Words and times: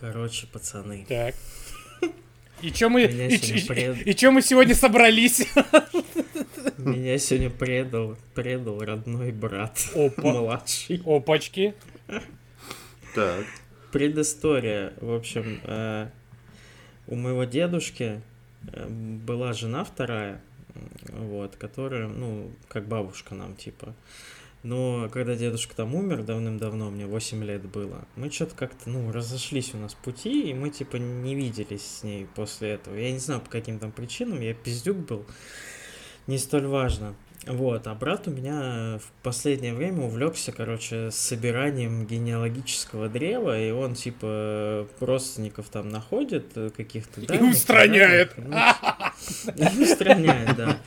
Короче, 0.00 0.46
пацаны. 0.46 1.06
Так. 1.08 1.34
И 2.62 2.70
чё 2.70 2.88
мы, 2.88 3.02
и, 3.04 3.06
пред- 3.08 4.06
и 4.06 4.14
чё 4.14 4.30
мы 4.30 4.40
сегодня 4.40 4.74
собрались? 4.74 5.46
Меня 6.78 7.18
сегодня 7.18 7.50
предал, 7.50 8.16
предал 8.34 8.78
родной 8.80 9.32
брат. 9.32 9.78
Опа. 9.94 10.22
Младший. 10.32 11.02
Опачки. 11.04 11.74
Так. 13.14 13.44
Предыстория. 13.92 14.92
В 15.00 15.12
общем, 15.12 15.60
э, 15.64 16.08
у 17.06 17.16
моего 17.16 17.44
дедушки 17.44 18.20
э, 18.72 18.86
была 18.88 19.52
жена 19.52 19.84
вторая, 19.84 20.40
вот, 21.08 21.56
которая, 21.56 22.08
ну, 22.08 22.50
как 22.68 22.88
бабушка 22.88 23.34
нам, 23.34 23.54
типа. 23.56 23.94
Но 24.64 25.10
когда 25.10 25.36
дедушка 25.36 25.76
там 25.76 25.94
умер 25.94 26.22
давным-давно, 26.22 26.90
мне 26.90 27.06
8 27.06 27.44
лет 27.44 27.66
было, 27.66 28.08
мы 28.16 28.30
что-то 28.30 28.54
как-то, 28.56 28.88
ну, 28.88 29.12
разошлись 29.12 29.74
у 29.74 29.76
нас 29.76 29.92
пути, 29.92 30.48
и 30.50 30.54
мы, 30.54 30.70
типа, 30.70 30.96
не 30.96 31.34
виделись 31.34 31.86
с 31.86 32.02
ней 32.02 32.26
после 32.34 32.70
этого. 32.70 32.96
Я 32.96 33.12
не 33.12 33.18
знаю, 33.18 33.42
по 33.42 33.50
каким 33.50 33.78
там 33.78 33.92
причинам, 33.92 34.40
я 34.40 34.54
пиздюк 34.54 34.96
был, 34.96 35.26
не 36.26 36.38
столь 36.38 36.66
важно. 36.66 37.14
Вот, 37.46 37.86
а 37.86 37.94
брат 37.94 38.26
у 38.28 38.30
меня 38.30 38.98
в 38.98 39.22
последнее 39.22 39.74
время 39.74 40.02
увлекся, 40.04 40.52
короче, 40.52 41.10
собиранием 41.10 42.06
генеалогического 42.06 43.08
древа, 43.08 43.60
и 43.60 43.70
он, 43.70 43.94
типа, 43.94 44.86
родственников 45.00 45.68
там 45.68 45.88
находит, 45.88 46.46
э, 46.56 46.70
каких-то 46.74 47.20
И 47.20 47.38
устраняет. 47.42 48.32
и 49.56 49.82
устраняет, 49.82 50.56
да. 50.56 50.78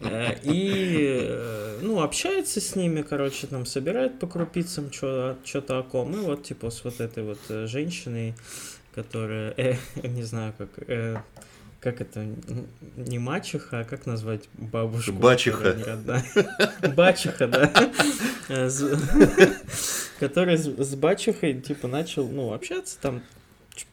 Э, 0.00 0.34
И, 0.42 1.18
э, 1.22 1.78
ну, 1.82 2.02
общается 2.02 2.60
с 2.60 2.76
ними, 2.76 3.02
короче, 3.02 3.46
там, 3.46 3.64
собирает 3.66 4.18
по 4.18 4.26
крупицам 4.26 4.92
что-то 4.92 5.78
о 5.78 5.82
ком. 5.82 6.12
И 6.14 6.20
вот, 6.20 6.44
типа, 6.44 6.70
с 6.70 6.84
вот 6.84 7.00
этой 7.00 7.22
вот 7.22 7.40
женщиной, 7.68 8.34
которая, 8.94 9.54
э, 9.56 9.76
не 10.02 10.22
знаю, 10.22 10.52
как... 10.58 10.68
э, 10.88 11.16
как 11.82 12.00
это, 12.00 12.24
не 12.96 13.18
мачеха, 13.18 13.80
а 13.80 13.84
как 13.84 14.06
назвать 14.06 14.48
бабушку? 14.54 15.12
Родная? 15.84 16.24
Бачеха, 16.96 17.48
да. 17.48 17.72
Э, 18.48 18.70
Который 20.20 20.58
с 20.58 20.94
бачехой, 20.94 21.60
типа, 21.60 21.88
начал, 21.88 22.28
ну, 22.28 22.52
общаться 22.52 22.98
там 23.00 23.22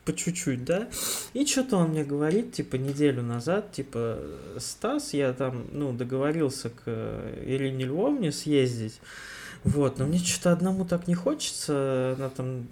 по 0.05 0.13
чуть-чуть, 0.13 0.65
да. 0.65 0.87
И 1.33 1.47
что-то 1.47 1.77
он 1.77 1.89
мне 1.89 2.03
говорит, 2.03 2.53
типа, 2.53 2.75
неделю 2.75 3.23
назад, 3.23 3.71
типа, 3.71 4.19
Стас, 4.59 5.13
я 5.13 5.33
там, 5.33 5.65
ну, 5.71 5.91
договорился 5.91 6.69
к 6.69 6.83
э, 6.85 7.43
Ирине 7.47 7.85
Львовне 7.85 8.31
съездить, 8.31 9.01
вот, 9.63 9.97
но 9.97 10.05
мне 10.05 10.19
что-то 10.19 10.51
одному 10.51 10.85
так 10.85 11.07
не 11.07 11.15
хочется, 11.15 12.15
она 12.17 12.29
там 12.29 12.67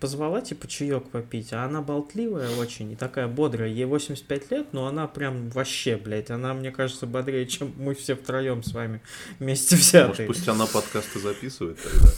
позвала, 0.00 0.40
типа, 0.40 0.66
чаек 0.66 1.10
попить, 1.10 1.52
а 1.52 1.64
она 1.64 1.82
болтливая 1.82 2.50
очень 2.56 2.90
и 2.92 2.96
такая 2.96 3.28
бодрая, 3.28 3.68
ей 3.68 3.84
85 3.84 4.50
лет, 4.50 4.66
но 4.72 4.86
она 4.86 5.06
прям 5.06 5.50
вообще, 5.50 5.96
блядь, 5.96 6.30
она, 6.30 6.54
мне 6.54 6.70
кажется, 6.72 7.06
бодрее, 7.06 7.46
чем 7.46 7.72
мы 7.76 7.94
все 7.94 8.16
втроем 8.16 8.62
с 8.62 8.72
вами 8.72 9.02
вместе 9.38 9.76
Может, 9.76 9.88
взятые. 9.88 10.26
пусть 10.26 10.48
она 10.48 10.66
подкасты 10.66 11.18
записывает 11.20 11.78
тогда. 11.82 12.08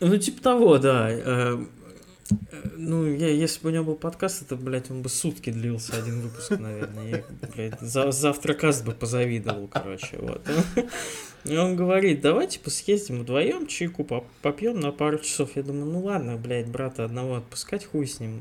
Ну, 0.00 0.16
типа 0.16 0.42
того, 0.42 0.78
да. 0.78 1.08
Э, 1.10 1.64
э, 2.50 2.68
Ну, 2.76 3.06
я, 3.06 3.28
если 3.28 3.60
бы 3.62 3.68
у 3.68 3.72
него 3.72 3.84
был 3.84 3.94
подкаст, 3.94 4.42
это, 4.42 4.56
блядь, 4.56 4.90
он 4.90 5.02
бы 5.02 5.08
сутки 5.08 5.50
длился, 5.50 5.96
один 5.96 6.20
выпуск, 6.22 6.50
наверное. 6.50 7.08
Я, 7.08 7.24
блядь, 7.54 7.80
за, 7.80 8.10
завтра 8.10 8.54
каст 8.54 8.84
бы 8.84 8.92
позавидовал, 8.92 9.68
короче, 9.68 10.16
вот. 10.18 10.40
И 11.44 11.56
он 11.56 11.74
говорит, 11.74 12.20
давай, 12.20 12.46
типа, 12.46 12.70
съездим 12.70 13.20
вдвоем, 13.20 13.66
чайку 13.66 14.04
поп- 14.04 14.28
попьем 14.42 14.78
на 14.78 14.92
пару 14.92 15.18
часов. 15.18 15.50
Я 15.56 15.64
думаю, 15.64 15.86
ну 15.86 16.00
ладно, 16.04 16.36
блядь, 16.36 16.68
брата 16.68 17.04
одного 17.04 17.34
отпускать, 17.36 17.84
хуй 17.84 18.06
с 18.06 18.20
ним. 18.20 18.40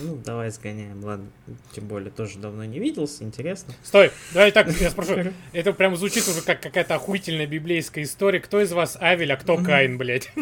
Ну, 0.00 0.16
давай 0.24 0.50
сгоняем, 0.50 1.04
ладно. 1.04 1.26
Тем 1.72 1.86
более, 1.86 2.10
тоже 2.10 2.38
давно 2.38 2.64
не 2.64 2.80
виделся, 2.80 3.22
интересно. 3.22 3.74
Стой, 3.84 4.10
давай 4.34 4.50
так, 4.50 4.68
я 4.80 4.90
спрошу. 4.90 5.32
Это 5.52 5.72
прям 5.72 5.94
звучит 5.96 6.26
уже 6.26 6.40
как 6.42 6.60
какая-то 6.60 6.96
охуительная 6.96 7.46
библейская 7.46 8.02
история. 8.02 8.40
Кто 8.40 8.60
из 8.60 8.72
вас 8.72 8.96
Авель, 9.00 9.32
а 9.32 9.36
кто 9.36 9.56
Каин, 9.58 9.96
блядь? 9.96 10.32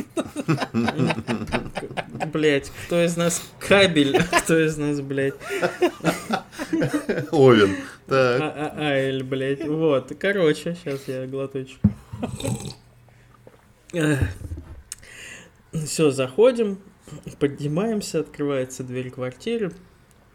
Блядь, 2.32 2.70
кто 2.86 3.04
из 3.04 3.16
нас 3.16 3.42
кабель, 3.58 4.16
а 4.16 4.40
кто 4.40 4.58
из 4.58 4.76
нас, 4.78 5.00
блядь, 5.00 5.34
Овен. 7.30 7.76
Так. 8.10 8.40
А- 8.42 8.72
а- 8.76 8.80
Айль, 8.88 9.22
блядь. 9.22 9.64
Вот, 9.64 10.12
короче, 10.18 10.74
сейчас 10.74 11.06
я 11.06 11.28
глоточек. 11.28 11.78
Все, 15.72 16.10
заходим, 16.10 16.80
поднимаемся, 17.38 18.20
открывается 18.20 18.82
дверь 18.82 19.10
квартиры. 19.10 19.70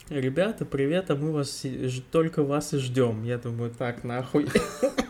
Ребята, 0.08 0.64
привет, 0.64 1.12
а 1.12 1.16
мы 1.18 1.34
вас 1.34 1.66
только 2.12 2.44
вас 2.44 2.74
и 2.74 2.78
ждем. 2.78 3.26
Я 3.26 3.38
думаю, 3.40 3.72
так, 3.72 4.06
нахуй. 4.06 4.48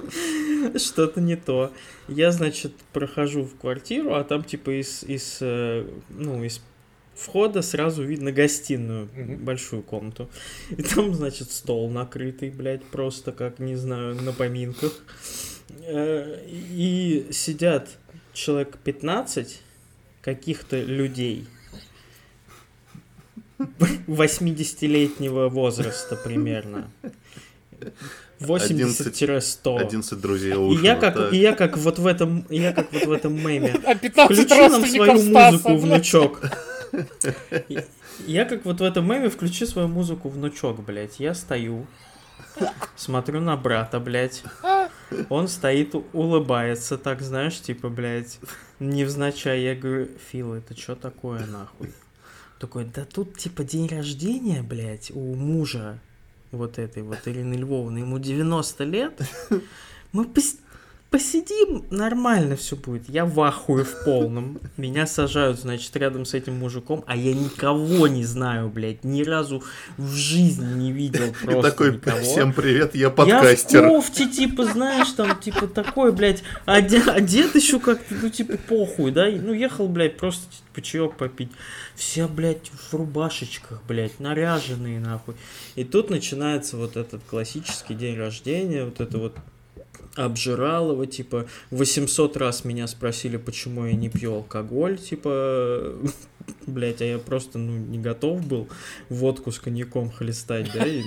Что-то 0.77 1.21
не 1.21 1.35
то. 1.35 1.71
Я, 2.07 2.31
значит, 2.31 2.73
прохожу 2.93 3.43
в 3.43 3.55
квартиру, 3.59 4.15
а 4.15 4.23
там 4.23 4.43
типа 4.43 4.81
из, 4.81 5.03
из, 5.03 5.37
э, 5.41 5.85
ну, 6.09 6.43
из 6.43 6.61
входа 7.15 7.61
сразу 7.61 8.03
видно 8.03 8.31
гостиную, 8.31 9.09
Мгм. 9.15 9.37
большую 9.45 9.81
комнату. 9.83 10.29
И 10.69 10.81
там, 10.83 11.13
значит, 11.15 11.51
стол 11.51 11.89
накрытый, 11.89 12.49
блядь, 12.49 12.83
просто 12.83 13.31
как, 13.31 13.59
не 13.59 13.75
знаю, 13.75 14.15
на 14.21 14.31
поминках. 14.33 14.91
Э, 15.81 16.39
И 16.47 17.27
сидят 17.31 17.89
человек 18.33 18.77
15 18.83 19.61
каких-то 20.21 20.79
людей 20.81 21.47
80-летнего 24.07 25.49
возраста 25.49 26.15
примерно. 26.15 26.89
80-100. 28.39 29.79
11 29.79 30.19
друзей 30.21 30.51
И 30.51 30.55
Оушена. 30.55 30.83
я 30.85 30.95
как, 30.95 31.15
так. 31.15 31.33
и 31.33 31.37
я 31.37 31.53
как 31.55 31.77
вот 31.77 31.99
в 31.99 32.05
этом, 32.07 32.45
я 32.49 32.73
как 32.73 32.91
вот 32.91 33.05
в 33.05 33.11
этом 33.11 33.33
меме. 33.35 33.75
А 33.85 33.95
15 33.95 34.37
Включи 34.47 34.61
нам 34.69 34.85
свою 34.85 35.17
Стаса, 35.17 35.51
музыку, 35.51 35.69
блядь. 35.69 35.81
внучок. 35.81 36.41
Я 38.27 38.45
как 38.45 38.65
вот 38.65 38.79
в 38.79 38.83
этом 38.83 39.09
меме 39.09 39.29
включи 39.29 39.65
свою 39.65 39.87
музыку, 39.87 40.29
внучок, 40.29 40.83
блядь. 40.83 41.19
Я 41.19 41.33
стою, 41.33 41.85
смотрю 42.95 43.41
на 43.41 43.55
брата, 43.57 43.99
блядь. 43.99 44.43
Он 45.29 45.47
стоит, 45.47 45.95
улыбается, 46.13 46.97
так, 46.97 47.21
знаешь, 47.21 47.59
типа, 47.61 47.89
блядь, 47.89 48.39
невзначай. 48.79 49.61
Я 49.61 49.75
говорю, 49.75 50.07
Фил, 50.31 50.53
это 50.53 50.75
что 50.77 50.95
такое, 50.95 51.45
нахуй? 51.45 51.91
Такой, 52.59 52.85
да 52.85 53.05
тут, 53.05 53.37
типа, 53.37 53.63
день 53.63 53.87
рождения, 53.87 54.63
блядь, 54.63 55.11
у 55.11 55.35
мужа 55.35 55.99
вот 56.51 56.79
этой 56.79 57.03
вот 57.03 57.19
Ирины 57.25 57.55
Львовны. 57.55 57.99
Ему 57.99 58.17
90 58.17 58.83
лет. 58.85 59.21
Мы 60.11 60.23
пос- 60.23 60.59
посидим, 61.15 61.85
нормально 61.91 62.57
все 62.57 62.75
будет. 62.75 63.07
Я 63.07 63.25
в 63.25 63.39
ахуе 63.39 63.85
в 63.85 64.03
полном. 64.03 64.59
Меня 64.75 65.07
сажают, 65.07 65.57
значит, 65.57 65.95
рядом 65.95 66.25
с 66.25 66.33
этим 66.33 66.55
мужиком, 66.55 67.05
а 67.07 67.15
я 67.15 67.33
никого 67.33 68.09
не 68.09 68.25
знаю, 68.25 68.67
блядь. 68.67 69.05
Ни 69.05 69.23
разу 69.23 69.63
в 69.95 70.11
жизни 70.13 70.73
не 70.73 70.91
видел 70.91 71.27
И 71.27 71.45
просто 71.45 71.71
такой, 71.71 71.93
никого. 71.93 72.19
всем 72.19 72.51
привет, 72.51 72.95
я 72.95 73.03
Я 73.03 73.09
в 73.09 73.15
подкастер. 73.15 73.87
кофте, 73.87 74.27
типа, 74.29 74.65
знаешь, 74.65 75.09
там, 75.11 75.39
типа, 75.39 75.67
такой, 75.67 76.11
блядь, 76.11 76.43
одет, 76.65 77.07
одет 77.07 77.55
еще 77.55 77.79
как-то, 77.79 78.13
ну, 78.21 78.29
типа, 78.29 78.57
похуй, 78.67 79.11
да, 79.11 79.29
и, 79.29 79.39
ну, 79.39 79.53
ехал, 79.53 79.87
блядь, 79.87 80.17
просто, 80.17 80.43
типа, 80.51 80.85
чаек 80.85 81.15
попить. 81.15 81.51
Все, 81.95 82.27
блядь, 82.27 82.69
в 82.89 82.93
рубашечках, 82.93 83.81
блядь, 83.87 84.19
наряженные, 84.19 84.99
нахуй. 84.99 85.35
И 85.75 85.85
тут 85.85 86.09
начинается 86.09 86.75
вот 86.75 86.97
этот 86.97 87.23
классический 87.23 87.93
день 87.93 88.17
рождения, 88.17 88.83
вот 88.83 88.99
это 88.99 89.17
вот 89.17 89.37
обжиралово, 90.15 91.07
типа, 91.07 91.45
800 91.71 92.37
раз 92.37 92.65
меня 92.65 92.87
спросили, 92.87 93.37
почему 93.37 93.85
я 93.85 93.93
не 93.93 94.09
пью 94.09 94.33
алкоголь, 94.35 94.97
типа, 94.97 95.93
блять, 96.67 97.01
а 97.01 97.05
я 97.05 97.17
просто, 97.17 97.57
ну, 97.57 97.71
не 97.73 97.97
готов 97.99 98.45
был 98.45 98.67
водку 99.09 99.51
с 99.51 99.59
коньяком 99.59 100.11
хлестать, 100.11 100.71
да, 100.73 100.85
и, 100.85 101.03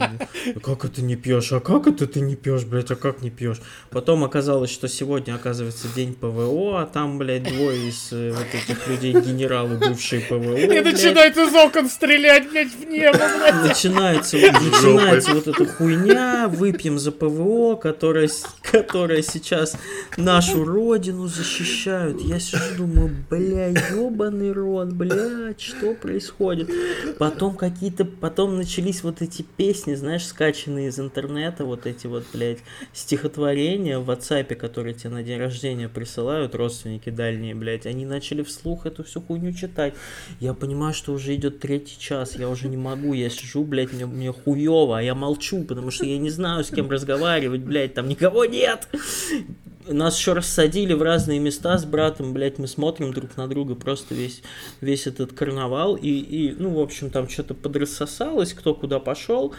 ну, 0.54 0.60
как 0.60 0.84
это 0.84 1.02
не 1.02 1.16
пьешь, 1.16 1.52
а 1.52 1.60
как 1.60 1.86
это 1.86 2.06
ты 2.06 2.20
не 2.20 2.36
пьешь, 2.36 2.64
блять, 2.64 2.90
а 2.90 2.96
как 2.96 3.22
не 3.22 3.30
пьешь? 3.30 3.60
Потом 3.90 4.24
оказалось, 4.24 4.70
что 4.70 4.88
сегодня, 4.88 5.34
оказывается, 5.34 5.88
день 5.94 6.14
ПВО, 6.14 6.82
а 6.82 6.86
там, 6.86 7.18
блядь, 7.18 7.44
двое 7.44 7.88
из 7.88 8.08
э, 8.12 8.32
вот 8.32 8.46
этих 8.52 8.86
людей, 8.88 9.12
генералы, 9.12 9.76
бывшие 9.76 10.22
ПВО, 10.22 10.56
И 10.56 10.66
блядь. 10.66 10.84
начинает 10.84 11.36
из 11.36 11.54
окон 11.54 11.88
стрелять, 11.88 12.50
блядь, 12.50 12.72
в 12.72 12.84
небо, 12.84 13.18
блядь. 13.18 13.68
Начинается, 13.68 14.36
начинается 14.36 15.34
вот 15.34 15.48
эта 15.48 15.66
хуйня, 15.66 16.48
выпьем 16.48 16.98
за 16.98 17.12
ПВО, 17.12 17.76
которая, 17.76 18.28
которая 18.62 19.22
сейчас 19.22 19.76
нашу 20.16 20.64
родину 20.64 21.26
защищают. 21.26 22.20
Я 22.20 22.38
сижу, 22.40 22.76
думаю, 22.76 23.14
бля, 23.30 23.68
ебаный 23.68 24.52
рот, 24.52 24.92
блядь. 24.92 25.47
Блядь, 25.48 25.60
что 25.60 25.94
происходит? 25.94 26.70
Потом 27.18 27.56
какие-то, 27.56 28.04
потом 28.04 28.56
начались 28.56 29.02
вот 29.02 29.22
эти 29.22 29.42
песни, 29.42 29.94
знаешь, 29.94 30.26
скачанные 30.26 30.88
из 30.88 30.98
интернета, 31.00 31.64
вот 31.64 31.86
эти 31.86 32.06
вот, 32.06 32.24
блядь, 32.32 32.58
стихотворения 32.92 33.98
в 33.98 34.10
WhatsApp, 34.10 34.54
которые 34.54 34.94
тебе 34.94 35.10
на 35.10 35.22
день 35.22 35.38
рождения 35.38 35.88
присылают, 35.88 36.54
родственники 36.54 37.10
дальние, 37.10 37.54
блядь, 37.54 37.86
они 37.86 38.04
начали 38.04 38.42
вслух 38.42 38.86
эту 38.86 39.04
всю 39.04 39.20
хуйню 39.20 39.52
читать. 39.52 39.94
Я 40.40 40.54
понимаю, 40.54 40.92
что 40.92 41.12
уже 41.12 41.34
идет 41.34 41.60
третий 41.60 41.98
час, 41.98 42.36
я 42.36 42.48
уже 42.48 42.68
не 42.68 42.76
могу, 42.76 43.14
я 43.14 43.30
сижу, 43.30 43.64
блядь, 43.64 43.92
мне, 43.92 44.06
мне 44.06 44.32
хуево, 44.32 44.98
а 44.98 45.02
я 45.02 45.14
молчу, 45.14 45.64
потому 45.64 45.90
что 45.90 46.04
я 46.04 46.18
не 46.18 46.30
знаю, 46.30 46.64
с 46.64 46.70
кем 46.70 46.90
разговаривать, 46.90 47.62
блядь, 47.62 47.94
там 47.94 48.08
никого 48.08 48.44
нет. 48.44 48.88
Нас 49.88 50.18
еще 50.18 50.34
рассадили 50.34 50.92
в 50.92 51.02
разные 51.02 51.38
места 51.38 51.78
с 51.78 51.84
братом, 51.84 52.34
блядь, 52.34 52.58
мы 52.58 52.68
смотрим 52.68 53.12
друг 53.12 53.36
на 53.36 53.48
друга 53.48 53.74
просто 53.74 54.14
весь, 54.14 54.42
весь 54.80 55.06
этот 55.06 55.32
карнавал, 55.32 55.96
и, 55.96 56.08
и 56.08 56.54
ну, 56.58 56.70
в 56.70 56.80
общем, 56.80 57.10
там 57.10 57.28
что-то 57.28 57.54
подрассосалось, 57.54 58.52
кто 58.52 58.74
куда 58.74 59.00
пошел, 59.00 59.54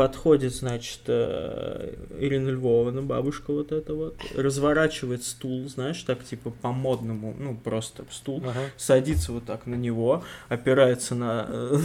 подходит, 0.00 0.54
значит, 0.54 1.00
э, 1.08 1.94
Ирина 2.18 2.48
Львовна, 2.48 3.02
бабушка 3.02 3.52
вот 3.52 3.70
эта 3.70 3.92
вот, 3.92 4.16
разворачивает 4.34 5.22
стул, 5.22 5.68
знаешь, 5.68 6.02
так 6.04 6.24
типа 6.24 6.48
по-модному, 6.62 7.36
ну, 7.38 7.54
просто 7.54 8.06
стул, 8.10 8.42
Ага. 8.46 8.60
садится 8.78 9.30
вот 9.32 9.44
так 9.44 9.66
на 9.66 9.74
него, 9.74 10.24
опирается 10.48 11.14
на, 11.14 11.44
э, 11.50 11.76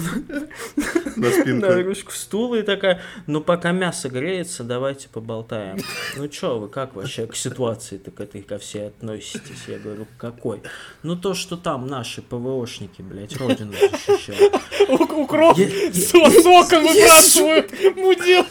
На 1.18 1.30
спинку. 1.30 1.68
на 1.68 1.84
ручку 1.84 2.14
стула 2.14 2.56
и 2.56 2.62
такая, 2.62 3.02
ну, 3.28 3.42
пока 3.42 3.74
мясо 3.74 4.08
греется, 4.08 4.64
давайте 4.64 5.10
поболтаем. 5.10 5.78
Ну, 6.16 6.30
чё 6.30 6.58
вы, 6.60 6.70
как 6.70 6.96
вообще 6.96 7.28
к 7.28 7.36
ситуации-то 7.36 8.12
к 8.12 8.22
этой 8.22 8.44
ко 8.44 8.60
всей 8.60 8.88
относитесь? 8.88 9.66
Я 9.68 9.78
говорю, 9.78 10.08
какой? 10.18 10.62
Ну, 11.04 11.18
то, 11.18 11.34
что 11.34 11.58
там 11.58 11.88
наши 11.88 12.22
ПВОшники, 12.22 13.02
блядь, 13.02 13.36
родину 13.36 13.74
защищают. 13.74 14.56
Укроп 14.88 15.58
со 15.58 16.42
соком 16.42 16.84
выбрасывают 16.84 17.72
мудил. 18.06 18.46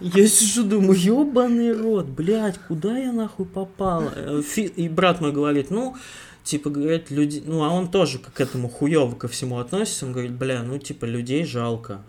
Я 0.00 0.26
сижу, 0.28 0.64
думаю, 0.64 0.98
ебаный 0.98 1.72
рот, 1.76 2.06
блядь, 2.06 2.58
куда 2.68 2.96
я 2.96 3.12
нахуй 3.12 3.44
попал? 3.44 4.10
Э, 4.14 4.40
И 4.76 4.88
брат 4.88 5.20
мой 5.20 5.30
говорит, 5.32 5.70
ну, 5.70 5.94
типа, 6.42 6.70
говорит, 6.70 7.10
люди, 7.10 7.42
ну, 7.44 7.62
а 7.64 7.68
он 7.68 7.90
тоже 7.90 8.18
к 8.18 8.40
этому 8.40 8.68
хуёво 8.70 9.14
ко 9.14 9.28
всему 9.28 9.58
относится, 9.58 10.06
он 10.06 10.12
говорит, 10.12 10.32
бля, 10.32 10.62
ну, 10.62 10.78
типа, 10.78 11.04
людей 11.04 11.44
жалко. 11.44 12.00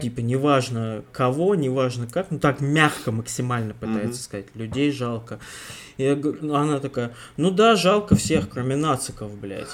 Типа, 0.00 0.20
неважно 0.20 1.04
кого, 1.12 1.54
неважно 1.54 2.06
как, 2.06 2.30
ну, 2.30 2.38
так 2.38 2.60
мягко 2.60 3.12
максимально 3.12 3.74
пытается 3.74 4.06
Мгм. 4.06 4.14
сказать, 4.14 4.46
людей 4.54 4.90
жалко. 4.90 5.38
Я 5.98 6.16
говорю, 6.16 6.38
ну, 6.42 6.54
она 6.54 6.80
такая, 6.80 7.14
ну 7.36 7.50
да, 7.50 7.76
жалко 7.76 8.16
всех, 8.16 8.48
кроме 8.48 8.74
нациков, 8.74 9.30
блядь, 9.38 9.68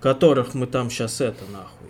которых 0.00 0.54
мы 0.54 0.66
там 0.66 0.90
сейчас 0.90 1.20
это, 1.20 1.44
нахуй. 1.50 1.88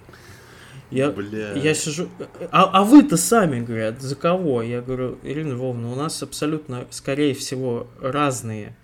Я, 0.92 1.10
Бля. 1.10 1.52
я 1.54 1.74
сижу, 1.74 2.08
а, 2.50 2.64
а 2.72 2.84
вы-то 2.84 3.16
сами, 3.16 3.64
говорят, 3.64 4.02
за 4.02 4.14
кого? 4.14 4.62
Я 4.62 4.82
говорю, 4.82 5.18
Ирина 5.22 5.52
Львовна, 5.52 5.90
у 5.90 5.94
нас 5.94 6.22
абсолютно, 6.22 6.86
скорее 6.90 7.34
всего, 7.34 7.86
разные 8.00 8.76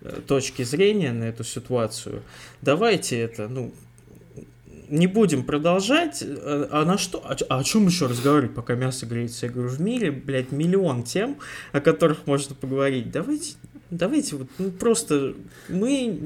э, 0.00 0.20
точки 0.26 0.62
зрения 0.64 1.12
на 1.12 1.24
эту 1.24 1.44
ситуацию. 1.44 2.22
Давайте 2.62 3.18
это, 3.20 3.46
ну, 3.46 3.72
не 4.88 5.06
будем 5.06 5.44
продолжать. 5.44 6.22
А, 6.22 6.68
а 6.70 6.84
на 6.84 6.98
что? 6.98 7.22
А, 7.24 7.36
а 7.48 7.60
о 7.60 7.64
чем 7.64 7.86
еще 7.86 8.06
разговаривать, 8.06 8.54
пока 8.54 8.74
мясо 8.74 9.06
греется? 9.06 9.46
Я 9.46 9.52
говорю, 9.52 9.70
в 9.70 9.80
мире, 9.80 10.10
блядь, 10.10 10.50
миллион 10.50 11.04
тем, 11.04 11.38
о 11.70 11.80
которых 11.80 12.26
можно 12.26 12.56
поговорить. 12.56 13.10
Давайте, 13.12 13.54
давайте 13.90 14.36
вот, 14.36 14.48
ну, 14.58 14.70
просто 14.70 15.34
мы 15.68 16.18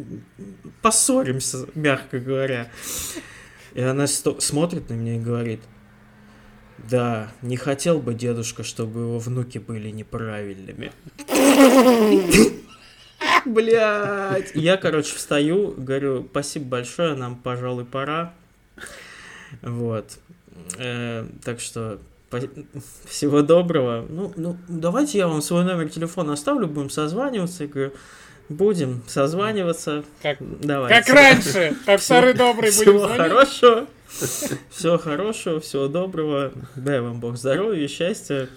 поссоримся, 0.81 1.67
мягко 1.75 2.19
говоря. 2.19 2.69
И 3.77 3.83
она 3.83 4.07
смотрит 4.07 4.89
на 4.89 4.95
меня 4.95 5.17
и 5.17 5.19
говорит, 5.19 5.61
да, 6.79 7.31
не 7.43 7.59
хотел 7.59 7.99
бы 7.99 8.15
дедушка, 8.15 8.65
чтобы 8.65 9.01
его 9.01 9.19
внуки 9.19 9.59
были 9.59 9.91
неправильными. 9.91 10.93
Блять. 13.45 14.53
Я, 14.55 14.79
короче, 14.79 15.15
встаю, 15.15 15.75
говорю, 15.77 16.27
спасибо 16.31 16.65
большое, 16.65 17.17
нам, 17.17 17.37
пожалуй, 17.37 17.85
пора. 17.85 18.33
Вот. 19.61 20.21
Э, 20.79 21.27
так 21.45 21.61
что 21.61 21.99
всего 23.05 23.43
доброго. 23.43 24.07
Ну, 24.09 24.33
ну, 24.37 24.57
давайте 24.69 25.19
я 25.19 25.29
вам 25.29 25.43
свой 25.43 25.65
номер 25.65 25.91
телефона 25.91 26.33
оставлю, 26.33 26.67
будем 26.67 26.89
созваниваться. 26.89 27.65
Я 27.65 27.69
говорю, 27.69 27.93
будем 28.49 29.03
созваниваться. 29.07 30.05
Как, 30.23 30.39
Давайте. 30.41 31.01
как 31.05 31.15
раньше, 31.15 31.77
как 31.85 32.01
старый 32.01 32.35
добрый 32.35 32.71
будем 32.71 32.83
Всего 32.83 32.99
звонить. 33.01 33.17
хорошего. 33.23 33.87
Всего 34.71 34.99
хорошего, 34.99 35.61
всего 35.61 35.89
доброго. 35.89 36.53
Дай 36.77 37.01
вам 37.01 37.21
Бог 37.21 37.37
здоровья, 37.37 37.87
счастья. 37.89 38.49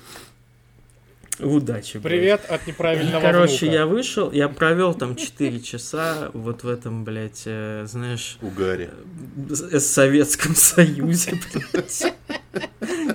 Удачи. 1.39 1.93
блядь. 1.97 2.03
Привет 2.03 2.45
от 2.49 2.67
неправильного 2.67 3.21
Короче, 3.21 3.59
внука. 3.65 3.73
я 3.77 3.85
вышел, 3.85 4.31
я 4.33 4.49
провел 4.49 4.93
там 4.93 5.15
4 5.15 5.61
часа 5.61 6.31
вот 6.33 6.63
в 6.63 6.67
этом, 6.69 7.05
блядь, 7.05 7.43
э, 7.45 7.85
знаешь, 7.87 8.37
Угаре. 8.41 8.89
э, 9.71 9.79
Советском 9.79 10.53
Союзе, 10.53 11.39
блядь. 11.71 12.13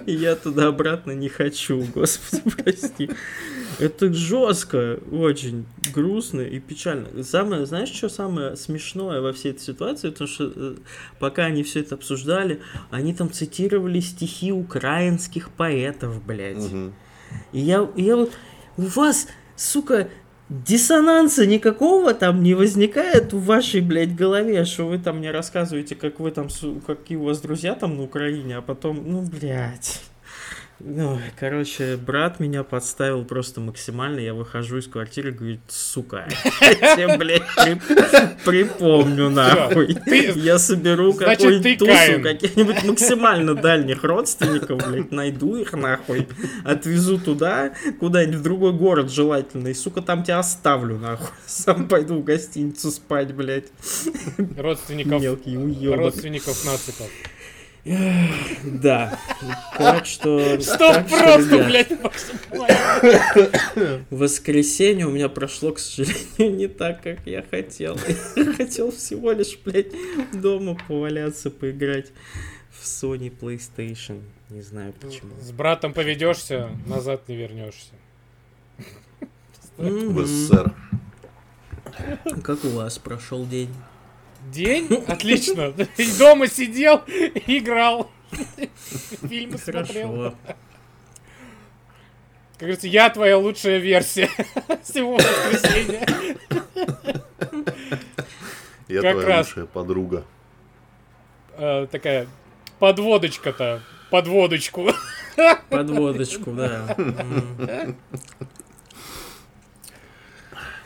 И 0.07 0.13
я 0.15 0.37
туда-обратно 0.37 1.13
не 1.13 1.29
хочу, 1.29 1.87
господи, 1.95 2.43
прости. 2.57 3.11
Это 3.79 4.13
жестко, 4.13 4.99
очень 5.11 5.67
грустно 5.93 6.41
и 6.41 6.61
печально. 6.61 7.23
Самое, 7.23 7.67
знаешь, 7.67 7.91
что 7.91 8.09
самое 8.09 8.57
смешное 8.57 9.21
во 9.21 9.33
всей 9.33 9.53
этой 9.53 9.63
ситуации? 9.63 10.11
Потому 10.11 10.29
что 10.29 10.53
э, 10.55 10.75
пока 11.19 11.45
они 11.45 11.63
все 11.63 11.81
это 11.81 11.95
обсуждали, 11.95 12.61
они 12.91 13.15
там 13.15 13.31
цитировали 13.31 14.01
стихи 14.01 14.53
украинских 14.53 15.51
поэтов, 15.51 16.25
блядь. 16.25 16.59
Мгм. 16.59 16.95
И 17.53 17.61
я, 17.61 17.89
и 17.97 18.03
я 18.03 18.17
вот, 18.17 18.33
у 18.77 18.83
вас, 18.83 19.29
сука, 19.57 20.09
диссонанса 20.49 21.47
никакого 21.47 22.15
там 22.15 22.43
не 22.43 22.55
возникает 22.55 23.33
в 23.33 23.45
вашей, 23.45 23.81
блядь, 23.81 24.15
голове, 24.15 24.65
что 24.65 24.87
вы 24.87 24.99
там 24.99 25.19
мне 25.19 25.31
рассказываете, 25.31 25.95
как 25.95 26.21
вы 26.21 26.31
там, 26.31 26.49
какие 26.87 27.19
у 27.19 27.25
вас 27.25 27.41
друзья 27.41 27.75
там 27.75 27.97
на 27.97 28.03
Украине, 28.03 28.59
а 28.59 28.63
потом, 28.63 29.03
ну, 29.07 29.23
блядь. 29.23 30.01
Ну, 30.81 31.19
короче, 31.39 31.97
брат 31.97 32.41
меня 32.41 32.63
подставил 32.65 33.25
просто 33.25 33.61
максимально. 33.61 34.19
Я 34.19 34.35
выхожу 34.35 34.79
из 34.79 34.87
квартиры 34.89 35.31
и 35.31 35.33
говорит, 35.33 35.61
сука, 35.69 36.29
я 36.61 36.97
тебе, 36.97 37.17
блядь, 37.17 37.43
при- 37.57 37.81
припомню, 38.45 39.31
нахуй. 39.31 39.97
Я 40.35 40.59
соберу 40.59 41.15
какую-нибудь 41.15 41.79
тусу 41.79 42.23
каких-нибудь 42.23 42.83
максимально 42.85 43.55
дальних 43.55 44.03
родственников, 44.05 44.87
блядь, 44.87 45.11
найду 45.13 45.57
их 45.57 45.73
нахуй, 45.73 46.27
отвезу 46.65 47.19
туда, 47.19 47.73
куда-нибудь 48.01 48.37
в 48.41 48.43
другой 48.43 48.73
город 48.73 49.11
желательно, 49.11 49.69
и, 49.69 49.75
сука, 49.75 50.03
там 50.03 50.23
тебя 50.25 50.41
оставлю, 50.41 50.99
нахуй. 50.99 51.29
Сам 51.47 51.89
пойду 51.89 52.17
в 52.21 52.25
гостиницу 52.25 52.91
спать, 52.91 53.33
блядь. 53.33 53.69
Родственников, 54.59 55.23
Мелкий 55.23 55.57
уёбок. 55.57 55.99
родственников 56.01 56.65
нациков. 56.67 57.09
Да. 57.85 59.19
Так 59.77 60.07
что... 60.07 60.59
Что, 60.61 61.05
просто, 61.09 61.65
блядь. 61.65 61.93
Воскресенье 64.11 65.07
у 65.07 65.11
меня 65.11 65.29
прошло, 65.29 65.73
к 65.73 65.79
сожалению, 65.79 66.57
не 66.57 66.69
так, 66.69 67.03
как 67.03 67.27
я 67.27 67.43
хотел. 67.43 67.99
Я 68.37 68.53
хотел 68.55 68.91
всего 68.91 69.33
лишь, 69.33 69.59
блядь, 69.65 69.93
дома 70.33 70.79
поваляться, 70.89 71.51
поиграть 71.51 72.13
в 72.71 72.85
Sony 72.85 73.31
PlayStation. 73.31 74.23
Не 74.49 74.63
знаю 74.63 74.95
почему. 75.01 75.33
С 75.41 75.53
братом 75.53 75.93
поведешься, 75.93 76.71
назад 76.87 77.29
не 77.29 77.37
вернешься. 77.37 77.93
В. 79.77 80.25
СССР. 80.25 80.73
Как 82.43 82.65
у 82.65 82.69
вас 82.71 82.99
прошел 82.99 83.47
день? 83.47 83.71
День? 84.51 84.89
Отлично. 85.09 85.73
И 85.97 86.19
Дома 86.19 86.47
сидел, 86.49 86.99
играл. 87.47 88.11
Фильмы 89.29 89.59
смотрел. 89.59 90.09
Хорошо. 90.17 90.35
Как 92.55 92.61
говорится, 92.61 92.87
я 92.87 93.11
твоя 93.11 93.37
лучшая 93.37 93.79
версия 93.79 94.29
всего 94.83 95.17
воскресенья. 95.17 96.07
Я 98.89 99.03
Как 99.03 99.13
твоя 99.13 99.29
раз. 99.29 99.49
лучшая 99.49 99.67
подруга. 99.67 100.25
Э, 101.57 101.87
Такая 101.91 102.29
подводочка-то. 102.79 103.83
Подводочку. 104.11 104.89
Подводочку, 105.69 106.53
да. 106.53 106.97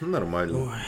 Нормально. 0.01 0.59
Ой. 0.59 0.79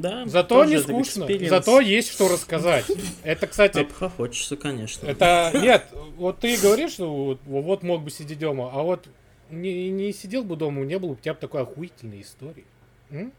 Да. 0.00 0.26
Зато 0.26 0.64
не 0.64 0.78
скучно. 0.78 1.24
experience. 1.24 1.48
Зато 1.48 1.80
есть 1.80 2.10
что 2.12 2.28
рассказать. 2.28 2.86
Это, 3.22 3.46
кстати, 3.46 3.80
Обхохочется, 3.80 4.56
конечно. 4.56 5.06
это... 5.06 5.50
Нет, 5.60 5.86
вот 6.16 6.38
ты 6.40 6.56
говоришь, 6.56 6.92
что 6.92 7.12
вот, 7.26 7.40
вот 7.44 7.82
мог 7.82 8.02
бы 8.02 8.10
сидеть 8.10 8.38
дома, 8.38 8.70
а 8.72 8.82
вот 8.82 9.06
не, 9.50 9.90
не 9.90 10.12
сидел 10.12 10.44
бы 10.44 10.56
дома, 10.56 10.82
не 10.84 10.98
было 10.98 11.08
бы 11.10 11.14
у 11.14 11.16
тебя 11.16 11.34
бы 11.34 11.40
такой 11.40 11.62
охуительной 11.62 12.22
истории. 12.22 12.64
М? 13.10 13.32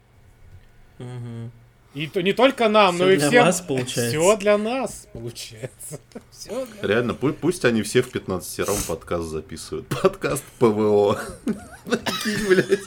Мгм. 0.98 1.50
И 1.94 2.08
то 2.08 2.20
не 2.22 2.32
только 2.32 2.68
нам, 2.68 2.96
Всё 2.96 3.04
но 3.04 3.10
и 3.12 3.16
для 3.16 3.28
всем. 3.52 3.66
получается. 3.68 4.08
Все 4.08 4.36
для 4.36 4.58
нас 4.58 5.06
получается. 5.12 6.00
Всё 6.32 6.66
для- 6.66 6.88
Реально, 6.88 7.12
пу- 7.12 7.32
пусть 7.32 7.64
они 7.64 7.82
все 7.82 8.02
в 8.02 8.10
15 8.10 8.58
рам 8.66 8.76
подкаст 8.88 9.28
записывают. 9.28 9.86
Подкаст 9.88 10.42
ПВО. 10.58 11.20
Такие, 11.88 12.38
блядь. 12.48 12.80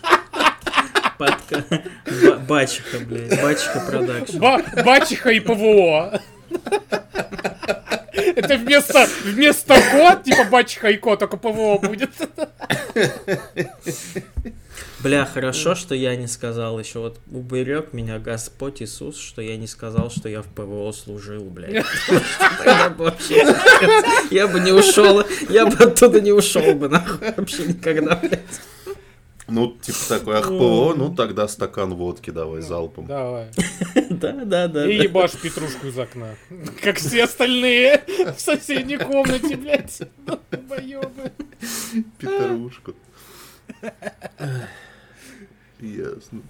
Подка... 1.17 1.63
Ба- 1.69 2.35
Бачиха, 2.47 2.99
блядь. 2.99 3.41
Бачиха 3.41 3.79
продакшн. 3.89 4.37
Ба- 4.39 4.63
Бачиха 4.85 5.29
и 5.31 5.39
ПВО. 5.39 6.21
Это 8.35 8.57
вместо, 8.57 9.07
вместо 9.23 9.75
кот, 9.91 10.23
типа 10.23 10.43
Бачиха 10.45 10.89
и 10.89 10.97
кот, 10.97 11.19
только 11.19 11.37
ПВО 11.37 11.77
будет. 11.77 12.11
Бля, 14.99 15.25
хорошо, 15.25 15.75
что 15.75 15.93
я 15.93 16.15
не 16.15 16.27
сказал 16.27 16.79
еще. 16.79 16.99
Вот 16.99 17.19
уберег 17.31 17.93
меня 17.93 18.17
Господь 18.17 18.81
Иисус, 18.81 19.19
что 19.19 19.41
я 19.41 19.55
не 19.55 19.67
сказал, 19.67 20.09
что 20.09 20.27
я 20.27 20.41
в 20.41 20.47
ПВО 20.47 20.91
служил, 20.91 21.43
блядь. 21.45 21.85
Я 24.31 24.47
бы 24.47 24.59
не 24.59 24.71
ушел, 24.71 25.23
я 25.49 25.65
бы 25.67 25.75
оттуда 25.85 26.19
не 26.21 26.31
ушел 26.31 26.73
бы, 26.73 26.89
нахуй, 26.89 27.33
вообще 27.37 27.63
никогда, 27.63 28.15
блядь. 28.15 28.39
Ну, 29.49 29.77
типа 29.81 29.97
такой, 30.09 30.37
ах, 30.37 30.47
ПВО, 30.47 30.93
ну 30.93 31.15
тогда 31.15 31.47
стакан 31.47 31.93
водки 31.93 32.31
давай 32.31 32.61
залпом. 32.61 33.07
Давай. 33.07 33.47
Да, 34.09 34.31
да, 34.31 34.67
да. 34.67 34.89
И 34.89 35.03
ебашь 35.03 35.33
петрушку 35.33 35.87
из 35.87 35.97
окна. 35.97 36.35
Как 36.81 36.97
все 36.97 37.23
остальные 37.23 38.03
в 38.35 38.39
соседней 38.39 38.97
комнате, 38.97 39.55
блядь. 39.55 40.01
Долбоёбы. 40.25 41.31
Петрушку. 42.17 42.93
Ясно. 45.79 46.41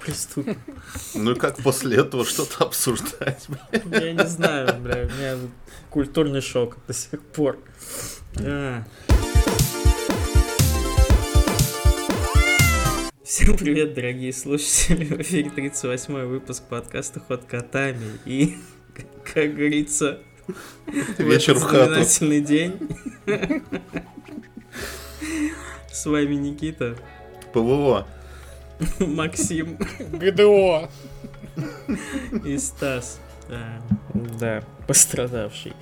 Приступим. 0.00 0.58
Ну 1.14 1.32
и 1.32 1.34
как 1.34 1.56
после 1.58 1.98
этого 1.98 2.24
что-то 2.24 2.64
обсуждать, 2.64 3.46
блядь? 3.48 4.02
Я 4.02 4.12
не 4.12 4.26
знаю, 4.26 4.80
бля, 4.80 5.02
у 5.02 5.18
меня 5.18 5.36
культурный 5.90 6.40
шок 6.40 6.76
до 6.86 6.94
сих 6.94 7.20
пор. 7.20 7.58
А. 8.38 8.84
Всем 13.30 13.56
привет, 13.56 13.94
дорогие 13.94 14.32
слушатели. 14.32 15.04
В 15.04 15.20
эфире 15.20 15.50
38 15.50 16.24
выпуск 16.24 16.64
подкаста 16.68 17.20
«Ход 17.20 17.44
котами». 17.44 18.18
И, 18.24 18.56
как 19.32 19.54
говорится, 19.54 20.18
Вечер 21.16 21.54
в 21.54 21.62
хату. 21.62 22.02
день 22.40 22.88
с 25.92 26.06
вами 26.06 26.34
Никита, 26.34 26.96
ПВО. 27.52 28.08
Максим 28.98 29.78
ГДО. 30.10 30.90
и 32.44 32.58
Стас. 32.58 33.20
Да, 34.38 34.62
пострадавший. 34.86 35.72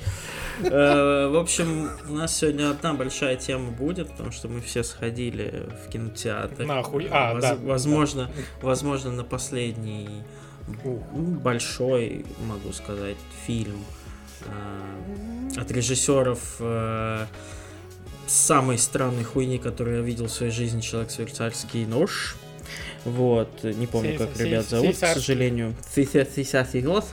Э, 0.63 1.29
В 1.29 1.37
общем, 1.37 1.91
у 2.09 2.15
нас 2.15 2.37
сегодня 2.37 2.71
одна 2.71 2.95
большая 2.95 3.37
тема 3.37 3.71
будет, 3.71 4.11
потому 4.11 4.33
что 4.33 4.49
мы 4.49 4.61
все 4.61 4.83
сходили 4.83 5.69
в 5.85 5.89
кинотеатр. 5.91 6.65
Нахуй. 6.65 7.09
А, 7.11 7.35
Воз- 7.35 7.43
да. 7.43 7.57
Возможно, 7.57 8.31
возможно, 8.63 9.13
на 9.13 9.25
последний 9.25 10.09
большой, 11.43 12.25
могу 12.47 12.73
сказать, 12.73 13.17
фильм 13.47 13.85
э, 14.47 15.61
от 15.61 15.71
режиссеров 15.71 16.57
э, 16.61 17.27
самой 18.27 18.79
странной 18.79 19.25
хуйни, 19.25 19.59
которую 19.59 19.99
я 19.99 20.03
видел 20.03 20.27
в 20.27 20.31
своей 20.31 20.53
жизни, 20.53 20.81
человек 20.81 21.11
швейцарский 21.11 21.87
нож. 21.87 22.37
Вот, 23.05 23.63
не 23.65 23.87
помню, 23.87 24.13
Си- 24.13 24.19
как 24.19 24.37
си- 24.37 24.45
ребят 24.45 24.67
зовут, 24.69 24.97
к 24.97 24.99
сожалению. 24.99 25.75
Сисярский 25.95 26.83
год. 26.83 27.05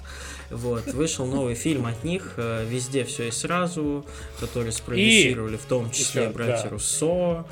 Вот, 0.52 0.86
вышел 0.94 1.26
новый 1.26 1.56
фильм 1.56 1.86
от 1.88 2.04
них, 2.04 2.34
э, 2.38 2.66
везде 2.70 3.04
все 3.04 3.28
и 3.28 3.32
сразу, 3.32 4.06
который 4.40 4.72
спродюсировали 4.72 5.58
в 5.58 5.66
том 5.66 5.90
числе 5.92 6.24
Ещё, 6.24 6.34
братья 6.34 6.64
да. 6.64 6.70
Руссо. 6.70 7.46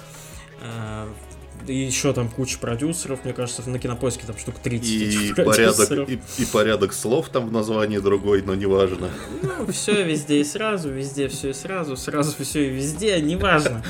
э, 0.61 1.07
И 1.67 1.75
еще 1.75 2.11
там 2.13 2.29
куча 2.29 2.59
продюсеров, 2.59 3.23
мне 3.23 3.33
кажется, 3.33 3.67
на 3.69 3.79
кинопоиске 3.79 4.25
там 4.27 4.37
штук 4.37 4.55
30 4.61 4.85
И 4.89 5.07
этих 5.31 5.35
порядок, 5.45 6.09
и, 6.09 6.19
и 6.37 6.45
порядок 6.45 6.93
слов 6.93 7.29
там 7.29 7.47
в 7.47 7.51
названии 7.51 7.99
другой, 7.99 8.41
но 8.41 8.53
неважно. 8.53 9.09
Ну, 9.41 9.71
все 9.71 10.03
везде 10.03 10.41
и 10.41 10.43
сразу, 10.43 10.89
везде 10.89 11.27
все 11.29 11.49
и 11.49 11.53
сразу, 11.53 11.95
сразу 11.95 12.35
все 12.43 12.67
и 12.67 12.69
везде, 12.69 13.19
неважно. 13.21 13.83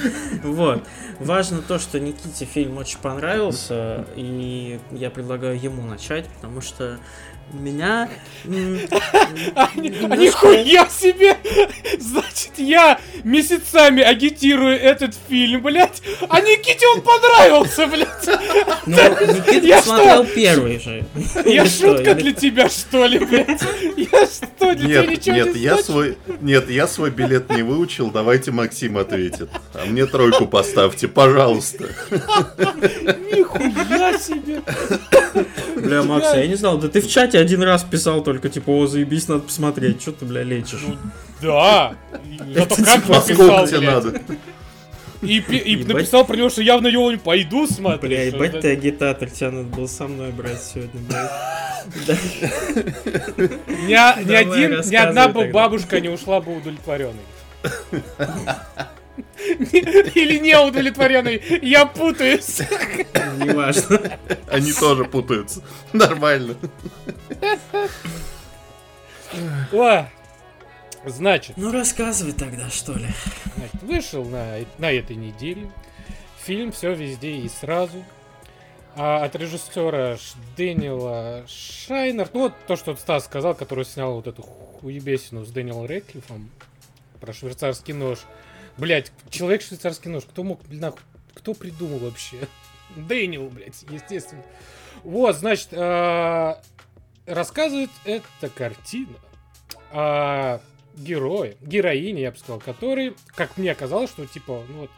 Вот. 0.43 0.83
Важно 1.19 1.61
то, 1.61 1.79
что 1.79 1.99
Никите 1.99 2.45
фильм 2.45 2.77
очень 2.77 2.99
понравился, 2.99 4.05
и 4.15 4.79
я 4.91 5.09
предлагаю 5.09 5.59
ему 5.59 5.81
начать, 5.83 6.27
потому 6.35 6.61
что 6.61 6.99
меня... 7.51 8.09
А 9.55 9.69
немножко- 9.75 10.17
нихуя 10.17 10.87
себе! 10.89 11.37
Значит, 11.99 12.53
я 12.57 12.99
месяцами 13.23 14.03
агитирую 14.03 14.77
этот 14.77 15.15
фильм, 15.29 15.61
блядь, 15.61 16.01
а 16.27 16.41
Никите 16.41 16.85
он 16.87 17.01
понравился, 17.01 17.87
блядь! 17.87 18.27
Ну, 18.85 18.97
Никита 18.97 19.65
Я 19.65 19.77
посмотрел 19.77 20.25
первый 20.25 20.79
же. 20.79 21.05
Я 21.45 21.65
шутка 21.65 22.15
для 22.15 22.33
тебя, 22.33 22.69
что 22.69 23.05
ли, 23.05 23.19
блядь? 23.19 23.61
Я 23.95 24.25
что, 24.25 24.75
для 24.75 24.77
тебя 24.87 25.01
Нет, 25.01 25.09
ничего 25.09 25.35
нет, 25.35 25.55
не 25.55 25.61
я 25.61 25.77
свой, 25.77 26.17
нет, 26.41 26.69
я 26.69 26.87
свой 26.87 27.11
билет 27.11 27.49
не 27.49 27.63
выучил, 27.63 28.11
давайте 28.11 28.51
Максим 28.51 28.97
ответит. 28.97 29.49
А 29.73 29.85
мне 29.85 30.05
тройку 30.05 30.47
поставьте, 30.47 31.07
пожалуйста. 31.07 31.85
Нихуя 33.31 34.17
себе! 34.17 34.61
Бля, 35.75 36.03
Макс, 36.03 36.33
я 36.33 36.47
не 36.47 36.55
знал, 36.55 36.77
да 36.77 36.87
ты 36.87 37.01
в 37.01 37.09
чате 37.09 37.39
один 37.43 37.61
раз 37.63 37.83
писал 37.83 38.23
только, 38.23 38.49
типа, 38.49 38.71
о, 38.71 38.87
заебись, 38.87 39.27
надо 39.27 39.43
посмотреть, 39.43 40.01
что 40.01 40.11
ты, 40.11 40.25
бля, 40.25 40.43
лечишь? 40.43 40.81
Ну, 40.87 40.97
Да! 41.41 41.95
Зато 42.53 42.75
как 42.75 43.03
типа 43.03 43.13
написал, 43.15 43.67
тебе 43.67 43.79
надо? 43.81 44.21
И, 45.21 45.37
и 45.37 45.71
Ебать. 45.71 45.87
написал 45.87 46.25
про 46.25 46.35
него, 46.35 46.49
что 46.49 46.61
я 46.61 46.77
в 46.77 46.81
него 46.81 47.09
не 47.11 47.17
пойду 47.17 47.65
смотреть. 47.67 48.01
Бля, 48.01 48.23
ебать 48.47 48.59
ты 48.59 48.71
агитатор, 48.71 49.29
тебя 49.29 49.51
надо 49.51 49.67
было 49.69 49.87
со 49.87 50.07
мной 50.07 50.31
брать 50.31 50.61
сегодня, 50.61 50.99
блядь. 51.07 51.29
Ни, 53.87 54.95
одна 54.95 55.27
бы 55.29 55.45
бабушка 55.45 56.01
не 56.01 56.09
ушла 56.09 56.41
бы 56.41 56.57
удовлетворенной. 56.57 57.21
Или 59.47 60.39
не 60.39 60.57
удовлетворенной. 60.57 61.41
Я 61.61 61.85
путаюсь. 61.85 62.59
Неважно. 63.37 64.19
Они 64.47 64.73
тоже 64.73 65.05
путаются. 65.05 65.63
Нормально. 65.93 66.55
О, 69.71 70.05
Значит, 71.05 71.57
Ну 71.57 71.71
рассказывай 71.71 72.31
тогда, 72.31 72.69
что 72.69 72.93
ли. 72.93 73.07
значит, 73.57 73.81
вышел 73.81 74.23
на, 74.23 74.59
на 74.77 74.91
этой 74.91 75.17
неделе 75.17 75.69
фильм 76.41 76.71
«Все 76.71 76.93
везде 76.93 77.31
и 77.31 77.49
сразу». 77.49 78.03
А 78.95 79.23
от 79.25 79.35
режиссера 79.35 80.17
Дэниела 80.55 81.45
Шайнер, 81.47 82.29
ну 82.31 82.41
вот 82.41 82.53
то, 82.67 82.75
что 82.75 82.95
Стас 82.95 83.25
сказал, 83.25 83.55
который 83.55 83.85
снял 83.85 84.13
вот 84.13 84.27
эту 84.27 84.43
хуебесину 84.43 85.43
с 85.45 85.49
Дэниелом 85.49 85.87
Рэдклиффом 85.87 86.49
про 87.19 87.33
швейцарский 87.33 87.93
нож. 87.95 88.19
Блять, 88.77 89.11
человек 89.29 89.61
швейцарский 89.61 90.09
нож, 90.09 90.23
кто 90.23 90.43
мог, 90.43 90.59
нахуй, 90.69 91.01
кто 91.33 91.53
придумал 91.53 91.99
вообще? 91.99 92.37
Дэниел, 92.95 93.49
блять, 93.49 93.83
естественно. 93.89 94.43
Вот, 95.03 95.35
значит, 95.35 95.69
а, 95.73 96.59
рассказывает 97.25 97.89
эта 98.05 98.49
картина 98.49 99.15
о 99.91 100.59
герое, 100.95 101.55
героине, 101.61 102.23
я 102.23 102.31
бы 102.31 102.37
сказал, 102.37 102.59
который, 102.59 103.15
как 103.35 103.57
мне 103.57 103.73
казалось, 103.75 104.09
что 104.09 104.25
типа, 104.25 104.63
ну 104.69 104.81
вот, 104.81 104.89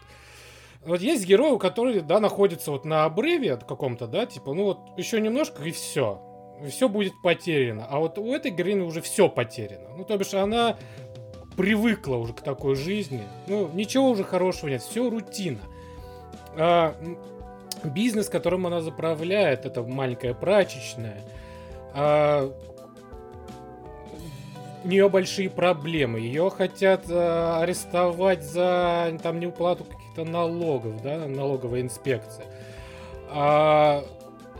вот 0.85 1.01
есть 1.01 1.25
герой, 1.25 1.51
у 1.51 1.57
который, 1.57 2.01
да, 2.01 2.19
находится 2.19 2.71
вот 2.71 2.85
на 2.85 3.05
обрыве 3.05 3.57
каком-то, 3.57 4.07
да, 4.07 4.25
типа, 4.25 4.53
ну 4.53 4.65
вот 4.65 4.79
еще 4.97 5.19
немножко 5.19 5.63
и 5.63 5.71
все. 5.71 6.21
Все 6.69 6.87
будет 6.87 7.13
потеряно. 7.21 7.85
А 7.89 7.99
вот 7.99 8.17
у 8.17 8.33
этой 8.33 8.49
героини 8.49 8.81
уже 8.81 9.01
все 9.01 9.27
потеряно. 9.27 9.89
Ну, 9.97 10.05
то 10.05 10.17
бишь, 10.17 10.33
она 10.33 10.77
привыкла 11.55 12.15
уже 12.15 12.33
к 12.33 12.41
такой 12.41 12.75
жизни. 12.75 13.23
Ну, 13.47 13.69
ничего 13.73 14.09
уже 14.09 14.23
хорошего 14.23 14.69
нет, 14.69 14.81
все 14.81 15.09
рутина. 15.09 15.59
А, 16.57 16.95
бизнес, 17.83 18.29
которым 18.29 18.67
она 18.67 18.81
заправляет, 18.81 19.65
это 19.65 19.83
маленькая 19.83 20.33
прачечная. 20.33 21.21
А, 21.93 22.51
у 24.83 24.87
нее 24.87 25.09
большие 25.09 25.49
проблемы. 25.49 26.19
Ее 26.19 26.51
хотят 26.51 27.09
э, 27.09 27.59
арестовать 27.61 28.43
за 28.43 29.17
там 29.23 29.39
неуплату 29.39 29.83
каких-то 29.83 30.25
налогов, 30.25 31.01
да, 31.01 31.27
налоговая 31.27 31.81
инспекция. 31.81 32.45
А, 33.29 34.05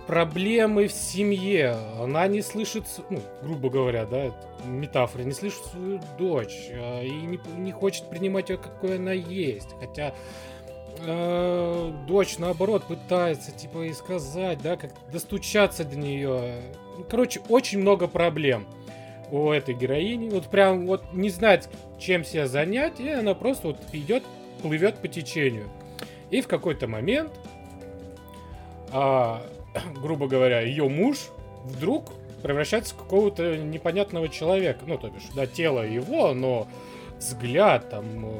проблемы 0.07 0.87
в 0.87 0.91
семье. 0.93 1.77
Она 1.99 2.27
не 2.27 2.41
слышит, 2.41 2.85
ну, 3.09 3.19
грубо 3.41 3.69
говоря, 3.69 4.05
да, 4.05 4.25
это 4.25 4.37
метафора, 4.65 5.23
не 5.23 5.31
слышит 5.31 5.65
свою 5.65 5.99
дочь 6.17 6.67
э, 6.69 7.05
и 7.05 7.11
не, 7.11 7.39
не 7.57 7.71
хочет 7.71 8.09
принимать 8.09 8.49
ее, 8.49 8.57
какой 8.57 8.97
она 8.97 9.11
есть. 9.13 9.69
Хотя 9.79 10.13
э, 10.99 11.93
дочь, 12.07 12.37
наоборот, 12.37 12.83
пытается, 12.83 13.51
типа, 13.51 13.85
и 13.85 13.93
сказать, 13.93 14.61
да, 14.61 14.77
как 14.77 14.91
достучаться 15.11 15.83
до 15.83 15.95
нее. 15.95 16.61
Короче, 17.09 17.41
очень 17.49 17.79
много 17.79 18.07
проблем 18.07 18.67
у 19.31 19.49
этой 19.49 19.73
героини. 19.73 20.29
Вот 20.29 20.47
прям 20.47 20.85
вот 20.85 21.13
не 21.13 21.29
знает, 21.29 21.69
чем 21.99 22.23
себя 22.23 22.47
занять, 22.47 22.99
и 22.99 23.09
она 23.09 23.33
просто 23.33 23.67
вот 23.67 23.79
идет, 23.91 24.23
плывет 24.61 24.97
по 24.97 25.07
течению. 25.07 25.67
И 26.29 26.41
в 26.41 26.47
какой-то 26.47 26.87
момент, 26.87 27.31
а, 28.91 29.45
грубо 30.01 30.27
говоря, 30.27 30.61
ее 30.61 30.87
муж 30.87 31.29
вдруг 31.63 32.11
превращается 32.41 32.93
в 32.93 32.97
какого-то 32.97 33.57
непонятного 33.57 34.29
человека. 34.29 34.79
Ну, 34.85 34.97
то 34.97 35.09
бишь, 35.09 35.23
да, 35.35 35.47
тело 35.47 35.81
его, 35.81 36.33
но 36.33 36.67
взгляд, 37.17 37.89
там, 37.89 38.05
э, 38.25 38.33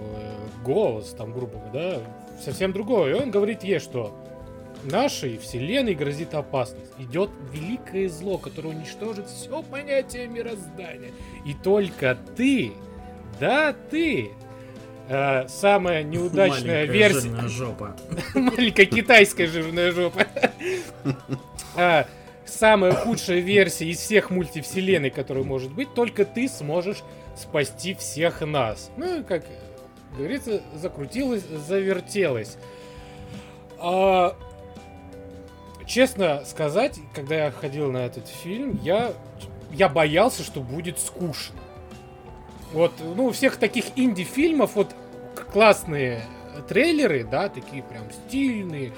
голос, 0.64 1.10
там, 1.18 1.32
грубо 1.34 1.60
говоря, 1.60 2.00
да, 2.00 2.42
совсем 2.42 2.72
другое. 2.72 3.16
И 3.16 3.20
он 3.20 3.32
говорит 3.32 3.64
ей, 3.64 3.80
что 3.80 4.14
нашей 4.84 5.38
вселенной 5.38 5.96
грозит 5.96 6.34
опасность. 6.34 6.92
Идет 7.00 7.30
великое 7.52 8.08
зло, 8.10 8.38
которое 8.38 8.70
уничтожит 8.70 9.28
все 9.28 9.64
понятие 9.64 10.28
мироздания. 10.28 11.12
И 11.46 11.54
только 11.54 12.18
ты, 12.36 12.74
да, 13.40 13.74
ты, 13.74 14.30
э, 15.10 15.48
самая 15.48 16.04
неудачная 16.04 16.86
Маленькая 16.86 16.86
версия... 16.86 17.22
жирная 17.22 17.48
жопа. 17.48 17.96
Маленькая 18.36 18.86
китайская 18.86 19.48
жирная 19.48 19.92
жопа. 19.92 20.26
А, 21.78 22.06
Самая 22.46 22.94
худшая 22.94 23.40
версия 23.40 23.90
из 23.90 24.00
всех 24.00 24.30
мультивселенной, 24.30 25.10
которая 25.10 25.44
может 25.44 25.72
быть, 25.72 25.94
только 25.94 26.26
ты 26.26 26.48
сможешь 26.48 27.04
спасти 27.36 27.96
всех 27.96 28.42
нас. 28.42 28.92
Ну, 28.98 29.24
как 29.24 29.44
говорится, 30.16 30.62
закрутилось, 30.76 31.44
завертелось. 31.44 32.58
А, 33.80 34.38
честно 35.88 36.46
сказать, 36.46 37.00
когда 37.14 37.46
я 37.46 37.52
ходил 37.52 37.92
на 37.92 38.06
этот 38.06 38.28
фильм, 38.28 38.80
я, 38.84 39.14
я 39.72 39.90
боялся, 39.90 40.44
что 40.44 40.62
будет 40.62 41.00
скучно. 41.00 41.60
Вот, 42.76 42.92
ну, 43.00 43.28
у 43.28 43.32
всех 43.32 43.56
таких 43.56 43.86
инди-фильмов 43.96 44.76
вот 44.76 44.94
классные 45.54 46.26
трейлеры, 46.68 47.24
да, 47.24 47.48
такие 47.48 47.82
прям 47.82 48.04
стильные, 48.12 48.92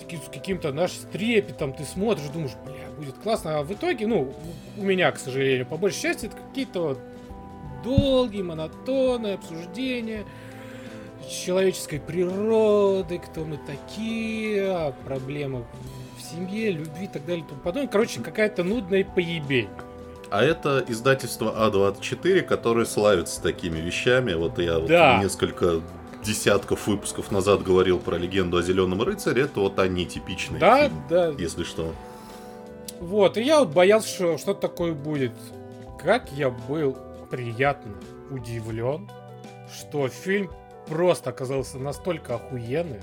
такие 0.00 0.20
с 0.20 0.28
каким-то, 0.28 0.72
наш 0.72 0.90
с 0.90 1.06
трепетом 1.12 1.72
ты 1.72 1.84
смотришь, 1.84 2.26
думаешь, 2.32 2.56
бля, 2.64 2.90
будет 2.98 3.14
классно, 3.14 3.60
а 3.60 3.62
в 3.62 3.72
итоге, 3.72 4.08
ну, 4.08 4.34
у 4.76 4.82
меня, 4.82 5.12
к 5.12 5.20
сожалению, 5.20 5.64
по 5.64 5.76
большей 5.76 6.02
части, 6.02 6.26
это 6.26 6.36
какие-то 6.36 6.80
вот 6.80 6.98
долгие, 7.84 8.42
монотонные 8.42 9.34
обсуждения 9.34 10.24
человеческой 11.30 12.00
природы, 12.00 13.20
кто 13.20 13.44
мы 13.44 13.60
такие, 13.64 14.72
а 14.72 14.92
проблемы 15.04 15.64
в 16.18 16.20
семье, 16.20 16.72
любви 16.72 17.04
и 17.04 17.08
так 17.08 17.24
далее 17.24 17.44
и 17.48 17.54
подобное. 17.62 17.86
Короче, 17.86 18.20
какая-то 18.20 18.64
нудная 18.64 19.04
поебень. 19.04 19.68
А 20.34 20.42
это 20.42 20.84
издательство 20.88 21.54
А24, 21.56 22.42
которое 22.42 22.86
славится 22.86 23.40
такими 23.40 23.78
вещами. 23.78 24.32
Вот 24.34 24.58
я 24.58 24.80
вот 24.80 24.88
Да. 24.88 25.22
несколько 25.22 25.80
десятков 26.24 26.88
выпусков 26.88 27.30
назад 27.30 27.62
говорил 27.62 28.00
про 28.00 28.16
легенду 28.16 28.56
о 28.56 28.62
Зеленом 28.62 29.00
рыцаре. 29.00 29.42
Это 29.42 29.60
вот 29.60 29.78
они 29.78 30.04
типичные. 30.06 30.58
Да, 30.58 30.88
фильмы, 30.88 31.02
да. 31.08 31.28
Если 31.38 31.62
что. 31.62 31.92
Вот, 32.98 33.36
и 33.36 33.42
я 33.42 33.60
вот 33.60 33.68
боялся, 33.68 34.08
что 34.08 34.36
что-то 34.36 34.62
такое 34.62 34.92
будет. 34.92 35.34
Как 36.02 36.32
я 36.32 36.50
был 36.50 36.98
приятно 37.30 37.94
удивлен, 38.28 39.08
что 39.72 40.08
фильм 40.08 40.50
просто 40.88 41.30
оказался 41.30 41.78
настолько 41.78 42.34
охуенный, 42.34 43.02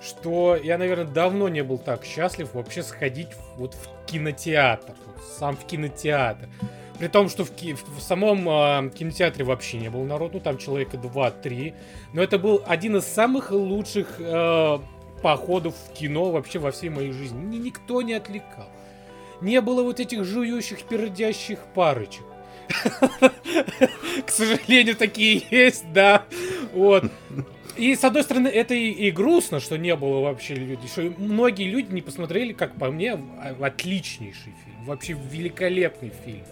что 0.00 0.56
я, 0.56 0.76
наверное, 0.76 1.04
давно 1.04 1.48
не 1.48 1.62
был 1.62 1.78
так 1.78 2.04
счастлив 2.04 2.52
вообще 2.54 2.82
сходить 2.82 3.28
вот 3.56 3.74
в 3.74 4.10
кинотеатр. 4.10 4.94
Сам 5.38 5.56
в 5.56 5.64
кинотеатр. 5.66 6.48
При 6.98 7.08
том, 7.08 7.28
что 7.28 7.44
в, 7.44 7.50
ки- 7.50 7.74
в 7.74 8.00
самом 8.00 8.48
а, 8.48 8.88
кинотеатре 8.90 9.44
вообще 9.44 9.78
не 9.78 9.88
было 9.90 10.04
народу, 10.04 10.40
там 10.40 10.58
человека 10.58 10.96
2-3. 10.96 11.74
Но 12.12 12.22
это 12.22 12.38
был 12.38 12.62
один 12.66 12.96
из 12.96 13.04
самых 13.06 13.50
лучших 13.50 14.16
э, 14.18 14.78
походов 15.22 15.74
в 15.74 15.92
кино 15.94 16.30
вообще 16.30 16.58
во 16.58 16.70
всей 16.70 16.90
моей 16.90 17.12
жизни. 17.12 17.40
Ни 17.44 17.56
никто 17.56 18.02
не 18.02 18.12
отвлекал. 18.12 18.68
Не 19.40 19.60
было 19.60 19.82
вот 19.82 19.98
этих 19.98 20.24
жующих, 20.24 20.84
пердящих 20.84 21.58
парочек. 21.74 22.24
К 24.26 24.30
сожалению, 24.30 24.94
такие 24.96 25.42
есть, 25.50 25.90
да. 25.92 26.24
Вот. 26.72 27.04
И, 27.76 27.94
с 27.94 28.04
одной 28.04 28.22
стороны, 28.22 28.48
это 28.48 28.74
и, 28.74 28.90
и 28.90 29.10
грустно, 29.10 29.58
что 29.58 29.78
не 29.78 29.96
было 29.96 30.20
вообще 30.20 30.54
людей, 30.54 30.88
что 30.88 31.02
многие 31.16 31.68
люди 31.68 31.92
не 31.92 32.02
посмотрели, 32.02 32.52
как 32.52 32.74
по 32.74 32.90
мне, 32.90 33.12
а, 33.12 33.56
отличнейший 33.60 34.52
фильм, 34.64 34.84
вообще 34.84 35.16
великолепный 35.30 36.12
фильм. 36.24 36.44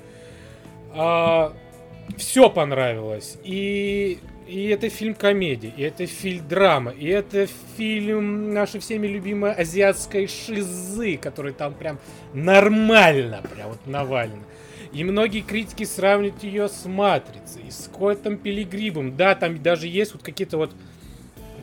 все 2.16 2.50
понравилось. 2.50 3.36
И, 3.44 4.18
и 4.48 4.68
это 4.68 4.88
фильм 4.88 5.14
комедия, 5.14 5.72
и 5.76 5.82
это 5.82 6.06
фильм 6.06 6.48
драма, 6.48 6.90
и 6.90 7.06
это 7.06 7.46
фильм 7.76 8.54
нашей 8.54 8.80
всеми 8.80 9.06
любимой 9.06 9.52
азиатской 9.52 10.26
шизы, 10.26 11.18
который 11.18 11.52
там 11.52 11.74
прям 11.74 11.98
нормально, 12.32 13.42
прям 13.54 13.68
вот 13.68 13.86
навалено. 13.86 14.42
И 14.92 15.04
многие 15.04 15.42
критики 15.42 15.84
сравнивают 15.84 16.42
ее 16.42 16.68
с 16.68 16.84
Матрицей, 16.84 17.70
с 17.70 17.88
Коэтом 17.96 18.36
Пилигримом. 18.36 19.16
Да, 19.16 19.36
там 19.36 19.62
даже 19.62 19.86
есть 19.86 20.14
вот 20.14 20.22
какие-то 20.22 20.56
вот 20.56 20.74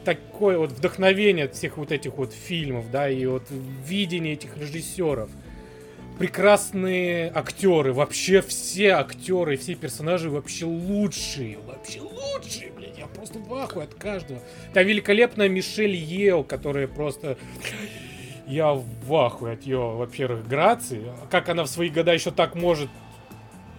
такое 0.07 0.57
вот 0.57 0.71
вдохновение 0.71 1.45
от 1.45 1.55
всех 1.55 1.75
вот 1.75 1.91
этих 1.91 2.13
вот 2.13 2.31
фильмов, 2.31 2.89
да, 2.89 3.09
и 3.09 3.25
вот 3.25 3.43
видение 3.85 4.35
этих 4.35 4.55
режиссеров. 4.55 5.29
Прекрасные 6.17 7.29
актеры, 7.35 7.91
вообще 7.91 8.41
все 8.41 8.91
актеры, 8.91 9.57
все 9.57 9.75
персонажи 9.75 10.29
вообще 10.29 10.63
лучшие, 10.63 11.57
вообще 11.57 11.99
лучшие, 11.99 12.71
блядь, 12.71 12.97
я 12.97 13.05
просто 13.07 13.39
в 13.39 13.53
ахуе 13.53 13.83
от 13.83 13.95
каждого. 13.95 14.39
Там 14.73 14.87
великолепная 14.87 15.49
Мишель 15.49 15.95
Ео, 15.95 16.43
которая 16.43 16.87
просто... 16.87 17.37
Я 18.47 18.75
в 18.75 19.13
ахуе 19.13 19.55
от 19.55 19.63
ее, 19.63 19.77
во-первых, 19.77 20.47
грации. 20.47 21.03
Как 21.29 21.49
она 21.49 21.65
в 21.65 21.67
свои 21.67 21.89
года 21.89 22.13
еще 22.13 22.31
так 22.31 22.55
может 22.55 22.87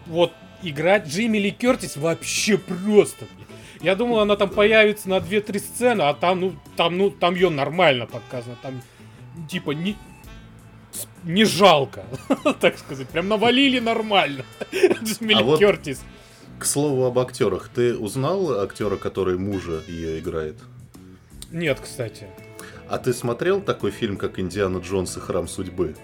вот 0.04 0.30
играть. 0.62 1.06
Джимми 1.06 1.38
Ли 1.38 1.52
Кертис 1.52 1.96
вообще 1.96 2.58
просто, 2.58 3.24
блядь. 3.34 3.47
Я 3.80 3.94
думал, 3.94 4.20
она 4.20 4.36
там 4.36 4.50
появится 4.50 5.08
на 5.08 5.18
2-3 5.18 5.58
сцены, 5.58 6.02
а 6.02 6.14
там, 6.14 6.40
ну, 6.40 6.56
там, 6.76 6.98
ну, 6.98 7.10
там 7.10 7.34
ее 7.34 7.48
нормально 7.48 8.06
показано. 8.06 8.56
Там, 8.60 8.82
типа, 9.48 9.70
не, 9.70 9.96
не 11.24 11.44
жалко, 11.44 12.04
так 12.60 12.78
сказать. 12.78 13.08
Прям 13.08 13.28
навалили 13.28 13.78
нормально. 13.78 14.44
Джимми 14.72 15.34
А 15.34 15.42
вот- 15.42 15.58
Кертис. 15.58 16.02
К 16.58 16.64
слову 16.64 17.04
об 17.04 17.18
актерах. 17.20 17.70
Ты 17.72 17.96
узнал 17.96 18.60
актера, 18.60 18.96
который 18.96 19.38
мужа 19.38 19.80
ее 19.86 20.18
играет? 20.18 20.56
Нет, 21.52 21.78
кстати. 21.80 22.26
А 22.88 22.98
ты 22.98 23.12
смотрел 23.12 23.60
такой 23.60 23.92
фильм, 23.92 24.16
как 24.16 24.40
Индиана 24.40 24.78
Джонс 24.78 25.16
и 25.16 25.20
Храм 25.20 25.46
судьбы? 25.46 25.94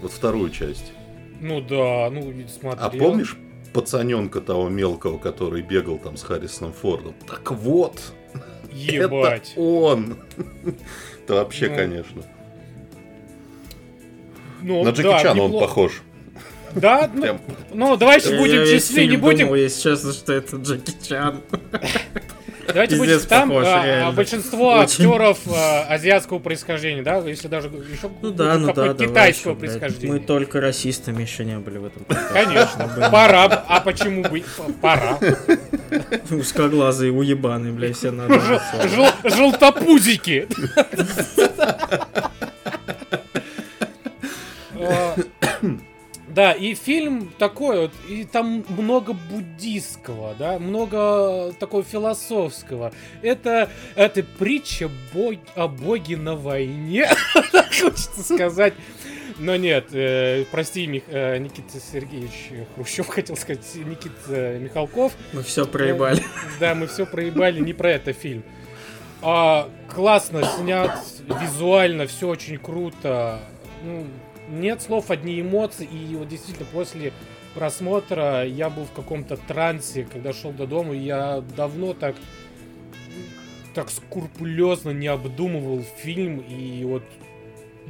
Вот 0.00 0.10
вторую 0.10 0.48
часть. 0.50 0.92
Ну 1.40 1.60
да, 1.60 2.08
ну 2.10 2.32
смотри. 2.48 2.80
А 2.82 2.88
помнишь 2.88 3.36
пацаненка 3.80 4.40
того 4.40 4.68
мелкого, 4.68 5.18
который 5.18 5.62
бегал 5.62 5.98
там 5.98 6.16
с 6.16 6.22
Харрисоном 6.22 6.72
Фордом? 6.72 7.14
Так 7.28 7.50
вот, 7.52 8.00
Ебать. 8.72 9.52
это 9.52 9.60
он. 9.60 10.16
Это 11.24 11.34
вообще, 11.34 11.68
Ну, 11.68 11.76
конечно. 11.76 12.22
Ну, 14.62 14.82
На 14.84 14.90
Джеки 14.90 15.02
да, 15.08 15.22
Чана 15.22 15.42
он 15.42 15.48
неплохо. 15.50 15.66
похож. 15.66 16.02
Да, 16.74 17.10
ну, 17.14 17.38
ну 17.74 17.96
давайте 17.96 18.32
Я 18.32 18.38
будем 18.38 18.64
честны, 18.66 19.06
не 19.06 19.16
будем. 19.16 19.46
думал, 19.46 19.54
если 19.56 19.82
честно, 19.90 20.12
что 20.12 20.32
это 20.32 20.56
Джеки 20.56 20.92
Чан. 21.06 21.40
Давайте 22.66 22.96
Пиздец 22.96 23.16
будем 23.24 23.28
там 23.28 23.48
похож, 23.48 23.64
а, 23.66 24.08
а, 24.08 24.12
большинство 24.12 24.72
Очень. 24.72 24.82
актеров 24.82 25.38
а, 25.54 25.86
азиатского 25.88 26.38
происхождения, 26.38 27.02
да, 27.02 27.18
если 27.18 27.48
даже 27.48 27.68
еще 27.68 28.10
Ну 28.22 28.30
да, 28.30 28.58
ну 28.58 28.66
да, 28.68 28.72
давай 28.92 28.94
китайского 28.94 29.54
блядь. 29.54 29.70
происхождения. 29.78 30.12
Мы 30.14 30.20
только 30.20 30.60
расистами 30.60 31.22
еще 31.22 31.44
не 31.44 31.58
были 31.58 31.78
в 31.78 31.86
этом. 31.86 32.04
Конечно, 32.32 32.88
пора. 33.10 33.44
А 33.68 33.80
почему? 33.80 34.22
П- 34.22 34.42
Пора. 34.80 35.18
Узкоглазые 36.30 37.12
уебаны, 37.12 37.72
блядь, 37.72 37.96
все 37.96 38.10
надо. 38.10 38.40
Жел- 38.88 39.12
Желтопузики. 39.24 40.46
Да, 46.36 46.52
и 46.52 46.74
фильм 46.74 47.32
такой 47.38 47.80
вот, 47.80 47.92
и 48.10 48.24
там 48.24 48.62
много 48.68 49.14
буддийского, 49.14 50.34
да, 50.38 50.58
много 50.58 51.54
такого 51.58 51.82
философского. 51.82 52.92
Это, 53.22 53.70
это 53.94 54.22
притча 54.22 54.90
бог- 55.14 55.38
о 55.54 55.66
боге 55.66 56.18
на 56.18 56.36
войне, 56.36 57.08
хочется 57.80 58.22
сказать. 58.22 58.74
Но 59.38 59.56
нет, 59.56 59.86
э, 59.92 60.44
прости, 60.50 60.86
Мих- 60.86 61.04
э, 61.08 61.38
Никита 61.38 61.80
Сергеевич 61.80 62.50
Хрущев, 62.74 63.06
хотел 63.08 63.36
сказать, 63.38 63.64
Никита 63.74 64.58
Михалков. 64.58 65.12
Мы 65.32 65.42
все 65.42 65.64
проебали. 65.64 66.22
Да, 66.60 66.74
мы 66.74 66.86
все 66.86 67.06
проебали, 67.06 67.60
не 67.60 67.72
про 67.72 67.92
это 67.92 68.12
фильм. 68.12 68.42
А, 69.22 69.70
классно 69.88 70.42
снят, 70.44 70.98
визуально 71.40 72.06
все 72.06 72.28
очень 72.28 72.58
круто. 72.58 73.40
Ну, 73.82 74.06
нет 74.48 74.82
слов, 74.82 75.10
одни 75.10 75.40
эмоции. 75.40 75.86
И 75.86 76.14
вот 76.16 76.28
действительно 76.28 76.66
после 76.72 77.12
просмотра 77.54 78.44
я 78.44 78.70
был 78.70 78.84
в 78.84 78.92
каком-то 78.92 79.36
трансе, 79.36 80.06
когда 80.10 80.32
шел 80.32 80.52
до 80.52 80.66
дома. 80.66 80.94
И 80.94 80.98
я 80.98 81.42
давно 81.56 81.94
так 81.94 82.16
так 83.74 83.90
скрупулезно 83.90 84.90
не 84.90 85.06
обдумывал 85.06 85.82
фильм 85.82 86.38
и 86.38 86.82
вот 86.84 87.02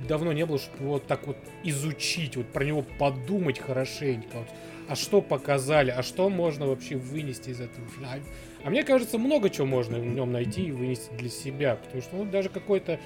давно 0.09 0.33
не 0.33 0.45
было, 0.45 0.59
чтобы 0.59 0.89
вот 0.89 1.07
так 1.07 1.29
вот 1.29 1.37
изучить, 1.63 2.37
вот 2.37 2.49
про 2.49 2.65
него 2.65 2.85
подумать 2.99 3.61
хорошенько. 3.61 4.39
Вот, 4.39 4.49
а 4.89 4.97
что 4.97 5.21
показали, 5.21 5.91
а 5.91 6.03
что 6.03 6.29
можно 6.29 6.67
вообще 6.67 6.97
вынести 6.97 7.51
из 7.51 7.61
этого 7.61 7.87
фильма. 7.89 8.15
А, 8.15 8.19
а 8.65 8.71
мне 8.71 8.83
кажется, 8.83 9.17
много 9.17 9.49
чего 9.49 9.67
можно 9.67 9.99
в 9.99 10.05
нем 10.05 10.33
найти 10.33 10.67
и 10.67 10.73
вынести 10.73 11.13
для 11.13 11.29
себя, 11.29 11.77
потому 11.77 12.03
что 12.03 12.17
он 12.17 12.31
даже 12.31 12.49
какой-то... 12.49 12.99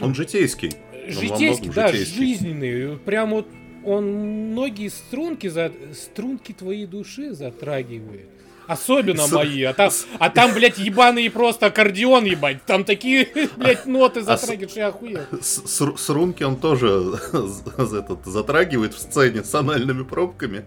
Он 0.00 0.14
житейский. 0.14 0.70
Житейский, 1.12 1.70
да, 1.70 1.88
житейский. 1.88 2.16
жизненный. 2.16 2.98
Прям 2.98 3.30
вот 3.30 3.46
он 3.84 4.04
многие 4.52 4.88
струнки, 4.88 5.48
за... 5.48 5.72
струнки 5.94 6.52
твоей 6.52 6.86
души 6.86 7.32
затрагивает. 7.32 8.28
Особенно 8.66 9.26
мои. 9.26 9.64
А 9.64 9.72
там, 9.72 9.90
а 10.20 10.30
там, 10.30 10.54
блядь, 10.54 10.78
ебаный 10.78 11.28
просто 11.28 11.66
аккордеон, 11.66 12.24
ебать. 12.24 12.64
Там 12.66 12.84
такие, 12.84 13.28
блядь, 13.56 13.86
ноты 13.86 14.22
затрагиваешь, 14.22 14.76
я 14.76 14.88
охуел. 14.88 15.22
С, 15.40 15.64
с 15.66 16.08
рунки 16.08 16.44
он 16.44 16.56
тоже 16.56 16.86
этот, 17.32 18.24
затрагивает 18.26 18.94
в 18.94 18.98
сцене 18.98 19.42
с 19.42 19.52
анальными 19.56 20.04
пробками. 20.04 20.64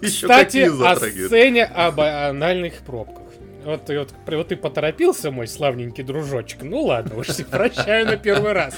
Еще 0.00 0.26
Кстати, 0.26 0.70
о 0.70 0.96
сцене 0.96 1.64
об 1.64 2.00
анальных 2.00 2.78
пробках. 2.78 3.24
Вот, 3.64 3.88
вот, 3.88 4.14
вот 4.26 4.48
ты 4.48 4.56
поторопился, 4.56 5.30
мой 5.30 5.46
славненький 5.46 6.04
дружочек. 6.04 6.62
Ну 6.62 6.82
ладно, 6.82 7.16
уж 7.16 7.26
прощаю 7.50 8.06
на 8.06 8.16
первый 8.16 8.52
раз. 8.52 8.74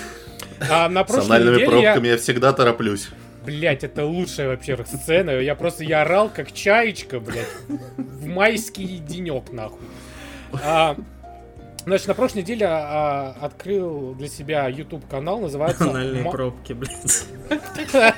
А 0.60 0.88
на 0.88 1.04
прошлой 1.04 1.22
С 1.22 1.30
анальными 1.30 1.64
пробками 1.64 2.06
я... 2.06 2.12
я 2.12 2.18
всегда 2.18 2.52
тороплюсь. 2.52 3.08
Блять, 3.44 3.84
это 3.84 4.04
лучшая 4.04 4.48
вообще 4.48 4.76
сцена. 4.84 5.30
Я 5.30 5.54
просто, 5.54 5.84
я 5.84 6.02
орал 6.02 6.28
как 6.28 6.52
чаечка, 6.52 7.20
блядь, 7.20 7.46
в 7.96 8.26
майский 8.26 8.98
денек, 8.98 9.52
нахуй. 9.52 9.78
А, 10.64 10.96
значит, 11.84 12.08
на 12.08 12.14
прошлой 12.14 12.42
неделе 12.42 12.66
а, 12.68 13.36
открыл 13.40 14.14
для 14.14 14.28
себя 14.28 14.66
YouTube 14.68 15.08
канал, 15.08 15.40
называется... 15.40 15.88
Анальные 15.90 16.24
Ма... 16.24 16.30
пробки, 16.32 16.72
блядь. 16.72 17.24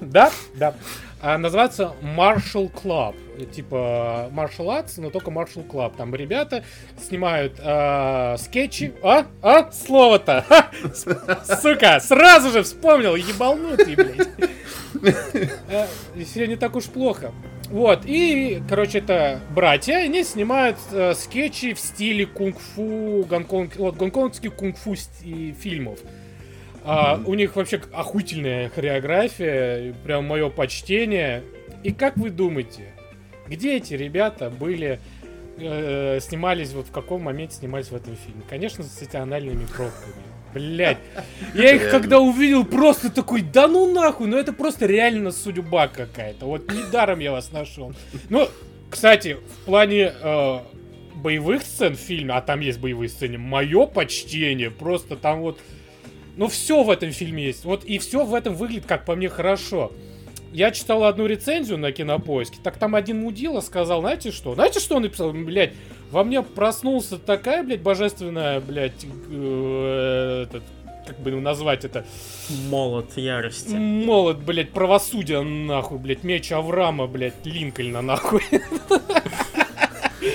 Да, 0.00 0.30
да. 0.54 0.74
А, 1.22 1.38
называется 1.38 1.94
Marshall 2.02 2.70
Club. 2.70 3.16
Типа 3.52 4.30
Martial 4.32 4.66
Arts, 4.66 4.94
но 4.98 5.10
только 5.10 5.30
Marshall 5.30 5.66
Club. 5.68 5.96
Там 5.96 6.14
ребята 6.14 6.64
снимают 7.00 7.58
э, 7.58 8.36
скетчи. 8.38 8.92
А? 9.02 9.26
А? 9.42 9.70
Слово-то! 9.72 10.44
Сука, 11.62 12.00
сразу 12.00 12.50
же 12.50 12.62
вспомнил, 12.62 13.16
ебалнутый, 13.16 13.96
блядь. 13.96 14.28
Э, 15.68 15.86
все 16.24 16.46
не 16.46 16.56
так 16.56 16.76
уж 16.76 16.84
плохо. 16.84 17.32
Вот, 17.70 18.02
и, 18.04 18.62
короче, 18.68 18.98
это 18.98 19.40
братья, 19.50 19.96
они 19.96 20.22
снимают 20.22 20.76
э, 20.92 21.14
скетчи 21.14 21.74
в 21.74 21.80
стиле 21.80 22.26
кунг-фу, 22.26 23.26
гонконг, 23.28 23.76
вот, 23.76 23.96
гонконгских 23.96 24.54
кунг-фу 24.54 24.94
фильмов. 25.58 25.98
А, 26.84 27.18
у 27.24 27.34
них 27.34 27.56
вообще 27.56 27.80
охуительная 27.92 28.68
хореография, 28.68 29.94
прям 30.04 30.26
мое 30.26 30.50
почтение. 30.50 31.42
И 31.82 31.92
как 31.92 32.16
вы 32.16 32.30
думаете, 32.30 32.93
где 33.54 33.76
эти 33.76 33.94
ребята 33.94 34.50
были, 34.50 35.00
э, 35.58 36.18
снимались, 36.20 36.72
вот 36.72 36.88
в 36.88 36.90
каком 36.90 37.22
моменте 37.22 37.56
снимались 37.56 37.88
в 37.88 37.94
этом 37.94 38.16
фильме? 38.16 38.42
Конечно, 38.48 38.84
с 38.84 39.00
этими 39.02 39.22
анальными 39.22 39.64
пробками. 39.66 40.14
Блять. 40.54 40.98
Я 41.54 41.74
их 41.74 41.90
когда 41.90 42.20
увидел, 42.20 42.64
просто 42.64 43.10
такой, 43.10 43.42
да 43.42 43.66
ну 43.66 43.92
нахуй, 43.92 44.28
ну 44.28 44.36
это 44.36 44.52
просто 44.52 44.86
реально 44.86 45.32
судьба 45.32 45.88
какая-то. 45.88 46.46
Вот 46.46 46.70
недаром 46.70 47.18
я 47.18 47.32
вас 47.32 47.50
нашел. 47.50 47.92
Ну, 48.28 48.48
кстати, 48.88 49.36
в 49.62 49.64
плане 49.64 50.12
э, 50.20 50.58
боевых 51.16 51.62
сцен 51.62 51.96
в 51.96 52.00
фильме, 52.00 52.34
а 52.34 52.40
там 52.40 52.60
есть 52.60 52.78
боевые 52.78 53.08
сцены, 53.08 53.38
мое 53.38 53.86
почтение, 53.86 54.70
просто 54.70 55.16
там 55.16 55.40
вот 55.40 55.58
ну, 56.36 56.48
все 56.48 56.82
в 56.82 56.90
этом 56.90 57.10
фильме 57.10 57.44
есть. 57.44 57.64
Вот 57.64 57.84
и 57.84 57.98
все 57.98 58.24
в 58.24 58.34
этом 58.34 58.54
выглядит, 58.54 58.86
как 58.86 59.04
по 59.04 59.14
мне, 59.14 59.28
хорошо. 59.28 59.92
Я 60.54 60.70
читал 60.70 61.02
одну 61.02 61.26
рецензию 61.26 61.78
на 61.78 61.90
кинопоиске, 61.90 62.58
так 62.62 62.76
там 62.78 62.94
один 62.94 63.18
мудила 63.18 63.60
сказал, 63.60 64.02
знаете 64.02 64.30
что? 64.30 64.54
Знаете, 64.54 64.78
что 64.78 64.94
он 64.94 65.02
написал? 65.02 65.32
Блять, 65.32 65.72
во 66.12 66.22
мне 66.22 66.42
проснулся 66.42 67.18
такая, 67.18 67.64
блядь, 67.64 67.80
божественная, 67.80 68.60
блядь, 68.60 69.04
э, 69.30 70.44
этот, 70.46 70.62
как 71.08 71.18
бы 71.18 71.32
назвать 71.32 71.84
это? 71.84 72.06
Молот 72.70 73.16
ярости. 73.16 73.74
Молот, 73.74 74.44
блядь, 74.44 74.70
правосудия, 74.70 75.40
нахуй, 75.40 75.98
блядь, 75.98 76.22
меч 76.22 76.52
Авраама, 76.52 77.08
блядь, 77.08 77.44
Линкольна, 77.44 78.00
нахуй. 78.00 78.44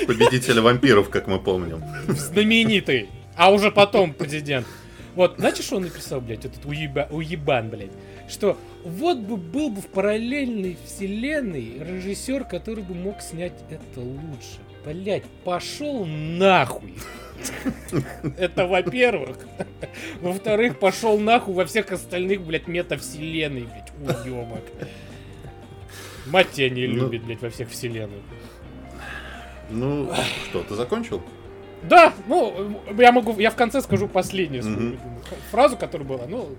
Победителя 0.05 0.61
вампиров, 0.61 1.09
как 1.09 1.27
мы 1.27 1.39
помним. 1.39 1.81
Знаменитый. 2.09 3.07
А 3.37 3.53
уже 3.53 3.71
потом 3.71 4.13
президент. 4.13 4.67
Вот, 5.19 5.35
знаете, 5.37 5.63
что 5.63 5.75
он 5.75 5.81
написал, 5.81 6.21
блядь, 6.21 6.45
этот 6.45 6.63
уеба, 6.63 7.05
уебан, 7.11 7.67
блядь? 7.67 7.91
Что 8.29 8.57
вот 8.85 9.17
бы 9.17 9.35
был 9.35 9.69
бы 9.69 9.81
в 9.81 9.87
параллельной 9.87 10.77
вселенной 10.85 11.77
режиссер, 11.77 12.45
который 12.45 12.85
бы 12.85 12.95
мог 12.95 13.19
снять 13.19 13.51
это 13.69 13.99
лучше. 13.99 14.59
Блять, 14.85 15.25
пошел 15.43 16.05
нахуй. 16.05 16.93
Это 18.37 18.65
во-первых. 18.65 19.39
Во-вторых, 20.21 20.79
пошел 20.79 21.19
нахуй 21.19 21.53
во 21.53 21.65
всех 21.65 21.91
остальных, 21.91 22.39
блядь, 22.39 22.69
метавселенной, 22.69 23.67
блядь, 23.67 24.25
уебок. 24.25 24.63
Мать 26.27 26.51
тебя 26.51 26.69
не 26.69 26.87
ну. 26.87 26.93
любит, 26.93 27.25
блядь, 27.25 27.41
во 27.41 27.49
всех 27.49 27.69
вселенных. 27.69 28.21
Ну, 29.69 30.13
что, 30.49 30.63
ты 30.63 30.75
закончил? 30.75 31.21
Да, 31.83 32.13
ну, 32.27 32.81
я 32.97 33.11
могу, 33.11 33.39
я 33.39 33.51
в 33.51 33.55
конце 33.55 33.81
скажу 33.81 34.07
последнюю 34.07 34.63
свою 34.63 34.97
фразу, 35.51 35.77
которая 35.77 36.07
была, 36.07 36.25
ну, 36.27 36.49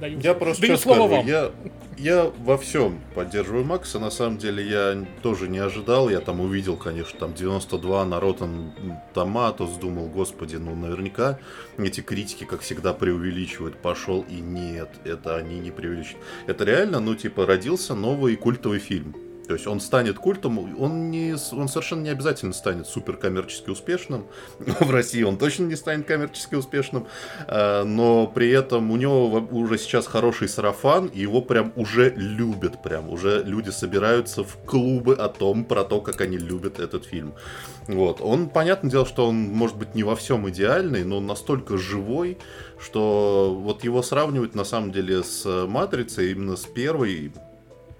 даю, 0.00 0.18
я 0.20 0.34
просто 0.34 0.62
даю 0.62 0.76
слово 0.78 0.96
скажу, 0.96 1.16
вам. 1.16 1.26
Я, 1.26 1.50
я 1.98 2.32
во 2.38 2.56
всем 2.56 3.00
поддерживаю 3.14 3.64
Макса, 3.64 3.98
на 3.98 4.10
самом 4.10 4.38
деле 4.38 4.66
я 4.66 5.04
тоже 5.22 5.48
не 5.48 5.58
ожидал, 5.58 6.08
я 6.08 6.20
там 6.20 6.40
увидел, 6.40 6.76
конечно, 6.76 7.18
там 7.18 7.34
92 7.34 8.04
на 8.06 8.14
Rotten 8.14 8.72
Tomatoes, 9.14 9.78
думал, 9.78 10.06
господи, 10.06 10.56
ну 10.56 10.74
наверняка 10.74 11.38
эти 11.78 12.00
критики, 12.00 12.44
как 12.44 12.60
всегда, 12.60 12.94
преувеличивают, 12.94 13.76
пошел, 13.76 14.24
и 14.28 14.40
нет, 14.40 14.88
это 15.04 15.36
они 15.36 15.60
не 15.60 15.70
преувеличивают. 15.70 16.24
Это 16.46 16.64
реально, 16.64 17.00
ну, 17.00 17.14
типа, 17.14 17.46
родился 17.46 17.94
новый 17.94 18.36
культовый 18.36 18.78
фильм 18.78 19.14
то 19.50 19.54
есть 19.54 19.66
он 19.66 19.80
станет 19.80 20.16
культом, 20.16 20.60
он, 20.78 21.10
не, 21.10 21.34
он 21.50 21.66
совершенно 21.66 22.02
не 22.02 22.10
обязательно 22.10 22.52
станет 22.52 22.86
супер 22.86 23.16
коммерчески 23.16 23.68
успешным. 23.68 24.28
В 24.60 24.92
России 24.92 25.24
он 25.24 25.38
точно 25.38 25.64
не 25.64 25.74
станет 25.74 26.06
коммерчески 26.06 26.54
успешным, 26.54 27.08
а, 27.48 27.82
но 27.82 28.28
при 28.28 28.48
этом 28.48 28.92
у 28.92 28.96
него 28.96 29.26
уже 29.50 29.76
сейчас 29.76 30.06
хороший 30.06 30.48
сарафан, 30.48 31.06
и 31.06 31.18
его 31.18 31.42
прям 31.42 31.72
уже 31.74 32.10
любят, 32.10 32.80
прям 32.80 33.10
уже 33.10 33.42
люди 33.42 33.70
собираются 33.70 34.44
в 34.44 34.56
клубы 34.64 35.14
о 35.14 35.28
том, 35.28 35.64
про 35.64 35.82
то, 35.82 36.00
как 36.00 36.20
они 36.20 36.38
любят 36.38 36.78
этот 36.78 37.04
фильм. 37.04 37.34
Вот. 37.88 38.20
Он, 38.20 38.50
понятное 38.50 38.88
дело, 38.92 39.04
что 39.04 39.26
он 39.26 39.34
может 39.34 39.76
быть 39.76 39.96
не 39.96 40.04
во 40.04 40.14
всем 40.14 40.48
идеальный, 40.48 41.02
но 41.02 41.18
настолько 41.18 41.76
живой, 41.76 42.38
что 42.78 43.58
вот 43.60 43.82
его 43.82 44.00
сравнивать 44.04 44.54
на 44.54 44.62
самом 44.62 44.92
деле 44.92 45.24
с 45.24 45.66
Матрицей, 45.66 46.30
именно 46.30 46.54
с 46.54 46.66
первой, 46.66 47.32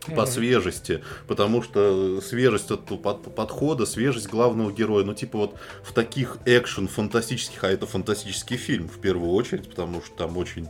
по 0.06 0.26
свежести, 0.26 1.02
потому 1.26 1.62
что 1.62 2.20
свежесть 2.20 2.70
от 2.70 2.84
под, 3.02 3.34
подхода, 3.34 3.86
свежесть 3.86 4.28
главного 4.28 4.72
героя, 4.72 5.04
ну 5.04 5.14
типа 5.14 5.38
вот 5.38 5.54
в 5.82 5.92
таких 5.92 6.38
экшен 6.46 6.88
фантастических, 6.88 7.62
а 7.64 7.68
это 7.68 7.86
фантастический 7.86 8.56
фильм 8.56 8.88
в 8.88 8.98
первую 9.00 9.32
очередь, 9.32 9.68
потому 9.68 10.02
что 10.02 10.14
там 10.16 10.36
очень 10.36 10.68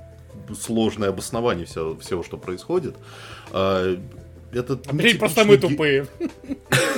сложное 0.58 1.10
обоснование 1.10 1.66
всего, 1.66 1.96
всего 1.98 2.22
что 2.22 2.36
происходит. 2.36 2.96
Это 4.52 4.80
Андрей, 4.88 5.16
просто 5.16 5.44
мы 5.44 5.58
тупые. 5.58 6.06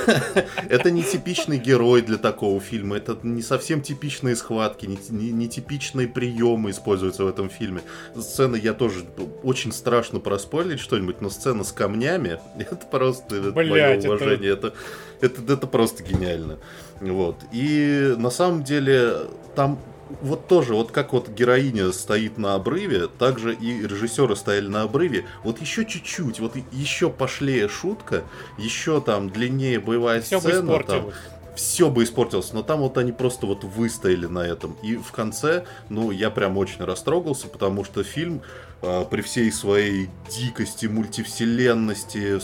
Это 0.69 0.91
не 0.91 1.03
типичный 1.03 1.59
герой 1.59 2.03
для 2.03 2.17
такого 2.17 2.61
фильма, 2.61 2.97
это 2.97 3.17
не 3.23 3.43
совсем 3.43 3.83
типичные 3.83 4.35
схватки, 4.35 4.87
не, 4.87 4.99
не, 5.11 5.31
не 5.31 5.49
типичные 5.49 6.09
приемы 6.09 6.71
используются 6.71 7.25
в 7.25 7.29
этом 7.29 7.49
фильме. 7.49 7.83
Сцены 8.17 8.57
я 8.57 8.73
тоже 8.73 9.05
очень 9.43 9.71
страшно 9.71 10.19
проспойлить 10.19 10.81
что-нибудь, 10.81 11.21
но 11.21 11.31
сцена 11.31 11.63
с 11.63 11.73
камнями, 11.73 12.41
это 12.59 12.87
просто 12.91 13.53
мое 13.55 13.99
уважение, 13.99 14.53
это, 14.53 14.73
это 15.21 15.67
просто 15.67 16.03
гениально. 16.03 16.59
Вот. 17.01 17.37
И 17.53 18.15
на 18.17 18.31
самом 18.31 18.65
деле 18.65 19.19
там 19.55 19.79
вот 20.21 20.49
тоже, 20.49 20.75
вот 20.75 20.91
как 20.91 21.13
вот 21.13 21.29
героиня 21.29 21.93
стоит 21.93 22.39
на 22.39 22.55
обрыве, 22.55 23.09
так 23.19 23.39
же 23.39 23.55
и 23.55 23.87
режиссеры 23.87 24.37
стояли 24.37 24.69
на 24.69 24.83
обрыве. 24.83 25.25
Вот 25.45 25.61
еще 25.61 25.85
чуть-чуть, 25.85 26.41
вот 26.41 26.57
еще 26.73 27.11
пошлее 27.11 27.69
шутка, 27.69 28.23
еще 28.59 29.01
там 29.01 29.31
длиннее 29.31 29.81
боевая 29.81 30.21
Все 30.21 30.41
сцена. 30.41 30.83
Там, 30.83 31.13
все 31.55 31.91
бы 31.91 32.05
испортилось. 32.05 32.53
Но 32.53 32.63
там 32.63 32.81
вот 32.81 32.99
они 32.99 33.13
просто 33.13 33.47
вот 33.47 33.65
выстояли 33.65 34.27
на 34.27 34.41
этом. 34.41 34.77
И 34.83 34.97
в 34.97 35.13
конце, 35.13 35.65
ну, 35.89 36.11
я 36.11 36.31
прям 36.31 36.57
очень 36.57 36.85
растрогался, 36.85 37.49
потому 37.49 37.85
что 37.85 38.03
фильм 38.03 38.43
э, 38.81 39.05
при 39.11 39.21
всей 39.21 39.53
своей 39.53 40.09
дикости, 40.31 40.87
мультивселенности, 40.87 42.39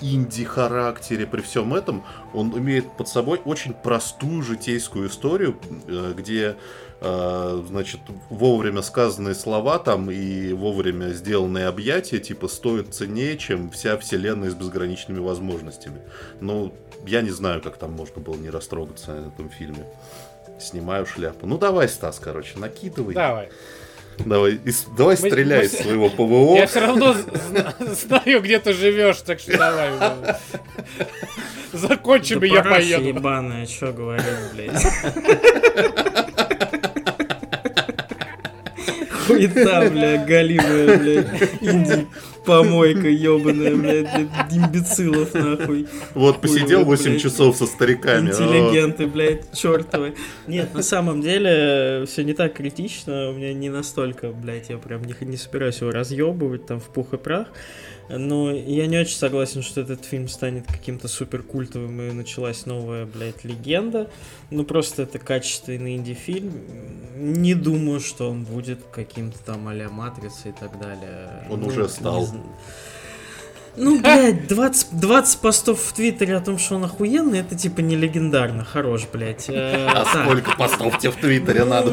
инди-характере, 0.00 1.26
при 1.26 1.40
всем 1.40 1.74
этом, 1.74 2.04
он 2.34 2.56
имеет 2.58 2.90
под 2.96 3.08
собой 3.08 3.40
очень 3.44 3.74
простую 3.74 4.42
житейскую 4.42 5.08
историю, 5.08 5.56
э, 5.86 6.14
где 6.16 6.56
значит, 7.02 8.00
вовремя 8.30 8.82
сказанные 8.82 9.34
слова 9.34 9.78
там 9.78 10.10
и 10.10 10.52
вовремя 10.52 11.08
сделанные 11.08 11.66
объятия, 11.66 12.18
типа, 12.18 12.48
стоят 12.48 12.94
ценнее, 12.94 13.36
чем 13.36 13.70
вся 13.70 13.96
вселенная 13.98 14.50
с 14.50 14.54
безграничными 14.54 15.18
возможностями. 15.18 16.00
Ну, 16.40 16.72
я 17.06 17.22
не 17.22 17.30
знаю, 17.30 17.60
как 17.60 17.76
там 17.76 17.92
можно 17.92 18.20
было 18.20 18.36
не 18.36 18.50
растрогаться 18.50 19.12
на 19.14 19.28
этом 19.28 19.50
фильме. 19.50 19.84
Снимаю 20.60 21.06
шляпу. 21.06 21.46
Ну 21.46 21.58
давай, 21.58 21.88
Стас, 21.88 22.20
короче, 22.20 22.58
накидывай. 22.58 23.14
Давай. 23.14 23.48
Давай, 24.18 24.60
из, 24.64 24.84
давай 24.96 25.16
мы, 25.20 25.30
стреляй 25.30 25.58
мы, 25.60 25.64
из 25.64 25.72
своего 25.72 26.10
ПВО. 26.10 26.56
Я 26.56 26.66
все 26.66 26.80
равно 26.80 27.14
знаю, 27.80 28.42
где 28.42 28.58
ты 28.58 28.72
живешь, 28.74 29.22
так 29.22 29.40
что 29.40 29.56
давай. 29.56 29.90
Закончим, 31.72 32.44
и 32.44 32.48
я 32.48 32.62
поеду. 32.62 33.08
ебаная, 33.08 33.66
что 33.66 33.92
говорить, 33.92 34.24
блядь. 34.54 36.11
Хуета, 39.26 39.90
бля, 39.90 40.24
галимая, 40.24 40.98
блядь, 40.98 41.42
инди 41.60 42.06
помойка 42.44 43.08
ебаная, 43.08 43.74
блядь, 43.76 44.28
имбецилов, 44.50 45.34
нахуй. 45.34 45.86
Вот 46.14 46.40
посидел 46.40 46.84
8 46.84 47.18
часов 47.18 47.56
со 47.56 47.66
стариками. 47.66 48.28
Интеллигенты, 48.28 49.06
блядь, 49.06 49.52
чертовы. 49.56 50.14
Нет, 50.46 50.74
на 50.74 50.82
самом 50.82 51.20
деле 51.20 52.04
все 52.06 52.24
не 52.24 52.34
так 52.34 52.54
критично, 52.54 53.30
у 53.30 53.32
меня 53.32 53.52
не 53.52 53.70
настолько, 53.70 54.28
блядь, 54.28 54.70
я 54.70 54.78
прям 54.78 55.04
не, 55.04 55.14
не 55.20 55.36
собираюсь 55.36 55.80
его 55.80 55.90
разъебывать 55.90 56.66
там 56.66 56.80
в 56.80 56.84
пух 56.84 57.12
и 57.12 57.16
прах. 57.16 57.48
Но 58.18 58.52
я 58.52 58.86
не 58.86 58.98
очень 58.98 59.16
согласен, 59.16 59.62
что 59.62 59.80
этот 59.80 60.04
фильм 60.04 60.28
станет 60.28 60.66
каким-то 60.66 61.08
супер 61.08 61.42
культовым 61.42 62.00
и 62.02 62.12
началась 62.12 62.66
новая, 62.66 63.06
блядь, 63.06 63.44
легенда. 63.44 64.10
Ну 64.50 64.64
просто 64.64 65.02
это 65.02 65.18
качественный 65.18 65.96
инди-фильм. 65.96 66.52
Не 67.16 67.54
думаю, 67.54 68.00
что 68.00 68.30
он 68.30 68.44
будет 68.44 68.80
каким-то 68.92 69.38
там 69.38 69.66
а-ля 69.68 69.88
Матрица 69.88 70.50
и 70.50 70.52
так 70.52 70.78
далее. 70.78 71.46
Он 71.50 71.60
ну, 71.60 71.68
уже 71.68 71.88
стал. 71.88 72.26
Не... 72.26 72.40
Ну, 73.74 74.00
блядь, 74.00 74.48
20, 74.48 75.00
20 75.00 75.40
постов 75.40 75.80
в 75.80 75.92
Твиттере 75.94 76.36
о 76.36 76.40
том, 76.40 76.58
что 76.58 76.74
он 76.74 76.84
охуенный, 76.84 77.40
это 77.40 77.56
типа 77.56 77.80
не 77.80 77.96
легендарно. 77.96 78.64
Хорош, 78.64 79.06
блядь. 79.10 79.48
Э, 79.48 79.86
а 79.86 80.04
так. 80.04 80.24
сколько 80.24 80.56
постов 80.56 80.98
тебе 80.98 81.12
в 81.12 81.16
Твиттере 81.16 81.64
ну, 81.64 81.70
надо? 81.70 81.92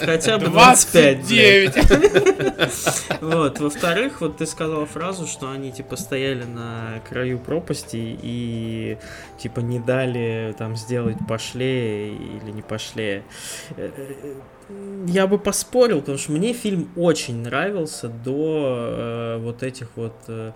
Хотя 0.00 0.38
бы 0.38 0.48
25. 0.48 1.18
29. 1.18 3.20
Вот. 3.20 3.60
Во-вторых, 3.60 4.20
вот 4.20 4.38
ты 4.38 4.46
сказал 4.46 4.86
фразу, 4.86 5.26
что 5.26 5.50
они 5.50 5.70
типа 5.70 5.96
стояли 5.96 6.44
на 6.44 7.00
краю 7.08 7.38
пропасти 7.38 8.18
и 8.20 8.98
типа 9.38 9.60
не 9.60 9.78
дали 9.78 10.54
там 10.58 10.76
сделать 10.76 11.16
пошлее 11.28 12.14
или 12.14 12.50
не 12.50 12.62
пошлее. 12.62 13.22
Э, 13.76 13.90
э, 13.96 14.34
я 15.06 15.26
бы 15.26 15.38
поспорил, 15.38 16.00
потому 16.00 16.18
что 16.18 16.32
мне 16.32 16.52
фильм 16.52 16.90
очень 16.96 17.42
нравился 17.42 18.08
до 18.08 18.76
э, 18.76 19.38
вот 19.38 19.62
этих 19.62 19.88
вот 19.96 20.14
э, 20.28 20.52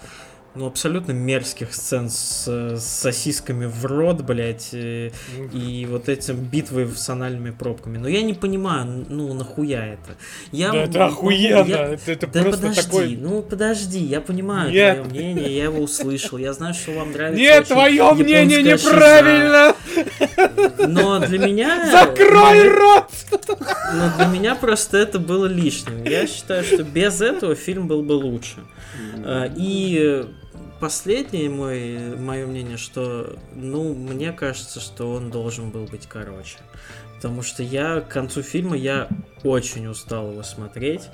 ну, 0.57 0.67
абсолютно 0.67 1.13
мерзких 1.13 1.75
сцен 1.75 2.11
с, 2.11 2.47
с 2.47 2.83
сосисками 2.83 3.67
в 3.67 3.85
рот, 3.85 4.23
блядь, 4.23 4.71
и, 4.73 5.13
и 5.53 5.87
вот 5.87 6.09
этим 6.09 6.37
битвой 6.37 6.89
с 6.95 7.09
анальными 7.09 7.51
пробками. 7.51 7.99
Но 7.99 8.09
я 8.09 8.23
не 8.23 8.35
понимаю, 8.35 9.07
ну, 9.09 9.33
нахуя 9.35 9.87
это? 9.87 10.17
Я, 10.53 10.73
да 10.73 10.83
это 10.85 11.07
охуенно, 11.07 11.69
я, 11.69 11.83
это, 11.93 12.13
это 12.13 12.27
да 12.27 12.43
просто 12.43 12.69
подожди, 12.69 12.83
такой... 12.83 13.17
ну, 13.17 13.43
подожди, 13.43 13.99
я 13.99 14.21
понимаю 14.21 14.71
Нет. 14.71 15.05
твое 15.05 15.11
мнение, 15.11 15.57
я 15.57 15.65
его 15.65 15.83
услышал, 15.83 16.39
я 16.39 16.53
знаю, 16.53 16.75
что 16.75 16.93
вам 16.93 17.13
нравится 17.13 17.41
Нет, 17.41 17.69
твое 17.69 18.13
мнение 18.13 18.63
неправильно! 18.63 19.75
Но 20.87 21.19
для 21.21 21.39
меня... 21.39 21.91
Закрой 21.91 22.69
рот! 22.69 23.11
Но 23.95 24.17
для 24.17 24.27
меня 24.27 24.55
просто 24.55 24.99
это 24.99 25.19
было 25.19 25.47
лишним. 25.47 26.05
Я 26.05 26.27
считаю, 26.27 26.65
что 26.65 26.83
без 26.83 27.21
этого 27.21 27.55
фильм 27.55 27.89
был 27.89 28.03
бы 28.03 28.13
лучше. 28.13 28.57
А, 29.25 29.51
и 29.57 30.25
последнее 30.81 31.49
мой, 31.51 32.17
мое 32.17 32.47
мнение, 32.47 32.77
что, 32.77 33.39
ну, 33.55 33.95
мне 33.95 34.33
кажется, 34.33 34.81
что 34.81 35.13
он 35.13 35.31
должен 35.31 35.71
был 35.71 35.85
быть 35.85 36.07
короче. 36.07 36.59
Потому 37.17 37.43
что 37.43 37.63
я 37.63 38.01
к 38.01 38.09
концу 38.09 38.43
фильма 38.43 38.77
я 38.77 39.09
очень 39.43 39.87
устал 39.87 40.33
его 40.33 40.43
смотреть. 40.43 41.09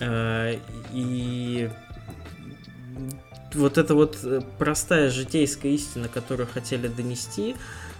Э, 0.00 0.58
и 0.92 1.70
вот 3.54 3.78
эта 3.78 3.94
вот 3.94 4.18
э, 4.22 4.40
простая 4.58 5.10
житейская 5.10 5.72
истина, 5.72 6.08
которую 6.08 6.46
хотели 6.46 6.88
донести, 6.88 7.56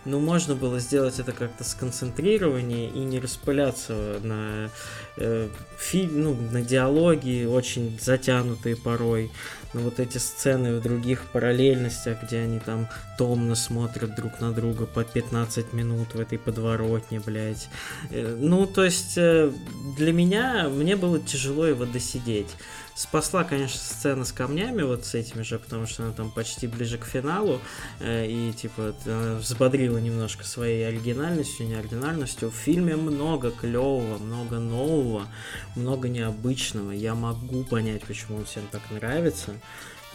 ну, 0.06 0.20
можно 0.20 0.54
было 0.54 0.78
сделать 0.78 1.18
это 1.18 1.32
как-то 1.32 1.64
сконцентрированнее 1.64 2.88
и 2.88 2.98
не 3.00 3.18
распыляться 3.18 4.20
на 4.22 4.70
э, 5.16 5.48
фильм, 5.78 6.22
ну, 6.22 6.34
на 6.52 6.62
диалоги, 6.62 7.44
очень 7.44 7.98
затянутые 8.00 8.76
порой, 8.76 9.30
на 9.74 9.80
вот 9.80 10.00
эти 10.00 10.18
сцены 10.18 10.78
в 10.78 10.82
других 10.82 11.24
параллельностях, 11.32 12.22
где 12.22 12.38
они 12.38 12.60
там 12.60 12.88
томно 13.18 13.54
смотрят 13.54 14.14
друг 14.14 14.40
на 14.40 14.52
друга 14.52 14.86
по 14.86 15.04
15 15.04 15.72
минут 15.72 16.14
в 16.14 16.20
этой 16.20 16.38
подворотне, 16.38 17.20
блядь. 17.20 17.68
Э, 18.10 18.36
ну, 18.38 18.66
то 18.66 18.84
есть, 18.84 19.14
э, 19.16 19.52
для 19.96 20.12
меня, 20.12 20.68
мне 20.68 20.96
было 20.96 21.18
тяжело 21.18 21.66
его 21.66 21.84
досидеть. 21.84 22.54
Спасла, 22.96 23.44
конечно, 23.44 23.78
сцена 23.78 24.24
с 24.24 24.32
камнями 24.32 24.80
вот 24.80 25.04
с 25.04 25.14
этими 25.14 25.42
же, 25.42 25.58
потому 25.58 25.86
что 25.86 26.04
она 26.04 26.14
там 26.14 26.30
почти 26.30 26.66
ближе 26.66 26.96
к 26.96 27.04
финалу, 27.04 27.60
э, 28.00 28.26
и 28.26 28.54
типа 28.54 28.94
взбодрила 29.38 29.98
немножко 29.98 30.44
своей 30.44 30.88
оригинальностью, 30.88 31.68
неординарностью. 31.68 32.50
В 32.50 32.54
фильме 32.54 32.96
много 32.96 33.50
клевого, 33.50 34.16
много 34.16 34.58
нового, 34.58 35.26
много 35.74 36.08
необычного. 36.08 36.90
Я 36.90 37.14
могу 37.14 37.64
понять, 37.64 38.02
почему 38.04 38.38
он 38.38 38.46
всем 38.46 38.66
так 38.72 38.80
нравится 38.90 39.52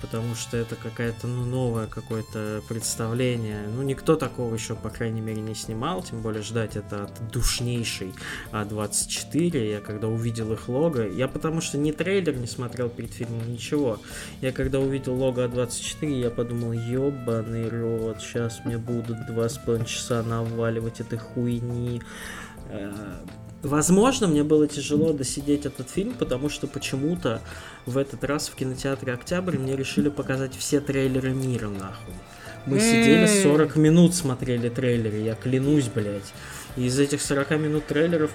потому 0.01 0.35
что 0.35 0.57
это 0.57 0.75
какая-то 0.75 1.27
ну, 1.27 1.45
новое 1.45 1.87
какое-то 1.87 2.61
представление. 2.67 3.67
Ну, 3.67 3.83
никто 3.83 4.15
такого 4.15 4.53
еще, 4.53 4.75
по 4.75 4.89
крайней 4.89 5.21
мере, 5.21 5.41
не 5.41 5.55
снимал, 5.55 6.01
тем 6.01 6.21
более 6.21 6.41
ждать 6.41 6.75
это 6.75 7.03
от 7.03 7.31
душнейшей 7.31 8.13
А24. 8.51 9.71
Я 9.71 9.79
когда 9.79 10.07
увидел 10.07 10.51
их 10.53 10.67
лого, 10.67 11.07
я 11.07 11.27
потому 11.27 11.61
что 11.61 11.77
ни 11.77 11.91
трейлер 11.91 12.35
не 12.35 12.47
смотрел 12.47 12.89
перед 12.89 13.13
фильмом, 13.13 13.51
ничего. 13.51 13.99
Я 14.41 14.51
когда 14.51 14.79
увидел 14.79 15.15
лого 15.15 15.45
А24, 15.45 16.19
я 16.19 16.29
подумал, 16.29 16.71
ебаный 16.71 17.69
рот, 17.69 18.21
сейчас 18.21 18.61
мне 18.65 18.77
будут 18.77 19.25
два 19.27 19.47
с 19.49 19.57
половиной 19.57 19.87
часа 19.87 20.23
наваливать 20.23 20.99
этой 20.99 21.17
хуйни. 21.17 22.01
Возможно, 23.63 24.27
мне 24.27 24.43
было 24.43 24.67
тяжело 24.67 25.13
досидеть 25.13 25.65
этот 25.65 25.89
фильм, 25.89 26.13
потому 26.13 26.49
что 26.49 26.65
почему-то 26.65 27.41
в 27.85 27.97
этот 27.97 28.23
раз 28.23 28.49
в 28.49 28.55
кинотеатре 28.55 29.13
Октябрь 29.13 29.57
мне 29.57 29.75
решили 29.75 30.09
показать 30.09 30.55
все 30.55 30.79
трейлеры 30.81 31.31
мира, 31.31 31.69
нахуй. 31.69 32.15
Мы 32.65 32.79
сидели 32.79 33.25
40 33.43 33.75
минут 33.75 34.15
смотрели 34.15 34.69
трейлеры, 34.69 35.17
я 35.17 35.35
клянусь, 35.35 35.89
блядь. 35.93 36.33
Из 36.77 36.99
этих 36.99 37.21
40 37.21 37.51
минут 37.51 37.85
трейлеров 37.87 38.31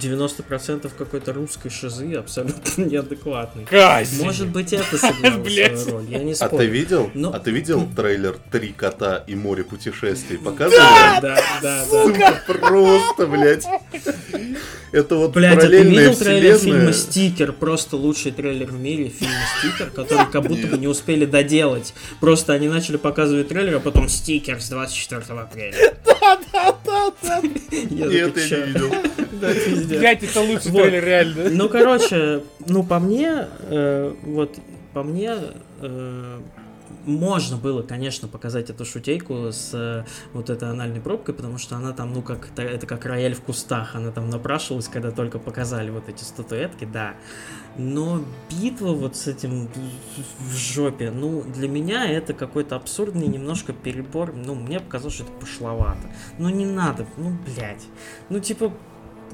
90% 0.00 0.90
какой-то 0.96 1.32
русской 1.32 1.70
шизы 1.70 2.14
абсолютно 2.14 2.60
неадекватный. 2.82 3.64
Казнь. 3.64 4.22
Может 4.22 4.48
быть, 4.48 4.72
это 4.72 4.98
сыграло 4.98 5.44
свою 5.76 5.90
роль, 5.90 6.04
я 6.08 6.18
не 6.18 6.34
спорю. 6.34 6.54
А 6.54 6.58
ты 6.58 6.66
видел? 6.66 7.10
Но... 7.14 7.32
А 7.32 7.38
ты 7.38 7.50
видел 7.50 7.88
трейлер 7.94 8.36
«Три 8.50 8.72
кота 8.72 9.22
и 9.26 9.34
море 9.34 9.62
путешествий»? 9.62 10.38
Показывали? 10.38 10.78
Да, 10.78 11.20
да, 11.20 11.38
да. 11.62 11.84
Сука, 11.84 12.42
просто, 12.46 13.26
блядь. 13.26 13.64
Это 14.92 15.14
вот 15.14 15.32
Блядь, 15.32 15.62
а 15.62 15.68
ты 15.68 15.82
видел 15.82 16.16
трейлер 16.16 16.58
фильма 16.58 16.92
«Стикер»? 16.92 17.52
Просто 17.52 17.96
лучший 17.96 18.32
трейлер 18.32 18.66
в 18.66 18.80
мире 18.80 19.08
фильма 19.08 19.34
«Стикер», 19.58 19.90
который 19.90 20.26
как 20.26 20.42
будто 20.46 20.66
бы 20.66 20.76
не 20.76 20.88
успели 20.88 21.24
доделать. 21.24 21.94
Просто 22.18 22.52
они 22.52 22.68
начали 22.68 22.96
показывать 22.96 23.48
трейлер, 23.48 23.76
а 23.76 23.80
потом 23.80 24.08
«Стикер» 24.08 24.60
с 24.60 24.68
24 24.68 25.38
апреля. 25.38 25.94
Да, 26.30 26.38
да, 26.52 26.76
да, 26.84 27.12
да. 27.22 27.48
Я 27.90 28.06
Нет, 28.06 28.36
я 28.36 28.58
не 28.58 28.72
видел. 28.72 28.94
Да, 29.32 29.48
Блять, 29.98 30.22
это 30.22 30.40
лучший 30.40 30.72
трейлер, 30.72 31.04
реально. 31.04 31.50
Ну, 31.50 31.68
короче, 31.68 32.42
ну, 32.66 32.82
по 32.82 32.98
мне, 32.98 33.46
э, 33.62 34.14
вот, 34.22 34.56
по 34.92 35.02
мне, 35.02 35.34
э, 35.80 36.40
можно 37.06 37.56
было, 37.56 37.82
конечно, 37.82 38.28
показать 38.28 38.70
эту 38.70 38.84
шутейку 38.84 39.52
с 39.52 39.70
э, 39.74 40.04
вот 40.32 40.50
этой 40.50 40.70
анальной 40.70 41.00
пробкой, 41.00 41.34
потому 41.34 41.58
что 41.58 41.76
она 41.76 41.92
там, 41.92 42.12
ну, 42.12 42.22
как 42.22 42.48
это, 42.56 42.86
как 42.86 43.04
рояль 43.06 43.34
в 43.34 43.40
кустах, 43.40 43.94
она 43.94 44.10
там 44.10 44.30
напрашивалась, 44.30 44.88
когда 44.88 45.10
только 45.10 45.38
показали 45.38 45.90
вот 45.90 46.08
эти 46.08 46.22
статуэтки, 46.22 46.84
да. 46.84 47.14
Но 47.76 48.22
битва 48.50 48.92
вот 48.92 49.16
с 49.16 49.26
этим 49.26 49.68
в 50.38 50.56
жопе, 50.56 51.10
ну, 51.10 51.42
для 51.42 51.68
меня 51.68 52.06
это 52.06 52.34
какой-то 52.34 52.76
абсурдный 52.76 53.26
немножко 53.26 53.72
перебор, 53.72 54.34
ну, 54.34 54.54
мне 54.54 54.80
показалось, 54.80 55.14
что 55.14 55.24
это 55.24 55.32
пошловато. 55.32 56.10
Ну, 56.38 56.48
не 56.48 56.66
надо, 56.66 57.06
ну, 57.16 57.36
блядь. 57.46 57.86
Ну, 58.28 58.40
типа, 58.40 58.72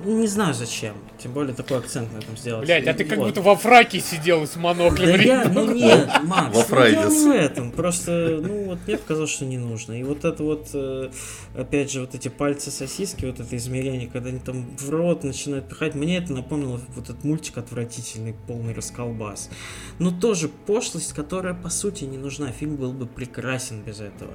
не 0.04 0.26
знаю 0.26 0.54
зачем. 0.54 0.94
Тем 1.18 1.32
более 1.32 1.54
такой 1.54 1.78
акцент 1.78 2.12
на 2.12 2.18
этом 2.18 2.36
сделать. 2.36 2.66
Блять, 2.66 2.86
а 2.86 2.94
ты 2.94 3.04
как 3.04 3.18
будто 3.18 3.40
во 3.40 3.56
фраке 3.56 4.00
сидел 4.00 4.46
с 4.46 4.56
моноклем. 4.56 5.16
Да 5.16 5.22
я, 5.22 5.48
ну 5.48 5.72
нет, 5.72 6.08
Макс, 6.24 6.68
во 6.68 6.78
ну, 6.78 6.86
я 6.86 7.08
в 7.08 7.30
этом. 7.30 7.72
Просто, 7.72 8.38
ну 8.42 8.64
вот 8.66 8.78
мне 8.86 8.98
показалось, 8.98 9.30
что 9.30 9.44
не 9.44 9.58
нужно. 9.58 9.98
И 9.98 10.02
вот 10.02 10.24
это 10.24 10.42
вот, 10.42 10.68
э, 10.74 11.10
опять 11.56 11.90
же, 11.90 12.02
вот 12.02 12.14
эти 12.14 12.28
пальцы 12.28 12.70
сосиски, 12.70 13.24
вот 13.24 13.40
это 13.40 13.56
измерение, 13.56 14.08
когда 14.08 14.28
они 14.28 14.38
там 14.38 14.76
в 14.76 14.90
рот 14.90 15.24
начинают 15.24 15.68
пихать, 15.68 15.94
мне 15.94 16.18
это 16.18 16.32
напомнило 16.32 16.80
вот 16.94 17.04
этот 17.04 17.24
мультик 17.24 17.58
отвратительный, 17.58 18.34
полный 18.46 18.74
расколбас. 18.74 19.50
Но 19.98 20.10
тоже 20.10 20.48
пошлость, 20.48 21.12
которая 21.14 21.54
по 21.54 21.70
сути 21.70 22.04
не 22.04 22.18
нужна. 22.18 22.52
Фильм 22.52 22.76
был 22.76 22.92
бы 22.92 23.06
прекрасен 23.06 23.82
без 23.82 24.00
этого. 24.00 24.32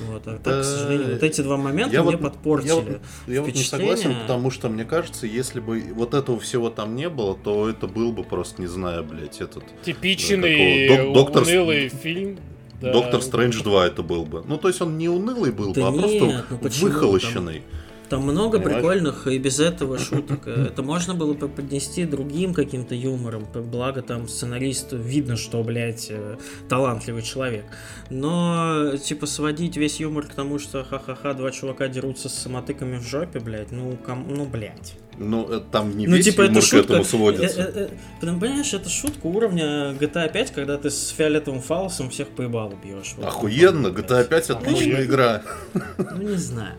Вот, 0.00 0.22
а 0.26 0.38
так, 0.38 0.62
к 0.62 0.64
сожалению, 0.64 1.14
вот 1.14 1.22
эти 1.22 1.40
два 1.40 1.56
момента 1.56 1.94
я 1.94 2.02
мне 2.02 2.16
вот, 2.16 2.22
подпортили. 2.22 2.68
Я, 2.68 2.74
вот, 2.74 3.00
я 3.26 3.42
вот 3.42 3.54
не 3.54 3.62
согласен, 3.62 4.14
потому 4.22 4.50
что 4.50 4.68
мне 4.68 4.84
кажется, 4.84 5.26
если 5.26 5.60
бы 5.60 5.82
вот 5.94 6.14
этого 6.14 6.38
всего 6.38 6.70
там 6.70 6.96
не 6.96 7.08
было, 7.08 7.36
то 7.36 7.68
это 7.68 7.86
был 7.86 8.12
бы 8.12 8.24
просто, 8.24 8.60
не 8.60 8.68
знаю, 8.68 9.04
блядь, 9.04 9.40
этот... 9.40 9.64
Типичный 9.84 10.88
да, 10.88 11.12
доктор, 11.12 11.42
унылый 11.42 11.88
фильм. 11.88 12.38
Да. 12.80 12.92
Доктор 12.92 13.22
Стрэндж 13.22 13.62
2 13.62 13.86
это 13.86 14.02
был 14.02 14.26
бы. 14.26 14.44
Ну, 14.46 14.58
то 14.58 14.68
есть 14.68 14.82
он 14.82 14.98
не 14.98 15.08
унылый 15.08 15.50
был 15.50 15.72
да 15.72 15.80
бы, 15.80 15.88
а 15.88 15.90
нет, 15.92 16.46
просто 16.46 16.84
ну, 16.84 16.88
выхолощенный. 16.88 17.60
Там... 17.60 17.85
Там 18.08 18.22
много 18.22 18.58
Понимаешь? 18.58 18.76
прикольных 18.76 19.26
и 19.26 19.38
без 19.38 19.60
этого 19.60 19.98
шуток. 19.98 20.46
Это 20.46 20.82
можно 20.82 21.14
было 21.14 21.34
бы 21.34 21.48
поднести 21.48 22.04
другим 22.04 22.54
каким-то 22.54 22.94
юмором. 22.94 23.46
Благо 23.54 24.02
там 24.02 24.28
сценарист 24.28 24.88
видно, 24.92 25.36
что, 25.36 25.62
блядь, 25.62 26.06
э, 26.10 26.36
талантливый 26.68 27.22
человек. 27.22 27.64
Но, 28.10 28.96
типа, 29.02 29.26
сводить 29.26 29.76
весь 29.76 30.00
юмор 30.00 30.26
к 30.26 30.34
тому, 30.34 30.58
что 30.58 30.84
ха-ха-ха, 30.84 31.34
два 31.34 31.50
чувака 31.50 31.88
дерутся 31.88 32.28
с 32.28 32.34
самотыками 32.34 32.98
в 32.98 33.02
жопе, 33.02 33.40
блядь, 33.40 33.72
ну, 33.72 33.96
ком... 34.04 34.26
ну, 34.28 34.44
блядь. 34.44 34.94
Ну, 35.18 35.46
э, 35.50 35.60
там 35.72 35.96
не 35.96 36.06
ну, 36.06 36.16
весь 36.16 36.26
типа, 36.26 36.42
юмор 36.42 36.62
шутка, 36.62 36.82
к 36.82 36.90
этому 36.90 37.04
сводится. 37.04 37.60
Э, 37.60 37.72
э, 37.74 37.88
э, 37.88 37.88
понимаешь, 38.20 38.72
это 38.74 38.88
шутка 38.88 39.26
уровня 39.26 39.92
GTA 39.92 40.30
5, 40.30 40.52
когда 40.52 40.76
ты 40.76 40.90
с 40.90 41.08
фиолетовым 41.08 41.62
фалосом 41.62 42.10
всех 42.10 42.28
поебал 42.28 42.72
бьешь. 42.82 43.14
Вот, 43.16 43.26
Охуенно, 43.26 43.88
GTA 43.88 44.24
5 44.24 44.50
отличная 44.50 45.04
игра. 45.04 45.42
Ну, 45.74 46.22
не 46.22 46.36
знаю. 46.36 46.76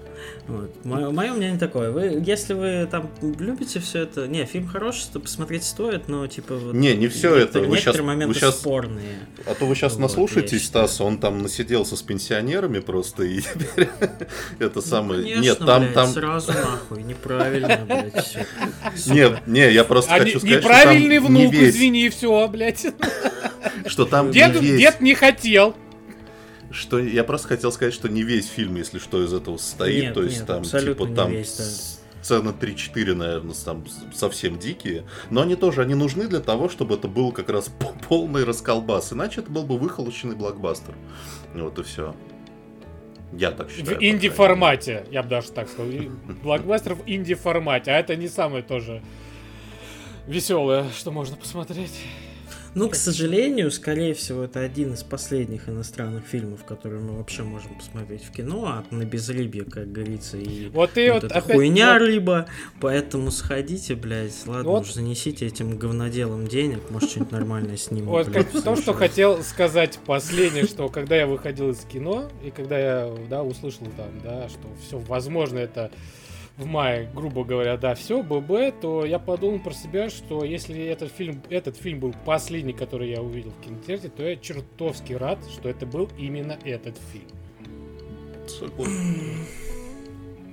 Вот. 0.48 0.86
Мое, 0.86 1.12
мое 1.12 1.34
мнение 1.34 1.60
такое. 1.60 1.92
Вы, 1.92 2.24
если 2.26 2.54
вы 2.54 2.88
там 2.90 3.10
любите 3.22 3.80
все 3.80 4.04
это, 4.04 4.28
не, 4.28 4.46
фильм 4.46 4.68
хороший, 4.68 5.06
то 5.12 5.20
посмотреть 5.20 5.64
стоит, 5.64 6.08
но 6.08 6.26
типа 6.28 6.56
вот, 6.56 6.74
не, 6.74 6.96
не 6.96 7.10
все 7.10 7.36
это. 7.36 7.60
Вы 7.60 7.78
сейчас, 7.78 8.00
моменты 8.00 8.28
вы 8.28 8.34
сейчас, 8.34 8.60
спорные. 8.60 9.20
А 9.46 9.54
то 9.56 9.66
вы 9.66 9.76
сейчас 9.76 9.94
вот, 9.94 10.04
наслушаетесь, 10.04 10.66
Стас, 10.66 11.02
он 11.02 11.18
там 11.18 11.42
насиделся 11.42 11.98
с 11.98 12.02
пенсионерами 12.02 12.80
просто 12.80 13.24
и 13.24 13.42
теперь 13.42 13.90
это 14.60 14.76
ну, 14.76 14.82
самое. 14.82 15.40
Нет, 15.40 15.60
там 15.60 15.92
там 15.92 16.08
сразу 16.08 16.54
нахуй 16.54 17.04
неправильно, 17.04 17.86
блядь. 17.86 18.38
Нет, 19.08 19.46
не, 19.48 19.72
я 19.72 19.84
просто 19.84 20.12
хочу 20.12 20.40
сказать, 20.40 20.64
неправильный 20.64 21.20
внук, 21.20 21.54
извини, 21.54 22.10
все, 22.10 22.48
блядь. 22.48 22.86
Что 23.86 24.06
там 24.06 24.32
дед, 24.32 24.60
дед 24.60 25.02
не 25.02 25.14
хотел 25.14 25.76
что 26.72 27.00
я 27.00 27.24
просто 27.24 27.50
хотел 27.50 27.72
сказать, 27.72 27.94
что 27.94 28.10
не 28.10 28.24
весь 28.24 28.48
фильм, 28.48 28.76
если 28.76 29.00
что, 29.00 29.24
из 29.24 29.34
этого 29.34 29.58
состоит. 29.58 30.04
Нет, 30.06 30.14
то 30.14 30.24
есть 30.24 30.40
нет, 30.40 30.48
там, 30.48 30.64
типа, 30.64 31.08
там 31.08 31.32
весь, 31.32 31.58
да. 31.58 32.24
сцены 32.24 32.50
3-4, 32.50 33.14
наверное, 33.14 33.56
там 33.64 33.86
совсем 34.14 34.60
дикие. 34.60 35.06
Но 35.30 35.42
они 35.42 35.56
тоже, 35.56 35.82
они 35.82 35.96
нужны 35.96 36.28
для 36.28 36.40
того, 36.40 36.70
чтобы 36.70 36.96
это 36.96 37.08
был 37.08 37.32
как 37.32 37.50
раз 37.50 37.72
полный 38.10 38.44
расколбас. 38.44 39.14
Иначе 39.14 39.42
это 39.42 39.52
был 39.52 39.64
бы 39.64 39.78
выхолощенный 39.78 40.36
блокбастер. 40.36 40.94
Вот 41.54 41.80
и 41.80 41.84
все. 41.84 42.16
Я 43.34 43.52
так 43.52 43.70
считаю. 43.70 43.98
В 43.98 44.04
инди-формате, 44.04 45.06
я 45.12 45.24
бы 45.24 45.30
даже 45.30 45.52
так 45.52 45.70
сказал. 45.70 45.92
Блокбастер 46.44 46.96
в 46.96 47.04
инди-формате. 47.06 47.92
А 47.92 48.00
это 48.00 48.16
не 48.16 48.28
самое 48.28 48.64
тоже 48.64 49.02
веселое, 50.28 50.86
что 50.92 51.12
можно 51.12 51.36
посмотреть. 51.36 52.04
Ну, 52.78 52.90
к 52.90 52.96
сожалению, 52.96 53.72
скорее 53.72 54.14
всего, 54.14 54.44
это 54.44 54.60
один 54.60 54.94
из 54.94 55.02
последних 55.02 55.68
иностранных 55.68 56.26
фильмов, 56.26 56.64
которые 56.64 57.02
мы 57.02 57.18
вообще 57.18 57.42
можем 57.42 57.74
посмотреть 57.74 58.24
в 58.24 58.32
кино, 58.32 58.66
а 58.68 58.86
на 58.92 59.04
безрыбье, 59.04 59.66
как 59.66 59.92
говорится, 59.92 60.38
и 60.38 60.70
вот, 60.70 60.96
и 60.96 61.10
вот, 61.10 61.24
вот 61.24 61.32
опять, 61.32 61.56
хуйня 61.56 61.94
вот... 61.94 62.02
рыба, 62.04 62.46
поэтому 62.80 63.32
сходите, 63.32 63.96
блядь, 63.96 64.46
ладно 64.46 64.70
вот. 64.70 64.84
уж 64.84 64.94
занесите 64.94 65.48
этим 65.48 65.76
говноделом 65.80 66.46
денег, 66.46 66.92
может 66.92 67.10
что-нибудь 67.10 67.32
нормальное 67.32 67.78
снимем. 67.78 68.10
Вот 68.10 68.30
как 68.30 68.54
в 68.54 68.62
том, 68.62 68.76
что 68.76 68.94
хотел 68.94 69.42
сказать 69.42 69.98
последнее, 70.06 70.66
что 70.66 70.88
когда 70.90 71.16
я 71.16 71.26
выходил 71.26 71.72
из 71.72 71.80
кино, 71.80 72.30
и 72.46 72.52
когда 72.52 72.78
я, 72.78 73.12
да, 73.28 73.42
услышал 73.42 73.88
там, 73.98 74.12
да, 74.24 74.50
что 74.50 74.68
все, 74.86 75.00
возможно, 75.00 75.58
это 75.58 75.90
в 76.58 76.66
мае, 76.66 77.10
грубо 77.14 77.44
говоря, 77.44 77.78
да, 77.78 77.94
все, 77.94 78.24
ББ, 78.24 78.82
то 78.82 79.06
я 79.06 79.20
подумал 79.20 79.60
про 79.60 79.74
себя, 79.74 80.10
что 80.10 80.44
если 80.44 80.86
этот 80.86 81.12
фильм, 81.12 81.42
этот 81.50 81.78
фильм 81.78 82.00
был 82.00 82.16
последний, 82.26 82.74
который 82.74 83.12
я 83.12 83.22
увидел 83.22 83.52
в 83.52 83.62
кинотеатре, 83.62 84.10
то 84.10 84.24
я 84.24 84.36
чертовски 84.36 85.14
рад, 85.14 85.40
что 85.52 85.70
это 85.70 85.86
был 85.86 86.10
именно 86.18 86.58
этот 86.64 86.98
фильм. 87.12 87.28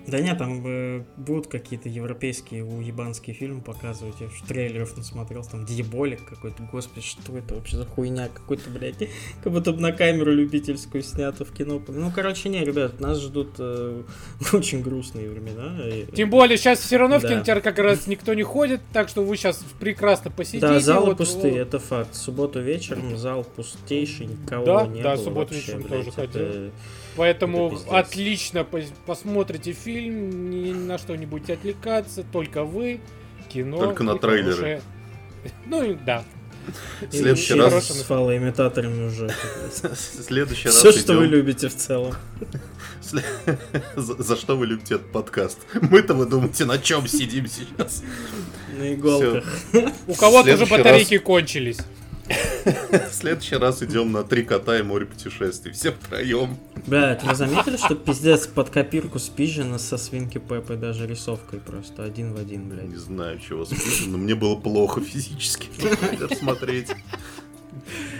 Да 0.06 0.20
нет, 0.20 0.38
там 0.38 0.62
э, 0.66 1.04
будут 1.16 1.46
какие-то 1.46 1.88
европейские 1.88 2.64
уебанские 2.64 3.34
фильмы 3.34 3.62
показывать. 3.62 4.16
Я 4.20 4.28
трейлеров 4.46 4.96
насмотрелся, 4.96 5.52
там 5.52 5.64
Диеболик 5.64 6.24
какой-то, 6.24 6.68
господи, 6.70 7.06
что 7.06 7.36
это 7.36 7.54
вообще 7.54 7.76
за 7.76 7.86
хуйня 7.86 8.28
какой-то, 8.28 8.68
блядь, 8.70 8.96
как 9.42 9.52
будто 9.52 9.72
бы 9.72 9.80
на 9.80 9.92
камеру 9.92 10.32
любительскую 10.32 11.02
снято 11.02 11.44
в 11.44 11.52
кино. 11.52 11.80
Ну, 11.88 12.12
короче, 12.14 12.48
не, 12.48 12.64
ребят, 12.64 13.00
нас 13.00 13.20
ждут 13.20 13.54
э, 13.58 14.02
очень 14.52 14.82
грустные 14.82 15.30
времена. 15.30 15.76
Тем 16.14 16.28
более, 16.30 16.58
сейчас 16.58 16.80
все 16.80 16.98
равно 16.98 17.18
да. 17.18 17.26
в 17.26 17.30
кинотеатр 17.30 17.62
как 17.62 17.78
раз 17.78 18.06
никто 18.06 18.34
не 18.34 18.42
ходит, 18.42 18.80
так 18.92 19.08
что 19.08 19.22
вы 19.22 19.36
сейчас 19.36 19.64
прекрасно 19.80 20.30
посидите. 20.30 20.66
Да, 20.66 20.80
залы 20.80 21.06
вот, 21.06 21.18
пустые, 21.18 21.54
вот. 21.54 21.60
это 21.60 21.78
факт. 21.78 22.14
Субботу 22.14 22.60
вечером 22.60 23.16
зал 23.16 23.44
пустейший, 23.44 24.26
никого 24.26 24.66
да, 24.66 24.86
не 24.86 25.02
да, 25.02 25.14
было 25.14 25.16
Да, 25.16 25.22
субботу 25.24 25.54
вечером 25.54 25.82
тоже 25.84 26.10
ходил. 26.10 26.42
Это... 26.42 26.70
Поэтому 27.16 27.78
отлично 27.90 28.66
посмотрите 29.06 29.72
фильм, 29.72 30.50
ни 30.50 30.72
на 30.72 30.98
что 30.98 31.16
не 31.16 31.26
будете 31.26 31.54
отвлекаться, 31.54 32.24
только 32.24 32.64
вы, 32.64 33.00
кино. 33.48 33.78
Только 33.78 34.02
на 34.02 34.18
трейлеры. 34.18 34.82
Ну 35.66 35.98
да. 36.04 36.24
В 37.02 37.14
следующий 37.14 37.54
раз 37.54 37.88
с 37.88 38.02
фалоимитаторами 38.04 39.06
уже. 39.06 39.30
Следующий 39.94 40.68
раз. 40.68 40.76
Все, 40.76 40.92
что 40.92 41.14
вы 41.14 41.26
любите 41.26 41.68
в 41.68 41.76
целом. 41.76 42.14
За 43.96 44.36
что 44.36 44.56
вы 44.56 44.66
любите 44.66 44.94
этот 44.94 45.12
подкаст? 45.12 45.58
Мы-то 45.74 46.14
вы 46.14 46.26
думаете, 46.26 46.64
на 46.64 46.78
чем 46.78 47.06
сидим 47.06 47.46
сейчас? 47.46 48.02
На 48.78 48.94
иголках. 48.94 49.44
У 50.06 50.14
кого-то 50.14 50.54
уже 50.54 50.66
батарейки 50.66 51.18
кончились. 51.18 51.78
В 52.64 53.12
следующий 53.12 53.56
раз 53.56 53.82
идем 53.82 54.12
на 54.12 54.24
три 54.24 54.42
кота 54.42 54.78
и 54.78 54.82
море 54.82 55.06
путешествий. 55.06 55.72
Все 55.72 55.92
втроем. 55.92 56.56
Бля, 56.86 57.18
вы 57.22 57.34
заметили, 57.34 57.76
что 57.76 57.94
пиздец 57.94 58.46
под 58.46 58.70
копирку 58.70 59.18
спижено 59.18 59.78
со 59.78 59.98
свинки 59.98 60.38
Пеппой 60.38 60.76
даже 60.76 61.06
рисовкой 61.06 61.60
просто 61.60 62.04
один 62.04 62.34
в 62.34 62.38
один, 62.38 62.68
блядь. 62.68 62.88
Не 62.88 62.96
знаю, 62.96 63.38
чего 63.38 63.64
спижено, 63.64 64.12
но 64.12 64.18
мне 64.18 64.34
было 64.34 64.56
плохо 64.56 65.00
физически 65.00 65.68
смотреть. 66.38 66.90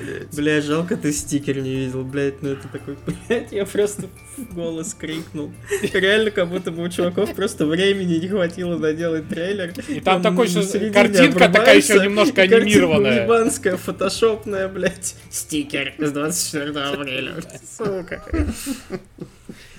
Блять. 0.03 0.35
Бля, 0.35 0.61
жалко 0.61 0.97
ты 0.97 1.13
стикер 1.13 1.61
не 1.61 1.75
видел, 1.75 2.05
блять, 2.05 2.43
ну 2.43 2.51
это 2.51 2.69
такой, 2.69 2.97
блять, 3.07 3.53
я 3.53 3.65
просто 3.65 4.09
в 4.37 4.55
голос 4.55 4.95
крикнул. 4.95 5.53
Реально, 5.93 6.31
как 6.31 6.49
будто 6.49 6.71
бы 6.71 6.83
у 6.83 6.89
чуваков 6.89 7.35
просто 7.35 7.67
времени 7.67 8.17
не 8.17 8.29
хватило 8.29 8.79
доделать 8.79 9.29
трейлер. 9.29 9.73
И 9.89 10.01
там, 10.01 10.23
там 10.23 10.35
такой 10.35 10.49
же 10.49 10.63
картинка 10.91 11.49
такая 11.49 11.77
еще 11.77 12.01
немножко 12.01 12.43
анимированная. 12.43 13.25
Ебанская, 13.25 13.77
фотошопная, 13.77 14.69
блять, 14.69 15.17
стикер 15.31 15.95
с 15.99 16.11
24 16.11 16.71
апреля. 16.81 17.35
Сука. 17.77 18.23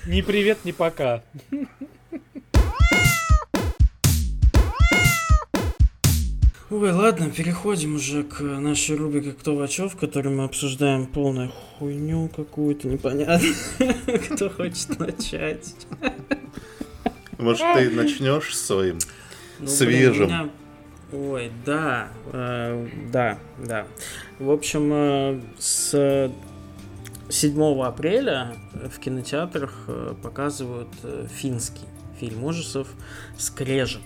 Ни 0.08 0.22
привет, 0.22 0.60
ни 0.64 0.72
пока. 0.72 1.24
Ой, 6.72 6.92
ладно, 6.92 7.30
переходим 7.30 7.94
уже 7.94 8.24
к 8.24 8.42
нашей 8.42 8.96
рубрике 8.96 9.34
«Кто 9.34 9.56
вачов», 9.56 9.94
в 9.94 9.98
которой 9.98 10.30
мы 10.30 10.46
обсуждаем 10.46 11.06
полную 11.06 11.50
хуйню 11.50 12.28
какую-то 12.36 12.88
непонятную. 12.88 13.54
Кто 14.32 14.50
хочет 14.50 14.98
начать? 14.98 15.76
Может, 17.38 17.62
ты 17.76 17.92
начнешь 17.92 18.58
своим 18.58 18.98
ну, 19.60 19.68
свежим? 19.68 20.52
Ой, 21.14 21.52
да, 21.68 22.08
э, 22.34 22.88
да, 23.12 23.38
да. 23.60 23.86
В 24.40 24.50
общем, 24.50 24.92
э, 24.92 25.42
с 25.60 26.32
7 27.30 27.82
апреля 27.84 28.56
в 28.74 29.00
кинотеатрах 29.00 29.84
э, 29.86 30.16
показывают 30.24 30.90
финский 31.32 31.86
фильм 32.20 32.44
ужасов 32.44 32.88
«Скрежет». 33.38 34.02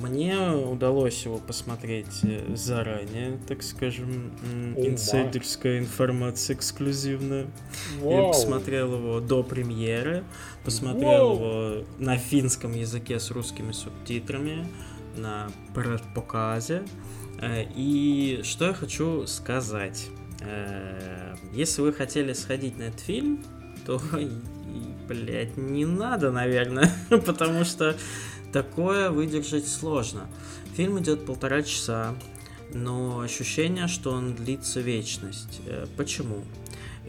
Мне 0.00 0.38
удалось 0.50 1.24
его 1.24 1.38
посмотреть 1.38 2.20
э, 2.22 2.54
заранее, 2.54 3.38
так 3.46 3.62
скажем, 3.62 4.32
инсайдерская 4.76 5.78
информация 5.78 6.56
эксклюзивная. 6.56 7.46
Wow. 8.00 8.22
Я 8.22 8.28
посмотрел 8.28 8.94
его 8.94 9.20
до 9.20 9.42
премьеры, 9.42 10.24
посмотрел 10.64 11.32
wow. 11.32 11.34
его 11.34 11.84
на 11.98 12.16
финском 12.16 12.72
языке 12.72 13.20
с 13.20 13.30
русскими 13.30 13.72
субтитрами, 13.72 14.66
на 15.16 15.50
показе. 16.14 16.82
Э, 17.40 17.64
и 17.74 18.40
что 18.42 18.66
я 18.66 18.72
хочу 18.72 19.26
сказать. 19.26 20.08
Э, 20.40 21.34
если 21.52 21.82
вы 21.82 21.92
хотели 21.92 22.32
сходить 22.32 22.78
на 22.78 22.84
этот 22.84 23.00
фильм, 23.00 23.42
то, 23.86 24.00
блядь, 25.08 25.56
не 25.56 25.84
надо, 25.84 26.30
наверное, 26.30 26.90
потому 27.08 27.64
что 27.64 27.96
Такое 28.52 29.10
выдержать 29.10 29.68
сложно. 29.68 30.28
Фильм 30.74 30.98
идет 30.98 31.24
полтора 31.26 31.62
часа, 31.62 32.14
но 32.72 33.20
ощущение, 33.20 33.86
что 33.86 34.10
он 34.10 34.34
длится 34.34 34.80
вечность. 34.80 35.60
Э, 35.66 35.86
почему? 35.96 36.44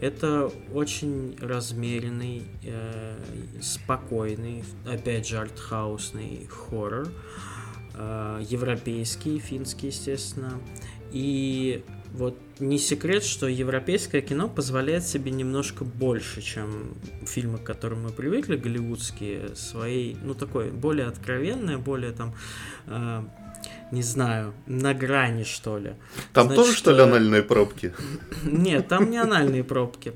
Это 0.00 0.50
очень 0.72 1.36
размеренный, 1.40 2.42
э, 2.64 3.16
спокойный, 3.60 4.64
опять 4.86 5.26
же, 5.28 5.38
артхаусный 5.38 6.46
хоррор. 6.48 7.08
Э, 7.94 8.42
европейский, 8.48 9.38
финский, 9.38 9.88
естественно. 9.88 10.60
И 11.12 11.84
вот 12.12 12.38
не 12.62 12.78
секрет, 12.78 13.24
что 13.24 13.48
европейское 13.48 14.22
кино 14.22 14.48
позволяет 14.48 15.04
себе 15.04 15.30
немножко 15.30 15.84
больше, 15.84 16.40
чем 16.40 16.94
фильмы, 17.26 17.58
к 17.58 17.64
которым 17.64 18.04
мы 18.04 18.10
привыкли, 18.10 18.56
голливудские, 18.56 19.54
свои, 19.56 20.14
ну, 20.22 20.34
такой, 20.34 20.70
более 20.70 21.06
откровенное, 21.06 21.78
более 21.78 22.12
там, 22.12 22.34
э, 22.86 23.22
не 23.90 24.02
знаю, 24.02 24.54
на 24.66 24.94
грани, 24.94 25.44
что 25.44 25.76
ли. 25.76 25.94
Там 26.32 26.46
значит, 26.46 26.64
тоже, 26.64 26.76
что 26.76 26.92
ли, 26.92 27.00
э, 27.00 27.02
анальные 27.02 27.42
пробки? 27.42 27.92
Нет, 28.44 28.88
там 28.88 29.10
не 29.10 29.18
анальные 29.18 29.64
пробки. 29.64 30.14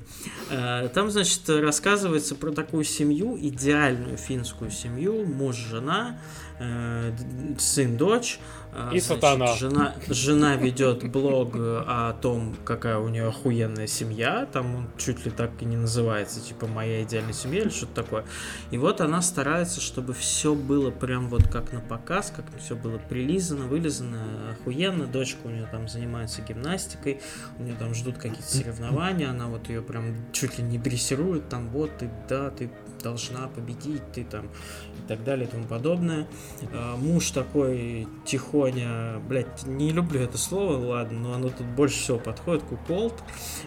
Э, 0.49 0.89
там, 0.93 1.11
значит, 1.11 1.47
рассказывается 1.49 2.33
про 2.35 2.51
такую 2.51 2.85
семью, 2.85 3.37
идеальную 3.39 4.17
финскую 4.17 4.71
семью, 4.71 5.25
муж, 5.25 5.57
жена, 5.57 6.19
э, 6.59 7.13
сын, 7.59 7.97
дочь, 7.97 8.39
а, 8.77 8.91
и 8.93 8.99
Значит, 8.99 9.23
сатана. 9.23 9.55
Жена, 9.55 9.95
жена 10.07 10.55
ведет 10.55 11.09
блог 11.09 11.53
о 11.55 12.13
том, 12.21 12.55
какая 12.63 12.99
у 12.99 13.09
нее 13.09 13.27
охуенная 13.27 13.87
семья. 13.87 14.47
Там 14.51 14.75
он 14.75 14.87
чуть 14.97 15.25
ли 15.25 15.31
так 15.31 15.49
и 15.61 15.65
не 15.65 15.77
называется, 15.77 16.39
типа 16.39 16.67
моя 16.67 17.01
идеальная 17.01 17.33
семья 17.33 17.61
или 17.61 17.69
что-то 17.69 18.03
такое. 18.03 18.25
И 18.69 18.77
вот 18.77 19.01
она 19.01 19.23
старается, 19.23 19.81
чтобы 19.81 20.13
все 20.13 20.53
было 20.53 20.91
прям 20.91 21.27
вот 21.29 21.47
как 21.47 21.73
на 21.73 21.79
показ, 21.79 22.31
как 22.35 22.45
все 22.59 22.75
было 22.75 22.99
прилизано, 22.99 23.65
вылизано, 23.65 24.51
охуенно. 24.51 25.07
Дочка 25.07 25.39
у 25.45 25.49
нее 25.49 25.67
там 25.71 25.87
занимается 25.87 26.43
гимнастикой, 26.43 27.19
у 27.57 27.63
нее 27.63 27.75
там 27.79 27.95
ждут 27.95 28.17
какие-то 28.17 28.43
соревнования, 28.43 29.29
она 29.29 29.47
вот 29.47 29.69
ее 29.69 29.81
прям 29.81 30.15
чуть 30.33 30.59
ли 30.59 30.63
не 30.63 30.77
дрессирует, 30.77 31.49
там 31.49 31.69
вот 31.69 31.97
ты, 31.97 32.11
да, 32.29 32.51
ты 32.51 32.69
должна 33.07 33.47
победить, 33.47 34.01
ты 34.13 34.23
там 34.25 34.45
и 34.45 35.07
так 35.07 35.23
далее 35.23 35.47
и 35.47 35.51
тому 35.51 35.63
подобное. 35.63 36.27
А, 36.73 36.97
муж 36.97 37.31
такой 37.31 38.07
тихоня, 38.25 39.19
блядь, 39.27 39.65
не 39.65 39.91
люблю 39.91 40.21
это 40.21 40.37
слово, 40.37 40.85
ладно, 40.85 41.19
но 41.19 41.33
оно 41.33 41.49
тут 41.49 41.65
больше 41.67 41.97
всего 41.99 42.19
подходит, 42.19 42.63
куколд, 42.63 43.13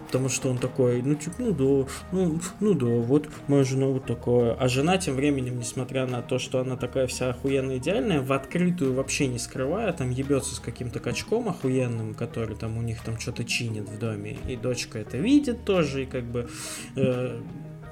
потому 0.07 0.28
что 0.28 0.51
он 0.51 0.59
такой, 0.59 1.01
ну 1.03 1.14
типа, 1.14 1.36
ну 1.38 1.53
да, 1.53 1.91
ну, 2.12 2.41
ну 2.61 2.74
да, 2.74 2.86
вот 2.86 3.28
моя 3.49 3.64
жена 3.64 3.86
вот 3.86 4.05
такое. 4.05 4.55
А 4.55 4.68
жена 4.68 4.99
тем 4.99 5.14
временем, 5.14 5.59
несмотря 5.59 6.07
на 6.07 6.20
то, 6.20 6.38
что 6.38 6.61
она 6.61 6.76
такая 6.76 7.07
вся 7.07 7.30
охуенно 7.30 7.78
идеальная, 7.78 8.20
в 8.20 8.32
открытую 8.32 8.95
вообще 8.95 9.26
не 9.26 9.38
скрывая, 9.38 9.93
там 9.93 10.11
ебется 10.11 10.55
с 10.55 10.61
каким-то 10.61 11.01
качком 11.01 11.49
охуенным, 11.49 12.14
который 12.14 12.57
там 12.57 12.76
у 12.76 12.82
них 12.82 13.03
там 13.03 13.18
что-то 13.18 13.45
чинит 13.45 13.88
в 13.88 13.99
доме, 13.99 14.36
и 14.47 14.57
дочка 14.57 14.99
это 14.99 15.16
видит 15.16 15.64
тоже, 15.64 16.03
и 16.03 16.07
как 16.07 16.24
бы 16.24 16.49
э, 16.97 17.41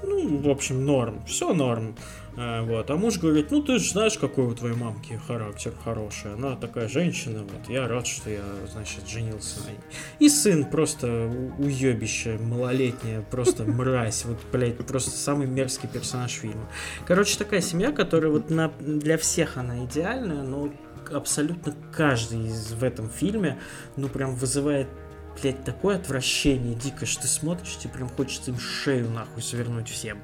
ну, 0.03 0.37
в 0.37 0.49
общем, 0.49 0.85
норм, 0.85 1.23
все 1.25 1.53
норм. 1.53 1.95
А, 2.37 2.63
вот. 2.63 2.89
А 2.89 2.95
муж 2.95 3.17
говорит, 3.17 3.51
ну 3.51 3.61
ты 3.61 3.79
же 3.79 3.91
знаешь, 3.91 4.17
какой 4.17 4.45
у 4.45 4.55
твоей 4.55 4.75
мамки 4.75 5.19
характер 5.27 5.73
хороший. 5.83 6.33
Она 6.33 6.55
такая 6.55 6.87
женщина, 6.87 7.43
вот 7.43 7.69
я 7.69 7.87
рад, 7.87 8.07
что 8.07 8.29
я, 8.29 8.43
значит, 8.71 9.07
женился 9.07 9.59
на 9.61 9.71
ней. 9.71 9.79
И 10.19 10.29
сын 10.29 10.63
просто 10.63 11.29
уебище 11.57 12.37
малолетняя, 12.37 13.21
просто 13.21 13.63
мразь, 13.69 14.25
вот, 14.25 14.37
блядь, 14.51 14.77
просто 14.77 15.11
самый 15.11 15.47
мерзкий 15.47 15.89
персонаж 15.89 16.31
фильма. 16.31 16.69
Короче, 17.05 17.37
такая 17.37 17.61
семья, 17.61 17.91
которая 17.91 18.31
вот 18.31 18.49
на, 18.49 18.71
для 18.79 19.17
всех 19.17 19.57
она 19.57 19.83
идеальная, 19.83 20.43
но 20.43 20.69
абсолютно 21.11 21.75
каждый 21.91 22.47
из, 22.47 22.71
в 22.71 22.83
этом 22.83 23.09
фильме, 23.09 23.59
ну, 23.95 24.07
прям 24.07 24.35
вызывает 24.35 24.87
блядь, 25.41 25.63
такое 25.63 25.97
отвращение 25.97 26.75
дикое, 26.75 27.05
что 27.05 27.23
ты 27.23 27.27
смотришь, 27.27 27.77
тебе 27.77 27.93
прям 27.93 28.09
хочется 28.09 28.51
им 28.51 28.59
шею 28.59 29.09
нахуй 29.09 29.41
свернуть 29.41 29.89
всем. 29.89 30.19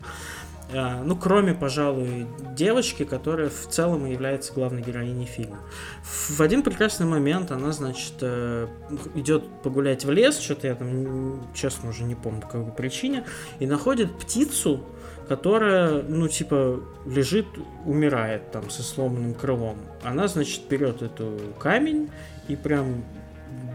А, 0.73 1.03
ну, 1.03 1.15
кроме, 1.15 1.53
пожалуй, 1.53 2.25
девочки, 2.55 3.05
которая 3.05 3.49
в 3.49 3.67
целом 3.69 4.05
является 4.05 4.51
главной 4.51 4.81
героиней 4.81 5.25
фильма. 5.25 5.59
В 6.03 6.41
один 6.41 6.63
прекрасный 6.63 7.05
момент 7.05 7.51
она, 7.51 7.71
значит, 7.71 8.13
э, 8.21 8.67
идет 9.13 9.43
погулять 9.61 10.05
в 10.05 10.11
лес, 10.11 10.39
что-то 10.39 10.67
я 10.67 10.75
там, 10.75 11.47
честно, 11.53 11.89
уже 11.89 12.03
не 12.03 12.15
помню 12.15 12.41
по 12.41 12.47
какой 12.47 12.71
причине, 12.71 13.25
и 13.59 13.67
находит 13.67 14.17
птицу, 14.17 14.83
которая, 15.27 16.01
ну, 16.01 16.27
типа, 16.27 16.79
лежит, 17.05 17.45
умирает 17.85 18.51
там 18.51 18.69
со 18.71 18.81
сломанным 18.81 19.35
крылом. 19.35 19.77
Она, 20.03 20.27
значит, 20.27 20.67
берет 20.67 21.03
эту 21.03 21.37
камень 21.59 22.09
и 22.47 22.55
прям 22.55 23.03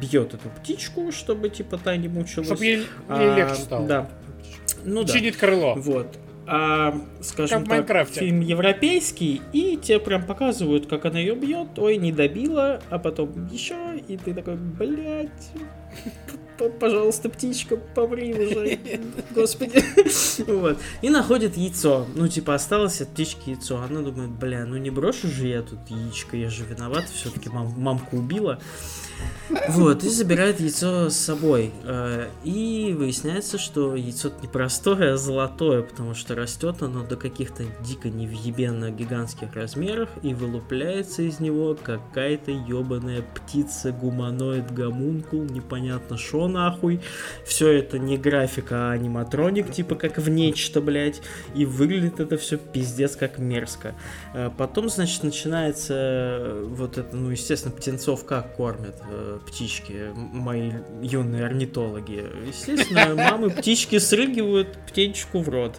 бьет 0.00 0.34
эту 0.34 0.48
птичку, 0.48 1.12
чтобы 1.12 1.50
типа 1.50 1.78
та 1.78 1.96
не 1.96 2.08
мучилась. 2.08 2.46
Чтобы 2.46 2.64
ей, 2.64 2.86
а, 3.08 3.36
легче 3.36 3.62
стало. 3.62 3.86
Да. 3.86 4.10
Ну 4.84 5.04
Чинит 5.04 5.34
да. 5.34 5.40
крыло. 5.40 5.74
Вот. 5.74 6.18
А, 6.46 7.00
скажем 7.22 7.64
как 7.64 7.86
так, 7.86 8.08
фильм 8.08 8.40
европейский, 8.40 9.40
и 9.52 9.76
тебе 9.76 10.00
прям 10.00 10.24
показывают, 10.24 10.88
как 10.88 11.04
она 11.04 11.20
ее 11.20 11.36
бьет, 11.36 11.78
ой, 11.78 11.96
не 11.96 12.10
добила, 12.10 12.80
а 12.90 12.98
потом 12.98 13.46
еще, 13.52 13.76
и 14.08 14.16
ты 14.16 14.34
такой, 14.34 14.56
блядь, 14.56 15.30
пожалуйста, 16.80 17.28
птичка, 17.28 17.76
помри 17.76 18.34
уже, 18.34 18.78
господи. 19.34 19.82
вот. 20.50 20.78
И 21.02 21.08
находит 21.08 21.56
яйцо. 21.56 22.06
Ну, 22.14 22.26
типа, 22.28 22.54
осталось 22.54 23.00
от 23.00 23.10
птички 23.10 23.50
яйцо. 23.50 23.80
Она 23.80 24.00
думает, 24.00 24.30
бля, 24.30 24.66
ну 24.66 24.76
не 24.76 24.90
брошу 24.90 25.28
же 25.28 25.46
я 25.46 25.62
тут 25.62 25.78
яичко, 25.88 26.36
я 26.36 26.50
же 26.50 26.64
виноват, 26.64 27.04
все-таки 27.04 27.48
мам 27.48 27.72
мамку 27.76 28.16
убила. 28.16 28.58
Вот, 29.68 30.04
и 30.04 30.08
забирает 30.08 30.60
яйцо 30.60 31.10
с 31.10 31.16
собой. 31.16 31.72
Э, 31.84 32.28
и 32.44 32.94
выясняется, 32.96 33.58
что 33.58 33.96
яйцо 33.96 34.30
не 34.42 34.48
простое, 34.48 35.14
а 35.14 35.16
золотое, 35.16 35.82
потому 35.82 36.14
что 36.14 36.34
растет 36.34 36.82
оно 36.82 37.02
до 37.02 37.16
каких-то 37.16 37.64
дико 37.84 38.08
невъебенно 38.08 38.90
гигантских 38.90 39.54
размеров, 39.54 40.08
и 40.22 40.34
вылупляется 40.34 41.22
из 41.22 41.40
него 41.40 41.76
какая-то 41.80 42.50
ебаная 42.50 43.22
птица, 43.22 43.92
гуманоид, 43.92 44.72
гомункул, 44.72 45.42
непонятно 45.42 46.16
что 46.16 46.46
нахуй. 46.48 47.00
Все 47.44 47.72
это 47.72 47.98
не 47.98 48.16
графика, 48.16 48.90
а 48.90 48.92
аниматроник, 48.92 49.72
типа 49.72 49.96
как 49.96 50.18
в 50.18 50.28
нечто, 50.28 50.80
блядь. 50.80 51.22
И 51.54 51.64
выглядит 51.64 52.20
это 52.20 52.36
все 52.38 52.56
пиздец 52.56 53.16
как 53.16 53.38
мерзко. 53.38 53.94
Э, 54.32 54.50
потом, 54.56 54.88
значит, 54.88 55.24
начинается 55.24 55.94
э, 55.94 56.66
вот 56.68 56.98
это, 56.98 57.16
ну, 57.16 57.30
естественно, 57.30 57.74
птенцов 57.74 58.24
как 58.24 58.54
кормят 58.54 58.94
э, 59.10 59.38
птички, 59.46 60.12
мои 60.14 60.72
юные 61.02 61.44
орнитологи. 61.44 62.24
Естественно, 62.46 63.14
мамы 63.14 63.50
птички 63.50 63.98
срыгивают 63.98 64.78
птенчику 64.88 65.40
в 65.40 65.48
рот. 65.48 65.76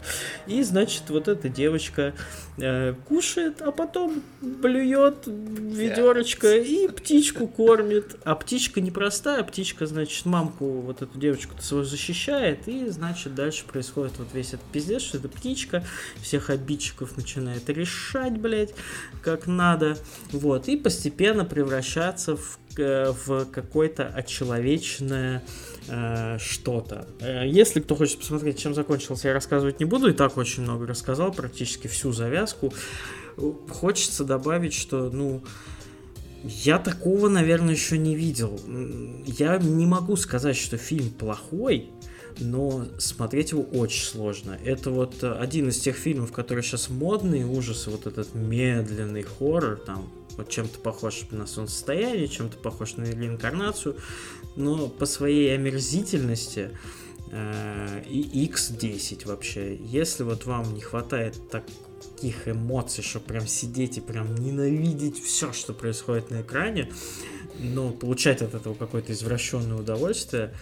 И, 0.47 0.61
значит, 0.63 1.03
вот 1.09 1.27
эта 1.27 1.49
девочка 1.49 2.13
э, 2.57 2.93
кушает, 3.07 3.61
а 3.61 3.71
потом 3.71 4.21
блюет 4.41 5.23
ведерочко 5.25 6.57
и 6.57 6.87
птичку 6.87 7.47
кормит. 7.47 8.15
А 8.23 8.35
птичка 8.35 8.81
непростая, 8.81 9.43
птичка, 9.43 9.85
значит, 9.85 10.25
мамку, 10.25 10.65
вот 10.81 11.01
эту 11.01 11.17
девочку 11.17 11.55
свою 11.61 11.83
защищает, 11.83 12.67
и, 12.67 12.87
значит, 12.89 13.35
дальше 13.35 13.65
происходит 13.65 14.13
вот 14.17 14.27
весь 14.33 14.49
этот 14.49 14.65
пиздец, 14.71 15.01
что 15.01 15.17
эта 15.17 15.29
птичка 15.29 15.83
всех 16.21 16.49
обидчиков 16.49 17.17
начинает 17.17 17.69
решать, 17.69 18.37
блядь, 18.37 18.73
как 19.21 19.47
надо, 19.47 19.97
вот, 20.31 20.67
и 20.67 20.77
постепенно 20.77 21.45
превращаться 21.45 22.35
в 22.35 22.59
в 22.77 23.45
какое-то 23.45 24.07
очеловечное 24.07 25.43
э, 25.87 26.37
что-то. 26.39 27.07
Э, 27.19 27.47
если 27.47 27.79
кто 27.79 27.95
хочет 27.95 28.19
посмотреть, 28.19 28.59
чем 28.59 28.73
закончился, 28.73 29.29
я 29.29 29.33
рассказывать 29.33 29.79
не 29.79 29.85
буду, 29.85 30.09
и 30.09 30.13
так 30.13 30.37
очень 30.37 30.63
много 30.63 30.87
рассказал, 30.87 31.31
практически 31.31 31.87
всю 31.87 32.11
завязку. 32.11 32.73
Хочется 33.69 34.23
добавить, 34.23 34.73
что, 34.73 35.09
ну, 35.09 35.41
я 36.43 36.79
такого, 36.79 37.29
наверное, 37.29 37.73
еще 37.73 37.97
не 37.97 38.15
видел. 38.15 38.59
Я 39.25 39.57
не 39.57 39.85
могу 39.85 40.15
сказать, 40.15 40.57
что 40.57 40.77
фильм 40.77 41.09
плохой, 41.09 41.89
но 42.39 42.87
смотреть 42.97 43.51
его 43.51 43.63
очень 43.63 44.03
сложно. 44.03 44.57
Это 44.63 44.89
вот 44.89 45.23
э, 45.23 45.31
один 45.31 45.69
из 45.69 45.79
тех 45.79 45.95
фильмов, 45.95 46.31
которые 46.31 46.63
сейчас 46.63 46.89
модные, 46.89 47.45
ужасы, 47.45 47.89
вот 47.89 48.07
этот 48.07 48.33
медленный 48.33 49.23
хоррор, 49.23 49.77
там, 49.77 50.09
вот 50.37 50.49
чем-то 50.49 50.79
похож 50.79 51.25
на 51.31 51.47
солнцестояние, 51.47 52.27
чем-то 52.27 52.57
похож 52.57 52.95
на 52.95 53.03
реинкарнацию, 53.03 53.97
но 54.55 54.87
по 54.87 55.05
своей 55.05 55.53
омерзительности 55.55 56.71
э, 57.31 58.03
и 58.09 58.47
X10 58.47 59.27
вообще. 59.27 59.75
Если 59.77 60.23
вот 60.23 60.45
вам 60.45 60.73
не 60.73 60.81
хватает 60.81 61.39
таких 61.49 62.47
эмоций, 62.47 63.03
что 63.03 63.19
прям 63.19 63.47
сидеть 63.47 63.97
и 63.97 64.01
прям 64.01 64.35
ненавидеть 64.35 65.21
все, 65.23 65.53
что 65.53 65.73
происходит 65.73 66.31
на 66.31 66.41
экране, 66.41 66.91
но 67.59 67.91
получать 67.91 68.41
от 68.41 68.53
этого 68.53 68.73
какое-то 68.73 69.13
извращенное 69.13 69.77
удовольствие, 69.77 70.53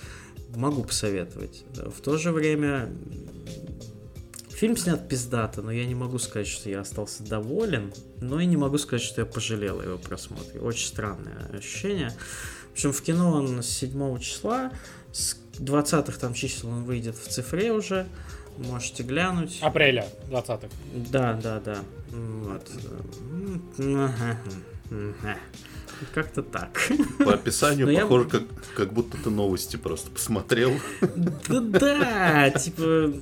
могу 0.56 0.84
посоветовать. 0.84 1.64
В 1.76 2.02
то 2.02 2.18
же 2.18 2.32
время 2.32 2.90
фильм 4.60 4.76
снят 4.76 5.08
пиздато, 5.08 5.62
но 5.62 5.72
я 5.72 5.86
не 5.86 5.96
могу 5.96 6.20
сказать, 6.20 6.48
что 6.48 6.70
я 6.70 6.82
остался 6.82 7.24
доволен, 7.24 7.94
но 8.20 8.42
и 8.42 8.46
не 8.46 8.58
могу 8.58 8.78
сказать, 8.78 9.06
что 9.06 9.22
я 9.22 9.26
пожалел 9.26 9.80
о 9.80 9.84
его 9.84 9.98
просмотре. 9.98 10.60
Очень 10.60 10.88
странное 10.88 11.50
ощущение. 11.54 12.12
В 12.70 12.74
общем, 12.74 12.92
в 12.92 13.02
кино 13.02 13.32
он 13.32 13.64
с 13.64 13.68
7 13.68 14.20
числа, 14.20 14.74
с 15.14 15.38
20-х 15.60 16.20
там 16.20 16.34
чисел 16.34 16.70
он 16.70 16.84
выйдет 16.84 17.18
в 17.18 17.30
цифре 17.30 17.72
уже, 17.72 18.06
можете 18.58 19.04
глянуть. 19.04 19.60
Апреля 19.62 20.06
20-х. 20.30 20.68
Да, 20.94 21.40
да, 21.42 21.62
да. 21.62 21.78
Вот. 22.12 22.70
Как-то 26.14 26.44
так. 26.44 26.82
По 27.20 27.34
описанию 27.34 27.88
Но 27.88 28.00
похоже, 28.02 28.26
я... 28.26 28.30
как, 28.30 28.44
как 28.76 28.94
будто 28.94 29.18
ты 29.18 29.30
новости 29.30 29.78
просто 29.78 30.12
посмотрел. 30.12 30.74
Да, 31.02 31.60
да, 31.60 32.50
типа... 32.52 33.14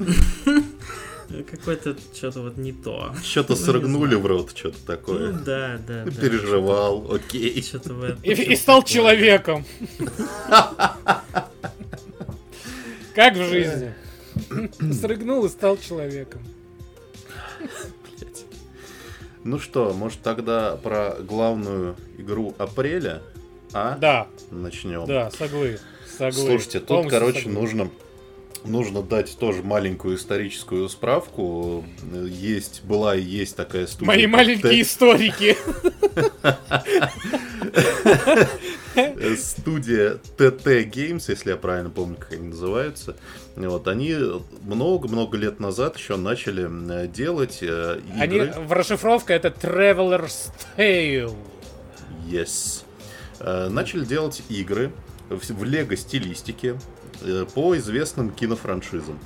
Какое-то 1.50 1.96
что-то 2.14 2.42
вот 2.42 2.58
не 2.58 2.72
то. 2.72 3.14
Что-то 3.22 3.54
ну, 3.54 3.58
срыгнули 3.58 4.16
в 4.16 4.26
рот, 4.26 4.52
что-то 4.56 4.78
такое. 4.86 5.32
Ну, 5.32 5.40
да, 5.44 5.78
да. 5.86 6.06
Ты 6.06 6.12
да, 6.12 6.22
переживал, 6.22 7.12
окей. 7.14 7.62
Что-то 7.62 7.94
в 7.94 8.04
этом, 8.04 8.24
и, 8.24 8.32
и 8.32 8.56
стал 8.56 8.82
такое. 8.82 8.94
человеком. 8.94 9.66
Как 13.16 13.36
в 13.36 13.50
жизни. 13.50 13.94
Срыгнул 14.94 15.46
и 15.46 15.50
стал 15.50 15.78
человеком. 15.78 16.42
Ну 19.44 19.60
что, 19.60 19.94
может 19.94 20.22
тогда 20.22 20.76
про 20.76 21.16
главную 21.20 21.96
игру 22.18 22.54
апреля, 22.58 23.22
а? 23.74 23.98
Да. 23.98 24.28
Начнем. 24.52 25.06
Да, 25.06 25.32
соглы. 25.32 25.80
соглы. 26.18 26.48
Слушайте, 26.48 26.80
тут, 26.80 26.88
Полностью 26.88 27.20
короче, 27.20 27.40
соглы. 27.40 27.54
нужно 27.54 27.90
нужно 28.66 29.02
дать 29.02 29.38
тоже 29.38 29.64
маленькую 29.64 30.18
историческую 30.18 30.90
справку. 30.90 31.86
Есть, 32.26 32.84
была 32.84 33.16
и 33.16 33.22
есть 33.22 33.56
такая 33.56 33.88
студия. 33.88 34.08
Мои 34.08 34.28
маленькие 34.28 34.82
историки. 34.82 35.58
Студия 39.38 40.18
TT 40.38 40.90
Games, 40.90 41.24
если 41.28 41.52
я 41.52 41.58
правильно 41.58 41.90
помню, 41.90 42.16
как 42.16 42.34
они 42.34 42.50
называются. 42.50 43.16
Вот, 43.56 43.88
они 43.88 44.16
много-много 44.64 45.38
лет 45.38 45.60
назад 45.60 45.98
еще 45.98 46.16
начали 46.16 46.68
э, 47.04 47.08
делать 47.08 47.60
э, 47.62 48.00
игры. 48.24 48.52
Они, 48.52 48.66
в 48.68 48.72
расшифровка 48.72 49.34
это 49.34 49.50
Traveler's 49.50 50.52
Tale. 50.78 51.36
Yes. 52.28 52.84
Э, 53.40 53.70
начали 53.70 54.06
делать 54.06 54.42
игры 54.50 54.92
в, 55.30 55.64
лего-стилистике 55.64 56.80
по 57.54 57.78
известным 57.78 58.30
кинофраншизам. 58.32 59.20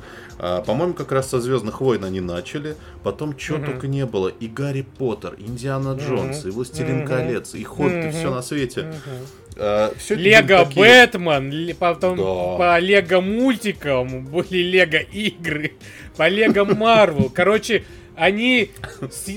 А, 0.44 0.62
по-моему, 0.62 0.94
как 0.94 1.12
раз 1.12 1.30
со 1.30 1.40
Звездных 1.40 1.82
войн 1.82 2.04
они 2.04 2.20
начали. 2.20 2.76
Потом 3.04 3.38
чего 3.38 3.58
угу. 3.58 3.68
только 3.68 3.88
не 3.88 4.06
было. 4.06 4.28
И 4.28 4.48
Гарри 4.48 4.86
Поттер, 4.98 5.36
Индиана 5.38 5.96
Джонс, 5.98 6.40
угу. 6.40 6.48
и 6.48 6.52
Властелин 6.52 7.02
угу. 7.02 7.08
колец, 7.08 7.54
и 7.54 7.64
Хоббит, 7.64 8.06
угу. 8.06 8.12
все 8.12 8.34
на 8.34 8.42
свете. 8.42 8.82
Угу. 8.82 9.58
А, 9.58 9.94
Лего 10.10 10.66
такие... 10.66 11.08
Бэтмен, 11.08 11.76
потом 11.76 12.18
да. 12.18 12.58
по 12.58 12.80
Лего 12.80 13.22
мультикам 13.22 14.26
были 14.26 14.64
Лего 14.64 14.98
игры, 14.98 15.74
по 16.18 16.28
Лего 16.28 16.66
Марвел. 16.66 17.30
Короче, 17.34 17.84
они 18.22 18.72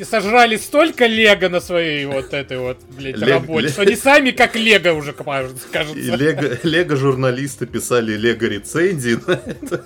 сожрали 0.04 0.56
столько 0.56 1.06
лего 1.06 1.48
на 1.48 1.60
своей 1.60 2.04
вот 2.04 2.34
этой 2.34 2.58
вот, 2.58 2.76
блядь, 2.90 3.16
Лег, 3.16 3.30
работе, 3.30 3.68
что 3.68 3.80
они 3.80 3.96
сами 3.96 4.30
как 4.30 4.56
лего 4.56 4.92
уже, 4.92 5.14
кажется. 5.14 5.98
И 5.98 6.10
лего, 6.10 6.58
лего 6.62 6.94
журналисты 6.94 7.64
писали 7.64 8.12
лего 8.12 8.44
рецензии 8.44 9.18
на 9.26 9.40
это. 9.46 9.82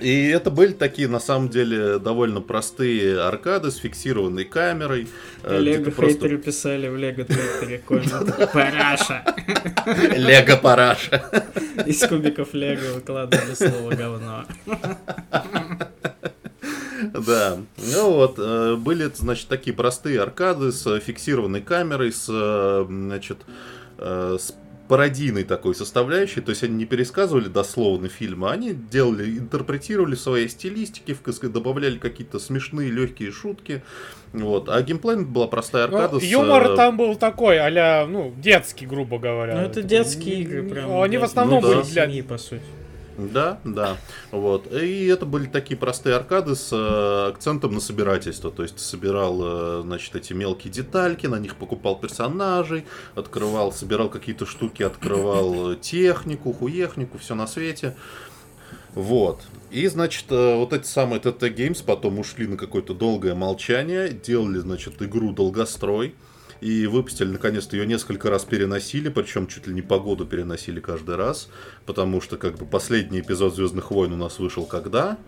И 0.00 0.28
это 0.28 0.50
были 0.50 0.72
такие, 0.72 1.08
на 1.08 1.20
самом 1.20 1.48
деле, 1.48 1.98
довольно 1.98 2.40
простые 2.40 3.20
аркады 3.20 3.70
с 3.70 3.76
фиксированной 3.76 4.44
камерой. 4.44 5.08
Э, 5.42 5.58
Лего 5.58 5.90
хейтеры 5.90 5.92
просто... 5.92 6.36
писали 6.36 6.88
в 6.88 6.96
Лего 6.96 7.24
Твиттере 7.24 7.82
Параша. 8.52 9.24
Лего 10.14 10.56
Параша. 10.56 11.44
Из 11.86 12.06
кубиков 12.06 12.52
Лего 12.52 12.94
выкладывали 12.94 13.54
слово 13.54 13.94
говно. 13.94 14.44
Да, 17.24 17.58
ну 17.94 18.12
вот, 18.12 18.34
э, 18.38 18.76
были, 18.76 19.10
значит, 19.14 19.48
такие 19.48 19.74
простые 19.74 20.20
аркады 20.20 20.72
с 20.72 21.00
фиксированной 21.00 21.62
камерой, 21.62 22.12
с, 22.12 22.26
э, 22.28 22.86
значит, 22.88 23.38
с 23.98 24.54
пародийной 24.88 25.44
такой 25.44 25.74
составляющей, 25.74 26.40
то 26.40 26.50
есть 26.50 26.62
они 26.62 26.74
не 26.74 26.84
пересказывали 26.84 27.48
дословно 27.48 28.08
фильмы, 28.08 28.50
они 28.50 28.72
делали, 28.72 29.38
интерпретировали 29.38 30.14
свои 30.14 30.48
стилистики, 30.48 31.16
добавляли 31.42 31.98
какие-то 31.98 32.38
смешные 32.38 32.90
легкие 32.90 33.32
шутки, 33.32 33.82
вот. 34.32 34.68
А 34.68 34.80
геймплей 34.82 35.24
была 35.24 35.46
простая 35.46 35.88
ну, 35.88 35.96
аркада. 35.96 36.14
Ну, 36.14 36.20
с... 36.20 36.24
Юмор 36.24 36.72
э, 36.72 36.76
там 36.76 36.96
был 36.96 37.16
такой, 37.16 37.58
а 37.58 38.06
ну, 38.06 38.32
детский, 38.36 38.86
грубо 38.86 39.18
говоря. 39.18 39.54
Ну, 39.54 39.60
это 39.62 39.82
детские 39.82 40.42
игры, 40.42 40.62
прям. 40.62 41.00
Они 41.00 41.18
в 41.18 41.24
основном 41.24 41.62
ну, 41.62 41.68
да. 41.68 41.74
были 41.76 41.86
для... 41.86 42.06
Семьи, 42.06 42.22
по 42.22 42.38
сути. 42.38 42.62
Да, 43.18 43.58
да. 43.64 43.96
Вот. 44.30 44.70
И 44.72 45.06
это 45.06 45.24
были 45.24 45.46
такие 45.46 45.76
простые 45.76 46.16
аркады 46.16 46.54
с 46.54 46.70
э, 46.72 47.28
акцентом 47.30 47.72
на 47.72 47.80
собирательство. 47.80 48.50
То 48.50 48.62
есть 48.62 48.78
собирал, 48.78 49.38
э, 49.42 49.82
значит, 49.82 50.14
эти 50.16 50.32
мелкие 50.34 50.72
детальки, 50.72 51.26
на 51.26 51.38
них 51.38 51.56
покупал 51.56 51.98
персонажей, 51.98 52.84
открывал, 53.14 53.72
собирал 53.72 54.10
какие-то 54.10 54.44
штуки, 54.44 54.82
открывал 54.82 55.72
э, 55.72 55.76
технику, 55.76 56.52
хуехнику, 56.52 57.16
все 57.18 57.34
на 57.34 57.46
свете. 57.46 57.96
Вот. 58.94 59.42
И, 59.70 59.86
значит, 59.88 60.26
э, 60.30 60.56
вот 60.56 60.72
эти 60.74 60.86
самые 60.86 61.20
TT 61.20 61.54
Games 61.54 61.82
потом 61.84 62.18
ушли 62.18 62.46
на 62.46 62.56
какое-то 62.56 62.92
долгое 62.92 63.34
молчание, 63.34 64.10
делали, 64.10 64.58
значит, 64.58 65.00
игру 65.00 65.32
Долгострой 65.32 66.14
и 66.60 66.86
выпустили, 66.86 67.28
наконец-то 67.28 67.76
ее 67.76 67.86
несколько 67.86 68.30
раз 68.30 68.44
переносили, 68.44 69.08
причем 69.08 69.46
чуть 69.46 69.66
ли 69.66 69.74
не 69.74 69.82
погоду 69.82 70.26
переносили 70.26 70.80
каждый 70.80 71.16
раз, 71.16 71.48
потому 71.84 72.20
что 72.20 72.36
как 72.36 72.56
бы 72.56 72.66
последний 72.66 73.20
эпизод 73.20 73.54
Звездных 73.54 73.90
войн 73.90 74.12
у 74.12 74.16
нас 74.16 74.38
вышел 74.38 74.64
когда? 74.64 75.18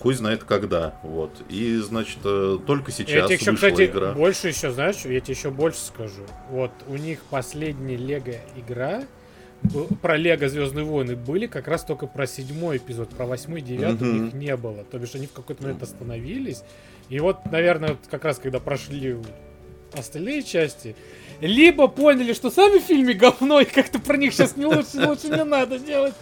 Хуй 0.00 0.14
знает 0.14 0.44
когда, 0.44 1.00
вот. 1.02 1.30
И, 1.48 1.76
значит, 1.78 2.18
э, 2.24 2.58
только 2.66 2.92
сейчас 2.92 3.08
я 3.08 3.24
тебе 3.24 3.36
еще, 3.36 3.54
кстати, 3.54 3.86
игра. 3.86 4.12
больше 4.12 4.48
еще, 4.48 4.70
знаешь, 4.70 4.96
я 5.04 5.20
тебе 5.20 5.34
еще 5.34 5.50
больше 5.50 5.78
скажу. 5.78 6.24
Вот, 6.50 6.72
у 6.88 6.96
них 6.96 7.20
последняя 7.30 7.96
Лего 7.96 8.34
игра, 8.54 9.04
про 10.02 10.16
Лего 10.16 10.48
Звездные 10.48 10.84
войны 10.84 11.16
были 11.16 11.46
как 11.46 11.68
раз 11.68 11.84
только 11.84 12.06
про 12.06 12.26
седьмой 12.26 12.76
эпизод, 12.76 13.10
про 13.10 13.24
восьмой 13.24 13.60
и 13.60 13.62
девятый 13.62 14.08
у 14.08 14.12
них 14.12 14.34
не 14.34 14.56
было. 14.56 14.84
То 14.84 14.98
бишь 14.98 15.14
они 15.14 15.26
в 15.26 15.32
какой-то 15.32 15.62
момент 15.62 15.82
остановились. 15.82 16.62
И 17.08 17.18
вот, 17.20 17.38
наверное, 17.50 17.96
как 18.10 18.24
раз 18.24 18.38
когда 18.38 18.60
прошли 18.60 19.16
остальные 19.98 20.42
части, 20.42 20.96
либо 21.40 21.88
поняли, 21.88 22.32
что 22.32 22.50
сами 22.50 22.78
в 22.78 22.82
фильме 22.82 23.14
говно, 23.14 23.60
и 23.60 23.64
как-то 23.64 23.98
про 23.98 24.16
них 24.16 24.32
сейчас 24.32 24.56
не 24.56 24.66
лучше, 24.66 25.06
лучше 25.06 25.28
не 25.28 25.44
надо 25.44 25.78
делать. 25.78 26.14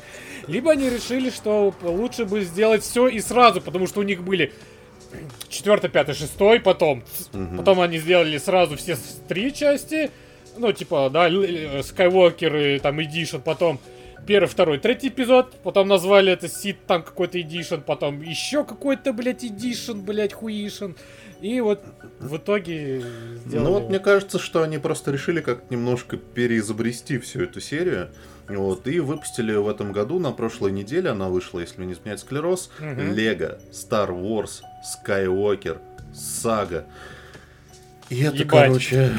Либо 0.48 0.72
они 0.72 0.90
решили, 0.90 1.30
что 1.30 1.74
лучше 1.82 2.24
бы 2.24 2.40
сделать 2.42 2.82
все 2.82 3.08
и 3.08 3.20
сразу, 3.20 3.60
потому 3.60 3.86
что 3.86 4.00
у 4.00 4.02
них 4.02 4.22
были 4.22 4.52
четвертый, 5.48 5.90
пятый, 5.90 6.14
шестой, 6.14 6.60
потом, 6.60 7.04
угу. 7.32 7.56
потом 7.58 7.80
они 7.80 7.98
сделали 7.98 8.38
сразу 8.38 8.76
все 8.76 8.96
три 9.28 9.52
части, 9.52 10.10
ну 10.56 10.72
типа, 10.72 11.10
да, 11.12 11.30
Скайуокеры, 11.82 12.80
там 12.80 13.02
Edition, 13.02 13.38
потом 13.38 13.78
первый, 14.26 14.46
второй, 14.46 14.78
третий 14.78 15.08
эпизод, 15.08 15.54
потом 15.62 15.88
назвали 15.88 16.32
это 16.32 16.48
Сид 16.48 16.86
там 16.86 17.02
какой-то 17.02 17.40
Edition, 17.40 17.80
потом 17.86 18.22
еще 18.22 18.64
какой-то, 18.64 19.12
блядь, 19.12 19.44
Edition, 19.44 20.00
блядь, 20.00 20.32
Хуишн. 20.32 20.92
И 21.42 21.60
вот 21.60 21.84
в 22.20 22.36
итоге 22.36 23.00
сделали... 23.44 23.64
Ну 23.64 23.72
вот 23.72 23.88
мне 23.88 23.98
кажется, 23.98 24.38
что 24.38 24.62
они 24.62 24.78
просто 24.78 25.10
решили 25.10 25.40
как-то 25.40 25.74
немножко 25.74 26.16
переизобрести 26.16 27.18
всю 27.18 27.42
эту 27.42 27.60
серию. 27.60 28.10
Вот, 28.46 28.86
и 28.86 29.00
выпустили 29.00 29.52
в 29.54 29.68
этом 29.68 29.90
году, 29.90 30.20
на 30.20 30.30
прошлой 30.30 30.70
неделе 30.70 31.10
она 31.10 31.28
вышла, 31.28 31.58
если 31.58 31.84
не 31.84 31.94
изменяет 31.94 32.20
склероз, 32.20 32.70
LEGO, 32.78 33.58
Star 33.72 34.10
Wars, 34.10 34.60
Skywalker, 34.84 35.80
Сага. 36.14 36.84
И 38.08 38.22
это, 38.22 38.36
Ебать. 38.36 38.48
короче... 38.48 39.12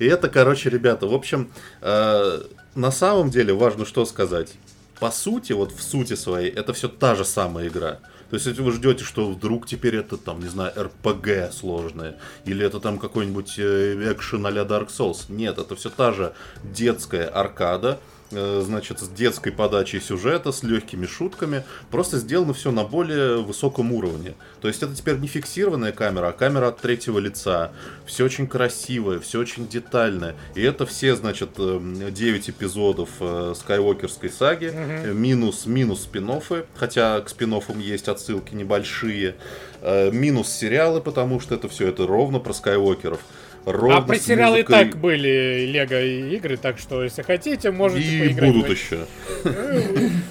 И 0.00 0.06
это, 0.06 0.28
короче, 0.28 0.70
ребята, 0.70 1.06
в 1.06 1.14
общем, 1.14 1.50
э, 1.80 2.40
на 2.74 2.90
самом 2.90 3.30
деле 3.30 3.52
важно 3.52 3.84
что 3.84 4.04
сказать. 4.04 4.54
По 4.98 5.10
сути, 5.10 5.52
вот 5.52 5.72
в 5.72 5.82
сути 5.82 6.14
своей, 6.14 6.50
это 6.50 6.72
все 6.72 6.88
та 6.88 7.14
же 7.14 7.24
самая 7.24 7.68
игра. 7.68 7.98
То 8.30 8.34
есть, 8.34 8.46
если 8.46 8.62
вы 8.62 8.72
ждете, 8.72 9.04
что 9.04 9.30
вдруг 9.30 9.66
теперь 9.66 9.96
это, 9.96 10.16
там, 10.18 10.40
не 10.40 10.48
знаю, 10.48 10.72
РПГ 10.76 11.52
сложное, 11.52 12.16
или 12.44 12.64
это 12.64 12.78
там 12.78 12.98
какой-нибудь 12.98 13.58
э, 13.58 14.12
экшен 14.12 14.46
а 14.46 14.50
Dark 14.50 14.88
Souls, 14.88 15.26
нет, 15.28 15.58
это 15.58 15.74
все 15.76 15.88
та 15.88 16.12
же 16.12 16.34
детская 16.62 17.26
аркада, 17.26 17.98
значит, 18.30 19.00
с 19.00 19.08
детской 19.08 19.50
подачей 19.50 20.00
сюжета, 20.00 20.52
с 20.52 20.62
легкими 20.62 21.06
шутками. 21.06 21.64
Просто 21.90 22.18
сделано 22.18 22.52
все 22.52 22.70
на 22.70 22.84
более 22.84 23.42
высоком 23.42 23.92
уровне. 23.92 24.34
То 24.60 24.68
есть 24.68 24.82
это 24.82 24.94
теперь 24.94 25.16
не 25.16 25.28
фиксированная 25.28 25.92
камера, 25.92 26.28
а 26.28 26.32
камера 26.32 26.68
от 26.68 26.78
третьего 26.78 27.18
лица. 27.18 27.72
Все 28.06 28.24
очень 28.24 28.46
красивое, 28.46 29.18
все 29.20 29.40
очень 29.40 29.68
детальное. 29.68 30.34
И 30.54 30.62
это 30.62 30.86
все, 30.86 31.16
значит, 31.16 31.50
9 31.56 32.48
э, 32.48 32.50
эпизодов 32.50 33.10
э, 33.20 33.54
скайуокерской 33.56 34.30
саги. 34.30 34.66
Угу. 34.66 35.14
Минус, 35.14 35.66
минус 35.66 36.02
спин 36.02 36.28
хотя 36.74 37.20
к 37.20 37.28
спин 37.28 37.58
есть 37.78 38.08
отсылки 38.08 38.54
небольшие. 38.54 39.36
Минус 39.80 40.48
сериалы, 40.48 41.00
потому 41.00 41.40
что 41.40 41.54
это 41.54 41.68
все 41.68 41.88
это 41.88 42.06
ровно 42.06 42.40
про 42.40 42.52
скайуокеров 42.52 43.20
ровно 43.64 43.96
А 43.98 44.00
про 44.02 44.18
сериалы 44.18 44.60
и 44.60 44.62
так 44.62 44.96
были 44.96 45.66
Лего 45.66 46.02
игры, 46.34 46.56
так 46.56 46.78
что 46.78 47.02
если 47.02 47.22
хотите, 47.22 47.70
можете 47.70 48.02
И 48.02 48.28
поиграть. 48.28 48.52
будут 48.52 48.70
еще. 48.70 49.06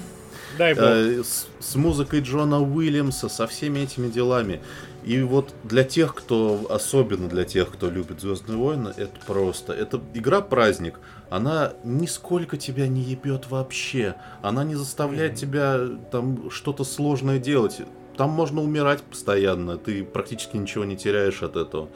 Дай 0.58 0.74
бог. 0.74 0.82
Э, 0.84 1.22
с 1.60 1.74
музыкой 1.76 2.20
Джона 2.20 2.60
Уильямса, 2.60 3.28
со 3.28 3.46
всеми 3.46 3.80
этими 3.80 4.08
делами. 4.08 4.60
И 5.04 5.22
вот 5.22 5.54
для 5.62 5.84
тех, 5.84 6.14
кто, 6.14 6.66
особенно 6.68 7.28
для 7.28 7.44
тех, 7.44 7.70
кто 7.70 7.88
любит 7.88 8.20
Звездные 8.20 8.58
войны, 8.58 8.92
это 8.96 9.14
просто. 9.26 9.72
Это 9.72 10.00
игра-праздник. 10.12 10.98
Она 11.30 11.74
нисколько 11.84 12.56
тебя 12.56 12.88
не 12.88 13.02
ебет 13.02 13.48
вообще. 13.48 14.16
Она 14.42 14.64
не 14.64 14.74
заставляет 14.74 15.36
тебя 15.36 15.80
там 16.10 16.50
что-то 16.50 16.84
сложное 16.84 17.38
делать. 17.38 17.80
Там 18.16 18.30
можно 18.30 18.60
умирать 18.60 19.02
постоянно, 19.02 19.78
ты 19.78 20.02
практически 20.02 20.56
ничего 20.56 20.84
не 20.84 20.96
теряешь 20.96 21.42
от 21.44 21.56
этого. 21.56 21.88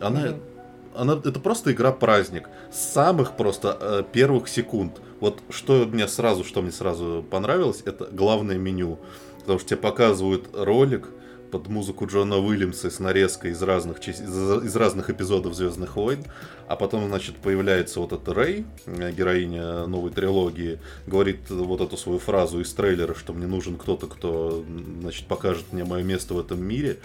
Она 0.00 0.26
mm-hmm 0.26 0.49
она, 0.94 1.14
это 1.14 1.40
просто 1.40 1.72
игра-праздник. 1.72 2.48
С 2.72 2.78
самых 2.78 3.36
просто 3.36 3.76
э, 3.80 4.04
первых 4.12 4.48
секунд. 4.48 5.00
Вот 5.20 5.40
что 5.50 5.86
мне 5.86 6.08
сразу, 6.08 6.44
что 6.44 6.62
мне 6.62 6.72
сразу 6.72 7.24
понравилось, 7.28 7.82
это 7.84 8.08
главное 8.10 8.56
меню. 8.56 8.98
Потому 9.40 9.58
что 9.58 9.68
тебе 9.68 9.78
показывают 9.78 10.48
ролик 10.52 11.08
под 11.50 11.68
музыку 11.68 12.06
Джона 12.06 12.38
Уильямса 12.38 12.90
с 12.90 13.00
нарезкой 13.00 13.50
из 13.50 13.62
разных, 13.62 14.06
из, 14.06 14.20
из 14.20 14.76
разных 14.76 15.10
эпизодов 15.10 15.54
Звездных 15.54 15.96
войн. 15.96 16.24
А 16.68 16.76
потом, 16.76 17.08
значит, 17.08 17.36
появляется 17.36 18.00
вот 18.00 18.12
эта 18.12 18.32
Рэй, 18.32 18.64
э, 18.86 19.12
героиня 19.12 19.86
новой 19.86 20.10
трилогии, 20.10 20.78
говорит 21.06 21.50
вот 21.50 21.80
эту 21.80 21.96
свою 21.96 22.18
фразу 22.18 22.60
из 22.60 22.72
трейлера, 22.72 23.14
что 23.14 23.32
мне 23.32 23.46
нужен 23.46 23.76
кто-то, 23.76 24.06
кто, 24.06 24.64
значит, 25.00 25.26
покажет 25.26 25.72
мне 25.72 25.84
мое 25.84 26.02
место 26.02 26.34
в 26.34 26.40
этом 26.40 26.62
мире. 26.62 26.98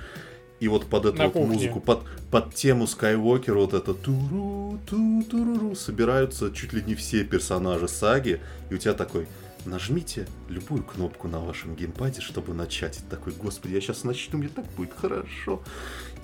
И 0.59 0.67
вот 0.67 0.85
под 0.85 1.05
эту 1.05 1.23
вот 1.23 1.35
музыку, 1.35 1.81
под, 1.81 2.03
под 2.31 2.53
тему 2.55 2.87
Скайуокера, 2.87 3.55
вот 3.55 3.73
это 3.73 3.93
туру 3.93 4.79
ту 4.87 5.23
туруру 5.23 5.75
собираются 5.75 6.51
чуть 6.51 6.73
ли 6.73 6.81
не 6.81 6.95
все 6.95 7.23
персонажи 7.23 7.87
саги, 7.87 8.39
и 8.69 8.75
у 8.75 8.77
тебя 8.77 8.93
такой, 8.93 9.27
нажмите 9.65 10.27
любую 10.47 10.83
кнопку 10.83 11.27
на 11.27 11.39
вашем 11.39 11.75
геймпаде, 11.75 12.21
чтобы 12.21 12.53
начать. 12.53 12.99
И 12.99 13.09
такой, 13.09 13.33
господи, 13.33 13.73
я 13.73 13.81
сейчас 13.81 14.03
начну, 14.03 14.39
мне 14.39 14.49
так 14.49 14.65
будет 14.77 14.93
хорошо. 14.93 15.61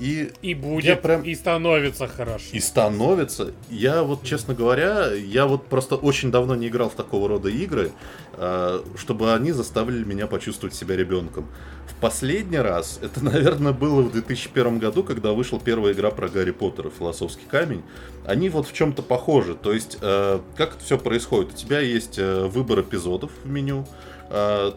И, 0.01 0.31
и 0.41 0.55
будет, 0.55 1.03
прям... 1.03 1.21
и 1.21 1.35
становится 1.35 2.07
хорошо. 2.07 2.45
И 2.53 2.59
становится. 2.59 3.53
Я 3.69 4.01
вот, 4.01 4.23
честно 4.23 4.55
говоря, 4.55 5.13
я 5.13 5.45
вот 5.45 5.67
просто 5.67 5.95
очень 5.95 6.31
давно 6.31 6.55
не 6.55 6.69
играл 6.69 6.89
в 6.89 6.95
такого 6.95 7.29
рода 7.29 7.49
игры, 7.49 7.91
а, 8.33 8.83
чтобы 8.97 9.31
они 9.31 9.51
заставили 9.51 10.03
меня 10.03 10.25
почувствовать 10.25 10.73
себя 10.73 10.95
ребенком. 10.95 11.45
В 11.85 11.93
последний 12.01 12.57
раз, 12.57 12.97
это, 13.03 13.23
наверное, 13.23 13.73
было 13.73 14.01
в 14.01 14.11
2001 14.11 14.79
году, 14.79 15.03
когда 15.03 15.33
вышла 15.33 15.59
первая 15.59 15.93
игра 15.93 16.09
про 16.09 16.29
Гарри 16.29 16.49
Поттера 16.49 16.89
«Философский 16.89 17.45
камень». 17.45 17.83
Они 18.25 18.49
вот 18.49 18.67
в 18.67 18.73
чем-то 18.73 19.03
похожи. 19.03 19.53
То 19.53 19.71
есть, 19.71 19.99
э, 20.01 20.39
как 20.57 20.77
это 20.77 20.83
все 20.83 20.97
происходит? 20.97 21.53
У 21.53 21.55
тебя 21.55 21.79
есть 21.79 22.17
э, 22.17 22.47
выбор 22.47 22.79
эпизодов 22.79 23.29
в 23.43 23.47
меню, 23.47 23.85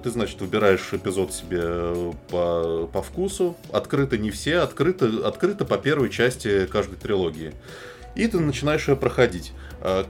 ты, 0.03 0.11
значит, 0.11 0.41
выбираешь 0.41 0.89
эпизод 0.93 1.33
себе 1.33 2.13
по, 2.29 2.89
по 2.93 3.03
вкусу. 3.03 3.57
Открыты 3.73 4.19
не 4.19 4.31
все, 4.31 4.59
открыто, 4.59 5.29
открыто 5.29 5.65
по 5.65 5.79
первой 5.79 6.11
части 6.11 6.67
каждой 6.67 6.97
трилогии. 6.97 7.55
И 8.17 8.27
ты 8.27 8.41
начинаешь 8.41 8.89
ее 8.89 8.97
проходить. 8.97 9.53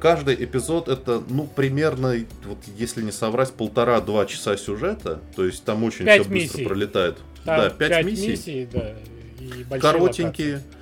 Каждый 0.01 0.35
эпизод 0.43 0.89
это, 0.89 1.23
ну, 1.29 1.47
примерно, 1.47 2.15
вот 2.45 2.59
если 2.77 3.03
не 3.03 3.13
соврать, 3.13 3.53
полтора-два 3.53 4.27
часа 4.27 4.57
сюжета. 4.57 5.21
То 5.37 5.45
есть 5.45 5.65
там 5.65 5.85
очень 5.85 6.07
все 6.07 6.19
быстро 6.19 6.35
миссий. 6.35 6.65
пролетает. 6.65 7.19
Там 7.45 7.61
да, 7.61 7.71
пять, 7.71 7.91
пять 7.91 8.07
миссий. 8.07 8.29
миссий 8.29 8.69
да, 8.73 8.95
и 9.39 9.79
Коротенькие. 9.79 10.55
Локации 10.55 10.75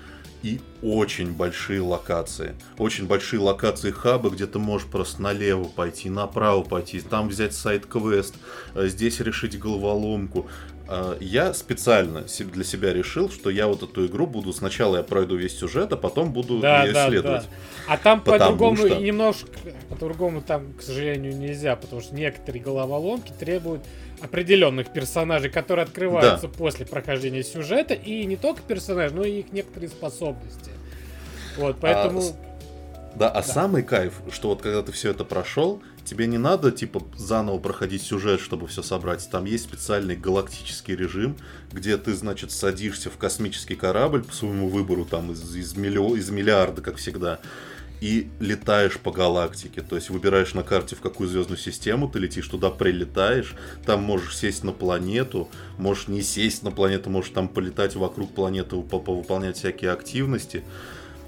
и 0.43 0.61
очень 0.83 1.33
большие 1.33 1.81
локации. 1.81 2.55
Очень 2.79 3.07
большие 3.07 3.41
локации 3.41 3.91
хаба, 3.91 4.31
где 4.31 4.47
ты 4.47 4.59
можешь 4.59 4.89
просто 4.89 5.23
налево 5.23 5.65
пойти, 5.65 6.11
направо 6.11 6.63
пойти, 6.63 7.01
там 7.01 7.29
взять 7.29 7.55
сайт-квест, 7.55 8.35
э, 8.75 8.89
здесь 8.89 9.21
решить 9.21 9.59
головоломку. 9.59 10.49
Э, 10.89 11.17
я 11.21 11.55
специально 11.55 12.25
для 12.39 12.65
себя 12.65 12.93
решил, 12.93 13.31
что 13.31 13.51
я 13.51 13.67
вот 13.67 13.83
эту 13.83 14.07
игру 14.07 14.27
буду 14.27 14.53
сначала 14.53 14.99
я 14.99 15.03
пройду 15.03 15.37
весь 15.37 15.59
сюжет, 15.59 15.93
а 15.93 15.97
потом 15.97 16.33
буду 16.33 16.61
да, 16.61 16.85
ее 16.85 16.93
да, 16.93 17.07
исследовать. 17.07 17.43
Да. 17.43 17.49
А 17.89 17.97
там 17.97 18.21
по-другому 18.21 18.77
что... 18.77 18.97
немножко 18.97 19.49
по-другому 19.89 20.43
там, 20.43 20.73
к 20.75 20.83
сожалению, 20.83 21.37
нельзя, 21.37 21.77
потому 21.77 22.03
что 22.03 22.15
некоторые 22.15 22.63
головоломки 22.63 23.33
требуют 23.39 23.83
определенных 24.21 24.93
персонажей, 24.93 25.51
которые 25.51 25.85
открываются 25.85 26.49
да. 26.49 26.55
после 26.57 26.87
прохождения 26.87 27.43
сюжета, 27.43 27.95
и 27.95 28.25
не 28.25 28.37
только 28.37 28.63
персонажи, 28.63 29.15
но 29.15 29.25
и 29.25 29.41
их 29.41 29.53
некоторые 29.53 29.91
способности. 29.91 30.71
Вот, 31.57 31.77
поэтому... 31.81 32.21
А, 32.21 33.17
да, 33.17 33.29
а 33.29 33.35
да. 33.35 33.43
самый 33.43 33.83
кайф, 33.83 34.15
что 34.31 34.49
вот 34.49 34.63
когда 34.63 34.83
ты 34.83 34.93
все 34.93 35.11
это 35.11 35.25
прошел, 35.25 35.83
тебе 36.13 36.27
не 36.27 36.37
надо, 36.37 36.71
типа, 36.71 37.03
заново 37.17 37.59
проходить 37.59 38.03
сюжет, 38.03 38.41
чтобы 38.41 38.67
все 38.67 38.83
собрать. 38.83 39.27
Там 39.31 39.47
есть 39.47 39.65
специальный 39.65 40.15
галактический 40.15 40.95
режим, 40.95 41.37
где 41.73 41.97
ты, 41.97 42.15
значит, 42.15 42.53
садишься 42.53 43.09
в 43.09 43.17
космический 43.17 43.77
корабль 43.77 44.23
по 44.23 44.35
своему 44.35 44.69
выбору, 44.69 45.07
там, 45.07 45.33
из, 45.33 45.57
из, 45.57 45.75
миллио, 45.75 46.15
из 46.15 46.29
миллиарда, 46.29 46.83
как 46.83 46.97
всегда 46.97 47.41
и 48.03 48.29
летаешь 48.41 48.99
по 48.99 49.11
галактике. 49.11 49.81
То 49.81 49.97
есть 49.97 50.11
выбираешь 50.11 50.53
на 50.53 50.65
карте, 50.65 50.97
в 50.97 51.01
какую 51.01 51.31
звездную 51.31 51.59
систему 51.59 52.09
ты 52.09 52.19
летишь, 52.19 52.49
туда 52.49 52.69
прилетаешь, 52.69 53.55
там 53.87 54.03
можешь 54.03 54.37
сесть 54.37 54.65
на 54.65 54.73
планету, 54.73 55.49
можешь 55.79 56.09
не 56.09 56.21
сесть 56.21 56.63
на 56.63 56.73
планету, 56.73 57.09
можешь 57.11 57.31
там 57.31 57.49
полетать 57.49 57.95
вокруг 57.95 58.35
планеты, 58.35 58.77
выполнять 58.77 59.57
всякие 59.57 59.93
активности. 59.93 60.65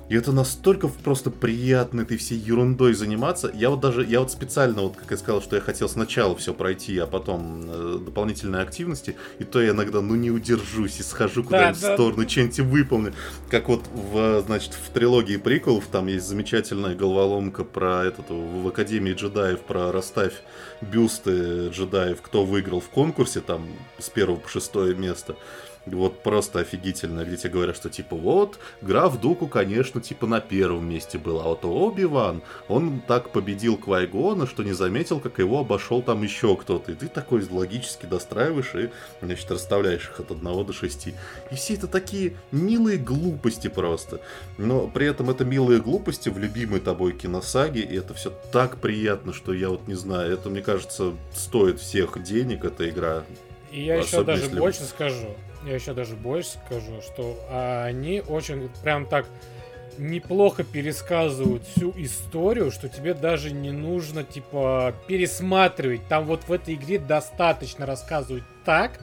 И 0.09 0.17
это 0.17 0.33
настолько 0.33 0.89
просто 0.89 1.31
приятно 1.31 2.03
этой 2.03 2.19
всей 2.19 2.39
ерундой 2.39 2.93
заниматься. 2.93 3.51
Я 3.55 3.71
вот 3.71 3.81
даже, 3.81 4.05
я 4.05 4.21
вот 4.21 4.31
специально, 4.31 4.83
вот 4.83 4.97
как 4.97 5.11
я 5.11 5.17
сказал, 5.17 5.41
что 5.41 5.57
я 5.57 5.63
хотел 5.63 5.89
сначала 5.89 6.37
все 6.37 6.53
пройти, 6.53 6.99
а 6.99 7.07
потом 7.07 7.63
э, 7.67 7.99
дополнительные 8.05 8.63
активности, 8.63 9.17
и 9.39 9.45
то 9.45 9.63
я 9.63 9.71
иногда, 9.71 10.03
ну, 10.03 10.15
не 10.15 10.31
удержусь 10.31 11.01
и 11.01 11.03
схожу 11.03 11.43
куда-нибудь 11.43 11.81
да, 11.81 11.91
в 11.91 11.95
сторону, 11.95 12.23
да. 12.23 12.29
что-нибудь 12.29 12.61
выполню. 12.61 13.15
Как 13.51 13.69
вот, 13.69 13.85
в, 13.93 14.43
значит, 14.47 14.75
в 14.75 14.91
трилогии 14.93 15.37
приколов 15.37 15.87
там 15.87 16.07
есть 16.07 16.27
замечательная 16.27 16.95
головоломка 16.95 17.65
про 17.65 18.05
этот, 18.05 18.27
в 18.29 18.69
Академии 18.69 19.15
джедаев, 19.15 19.61
про 19.61 19.91
расставь 19.91 20.35
бюсты 20.83 21.69
джедаев, 21.69 22.21
кто 22.21 22.45
выиграл 22.45 22.81
в 22.81 22.89
конкурсе, 22.89 23.41
там, 23.41 23.67
с 23.99 24.11
первого 24.11 24.37
по 24.37 24.49
шестое 24.49 24.95
место 24.95 25.37
вот 25.87 26.22
просто 26.22 26.61
офигительно, 26.61 27.24
где 27.24 27.37
тебе 27.37 27.51
говорят, 27.51 27.76
что 27.76 27.91
типа 27.91 28.16
вот, 28.16 28.59
граф 28.80 29.20
Дуку, 29.20 29.47
конечно, 29.47 30.01
типа 30.01 30.26
на 30.26 30.41
первом 30.41 30.89
месте 30.89 31.18
был, 31.18 31.41
а 31.41 31.45
вот 31.45 31.64
Оби-Ван, 31.64 32.43
он 32.68 33.01
так 33.07 33.30
победил 33.30 33.76
Квайгона, 33.76 34.47
что 34.47 34.62
не 34.62 34.72
заметил, 34.72 35.20
как 35.20 35.39
его 35.39 35.61
обошел 35.61 36.03
там 36.03 36.22
еще 36.22 36.57
кто-то. 36.57 36.93
И 36.93 36.95
ты 36.95 37.09
такой 37.09 37.47
логически 37.49 38.07
достраиваешь 38.07 38.74
и, 38.74 38.91
значит, 39.20 39.51
расставляешь 39.51 40.09
их 40.09 40.20
от 40.20 40.30
1 40.30 40.43
до 40.43 40.72
6. 40.72 41.09
И 41.51 41.55
все 41.55 41.74
это 41.74 41.87
такие 41.87 42.37
милые 42.51 42.99
глупости 42.99 43.68
просто. 43.68 44.20
Но 44.57 44.89
при 44.89 45.07
этом 45.07 45.30
это 45.30 45.45
милые 45.45 45.80
глупости 45.80 46.28
в 46.28 46.39
любимой 46.39 46.80
тобой 46.80 47.12
киносаге, 47.12 47.80
и 47.82 47.97
это 47.97 48.14
все 48.14 48.30
так 48.53 48.78
приятно, 48.78 49.32
что 49.32 49.53
я 49.53 49.68
вот 49.68 49.87
не 49.87 49.95
знаю, 49.95 50.32
это, 50.32 50.49
мне 50.49 50.62
кажется, 50.62 51.12
стоит 51.35 51.80
всех 51.80 52.22
денег 52.22 52.64
эта 52.64 52.89
игра. 52.89 53.24
И 53.70 53.82
я 53.82 53.97
еще 53.97 54.22
даже 54.24 54.49
больше 54.51 54.85
скажу 54.85 55.35
я 55.67 55.75
еще 55.75 55.95
даже 55.95 56.15
больше 56.15 56.51
скажу, 56.67 57.01
что 57.03 57.39
они 57.51 58.23
очень 58.27 58.71
прям 58.83 59.07
так 59.07 59.27
неплохо 59.99 60.65
пересказывают 60.65 61.65
всю 61.67 61.93
историю, 61.97 62.71
что 62.71 62.89
тебе 62.89 63.15
даже 63.15 63.53
не 63.53 63.71
нужно, 63.71 64.25
типа, 64.25 64.95
пересматривать. 65.07 66.07
Там 66.09 66.25
вот 66.25 66.45
в 66.49 66.53
этой 66.53 66.75
игре 66.75 66.99
достаточно 66.99 67.87
рассказывать 67.87 68.45
так, 68.65 68.99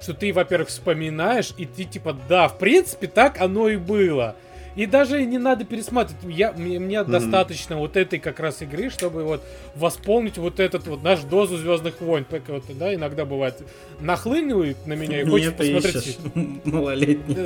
что 0.00 0.14
ты, 0.14 0.32
во-первых, 0.32 0.68
вспоминаешь, 0.68 1.54
и 1.56 1.64
ты, 1.66 1.84
типа, 1.84 2.16
да, 2.28 2.48
в 2.48 2.58
принципе, 2.58 3.06
так 3.06 3.40
оно 3.40 3.68
и 3.68 3.76
было. 3.76 4.36
И 4.76 4.86
даже 4.86 5.24
не 5.24 5.38
надо 5.38 5.64
пересматривать. 5.64 6.22
Я, 6.24 6.52
мне 6.52 6.78
мне 6.78 6.96
mm-hmm. 6.96 7.10
достаточно 7.10 7.76
вот 7.76 7.96
этой 7.96 8.18
как 8.18 8.40
раз 8.40 8.62
игры, 8.62 8.90
чтобы 8.90 9.24
вот 9.24 9.42
восполнить 9.74 10.38
вот 10.38 10.60
этот 10.60 10.86
вот 10.86 11.02
наш 11.02 11.20
дозу 11.20 11.56
Звездных 11.56 12.00
войн. 12.00 12.26
Вот, 12.48 12.64
да, 12.78 12.94
иногда 12.94 13.24
бывает 13.24 13.62
нахлынивает 14.00 14.86
на 14.86 14.94
меня 14.94 15.20
и 15.20 15.24
хочет 15.24 15.56
посмотреть. 15.56 16.18
Малолетний. 16.64 17.36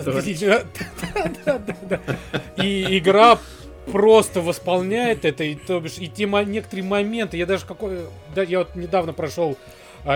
И 2.63 2.99
игра 2.99 3.39
просто 3.87 4.41
восполняет 4.41 5.25
это, 5.25 5.45
и 5.45 5.55
то 5.55 5.81
бишь, 5.81 5.99
и 5.99 6.09
те 6.09 6.27
некоторые 6.27 6.85
моменты, 6.85 7.37
я 7.37 7.47
даже 7.47 7.65
какой, 7.65 8.01
да, 8.35 8.43
я 8.43 8.59
вот 8.61 8.75
недавно 8.75 9.13
прошел 9.13 9.57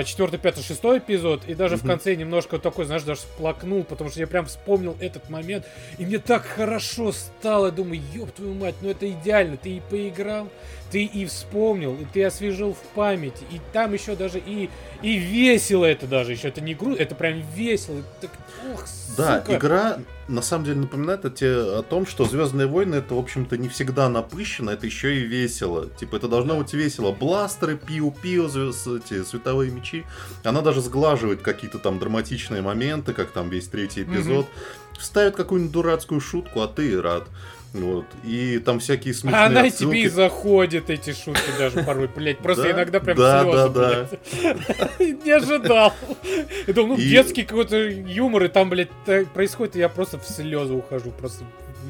четвертый, 0.04 0.38
пятый, 0.38 0.62
шестой 0.62 0.98
эпизод, 0.98 1.42
и 1.46 1.54
даже 1.54 1.74
mm-hmm. 1.74 1.78
в 1.78 1.86
конце 1.86 2.14
немножко 2.14 2.58
такой, 2.58 2.84
знаешь, 2.84 3.02
даже 3.02 3.20
сплакнул, 3.22 3.82
потому 3.82 4.08
что 4.10 4.20
я 4.20 4.26
прям 4.26 4.46
вспомнил 4.46 4.96
этот 5.00 5.28
момент, 5.28 5.66
и 5.98 6.06
мне 6.06 6.18
так 6.18 6.44
хорошо 6.44 7.10
стало, 7.12 7.72
думаю, 7.72 8.00
ёб 8.14 8.30
твою 8.30 8.54
мать, 8.54 8.76
ну 8.82 8.90
это 8.90 9.10
идеально, 9.10 9.56
ты 9.56 9.70
и 9.70 9.82
поиграл, 9.90 10.48
ты 10.90 11.04
и 11.04 11.26
вспомнил, 11.26 11.94
и 11.94 12.04
ты 12.04 12.24
освежил 12.24 12.74
в 12.74 12.82
памяти, 12.94 13.44
и 13.50 13.60
там 13.72 13.92
еще 13.92 14.16
даже 14.16 14.38
и, 14.38 14.70
и 15.02 15.16
весело 15.16 15.84
это 15.84 16.06
даже 16.06 16.32
еще, 16.32 16.48
это 16.48 16.60
не 16.60 16.74
грустно, 16.74 17.02
это 17.02 17.14
прям 17.14 17.42
весело, 17.54 18.02
так, 18.20 18.30
ох, 18.72 18.84
Да, 19.16 19.40
сука. 19.40 19.56
игра 19.56 19.98
на 20.30 20.42
самом 20.42 20.64
деле 20.64 20.80
напоминает 20.80 21.24
о, 21.24 21.30
те, 21.30 21.50
о 21.50 21.82
том, 21.82 22.06
что 22.06 22.24
Звездные 22.24 22.66
войны 22.66 22.96
это, 22.96 23.14
в 23.14 23.18
общем-то, 23.18 23.58
не 23.58 23.68
всегда 23.68 24.08
напыщено, 24.08 24.70
это 24.70 24.86
еще 24.86 25.16
и 25.16 25.20
весело. 25.20 25.88
Типа, 25.98 26.16
это 26.16 26.28
должно 26.28 26.56
быть 26.56 26.72
весело. 26.72 27.10
Бластеры, 27.10 27.76
пиу-пиу, 27.76 28.46
эти 28.46 29.24
световые 29.24 29.72
мечи. 29.72 30.04
Она 30.44 30.62
даже 30.62 30.80
сглаживает 30.80 31.42
какие-то 31.42 31.78
там 31.78 31.98
драматичные 31.98 32.62
моменты, 32.62 33.12
как 33.12 33.32
там 33.32 33.50
весь 33.50 33.66
третий 33.66 34.02
эпизод. 34.02 34.46
Mm-hmm. 34.46 34.98
Вставит 35.00 35.34
какую-нибудь 35.34 35.72
дурацкую 35.72 36.20
шутку, 36.20 36.60
а 36.60 36.68
ты 36.68 37.00
рад. 37.00 37.24
Вот. 37.72 38.04
И 38.24 38.58
там 38.58 38.80
всякие 38.80 39.14
смешные 39.14 39.42
А 39.42 39.46
она 39.46 39.60
отсылки. 39.62 39.92
тебе 39.92 40.02
и 40.02 40.08
заходит, 40.08 40.90
эти 40.90 41.12
шутки 41.12 41.50
даже 41.56 41.82
порой, 41.84 42.08
блядь. 42.08 42.38
Просто 42.38 42.70
иногда 42.72 42.98
прям 42.98 43.16
да, 43.16 43.42
слезы, 43.42 43.68
да, 43.68 43.68
да. 43.68 45.04
Не 45.24 45.30
ожидал. 45.30 45.94
Я 46.66 46.74
думал, 46.74 46.96
ну, 46.96 46.96
детский 46.96 47.44
какой-то 47.44 47.76
юмор, 47.76 48.44
и 48.44 48.48
там, 48.48 48.70
блядь, 48.70 48.90
происходит, 49.32 49.76
и 49.76 49.78
я 49.78 49.88
просто 49.88 50.18
в 50.18 50.24
слезы 50.24 50.74
ухожу, 50.74 51.12
просто 51.12 51.44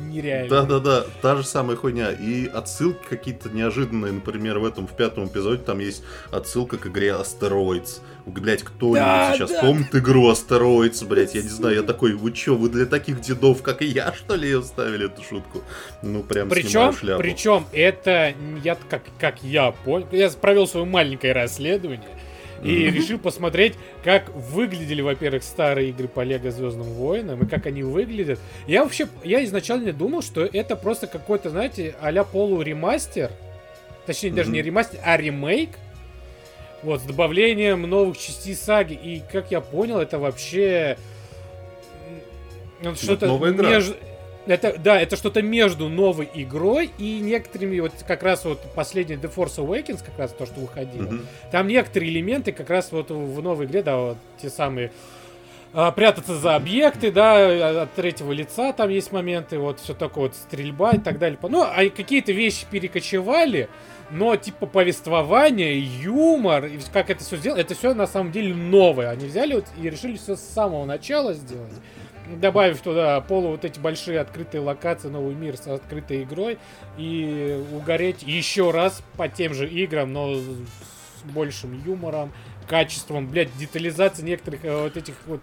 нереально. 0.09 0.49
Да-да-да, 0.49 1.05
та 1.23 1.37
же 1.37 1.45
самая 1.45 1.77
хуйня. 1.77 2.11
И 2.13 2.47
отсылки 2.47 3.05
какие-то 3.09 3.49
неожиданные, 3.51 4.13
например, 4.13 4.59
в 4.59 4.65
этом, 4.65 4.87
в 4.87 4.97
пятом 4.97 5.27
эпизоде, 5.27 5.63
там 5.63 5.79
есть 5.79 6.03
отсылка 6.31 6.77
к 6.77 6.87
игре 6.87 7.09
Asteroids. 7.09 8.01
Блять, 8.27 8.63
кто-нибудь 8.63 9.01
да, 9.01 9.35
сейчас 9.35 9.51
да. 9.51 9.61
помнит 9.61 9.95
игру 9.95 10.31
Asteroids, 10.31 11.07
блять, 11.07 11.35
я 11.35 11.43
не 11.43 11.49
знаю, 11.49 11.77
я 11.77 11.83
такой, 11.83 12.13
вы 12.13 12.33
чё, 12.33 12.55
вы 12.55 12.69
для 12.69 12.87
таких 12.87 13.21
дедов, 13.21 13.63
как 13.63 13.83
и 13.83 13.87
я, 13.87 14.13
что 14.13 14.37
ли, 14.37 14.53
оставили 14.53 15.07
эту 15.07 15.23
шутку? 15.23 15.63
Ну, 16.03 16.23
прям 16.23 16.49
причем, 16.49 16.95
причем 17.19 17.67
это, 17.73 18.35
я, 18.63 18.77
как, 18.89 19.03
как 19.19 19.43
я 19.43 19.73
понял, 19.73 20.07
я 20.13 20.31
провел 20.31 20.67
свое 20.67 20.87
маленькое 20.87 21.33
расследование, 21.33 22.09
и 22.63 22.91
решил 22.91 23.19
посмотреть, 23.19 23.75
как 24.05 24.29
выглядели, 24.35 25.01
во-первых, 25.01 25.43
старые 25.43 25.91
игры 25.91 26.09
по 26.09 26.21
Лего 26.21 26.51
Звездным 26.51 26.87
Войнам 26.87 27.45
и 27.45 27.49
как 27.49 27.67
они 27.67 27.83
выглядят. 27.83 28.39
Я 28.67 28.83
вообще, 28.83 29.09
я 29.25 29.45
изначально 29.45 29.93
думал, 29.93 30.23
что 30.23 30.45
это 30.45 30.77
просто 30.77 31.07
какой-то, 31.07 31.51
знаете, 31.51 31.95
а-ля 32.01 32.25
полуремастер. 32.25 33.31
Точнее, 34.07 34.31
даже 34.31 34.51
не 34.51 34.63
ремастер, 34.63 34.99
а 35.05 35.17
ремейк. 35.17 35.71
Вот, 36.83 37.01
с 37.01 37.05
добавлением 37.05 37.83
новых 37.83 38.17
частей 38.19 38.55
саги. 38.55 38.95
И, 38.95 39.23
как 39.31 39.51
я 39.51 39.61
понял, 39.61 39.99
это 39.99 40.19
вообще... 40.19 40.97
Что-то 42.95 43.27
между... 43.39 43.95
Это, 44.47 44.77
да, 44.79 45.01
это 45.01 45.17
что-то 45.17 45.43
между 45.43 45.89
новой 45.89 46.29
игрой 46.33 46.91
и 46.99 47.21
некоторыми, 47.21 47.79
вот 47.81 47.93
как 48.07 48.23
раз 48.23 48.45
вот 48.45 48.61
последний 48.75 49.17
The 49.17 49.33
Force 49.33 49.57
Awakens, 49.57 50.03
как 50.05 50.19
раз 50.19 50.33
то, 50.33 50.47
что 50.47 50.61
выходило. 50.61 51.09
Mm-hmm. 51.09 51.27
Там 51.53 51.69
некоторые 51.69 52.11
элементы 52.11 52.53
как 52.53 52.71
раз 52.71 52.91
вот 52.91 53.11
в 53.11 53.43
новой 53.43 53.67
игре, 53.67 53.83
да, 53.83 53.99
вот 53.99 54.17
те 54.41 54.49
самые 54.49 54.93
а, 55.73 55.93
прятаться 55.93 56.37
за 56.37 56.57
объекты, 56.57 57.13
да, 57.13 57.83
от 57.83 57.93
третьего 57.95 58.33
лица 58.33 58.73
там 58.73 58.89
есть 58.89 59.13
моменты, 59.13 59.59
вот 59.59 59.79
все 59.79 59.95
такое 59.95 60.25
вот 60.25 60.35
стрельба 60.35 60.93
и 60.93 60.99
так 60.99 61.19
далее. 61.19 61.39
Ну, 61.43 61.63
а 61.63 61.89
какие-то 61.91 62.33
вещи 62.33 62.67
перекочевали, 62.69 63.69
но 64.11 64.35
типа 64.35 64.67
повествование, 64.67 65.79
юмор, 65.79 66.69
как 66.93 67.11
это 67.11 67.23
все 67.23 67.37
сделано, 67.37 67.61
это 67.61 67.77
все 67.77 67.95
на 67.95 68.09
самом 68.09 68.33
деле 68.33 68.53
новое. 68.53 69.11
Они 69.11 69.27
взяли 69.27 69.55
вот 69.55 69.67
и 69.81 69.89
решили 69.89 70.17
все 70.17 70.35
с 70.35 70.41
самого 70.41 70.85
начала 70.87 71.35
сделать 71.35 71.75
добавив 72.37 72.81
туда 72.81 73.21
полу 73.21 73.49
вот 73.49 73.65
эти 73.65 73.79
большие 73.79 74.21
открытые 74.21 74.61
локации, 74.61 75.09
новый 75.09 75.35
мир 75.35 75.57
с 75.57 75.67
открытой 75.67 76.23
игрой 76.25 76.59
и 76.99 77.63
угореть 77.73 78.23
еще 78.23 78.71
раз 78.71 79.03
по 79.17 79.29
тем 79.29 79.55
же 79.55 79.69
играм, 79.69 80.13
но 80.13 80.35
с 80.35 80.45
большим 81.25 81.83
юмором, 81.85 82.33
качеством, 82.69 83.29
блядь, 83.29 83.55
детализация 83.59 84.25
некоторых 84.25 84.65
э, 84.65 84.83
вот 84.83 84.97
этих 84.97 85.15
вот. 85.27 85.41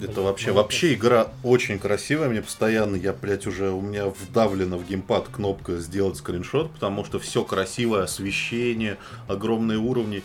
Это 0.00 0.22
вообще, 0.22 0.50
вообще 0.50 0.94
игра 0.94 1.28
очень 1.44 1.78
красивая, 1.78 2.28
мне 2.28 2.42
постоянно, 2.42 2.96
я, 2.96 3.12
блядь, 3.12 3.46
уже, 3.46 3.70
у 3.70 3.80
меня 3.80 4.06
вдавлена 4.06 4.76
в 4.76 4.84
геймпад 4.84 5.28
кнопка 5.28 5.76
сделать 5.76 6.16
скриншот, 6.16 6.72
потому 6.72 7.04
что 7.04 7.20
все 7.20 7.44
красивое, 7.44 8.02
освещение, 8.02 8.98
огромные 9.28 9.78
уровни. 9.78 10.24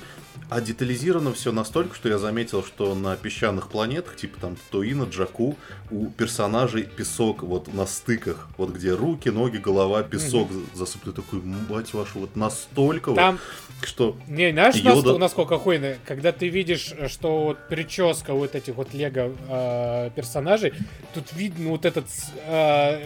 А 0.49 0.61
детализировано 0.61 1.31
все 1.31 1.51
настолько, 1.51 1.95
что 1.95 2.09
я 2.09 2.17
заметил, 2.17 2.63
что 2.63 2.95
на 2.95 3.15
песчаных 3.15 3.69
планетах, 3.69 4.15
типа 4.15 4.39
там 4.41 4.57
Туина, 4.71 5.03
Джаку, 5.03 5.55
у 5.91 6.07
персонажей 6.07 6.83
песок 6.83 7.43
вот 7.43 7.71
на 7.71 7.85
стыках, 7.85 8.49
вот 8.57 8.71
где 8.71 8.93
руки, 8.93 9.29
ноги, 9.29 9.57
голова, 9.57 10.01
песок 10.01 10.49
mm-hmm. 10.49 10.75
засыпан. 10.75 11.13
такой, 11.13 11.41
мать 11.41 11.93
вашу, 11.93 12.19
вот 12.19 12.35
настолько 12.35 13.13
там... 13.13 13.39
вот, 13.79 13.87
что... 13.87 14.17
Не, 14.27 14.51
знаешь, 14.51 14.75
Йода... 14.75 15.19
насколько 15.19 15.55
охуенно, 15.55 15.97
когда 16.03 16.31
ты 16.31 16.47
видишь, 16.47 16.95
что 17.09 17.43
вот 17.43 17.67
прическа 17.67 18.33
вот 18.33 18.55
этих 18.55 18.73
вот 18.73 18.91
лего 18.95 19.31
э, 19.47 20.09
персонажей, 20.15 20.73
тут 21.13 21.31
видно 21.33 21.69
вот 21.69 21.85
этот... 21.85 22.05
Э, 22.47 22.99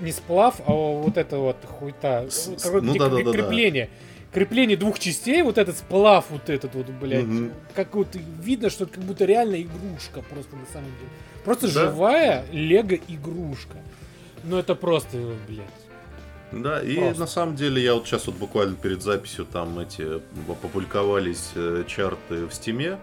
не 0.00 0.10
сплав, 0.10 0.60
а 0.66 0.72
вот 0.72 1.16
это 1.16 1.38
вот 1.38 1.56
хуйта, 1.64 2.28
ну, 2.82 2.94
да, 2.96 3.08
да, 3.08 3.32
крепление. 3.32 3.84
Да, 3.84 3.90
да 3.90 4.07
крепление 4.32 4.76
двух 4.76 4.98
частей, 4.98 5.42
вот 5.42 5.58
этот 5.58 5.76
сплав, 5.78 6.26
вот 6.30 6.48
этот 6.50 6.74
вот, 6.74 6.86
блядь, 6.86 7.24
угу. 7.24 7.50
как 7.74 7.94
вот 7.94 8.08
видно, 8.40 8.70
что 8.70 8.84
это 8.84 8.94
как 8.94 9.04
будто 9.04 9.24
реально 9.24 9.62
игрушка 9.62 10.22
просто 10.22 10.56
на 10.56 10.66
самом 10.72 10.90
деле. 10.98 11.10
Просто 11.44 11.72
да? 11.72 11.90
живая 11.90 12.44
лего 12.52 12.94
игрушка. 13.08 13.78
Ну 14.44 14.58
это 14.58 14.74
просто, 14.74 15.16
блядь. 15.48 15.66
Да, 16.50 16.82
и 16.82 16.96
Просто. 16.96 17.20
на 17.20 17.26
самом 17.26 17.56
деле 17.56 17.82
я 17.82 17.94
вот 17.94 18.06
сейчас 18.06 18.26
вот 18.26 18.36
буквально 18.36 18.74
перед 18.74 19.02
записью 19.02 19.44
там 19.44 19.78
эти 19.78 20.02
опубликовались 20.50 21.50
э, 21.54 21.84
чарты 21.86 22.46
в 22.46 22.54
стиме 22.54 22.98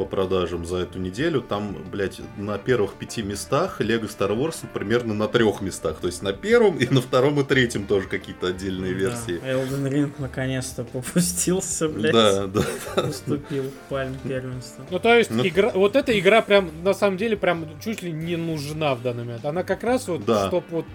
по 0.00 0.06
продажам 0.06 0.64
за 0.64 0.78
эту 0.78 0.98
неделю, 0.98 1.42
там, 1.42 1.76
блядь, 1.92 2.22
на 2.38 2.56
первых 2.56 2.94
пяти 2.94 3.22
местах 3.22 3.82
Lego 3.82 4.08
Star 4.08 4.34
Wars 4.34 4.64
примерно 4.72 5.12
на 5.12 5.28
трех 5.28 5.60
местах. 5.60 5.98
То 6.00 6.06
есть 6.06 6.22
на 6.22 6.32
первом 6.32 6.78
и 6.78 6.86
на 6.86 7.02
втором 7.02 7.38
и 7.38 7.44
третьем 7.44 7.84
тоже 7.84 8.08
какие-то 8.08 8.46
отдельные 8.46 8.94
версии. 8.94 9.38
Да, 9.42 9.52
Elden 9.52 9.92
Ring 9.92 10.12
наконец-то 10.16 10.84
попустился, 10.84 11.86
блядь. 11.90 12.14
Да, 12.14 12.46
да. 12.46 13.02
Уступил 13.02 13.64
пальм 13.90 14.16
первенства. 14.24 14.86
Ну, 14.90 14.98
то 14.98 15.14
есть, 15.14 15.30
ну... 15.30 15.46
игра, 15.46 15.70
вот 15.74 15.94
эта 15.96 16.18
игра 16.18 16.40
прям, 16.40 16.70
на 16.82 16.94
самом 16.94 17.18
деле, 17.18 17.36
прям 17.36 17.68
чуть 17.84 18.00
ли 18.00 18.10
не 18.10 18.36
нужна 18.36 18.94
в 18.94 19.02
данный 19.02 19.24
момент. 19.24 19.44
Она 19.44 19.64
как 19.64 19.84
раз 19.84 20.08
вот, 20.08 20.24
да. 20.24 20.48
чтоб 20.48 20.64
вот 20.70 20.86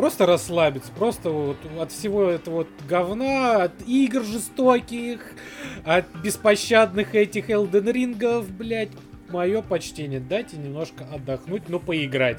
просто 0.00 0.24
расслабиться, 0.24 0.90
просто 0.92 1.28
вот 1.28 1.58
от 1.78 1.92
всего 1.92 2.24
этого 2.24 2.54
вот 2.54 2.68
говна, 2.88 3.64
от 3.64 3.72
игр 3.86 4.24
жестоких, 4.24 5.20
от 5.84 6.06
беспощадных 6.24 7.14
этих 7.14 7.50
Элден 7.50 7.86
Рингов, 7.86 8.50
блядь, 8.50 8.88
мое 9.28 9.60
почтение, 9.60 10.18
дайте 10.18 10.56
немножко 10.56 11.04
отдохнуть, 11.12 11.68
но 11.68 11.78
поиграть. 11.78 12.38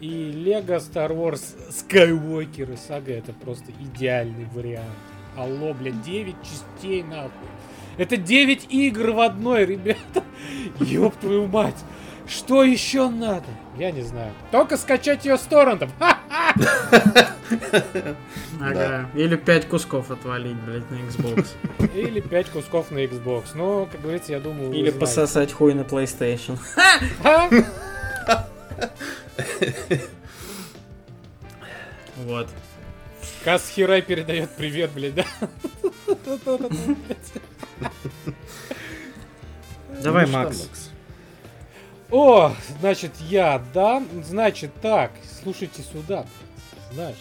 И 0.00 0.08
Лего 0.08 0.76
Star 0.76 1.10
Wars 1.10 1.54
Skywalker 1.68 2.72
и 2.72 2.76
сага 2.78 3.12
это 3.12 3.34
просто 3.34 3.72
идеальный 3.72 4.46
вариант. 4.46 4.88
Алло, 5.36 5.74
блядь, 5.74 6.00
9 6.00 6.34
частей 6.42 7.02
нахуй. 7.02 7.30
Это 7.98 8.16
9 8.16 8.68
игр 8.70 9.10
в 9.10 9.20
одной, 9.20 9.66
ребята. 9.66 10.24
Ёб 10.80 11.14
твою 11.16 11.46
мать. 11.46 11.76
Что 12.26 12.62
еще 12.64 13.08
надо? 13.08 13.46
Я 13.76 13.90
не 13.90 14.02
знаю. 14.02 14.32
Только 14.50 14.76
скачать 14.76 15.24
ее 15.24 15.36
с 15.36 15.42
торрентом. 15.42 15.90
Ага. 18.60 19.10
Или 19.14 19.36
5 19.36 19.68
кусков 19.68 20.10
отвалить, 20.10 20.56
блядь, 20.56 20.88
на 20.90 20.94
Xbox. 20.94 21.48
Или 21.94 22.20
5 22.20 22.50
кусков 22.50 22.90
на 22.90 23.04
Xbox. 23.04 23.48
Но, 23.54 23.86
как 23.86 24.00
говорится, 24.00 24.32
я 24.32 24.40
думаю... 24.40 24.72
Или 24.72 24.90
пососать 24.90 25.52
хуй 25.52 25.74
на 25.74 25.82
PlayStation. 25.82 26.58
Вот. 32.16 32.48
Кас 33.44 33.68
Хирай 33.68 34.02
передает 34.02 34.50
привет, 34.50 34.92
блядь, 34.92 35.14
да? 35.16 35.24
Давай, 40.00 40.26
ну 40.26 40.32
Макс. 40.32 40.91
О, 42.12 42.52
значит, 42.80 43.12
я, 43.28 43.60
да? 43.72 44.02
Значит, 44.22 44.70
так, 44.82 45.10
слушайте 45.42 45.82
сюда. 45.82 46.26
Значит, 46.92 47.16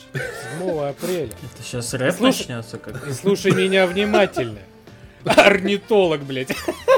7 0.59 0.79
апреля. 0.81 1.27
Это 1.29 1.63
сейчас 1.63 1.93
рэп 1.93 2.13
Слушай- 2.17 2.39
начнется 2.39 2.77
как 2.77 3.07
И 3.07 3.13
слушай 3.13 3.53
меня 3.53 3.87
внимательно. 3.87 4.59
Орнитолог, 5.23 6.21
блядь. 6.23 6.51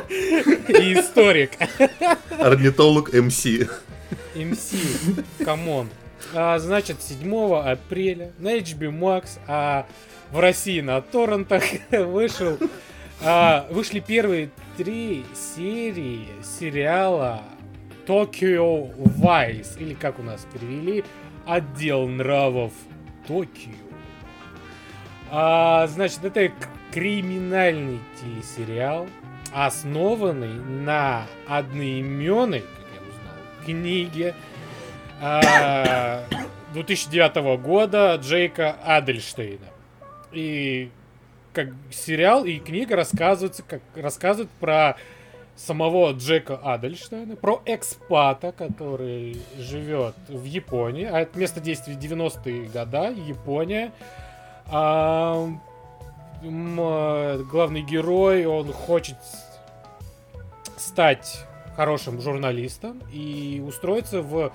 И 0.09 0.93
историк. 0.99 1.51
Орнитолог 2.39 3.13
MC. 3.13 3.45
MC, 4.33 4.71
come 5.45 5.70
on. 5.70 5.89
А, 6.33 6.57
значит, 6.57 6.97
7 7.03 7.55
апреля 7.59 8.31
на 8.39 8.57
HBO 8.57 8.89
Max, 8.91 9.37
а 9.47 9.85
в 10.31 10.39
России 10.39 10.81
на 10.81 10.99
торрентах 11.01 11.63
вышел, 11.91 12.57
а, 13.21 13.67
вышли 13.69 13.99
первые 13.99 14.49
три 14.77 15.25
серии 15.55 16.27
сериала 16.59 17.43
Tokyo 18.05 18.89
Vice, 18.97 19.77
или 19.79 19.93
как 19.93 20.19
у 20.19 20.23
нас 20.23 20.45
перевели, 20.53 21.03
Отдел 21.45 22.07
нравов 22.07 22.73
Токио. 23.27 23.71
А, 25.31 25.87
значит, 25.87 26.23
это 26.23 26.51
криминальный 26.91 27.99
телесериал, 28.21 29.07
основанный 29.53 30.53
на 30.53 31.25
одноименной, 31.47 32.61
как 32.61 32.85
я 32.93 33.01
узнал, 33.01 33.65
книге 33.65 34.35
а, 35.21 36.23
2009 36.73 37.61
года 37.61 38.19
Джейка 38.21 38.75
Адельштейна. 38.83 39.67
И 40.31 40.91
как 41.53 41.69
сериал 41.91 42.45
и 42.45 42.59
книга 42.59 42.95
рассказываются, 42.95 43.63
как 43.63 43.81
рассказывают 43.95 44.49
про 44.59 44.97
самого 45.55 46.11
Джека 46.13 46.57
Адельштейна, 46.57 47.35
про 47.35 47.61
экспата, 47.65 48.51
который 48.51 49.41
живет 49.57 50.15
в 50.27 50.43
Японии, 50.43 51.05
а 51.05 51.21
это 51.21 51.37
место 51.37 51.59
действия 51.59 51.93
90-е 51.95 52.67
года, 52.67 53.09
Япония. 53.09 53.91
А, 54.67 55.47
э, 56.41 57.43
главный 57.49 57.81
герой, 57.81 58.45
он 58.45 58.71
хочет 58.73 59.17
стать 60.77 61.45
хорошим 61.75 62.21
журналистом 62.21 63.01
и 63.11 63.63
устроиться 63.65 64.21
в, 64.21 64.51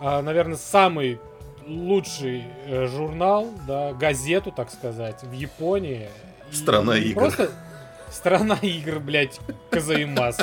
а, 0.00 0.22
наверное, 0.22 0.56
самый 0.56 1.18
лучший 1.66 2.44
э, 2.66 2.86
журнал, 2.86 3.48
да, 3.66 3.92
газету, 3.92 4.52
так 4.52 4.70
сказать, 4.70 5.22
в 5.22 5.32
Японии. 5.32 6.08
И 6.50 6.54
Страна 6.54 6.98
не 6.98 7.06
игр. 7.06 7.22
Просто 7.22 7.50
страна 8.10 8.58
игр, 8.62 8.98
блядь, 9.00 9.40
Казаимас. 9.70 10.38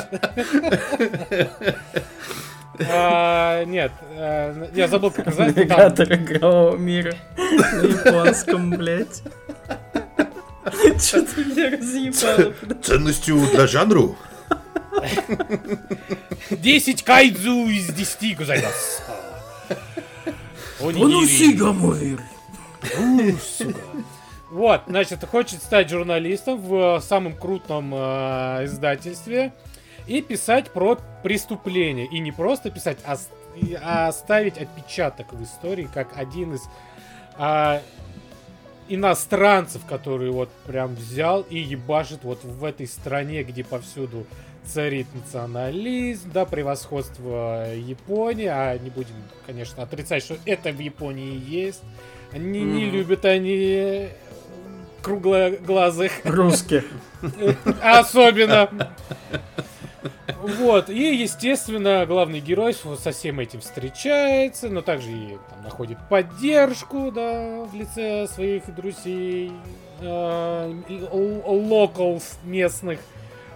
А, 2.90 3.64
Нет, 3.64 3.92
э, 4.16 4.68
я 4.74 4.88
забыл, 4.88 5.10
как 5.12 5.26
называется. 5.26 5.64
там- 5.64 5.78
навигатор 5.78 6.12
игрового 6.12 6.76
мира 6.76 7.14
на 7.38 7.82
японском, 7.82 8.70
блядь. 8.70 9.22
Что 10.98 11.22
ты 11.22 11.44
меня 11.44 11.70
разъебало? 11.70 12.52
Ценностью 12.82 13.38
для 13.52 13.66
жанру. 13.68 14.16
10 16.50 17.02
кайдзу 17.04 17.66
из 17.68 17.86
10 17.88 18.34
гузаймас. 18.34 19.02
Онигири. 20.80 21.52
Гамуир. 21.56 22.20
У, 22.98 23.32
сука. 23.38 23.78
Вот, 24.54 24.82
значит, 24.86 25.24
хочет 25.24 25.60
стать 25.60 25.90
журналистом 25.90 26.60
в 26.60 26.98
э, 26.98 27.00
самом 27.00 27.32
крутом 27.32 27.92
э, 27.92 28.66
издательстве 28.66 29.52
и 30.06 30.22
писать 30.22 30.70
про 30.70 30.96
преступления. 31.24 32.06
И 32.06 32.20
не 32.20 32.30
просто 32.30 32.70
писать, 32.70 32.98
а, 33.04 33.16
а 33.82 34.06
оставить 34.06 34.56
отпечаток 34.56 35.32
в 35.32 35.42
истории, 35.42 35.88
как 35.92 36.16
один 36.16 36.54
из 36.54 36.62
а, 37.36 37.82
иностранцев, 38.88 39.84
который 39.88 40.30
вот 40.30 40.50
прям 40.68 40.94
взял 40.94 41.40
и 41.40 41.58
ебашит 41.58 42.22
вот 42.22 42.44
в 42.44 42.62
этой 42.62 42.86
стране, 42.86 43.42
где 43.42 43.64
повсюду 43.64 44.24
царит 44.64 45.08
национализм, 45.14 46.30
да, 46.32 46.44
превосходство 46.44 47.74
Японии, 47.74 48.46
а 48.46 48.78
не 48.78 48.90
будем, 48.90 49.16
конечно, 49.46 49.82
отрицать, 49.82 50.22
что 50.22 50.36
это 50.46 50.70
в 50.70 50.78
Японии 50.78 51.42
есть. 51.44 51.82
Они 52.30 52.62
не 52.62 52.84
Мгм. 52.84 52.92
любят 52.92 53.24
они 53.24 54.10
круглоглазых, 55.04 56.12
Русских. 56.24 56.84
особенно. 57.82 58.68
Вот, 60.58 60.90
и, 60.90 61.14
естественно, 61.14 62.04
главный 62.06 62.40
герой 62.40 62.74
со 62.74 63.12
всем 63.12 63.40
этим 63.40 63.60
встречается, 63.60 64.68
но 64.68 64.82
также 64.82 65.10
и 65.10 65.38
там, 65.48 65.62
находит 65.62 65.98
поддержку, 66.10 67.10
да, 67.10 67.64
в 67.64 67.74
лице 67.74 68.26
своих 68.28 68.74
друзей, 68.74 69.52
э, 70.00 70.74
локалс 71.10 72.38
местных, 72.44 72.98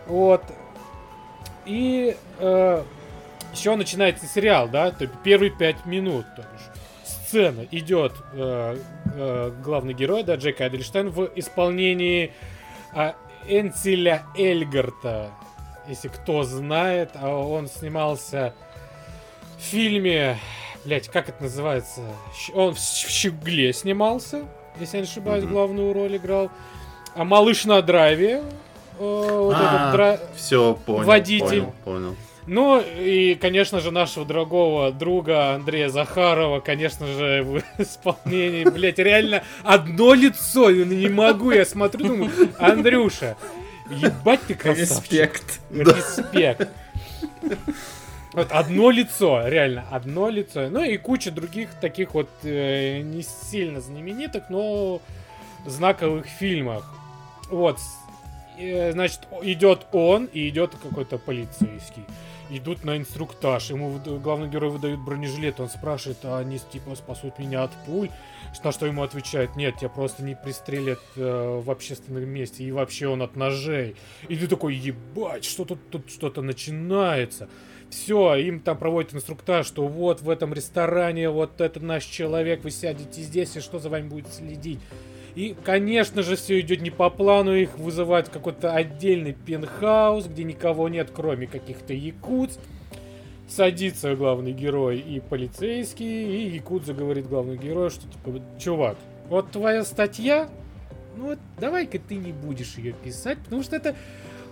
вот. 0.06 0.42
И 1.66 2.16
еще 3.52 3.74
начинается 3.76 4.26
сериал, 4.26 4.68
да, 4.68 4.90
то 4.90 5.04
есть 5.04 5.14
первые 5.22 5.50
пять 5.50 5.84
минут, 5.84 6.24
то 6.36 6.42
бишь, 6.42 6.77
сцена 7.28 7.66
идет 7.70 8.12
э, 8.32 8.76
э, 9.14 9.52
главный 9.62 9.92
герой, 9.94 10.22
да, 10.22 10.36
Джек 10.36 10.60
Адельштейн 10.60 11.10
в 11.10 11.30
исполнении 11.36 12.32
а, 12.94 13.14
Энцеля 13.46 14.22
Эльгарта, 14.36 15.30
если 15.88 16.08
кто 16.08 16.42
знает, 16.42 17.10
а 17.14 17.36
он 17.36 17.68
снимался 17.68 18.54
в 19.58 19.62
фильме, 19.62 20.38
блять, 20.84 21.08
как 21.08 21.28
это 21.28 21.42
называется? 21.42 22.00
Он 22.54 22.74
в 22.74 22.78
Щегле 22.78 23.72
снимался, 23.72 24.44
если 24.80 24.96
я 24.98 25.02
не 25.02 25.08
ошибаюсь, 25.08 25.44
Мгм. 25.44 25.52
главную 25.52 25.92
роль 25.92 26.16
играл. 26.16 26.50
А 27.14 27.24
малыш 27.24 27.64
на 27.64 27.82
драйве, 27.82 28.36
э, 28.36 28.42
вот 29.00 29.54
А, 29.58 29.90
этот 29.90 30.00
дра- 30.00 30.20
Все, 30.36 30.74
понял. 30.86 31.04
Водитель. 31.06 31.46
Понял, 31.48 31.74
понял. 31.84 32.16
Ну 32.48 32.80
и, 32.80 33.34
конечно 33.34 33.80
же, 33.80 33.90
нашего 33.90 34.24
дорогого 34.24 34.90
друга 34.90 35.54
Андрея 35.54 35.90
Захарова, 35.90 36.60
конечно 36.60 37.06
же, 37.06 37.42
в 37.42 37.62
исполнении, 37.82 38.64
блять, 38.64 38.98
реально 38.98 39.44
одно 39.62 40.14
лицо, 40.14 40.70
не 40.70 41.08
могу, 41.08 41.50
я 41.50 41.64
смотрю, 41.66 42.06
думаю, 42.08 42.30
Андрюша, 42.58 43.36
ебать 43.90 44.40
ты 44.46 44.54
красавчик. 44.54 45.12
Респект. 45.12 45.60
Респект. 45.70 46.68
Вот 48.32 48.52
одно 48.52 48.90
лицо, 48.90 49.46
реально, 49.46 49.86
одно 49.90 50.28
лицо. 50.28 50.68
Ну 50.70 50.82
и 50.82 50.96
куча 50.96 51.30
других 51.30 51.70
таких 51.80 52.14
вот 52.14 52.28
э, 52.44 53.00
не 53.00 53.22
сильно 53.22 53.80
знаменитых, 53.80 54.44
но 54.48 55.00
знаковых 55.66 56.26
фильмах. 56.26 56.84
Вот, 57.50 57.78
э, 58.58 58.92
значит, 58.92 59.20
идет 59.42 59.86
он 59.92 60.26
и 60.26 60.48
идет 60.48 60.72
какой-то 60.82 61.18
полицейский. 61.18 62.04
Идут 62.50 62.82
на 62.82 62.96
инструктаж, 62.96 63.70
ему 63.70 64.00
главный 64.20 64.48
герой 64.48 64.70
выдают 64.70 65.00
бронежилет, 65.00 65.60
он 65.60 65.68
спрашивает, 65.68 66.18
а 66.24 66.38
они 66.38 66.58
типа 66.58 66.94
спасут 66.94 67.38
меня 67.38 67.62
от 67.62 67.70
пуль? 67.84 68.08
На 68.64 68.72
что 68.72 68.86
ему 68.86 69.02
отвечают, 69.02 69.54
нет, 69.56 69.76
тебя 69.76 69.90
просто 69.90 70.24
не 70.24 70.34
пристрелят 70.34 71.00
э, 71.16 71.60
в 71.62 71.70
общественном 71.70 72.26
месте, 72.26 72.64
и 72.64 72.72
вообще 72.72 73.06
он 73.06 73.20
от 73.20 73.36
ножей. 73.36 73.96
И 74.28 74.36
ты 74.36 74.46
такой, 74.46 74.74
ебать, 74.74 75.44
что 75.44 75.66
тут, 75.66 75.90
тут 75.90 76.10
что-то 76.10 76.40
начинается. 76.40 77.48
Все, 77.90 78.34
им 78.36 78.60
там 78.60 78.78
проводят 78.78 79.14
инструктаж, 79.14 79.66
что 79.66 79.86
вот 79.86 80.22
в 80.22 80.30
этом 80.30 80.54
ресторане 80.54 81.30
вот 81.30 81.60
этот 81.60 81.82
наш 81.82 82.04
человек, 82.04 82.64
вы 82.64 82.70
сядете 82.70 83.20
здесь, 83.20 83.56
и 83.56 83.60
что 83.60 83.78
за 83.78 83.90
вами 83.90 84.08
будет 84.08 84.32
следить. 84.32 84.80
И, 85.38 85.54
конечно 85.62 86.24
же, 86.24 86.34
все 86.34 86.58
идет 86.58 86.80
не 86.80 86.90
по 86.90 87.10
плану, 87.10 87.54
их 87.54 87.78
вызывают 87.78 88.26
в 88.26 88.32
какой-то 88.32 88.72
отдельный 88.72 89.34
пентхаус, 89.34 90.26
где 90.26 90.42
никого 90.42 90.88
нет, 90.88 91.12
кроме 91.14 91.46
каких-то 91.46 91.94
якутс. 91.94 92.58
Садится 93.46 94.16
главный 94.16 94.50
герой 94.50 94.98
и 94.98 95.20
полицейский, 95.20 96.42
и 96.42 96.56
якудза 96.56 96.92
говорит 96.92 97.28
главному 97.28 97.56
герою, 97.56 97.88
что 97.90 98.02
типа, 98.08 98.42
чувак, 98.58 98.96
вот 99.28 99.52
твоя 99.52 99.84
статья, 99.84 100.48
ну 101.16 101.26
вот 101.26 101.38
давай-ка 101.60 102.00
ты 102.00 102.16
не 102.16 102.32
будешь 102.32 102.74
ее 102.76 102.92
писать, 102.92 103.38
потому 103.44 103.62
что 103.62 103.76
это 103.76 103.94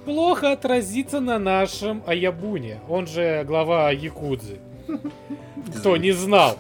плохо 0.05 0.53
отразится 0.53 1.19
на 1.19 1.41
нашем 1.41 2.05
Аябуне. 2.07 2.79
Он 2.89 3.09
же 3.09 3.43
глава 3.45 3.91
Якудзы. 3.91 4.61
Кто 5.79 5.97
не 5.97 6.13
знал. 6.13 6.57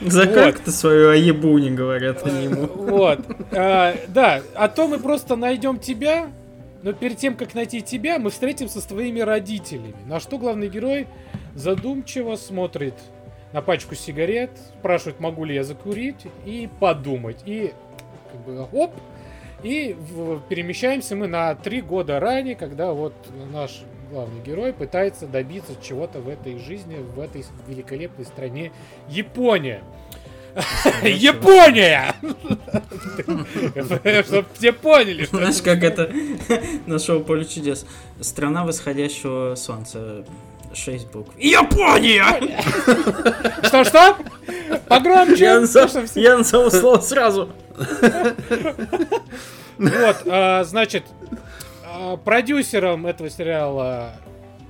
За 0.00 0.26
как 0.26 0.60
ты 0.60 0.70
свою 0.70 1.10
аебу 1.10 1.56
не 1.58 1.70
говорят 1.70 2.26
они 2.26 2.44
ему. 2.44 2.66
Вот. 2.66 3.20
А, 3.52 3.94
да, 4.08 4.42
а 4.54 4.68
то 4.68 4.88
мы 4.88 4.98
просто 4.98 5.36
найдем 5.36 5.78
тебя, 5.78 6.30
но 6.82 6.92
перед 6.92 7.16
тем, 7.18 7.34
как 7.34 7.54
найти 7.54 7.80
тебя, 7.80 8.18
мы 8.18 8.30
встретимся 8.30 8.80
с 8.80 8.84
твоими 8.84 9.20
родителями. 9.20 9.96
На 10.06 10.20
что 10.20 10.38
главный 10.38 10.68
герой 10.68 11.06
задумчиво 11.54 12.36
смотрит 12.36 12.94
на 13.52 13.62
пачку 13.62 13.94
сигарет, 13.94 14.50
спрашивает, 14.78 15.18
могу 15.20 15.44
ли 15.44 15.54
я 15.54 15.64
закурить, 15.64 16.26
и 16.44 16.68
подумать. 16.78 17.38
И 17.46 17.72
как 18.30 18.40
бы 18.42 18.66
оп, 18.72 18.92
и 19.62 19.96
перемещаемся 20.48 21.16
мы 21.16 21.26
на 21.26 21.54
три 21.54 21.80
года 21.80 22.20
ранее, 22.20 22.54
когда 22.54 22.92
вот 22.92 23.14
наш 23.52 23.82
главный 24.10 24.40
герой 24.42 24.72
пытается 24.72 25.26
добиться 25.26 25.72
чего-то 25.82 26.20
в 26.20 26.28
этой 26.28 26.58
жизни, 26.58 26.96
в 26.96 27.20
этой 27.20 27.44
великолепной 27.66 28.24
стране 28.24 28.72
Япония. 29.08 29.82
Япония! 31.02 32.14
Чтоб 34.24 34.46
все 34.54 34.72
поняли. 34.72 35.26
Знаешь, 35.26 35.60
как 35.62 35.82
это 35.82 36.10
на 36.86 36.98
шоу 36.98 37.20
«Поле 37.20 37.44
чудес». 37.44 37.86
Страна 38.20 38.64
восходящего 38.64 39.54
солнца. 39.54 40.24
Шесть 40.72 41.10
букв. 41.10 41.32
Япония! 41.38 42.24
Что-что? 43.62 44.16
Погромче! 44.88 45.44
Я 46.14 46.38
назову 46.38 46.70
слово 46.70 47.00
сразу. 47.00 47.50
Вот, 49.78 50.22
а, 50.26 50.64
значит, 50.64 51.04
продюсером 52.24 53.06
этого 53.06 53.30
сериала 53.30 54.14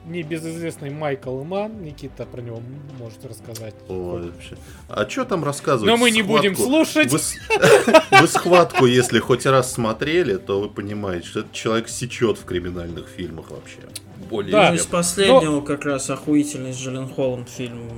небезызвестный 0.07 0.91
Майкл 0.91 1.43
Ман. 1.43 1.83
Никита 1.83 2.25
про 2.25 2.41
него 2.41 2.63
может 2.99 3.25
рассказать. 3.25 3.75
Ой, 3.89 4.31
вообще. 4.31 4.57
А 4.89 5.09
что 5.09 5.25
там 5.25 5.45
рассказывать? 5.45 5.91
Но 5.91 5.97
мы 5.97 6.11
не 6.11 6.23
будем 6.23 6.57
слушать. 6.57 7.13
Вы, 7.13 7.19
вы 8.21 8.27
схватку, 8.29 8.87
если 8.87 9.19
хоть 9.19 9.47
раз 9.47 9.73
смотрели, 9.73 10.37
то 10.37 10.61
вы 10.61 10.69
понимаете, 10.69 11.27
что 11.27 11.41
этот 11.41 11.53
человек 11.53 11.89
сечет 11.89 12.39
в 12.39 12.45
криминальных 12.45 13.09
фильмах 13.09 13.51
вообще. 13.51 13.79
Более 14.31 14.53
да, 14.53 14.75
из 14.75 14.87
последнего 14.87 15.57
Но... 15.57 15.63
как 15.63 15.85
раз 15.85 16.09
охуительный 16.11 16.73
с 16.73 16.79
Джоленхолом 16.79 17.45
фильм. 17.47 17.91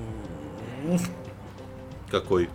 Какой? 2.11 2.49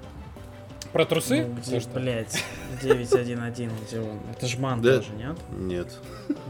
Про 0.94 1.06
трусы? 1.06 1.48
Ну, 1.48 1.56
где, 1.60 1.82
блядь, 1.92 2.44
911, 2.84 3.70
где 3.88 4.00
он? 4.00 4.20
Это 4.32 4.46
жман 4.46 4.80
да? 4.80 4.98
тоже, 4.98 5.10
нет? 5.18 5.36
Нет. 5.52 5.88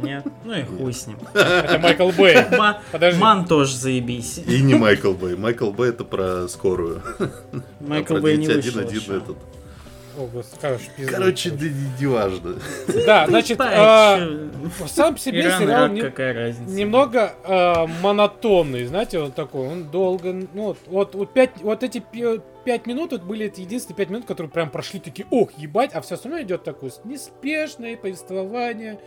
Нет? 0.02 0.26
Ну 0.44 0.54
и 0.54 0.64
хуй 0.64 0.94
с 0.94 1.08
ним. 1.08 1.18
Это 1.34 1.80
Майкл 1.80 2.10
Бэй. 2.10 2.38
Подожди. 2.92 3.22
Ман 3.22 3.46
тоже 3.46 3.78
заебись. 3.78 4.40
И 4.46 4.62
не 4.62 4.76
Майкл 4.76 5.14
Бэй. 5.14 5.38
Майкл 5.38 5.72
Бэй 5.72 5.92
это 5.92 6.04
про 6.04 6.50
скорую. 6.50 7.02
Майкл 7.80 8.18
а 8.18 8.20
Бэй 8.20 8.36
не 8.36 8.48
вышел 8.48 8.82
этот. 8.82 9.38
О, 10.18 10.30
Короче, 10.62 10.92
Короче, 11.10 11.50
да 11.50 11.66
не 12.00 12.06
важно. 12.06 12.56
Да, 13.06 13.26
значит, 13.28 13.60
э, 13.60 14.50
сам 14.88 15.18
себе 15.18 15.42
Иран, 15.42 15.60
сериал 15.60 15.88
не, 15.88 16.02
какая 16.02 16.34
разница. 16.36 16.72
немного 16.72 17.34
э, 17.44 17.88
монотонный, 18.04 18.86
знаете, 18.86 19.18
он 19.18 19.32
такой, 19.32 19.68
он 19.68 19.90
долго, 19.90 20.32
ну, 20.54 20.76
вот, 20.86 21.16
вот, 21.16 21.34
пять, 21.34 21.50
вот 21.62 21.82
эти 21.82 22.04
пять 22.64 22.86
минут, 22.86 23.12
вот 23.12 23.24
были 23.24 23.48
эти 23.48 23.62
единственные 23.62 23.98
пять 23.98 24.10
минут, 24.10 24.26
которые 24.26 24.52
прям 24.52 24.70
прошли 24.70 25.00
такие, 25.00 25.28
ох, 25.30 25.52
ебать, 25.58 25.92
а 25.94 26.02
все 26.02 26.16
остальное 26.16 26.44
идет 26.44 26.64
такое 26.64 26.92
неспешное 27.04 27.98
повествование, 27.98 29.00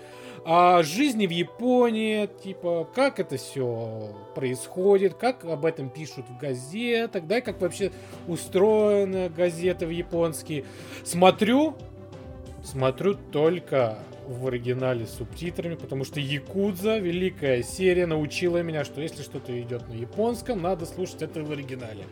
о 0.44 0.84
жизни 0.84 1.26
в 1.26 1.30
Японии, 1.30 2.28
типа, 2.44 2.88
как 2.94 3.18
это 3.18 3.36
все 3.36 4.14
происходит, 4.36 5.14
как 5.14 5.44
об 5.44 5.64
этом 5.64 5.90
пишут 5.90 6.26
в 6.28 6.38
газетах, 6.38 7.26
да, 7.26 7.40
как 7.40 7.60
вообще 7.60 7.90
устроены 8.28 9.28
газеты 9.28 9.86
в 9.86 9.90
японские. 9.90 10.64
Смотрю, 11.02 11.74
смотрю 12.62 13.14
только 13.14 13.98
в 14.28 14.46
оригинале 14.46 15.06
с 15.06 15.14
субтитрами, 15.14 15.74
потому 15.74 16.04
что 16.04 16.20
Якудза, 16.20 16.98
великая 16.98 17.64
серия, 17.64 18.06
научила 18.06 18.62
меня, 18.62 18.84
что 18.84 19.00
если 19.00 19.22
что-то 19.22 19.60
идет 19.60 19.88
на 19.88 19.94
японском, 19.94 20.62
надо 20.62 20.86
слушать 20.86 21.22
это 21.22 21.42
в 21.42 21.50
оригинале. 21.50 22.04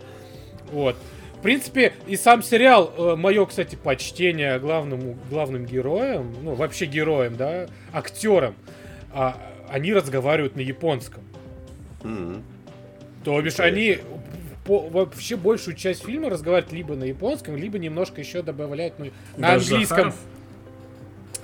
Вот 0.73 0.97
принципе, 1.45 1.93
и 2.07 2.17
сам 2.17 2.43
сериал, 2.43 2.93
э, 2.97 3.17
мое, 3.17 3.45
кстати, 3.45 3.77
почтение 3.77 4.59
главному, 4.59 5.17
главным 5.29 5.67
героям, 5.67 6.35
ну, 6.43 6.55
вообще 6.55 6.87
героям, 6.87 7.37
да, 7.37 7.67
актерам, 7.93 8.55
а, 9.13 9.37
они 9.69 9.93
разговаривают 9.93 10.57
на 10.57 10.61
японском. 10.61 11.23
Mm-hmm. 12.03 12.43
То 13.25 13.43
бишь, 13.43 13.61
они 13.61 13.99
по, 14.65 14.89
вообще 14.89 15.37
большую 15.37 15.77
часть 15.77 16.05
фильма 16.05 16.31
разговаривают 16.31 16.73
либо 16.73 16.95
на 16.95 17.05
японском, 17.05 17.57
либо 17.57 17.79
немножко 17.79 18.23
еще 18.23 18.41
добавляют 18.41 18.95
ну, 18.99 19.11
на 19.37 19.49
Даже 19.53 19.73
английском. 19.73 19.97
Захаров? 19.97 20.17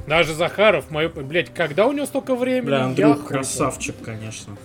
Даже 0.06 0.34
Захаров, 0.34 0.90
мое, 0.90 1.10
блядь, 1.10 1.52
когда 1.52 1.86
у 1.86 1.92
него 1.92 2.06
столько 2.06 2.34
времени? 2.34 2.68
Бля, 2.68 2.84
Андрюх 2.84 3.26
красавчик, 3.26 3.96
конечно. 4.02 4.56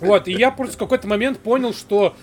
Вот, 0.00 0.28
и 0.28 0.32
я 0.32 0.50
просто 0.50 0.76
в 0.76 0.78
какой-то 0.78 1.06
момент 1.06 1.38
понял, 1.38 1.74
что 1.74 2.16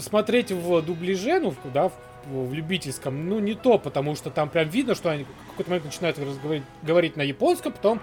смотреть 0.00 0.52
в 0.52 0.82
дубляже, 0.82 1.40
ну, 1.40 1.54
да, 1.72 1.88
в, 1.88 1.94
в 2.26 2.54
любительском, 2.54 3.28
ну, 3.28 3.38
не 3.38 3.54
то, 3.54 3.78
потому 3.78 4.14
что 4.14 4.30
там 4.30 4.48
прям 4.48 4.68
видно, 4.68 4.94
что 4.94 5.10
они 5.10 5.24
в 5.24 5.50
какой-то 5.50 5.70
момент 5.70 5.86
начинают 5.86 6.18
разговаривать, 6.18 6.66
говорить 6.82 7.16
на 7.16 7.22
японском, 7.22 7.72
потом 7.72 8.00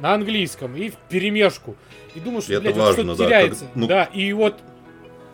на 0.00 0.14
английском 0.14 0.76
и 0.76 0.90
в 0.90 0.96
перемешку. 1.08 1.76
И 2.14 2.20
думаю, 2.20 2.42
что, 2.42 2.60
блядь, 2.60 2.76
вот 2.76 2.92
что-то 2.92 3.16
да, 3.16 3.24
теряется. 3.24 3.64
Как, 3.66 3.76
ну... 3.76 3.86
Да, 3.86 4.04
и 4.04 4.32
вот 4.32 4.60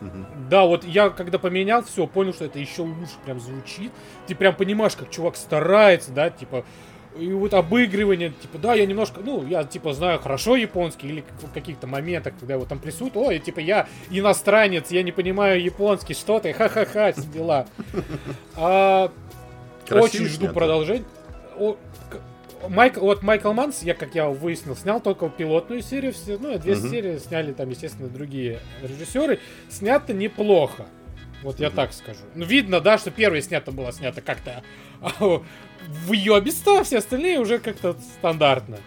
Угу. 0.01 0.25
Да, 0.49 0.63
вот 0.63 0.85
я 0.85 1.09
когда 1.09 1.39
поменял, 1.39 1.83
все, 1.83 2.07
понял, 2.07 2.33
что 2.33 2.45
это 2.45 2.57
еще 2.57 2.83
лучше 2.83 3.15
прям 3.25 3.39
звучит. 3.39 3.91
Ты 4.27 4.35
прям 4.35 4.55
понимаешь, 4.55 4.95
как 4.95 5.09
чувак 5.09 5.35
старается, 5.35 6.11
да, 6.11 6.29
типа, 6.29 6.63
и 7.17 7.31
вот 7.31 7.53
обыгрывание, 7.53 8.31
типа, 8.31 8.57
да, 8.57 8.73
я 8.73 8.85
немножко, 8.85 9.21
ну, 9.23 9.45
я, 9.45 9.63
типа, 9.63 9.93
знаю 9.93 10.19
хорошо 10.19 10.55
японский, 10.55 11.07
или 11.07 11.23
в 11.41 11.51
каких-то 11.51 11.87
моментах, 11.87 12.33
когда 12.39 12.53
его 12.53 12.65
там 12.65 12.79
присутствует, 12.79 13.15
ой, 13.17 13.39
типа, 13.39 13.59
я 13.59 13.87
иностранец, 14.09 14.91
я 14.91 15.03
не 15.03 15.11
понимаю 15.11 15.61
японский, 15.61 16.13
что 16.13 16.39
ты, 16.39 16.53
ха-ха-ха, 16.53 17.11
все 17.13 17.23
дела. 17.23 17.67
А, 18.55 19.11
очень 19.89 20.25
жду 20.25 20.49
продолжения. 20.49 21.05
Майк, 22.67 22.97
вот 22.97 23.23
Майкл 23.23 23.53
Манс, 23.53 23.83
я, 23.83 23.93
как 23.93 24.15
я 24.15 24.27
выяснил, 24.27 24.75
снял 24.75 24.99
только 24.99 25.29
пилотную 25.29 25.81
серию, 25.81 26.11
все, 26.11 26.37
ну, 26.37 26.57
две 26.59 26.73
uh-huh. 26.73 26.89
серии 26.89 27.17
сняли 27.17 27.53
там, 27.53 27.69
естественно, 27.69 28.09
другие 28.09 28.59
режиссеры. 28.81 29.39
Снято 29.69 30.13
неплохо. 30.13 30.85
Вот 31.43 31.59
я 31.59 31.69
так 31.69 31.93
скажу. 31.93 32.19
Ну, 32.35 32.45
видно, 32.45 32.81
да, 32.81 32.97
что 32.97 33.11
первая 33.11 33.41
снята 33.41 33.71
была 33.71 33.91
снята 33.91 34.21
как-то 34.21 34.63
а, 35.01 35.09
в 35.19 35.45
въебисто, 36.05 36.79
а 36.79 36.83
все 36.83 36.97
остальные 36.97 37.39
уже 37.39 37.59
как-то 37.59 37.95
стандартно. 38.17 38.77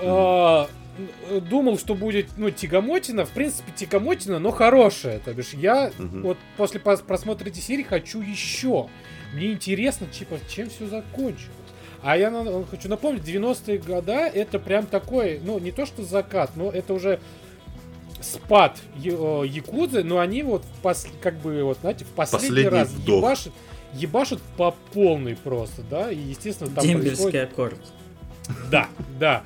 А, 0.00 0.68
думал, 1.48 1.78
что 1.78 1.94
будет, 1.94 2.30
ну, 2.36 2.50
Тягомотина. 2.50 3.24
В 3.24 3.30
принципе, 3.30 3.72
Тягомотина, 3.74 4.38
но 4.38 4.50
хорошая. 4.50 5.20
То 5.20 5.32
бишь, 5.32 5.54
я 5.54 5.92
вот 5.98 6.38
после 6.56 6.80
просмотра 6.80 7.48
этой 7.48 7.62
серии 7.62 7.84
хочу 7.84 8.20
еще. 8.20 8.88
Мне 9.32 9.52
интересно, 9.52 10.06
типа, 10.06 10.38
чем 10.48 10.68
все 10.68 10.86
закончилось. 10.86 11.48
А 12.02 12.16
я 12.16 12.32
хочу 12.68 12.88
напомнить, 12.88 13.22
90-е 13.22 13.78
года 13.78 14.26
это 14.26 14.58
прям 14.58 14.86
такой, 14.86 15.40
ну, 15.42 15.60
не 15.60 15.70
то 15.70 15.86
что 15.86 16.02
закат, 16.02 16.50
но 16.56 16.68
это 16.68 16.94
уже 16.94 17.20
спад 18.22 18.78
Якудзы, 18.96 20.02
но 20.02 20.18
они 20.18 20.42
вот, 20.42 20.64
пос, 20.82 21.06
как 21.20 21.34
бы, 21.40 21.62
вот, 21.62 21.78
знаете, 21.80 22.04
в 22.04 22.08
последний, 22.08 22.48
последний 22.48 22.78
раз 22.78 22.88
вдох. 22.88 23.18
ебашат 23.18 23.52
ебашут 23.94 24.42
по 24.56 24.74
полной 24.92 25.36
просто, 25.36 25.82
да, 25.90 26.10
и, 26.10 26.18
естественно, 26.18 26.70
там 26.70 26.84
Дембельский 26.84 27.30
происходит... 27.30 27.52
аккорд. 27.52 27.78
Да, 28.70 28.88
да. 29.18 29.42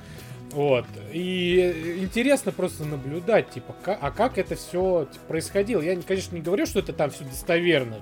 Вот. 0.52 0.86
И 1.12 1.98
интересно 2.00 2.50
просто 2.50 2.84
наблюдать, 2.84 3.50
типа, 3.50 3.74
как, 3.82 3.98
а 4.00 4.10
как 4.10 4.38
это 4.38 4.54
все 4.54 5.06
типа, 5.12 5.24
происходило. 5.28 5.82
Я, 5.82 6.00
конечно, 6.00 6.34
не 6.34 6.40
говорю, 6.40 6.64
что 6.66 6.78
это 6.78 6.92
там 6.92 7.10
все 7.10 7.24
достоверно 7.24 7.96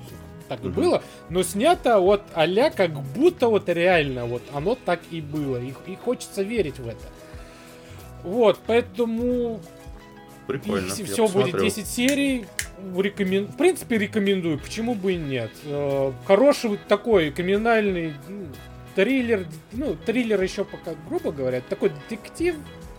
так 0.49 0.62
и 0.62 0.68
было, 0.68 1.03
но 1.31 1.43
снято 1.43 1.99
вот 1.99 2.22
а 2.35 2.47
как 2.70 2.93
будто 2.93 3.49
вот 3.49 3.68
реально 3.70 4.27
вот 4.27 4.43
оно 4.53 4.77
так 4.77 5.01
и 5.11 5.20
было. 5.20 5.57
И, 5.57 5.72
и 5.87 5.97
хочется 5.97 6.43
верить 6.43 6.79
в 6.79 6.87
это. 6.87 7.07
Вот, 8.22 8.59
поэтому 8.66 9.61
Прикольно. 10.47 10.86
Если 10.86 11.05
все 11.05 11.26
будет 11.28 11.59
10 11.59 11.86
серий, 11.86 12.47
рекомен... 12.97 13.47
в 13.47 13.57
принципе, 13.57 13.99
рекомендую. 13.99 14.59
Почему 14.59 14.95
бы 14.95 15.14
и 15.14 15.16
нет? 15.16 15.51
Э, 15.64 16.12
хороший 16.26 16.78
такой 16.88 17.30
криминальный 17.30 18.14
ну, 18.28 18.47
триллер. 18.95 19.47
Ну, 19.72 19.97
триллер 19.97 20.42
еще 20.42 20.64
пока, 20.64 20.92
грубо 21.09 21.32
говоря, 21.32 21.62
такой 21.68 21.90
детектив, 21.90 22.57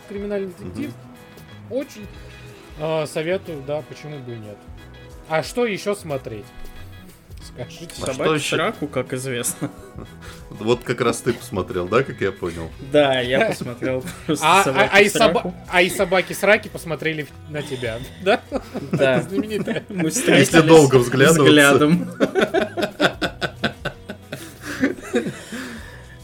криминальный 0.09 0.51
детектив. 0.57 0.91
Угу. 1.69 1.79
Очень 1.79 2.07
э, 2.79 3.05
советую, 3.05 3.63
да, 3.65 3.83
почему 3.87 4.17
бы 4.19 4.33
и 4.33 4.37
нет. 4.37 4.57
А 5.29 5.43
что 5.43 5.65
еще 5.65 5.95
смотреть? 5.95 6.45
Скажите. 7.45 7.93
А 8.01 8.05
Собаки 8.07 8.39
еще... 8.39 8.55
сраку, 8.55 8.87
как 8.87 9.13
известно. 9.13 9.69
Вот 10.49 10.83
как 10.83 11.01
раз 11.01 11.21
ты 11.21 11.33
посмотрел, 11.33 11.87
да, 11.87 12.03
как 12.03 12.19
я 12.21 12.31
понял? 12.31 12.71
Да, 12.91 13.19
я 13.19 13.47
посмотрел 13.47 14.03
а, 14.41 14.63
а, 14.65 14.89
а, 14.91 15.01
и 15.01 15.09
а 15.69 15.81
и 15.81 15.89
собаки 15.89 16.33
сраки 16.33 16.67
посмотрели 16.69 17.27
на 17.49 17.61
тебя, 17.61 17.99
да? 18.23 18.41
Да. 18.91 19.21
Знаменитая. 19.21 19.83
Мы 19.89 20.09
Если 20.09 20.61
долго 20.61 20.95
взглядом. 20.95 22.09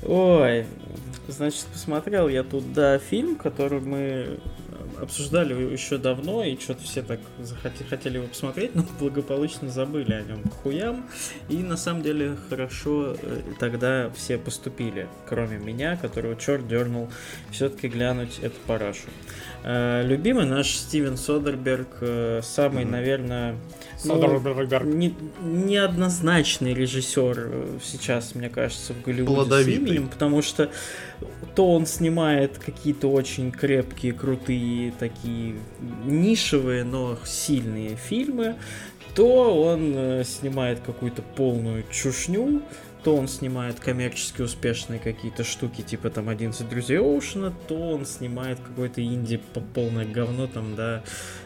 Ой, 0.03 0.65
значит, 1.27 1.65
посмотрел 1.71 2.27
я 2.27 2.43
тут, 2.43 2.73
да, 2.73 2.97
фильм, 2.99 3.35
который 3.35 3.79
мы 3.79 4.39
обсуждали 5.01 5.53
еще 5.53 5.97
давно, 5.97 6.43
и 6.43 6.57
что-то 6.57 6.83
все 6.83 7.01
так 7.01 7.19
захотели, 7.39 7.87
хотели 7.87 8.17
его 8.17 8.27
посмотреть, 8.27 8.75
но 8.75 8.85
благополучно 8.99 9.69
забыли 9.69 10.13
о 10.13 10.21
нем 10.21 10.43
хуям. 10.63 11.05
И 11.49 11.57
на 11.57 11.77
самом 11.77 12.03
деле 12.03 12.37
хорошо 12.49 13.15
э, 13.21 13.41
тогда 13.59 14.11
все 14.15 14.37
поступили, 14.37 15.07
кроме 15.27 15.57
меня, 15.57 15.97
которого 15.97 16.35
черт 16.35 16.67
дернул 16.67 17.09
все-таки 17.51 17.87
глянуть 17.87 18.39
эту 18.39 18.55
парашу. 18.67 19.07
Э, 19.63 20.03
любимый 20.05 20.45
наш 20.45 20.69
Стивен 20.69 21.17
Содерберг, 21.17 21.97
э, 22.01 22.41
самый, 22.43 22.83
mm-hmm. 22.83 22.89
наверное, 22.89 23.55
ну, 24.03 24.83
не, 24.83 25.15
неоднозначный 25.41 26.73
режиссер 26.73 27.35
э, 27.37 27.79
сейчас, 27.83 28.35
мне 28.35 28.49
кажется, 28.49 28.93
в 28.93 29.01
Голливуде 29.01 29.63
с 29.63 29.67
именем, 29.67 30.07
потому 30.07 30.41
что 30.41 30.69
то 31.55 31.71
он 31.71 31.85
снимает 31.85 32.57
какие-то 32.57 33.11
очень 33.11 33.51
крепкие, 33.51 34.13
крутые, 34.13 34.93
такие 34.97 35.55
нишевые, 36.05 36.83
но 36.83 37.17
сильные 37.25 37.95
фильмы, 37.95 38.55
то 39.15 39.63
он 39.63 39.93
э, 39.95 40.23
снимает 40.23 40.79
какую-то 40.79 41.21
полную 41.21 41.83
чушню, 41.91 42.61
то 43.03 43.15
он 43.15 43.27
снимает 43.27 43.79
коммерчески 43.79 44.41
успешные 44.41 44.99
какие-то 44.99 45.43
штуки, 45.43 45.81
типа 45.81 46.09
там 46.09 46.29
11 46.29 46.67
друзей 46.69 46.99
Оушена, 46.99 47.53
то 47.67 47.75
он 47.75 48.05
снимает 48.05 48.59
какой-то 48.59 49.03
инди 49.03 49.41
полное 49.73 50.05
говно 50.05 50.47
там, 50.47 50.75
да, 50.75 51.03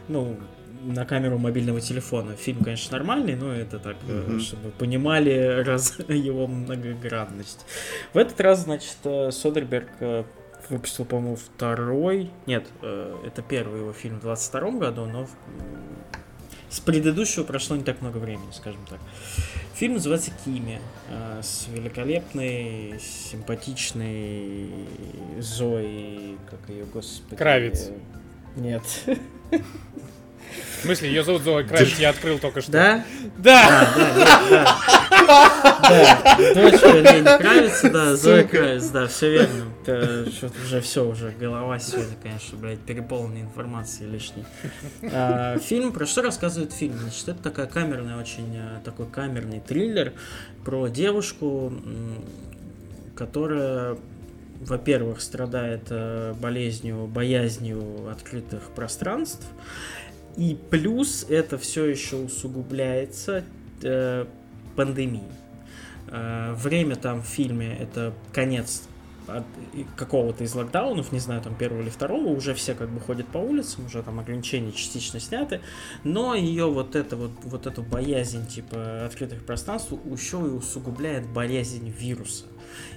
ну, 0.08 0.38
на 0.86 1.06
камеру 1.06 1.38
мобильного 1.38 1.82
телефона. 1.82 2.36
Фильм, 2.36 2.64
конечно, 2.64 2.98
нормальный, 2.98 3.36
но 3.36 3.54
это 3.54 3.80
так, 3.80 3.98
mm-hmm. 4.08 4.40
чтобы 4.40 4.70
понимали 4.72 5.64
раз 5.66 5.98
его 6.08 6.48
многогранность. 6.48 7.66
В 8.14 8.18
этот 8.18 8.40
раз, 8.42 8.64
значит, 8.64 8.98
э, 9.04 9.32
Содерберг 9.32 9.90
э, 10.00 10.24
выпустил, 10.70 11.06
по-моему, 11.06 11.36
второй... 11.36 12.32
Нет, 12.46 12.66
это 12.82 13.42
первый 13.48 13.82
его 13.82 13.94
фильм 13.94 14.18
в 14.18 14.22
22 14.22 14.72
году, 14.72 15.06
но 15.06 15.28
с 16.70 16.80
предыдущего 16.80 17.44
прошло 17.44 17.76
не 17.76 17.84
так 17.84 18.02
много 18.02 18.18
времени, 18.18 18.52
скажем 18.52 18.84
так. 18.90 19.00
Фильм 19.76 19.94
называется 19.94 20.32
«Кими» 20.44 20.82
с 21.42 21.68
великолепной, 21.68 23.00
симпатичной 23.00 24.72
Зоей, 25.40 26.40
как 26.50 26.68
ее, 26.70 26.86
господи... 26.86 27.36
Кравец. 27.36 27.92
Нет. 28.56 28.84
В 30.80 30.86
смысле, 30.86 31.10
ее 31.10 31.24
зовут 31.24 31.42
Зоя 31.42 31.64
Кравец, 31.64 31.98
я 31.98 32.10
открыл 32.10 32.38
только 32.40 32.62
что. 32.62 32.72
Да? 32.72 33.06
Да! 33.38 33.90
Да, 33.96 34.14
да, 34.20 34.78
да. 35.28 36.38
Дочка 36.54 36.92
Лени 36.92 37.92
да, 37.92 38.16
Зоя 38.16 38.44
Кравец, 38.44 38.88
да, 38.90 39.08
все 39.08 39.32
верно. 39.32 39.66
Что-то 40.32 40.54
уже 40.64 40.82
все, 40.82 41.08
уже 41.08 41.32
голова 41.32 41.80
сегодня, 41.80 42.16
конечно, 42.22 42.58
блядь, 42.58 42.80
переполнена 42.80 43.44
информацией 43.44 44.10
лишней. 44.10 44.46
А, 45.12 45.58
фильм, 45.60 45.92
про 45.92 46.06
что 46.06 46.22
рассказывает 46.22 46.74
фильм? 46.74 46.98
Значит, 47.00 47.30
это 47.30 47.44
такая 47.44 47.68
камерная, 47.68 48.18
очень 48.18 48.56
э, 48.56 48.80
такой 48.84 49.08
камерный 49.08 49.60
триллер 49.60 50.14
про 50.64 50.88
девушку, 50.88 51.74
которая 53.16 53.98
во-первых, 54.62 55.22
страдает 55.22 55.88
э, 55.90 56.34
болезнью, 56.40 57.08
боязнью 57.08 58.10
открытых 58.10 58.70
пространств, 58.70 59.46
и 60.38 60.58
плюс 60.70 61.26
это 61.30 61.58
все 61.58 61.86
еще 61.86 62.18
усугубляется 62.18 63.44
э, 63.82 64.26
пандемией. 64.76 65.24
Э, 66.08 66.54
время 66.56 66.96
там 66.96 67.22
в 67.22 67.28
фильме 67.28 67.78
это 67.78 68.14
конец 68.34 68.84
от 69.28 69.44
какого-то 69.96 70.44
из 70.44 70.54
локдаунов, 70.54 71.12
не 71.12 71.20
знаю, 71.20 71.42
там 71.42 71.56
первого 71.56 71.82
или 71.82 71.90
второго, 71.90 72.28
уже 72.28 72.54
все 72.54 72.76
как 72.76 72.90
бы 72.90 73.00
ходят 73.00 73.28
по 73.28 73.38
улицам, 73.38 73.86
уже 73.86 74.04
там 74.04 74.20
ограничения 74.20 74.72
частично 74.72 75.20
сняты, 75.20 75.62
но 76.04 76.36
ее 76.36 76.68
вот 76.68 76.96
это 76.96 77.16
вот, 77.16 77.32
вот 77.44 77.66
эту 77.66 77.82
боязнь 77.82 78.46
типа 78.46 79.06
открытых 79.06 79.44
пространств 79.44 79.94
еще 80.06 80.38
и 80.38 80.50
усугубляет 80.50 81.28
боязнь 81.28 81.90
вируса. 81.90 82.46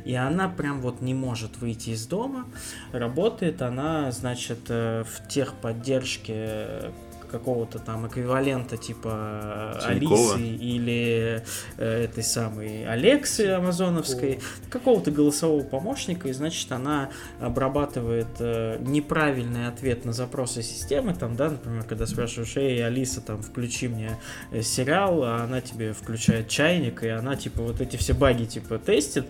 И 0.05 0.15
она 0.15 0.49
прям 0.49 0.81
вот 0.81 1.01
не 1.01 1.15
может 1.15 1.59
выйти 1.59 1.91
из 1.91 2.07
дома. 2.07 2.47
Работает 2.93 3.63
она, 3.63 4.11
значит, 4.11 4.59
э, 4.69 5.05
в 5.05 5.29
техподдержке 5.29 6.93
какого-то 7.31 7.79
там 7.79 8.07
эквивалента 8.07 8.77
типа 8.77 9.79
Тинькова. 9.81 10.35
Алисы 10.35 10.47
или 10.47 11.43
э, 11.77 12.05
этой 12.05 12.23
самой 12.23 12.87
Алексы 12.87 13.49
амазоновской, 13.49 14.41
какого-то 14.71 15.11
голосового 15.11 15.63
помощника, 15.63 16.29
и 16.29 16.33
значит 16.33 16.71
она 16.73 17.11
обрабатывает 17.41 18.29
э, 18.41 18.79
неправильный 18.81 19.69
ответ 19.69 20.05
на 20.05 20.13
запросы 20.13 20.63
системы, 20.63 21.15
там, 21.15 21.37
да, 21.37 21.51
например, 21.51 21.85
когда 21.85 22.07
спрашиваешь, 22.07 22.57
эй, 22.57 22.85
Алиса, 22.85 23.21
там, 23.21 23.43
включи 23.43 23.89
мне 23.89 24.19
э, 24.51 24.63
сериал, 24.63 25.23
а 25.23 25.45
она 25.45 25.61
тебе 25.61 25.93
включает 25.93 26.49
чайник, 26.49 27.03
и 27.03 27.09
она, 27.09 27.37
типа, 27.37 27.63
вот 27.63 27.81
эти 27.81 27.97
все 27.97 28.15
баги, 28.15 28.45
типа, 28.45 28.79
тестит, 28.79 29.27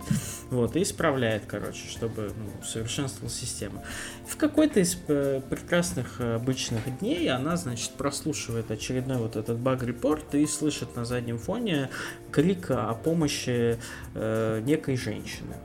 вот, 0.49 0.75
и 0.75 0.83
исправляет, 0.83 1.43
короче, 1.47 1.87
чтобы 1.87 2.31
ну, 2.35 2.63
совершенствовала 2.63 3.29
система. 3.29 3.83
В 4.27 4.37
какой-то 4.37 4.79
из 4.79 4.97
э, 5.07 5.41
прекрасных 5.49 6.19
обычных 6.19 6.99
дней 6.99 7.29
она, 7.29 7.57
значит, 7.57 7.91
прослушивает 7.91 8.71
очередной 8.71 9.17
вот 9.17 9.35
этот 9.35 9.57
баг-репорт 9.59 10.35
и 10.35 10.45
слышит 10.45 10.95
на 10.95 11.05
заднем 11.05 11.37
фоне 11.37 11.89
крик 12.31 12.71
о 12.71 12.93
помощи 12.93 13.79
э, 14.15 14.61
некой 14.65 14.97
женщины. 14.97 15.55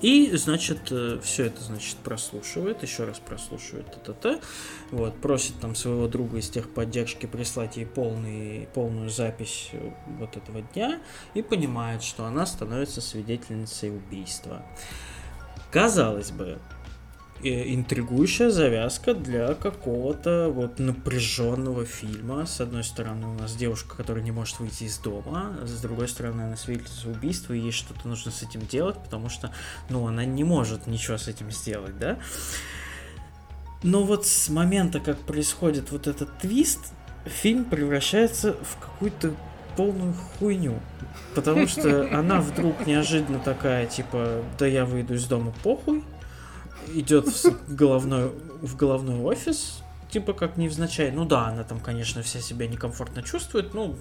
И, 0.00 0.36
значит, 0.36 0.90
э, 0.90 1.18
все 1.22 1.46
это, 1.46 1.62
значит, 1.62 1.96
прослушивает, 1.98 2.82
еще 2.82 3.04
раз 3.04 3.18
прослушивает 3.18 3.86
т-т-т, 3.92 4.40
вот, 4.90 5.16
просит 5.20 5.58
там 5.60 5.74
своего 5.74 6.08
друга 6.08 6.38
из 6.38 6.50
техподдержки 6.50 7.26
прислать 7.26 7.76
ей 7.76 7.86
полный, 7.86 8.68
полную 8.74 9.08
запись 9.08 9.70
вот 10.18 10.36
этого 10.36 10.62
дня 10.62 11.00
и 11.32 11.42
понимает, 11.42 12.02
что 12.02 12.24
она 12.26 12.44
становится 12.44 13.00
свидетельницей 13.00 13.90
убийства. 13.90 14.62
Казалось 15.70 16.30
бы, 16.30 16.58
интригующая 17.44 18.50
завязка 18.50 19.14
для 19.14 19.54
какого-то 19.54 20.50
вот 20.52 20.78
напряженного 20.78 21.84
фильма. 21.84 22.46
С 22.46 22.60
одной 22.60 22.84
стороны, 22.84 23.26
у 23.26 23.34
нас 23.34 23.54
девушка, 23.54 23.96
которая 23.96 24.24
не 24.24 24.32
может 24.32 24.58
выйти 24.60 24.84
из 24.84 24.98
дома, 24.98 25.56
с 25.62 25.80
другой 25.80 26.08
стороны, 26.08 26.42
она 26.42 26.56
свидетельница 26.56 27.08
убийства, 27.08 27.52
и 27.52 27.60
ей 27.60 27.72
что-то 27.72 28.08
нужно 28.08 28.30
с 28.30 28.42
этим 28.42 28.66
делать, 28.66 28.96
потому 29.02 29.28
что, 29.28 29.50
ну, 29.88 30.06
она 30.06 30.24
не 30.24 30.44
может 30.44 30.86
ничего 30.86 31.18
с 31.18 31.28
этим 31.28 31.50
сделать, 31.50 31.98
да? 31.98 32.18
Но 33.82 34.02
вот 34.02 34.26
с 34.26 34.48
момента, 34.48 34.98
как 34.98 35.18
происходит 35.18 35.90
вот 35.92 36.06
этот 36.06 36.38
твист, 36.38 36.92
фильм 37.26 37.64
превращается 37.64 38.54
в 38.54 38.78
какую-то 38.80 39.34
полную 39.76 40.14
хуйню. 40.14 40.80
Потому 41.34 41.66
что 41.66 42.08
она 42.16 42.40
вдруг 42.40 42.86
неожиданно 42.86 43.38
такая, 43.40 43.86
типа, 43.86 44.42
да 44.58 44.66
я 44.66 44.84
выйду 44.84 45.14
из 45.14 45.26
дома 45.26 45.52
похуй, 45.62 46.04
идет 46.92 47.26
в 47.26 47.74
головной, 47.74 48.30
в 48.62 48.76
головной 48.76 49.20
офис, 49.20 49.82
типа 50.10 50.32
как 50.32 50.56
невзначай. 50.56 51.10
Ну 51.10 51.24
да, 51.24 51.48
она 51.48 51.64
там, 51.64 51.80
конечно, 51.80 52.22
вся 52.22 52.40
себя 52.40 52.66
некомфортно 52.66 53.22
чувствует, 53.22 53.74
ну, 53.74 53.96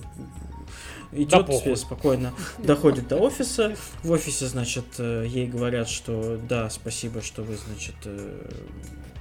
идет 1.11 1.45
да 1.47 1.53
себе 1.53 1.75
спокойно, 1.75 2.33
доходит 2.59 3.07
до 3.07 3.17
офиса. 3.17 3.75
В 4.03 4.11
офисе, 4.11 4.47
значит, 4.47 4.85
э, 4.99 5.25
ей 5.27 5.47
говорят, 5.47 5.89
что 5.89 6.39
да, 6.49 6.69
спасибо, 6.69 7.21
что 7.21 7.43
вы, 7.43 7.57
значит, 7.57 7.95
э, 8.05 8.51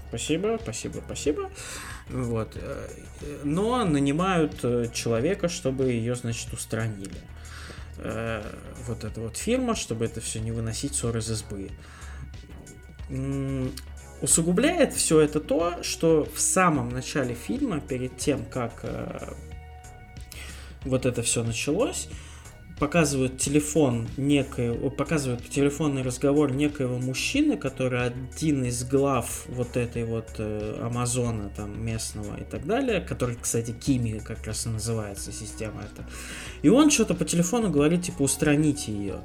спасибо, 0.09 0.59
спасибо, 0.63 1.03
спасибо. 1.05 1.51
Вот. 2.11 2.57
Э, 2.57 2.89
но 3.45 3.85
нанимают 3.85 4.61
человека, 4.93 5.49
чтобы 5.49 5.93
ее, 5.93 6.15
значит, 6.15 6.53
устранили. 6.53 7.17
Вот 8.89 9.05
эта 9.05 9.21
вот 9.21 9.37
фирма, 9.37 9.77
чтобы 9.77 10.07
это 10.07 10.21
все 10.21 10.41
не 10.41 10.51
выносить 10.51 10.95
ссор 10.95 11.17
из 11.19 11.31
избы 11.31 11.71
усугубляет 14.21 14.95
все 14.95 15.21
это 15.21 15.41
то, 15.41 15.83
что 15.83 16.29
в 16.33 16.41
самом 16.41 16.89
начале 16.91 17.35
фильма, 17.35 17.81
перед 17.81 18.17
тем, 18.17 18.45
как 18.45 18.81
э, 18.85 19.33
вот 20.85 21.07
это 21.07 21.23
все 21.23 21.43
началось, 21.43 22.09
показывают 22.79 23.39
телефон 23.39 24.09
некоего, 24.17 24.91
показывают 24.91 25.49
телефонный 25.49 26.03
разговор 26.03 26.53
некоего 26.53 26.99
мужчины, 26.99 27.57
который 27.57 28.07
один 28.07 28.65
из 28.65 28.85
глав 28.85 29.45
вот 29.49 29.77
этой 29.77 30.05
вот 30.05 30.31
э, 30.39 30.79
Амазона 30.81 31.51
там 31.51 31.85
местного 31.85 32.41
и 32.41 32.45
так 32.45 32.67
далее, 32.67 33.01
который, 33.01 33.37
кстати, 33.41 33.73
Кими 33.73 34.19
как 34.19 34.45
раз 34.47 34.67
и 34.67 34.69
называется 34.69 35.33
система 35.33 35.83
эта. 35.83 36.05
И 36.63 36.69
он 36.69 36.91
что-то 36.91 37.15
по 37.15 37.25
телефону 37.25 37.71
говорит, 37.71 38.03
типа, 38.03 38.23
устраните 38.23 38.93
ее. 38.93 39.21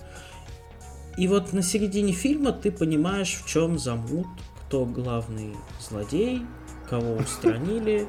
И 1.18 1.28
вот 1.28 1.52
на 1.52 1.64
середине 1.64 2.14
фильма 2.14 2.52
ты 2.52 2.72
понимаешь, 2.72 3.42
в 3.44 3.48
чем 3.48 3.80
замут, 3.80 4.28
кто 4.68 4.86
главный 4.86 5.56
злодей, 5.80 6.44
кого 6.88 7.16
устранили, 7.16 8.08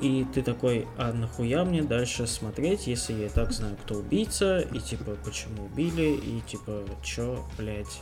и 0.00 0.26
ты 0.34 0.42
такой, 0.42 0.86
а 0.96 1.12
нахуя 1.12 1.64
мне 1.64 1.82
дальше 1.82 2.26
смотреть, 2.26 2.86
если 2.86 3.12
я 3.12 3.26
и 3.26 3.28
так 3.28 3.52
знаю, 3.52 3.76
кто 3.82 3.96
убийца, 3.96 4.60
и 4.60 4.78
типа, 4.78 5.16
почему 5.24 5.66
убили, 5.66 6.18
и 6.22 6.42
типа, 6.46 6.82
чё, 7.02 7.44
блядь. 7.58 8.00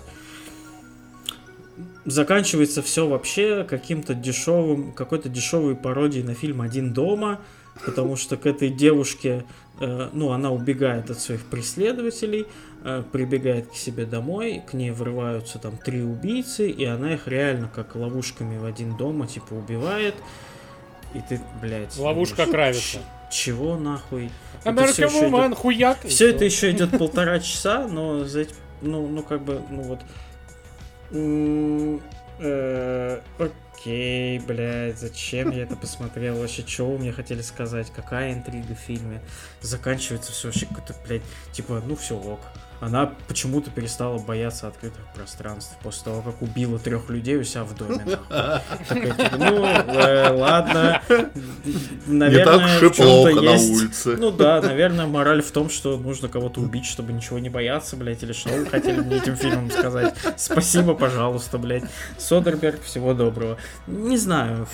заканчивается 2.04 2.82
все 2.82 3.08
вообще 3.08 3.64
каким-то 3.64 4.14
дешевым, 4.14 4.92
какой-то 4.92 5.28
дешевой 5.28 5.74
пародией 5.74 6.24
на 6.24 6.34
фильм 6.34 6.60
«Один 6.60 6.92
дома», 6.92 7.40
потому 7.84 8.16
что 8.16 8.36
к 8.36 8.46
этой 8.46 8.70
девушке, 8.70 9.44
э, 9.80 10.08
ну, 10.12 10.30
она 10.30 10.50
убегает 10.50 11.10
от 11.10 11.18
своих 11.18 11.44
преследователей, 11.44 12.46
прибегает 13.12 13.68
к 13.68 13.74
себе 13.74 14.04
домой, 14.04 14.62
к 14.66 14.74
ней 14.74 14.90
врываются 14.90 15.58
там 15.58 15.78
три 15.78 16.02
убийцы, 16.02 16.68
и 16.68 16.84
она 16.84 17.14
их 17.14 17.26
реально 17.26 17.70
как 17.74 17.94
ловушками 17.94 18.58
в 18.58 18.64
один 18.66 18.96
дома, 18.96 19.26
типа, 19.26 19.54
убивает. 19.54 20.14
И 21.14 21.20
ты, 21.20 21.40
блядь... 21.62 21.96
Ловушка 21.96 22.44
Кравица. 22.46 22.98
Чего 23.30 23.76
нахуй? 23.76 24.30
Идет... 25.48 25.58
хуяк. 25.58 25.98
Все 26.06 26.30
это 26.30 26.44
еще 26.44 26.70
идет 26.72 26.90
полтора 26.98 27.40
часа, 27.40 27.88
но 27.88 28.24
за 28.24 28.40
эти, 28.40 28.54
ну, 28.82 29.06
ну 29.08 29.22
как 29.22 29.42
бы, 29.42 29.62
ну 29.70 29.82
вот. 29.82 30.00
Э, 32.40 33.20
окей, 33.38 34.40
блядь, 34.40 34.98
зачем 34.98 35.50
я 35.52 35.62
это 35.62 35.76
посмотрел? 35.76 36.36
Вообще, 36.36 36.64
чего 36.64 36.98
мне 36.98 37.12
хотели 37.12 37.40
сказать? 37.42 37.90
Какая 37.94 38.34
интрига 38.34 38.74
в 38.74 38.78
фильме? 38.78 39.22
Заканчивается 39.62 40.32
все 40.32 40.48
вообще 40.48 40.66
какой-то, 40.66 40.94
блядь, 41.06 41.22
типа, 41.52 41.82
ну 41.86 41.96
все 41.96 42.16
ок 42.16 42.40
она 42.80 43.12
почему-то 43.28 43.70
перестала 43.70 44.18
бояться 44.18 44.68
открытых 44.68 45.00
пространств 45.14 45.76
после 45.82 46.04
того, 46.04 46.22
как 46.22 46.42
убила 46.42 46.78
трех 46.78 47.08
людей 47.10 47.36
у 47.36 47.44
себя 47.44 47.64
в 47.64 47.74
доме. 47.76 48.04
Типа, 48.88 49.36
ну, 49.38 49.64
э, 49.64 50.30
ладно. 50.30 51.02
Наверное, 52.06 52.90
плохо 52.90 53.40
на 53.40 53.52
улице. 53.52 54.16
Ну 54.18 54.30
да, 54.30 54.60
наверное, 54.60 55.06
мораль 55.06 55.42
в 55.42 55.50
том, 55.50 55.70
что 55.70 55.96
нужно 55.96 56.28
кого-то 56.28 56.60
убить, 56.60 56.86
чтобы 56.86 57.12
ничего 57.12 57.38
не 57.38 57.48
бояться, 57.48 57.96
блядь, 57.96 58.22
или 58.22 58.32
что 58.32 58.50
вы 58.50 58.66
хотели 58.66 59.00
мне 59.00 59.16
этим 59.16 59.36
фильмом 59.36 59.70
сказать. 59.70 60.14
Спасибо, 60.36 60.94
пожалуйста, 60.94 61.58
блядь. 61.58 61.84
Содерберг, 62.18 62.82
всего 62.82 63.14
доброго. 63.14 63.58
Не 63.86 64.16
знаю, 64.16 64.66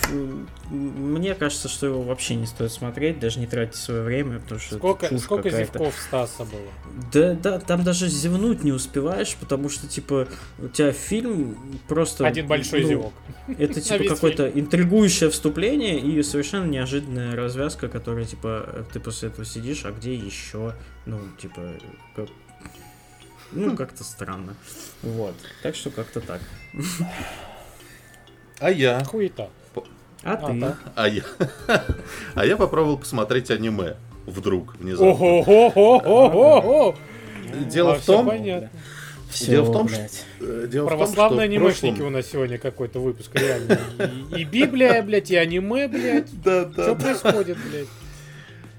мне 0.70 1.34
кажется, 1.34 1.68
что 1.68 1.86
его 1.86 2.02
вообще 2.02 2.34
не 2.34 2.46
стоит 2.46 2.72
смотреть, 2.72 3.18
даже 3.18 3.40
не 3.40 3.46
тратить 3.46 3.76
свое 3.76 4.02
время, 4.02 4.40
потому 4.40 4.60
что 4.60 4.76
Сколько, 4.76 5.18
сколько 5.18 5.50
зевков 5.50 5.94
Стаса 6.06 6.44
было? 6.44 6.70
Да, 7.12 7.34
да, 7.34 7.58
там 7.58 7.82
даже 7.90 8.06
зевнуть 8.06 8.62
не 8.62 8.70
успеваешь, 8.70 9.36
потому 9.40 9.68
что, 9.68 9.88
типа, 9.88 10.28
у 10.60 10.68
тебя 10.68 10.92
фильм 10.92 11.56
просто... 11.88 12.24
Один 12.24 12.46
большой 12.46 12.82
ну, 12.82 12.88
зевок. 12.88 13.12
Это, 13.58 13.80
типа, 13.80 14.14
какое-то 14.14 14.48
интригующее 14.48 15.28
вступление 15.28 15.98
и 15.98 16.22
совершенно 16.22 16.66
неожиданная 16.66 17.34
развязка, 17.34 17.88
которая, 17.88 18.26
типа, 18.26 18.86
ты 18.92 19.00
после 19.00 19.30
этого 19.30 19.44
сидишь, 19.44 19.84
а 19.84 19.90
где 19.90 20.14
еще? 20.14 20.76
Ну, 21.04 21.18
типа, 21.40 21.62
как... 22.14 22.28
Ну, 23.50 23.74
как-то 23.74 24.04
странно. 24.04 24.54
Вот. 25.02 25.34
Так 25.64 25.74
что 25.74 25.90
как-то 25.90 26.20
так. 26.20 26.40
А 28.60 28.70
я? 28.70 29.02
Хуета. 29.02 29.50
А, 30.22 30.34
а 30.34 30.36
ты? 30.36 30.74
А 30.94 31.08
я... 31.08 31.22
а 32.36 32.46
я 32.46 32.56
попробовал 32.56 32.98
посмотреть 32.98 33.50
аниме. 33.50 33.96
Вдруг, 34.26 34.76
внезапно. 34.76 36.94
Дело 37.70 37.94
в 37.94 38.04
том... 38.04 38.30
Все, 39.30 39.52
дело 39.52 39.64
в 39.64 39.72
том, 39.72 39.88
что... 39.88 40.08
Э, 40.40 40.66
дело 40.68 40.88
Православные 40.88 41.14
в 41.14 41.14
том, 41.16 41.34
что 41.36 41.42
анимешники 41.44 41.94
прошлом... 41.94 42.06
у 42.08 42.10
нас 42.10 42.26
сегодня 42.26 42.58
какой-то 42.58 42.98
выпуск, 42.98 43.30
реально. 43.34 43.78
И, 44.36 44.40
и 44.40 44.44
Библия, 44.44 45.02
блядь, 45.04 45.30
и 45.30 45.36
аниме, 45.36 45.86
блядь. 45.86 46.28
Да, 46.42 46.64
да. 46.64 46.82
Что 46.82 46.94
происходит, 46.96 47.56
блядь? 47.70 47.86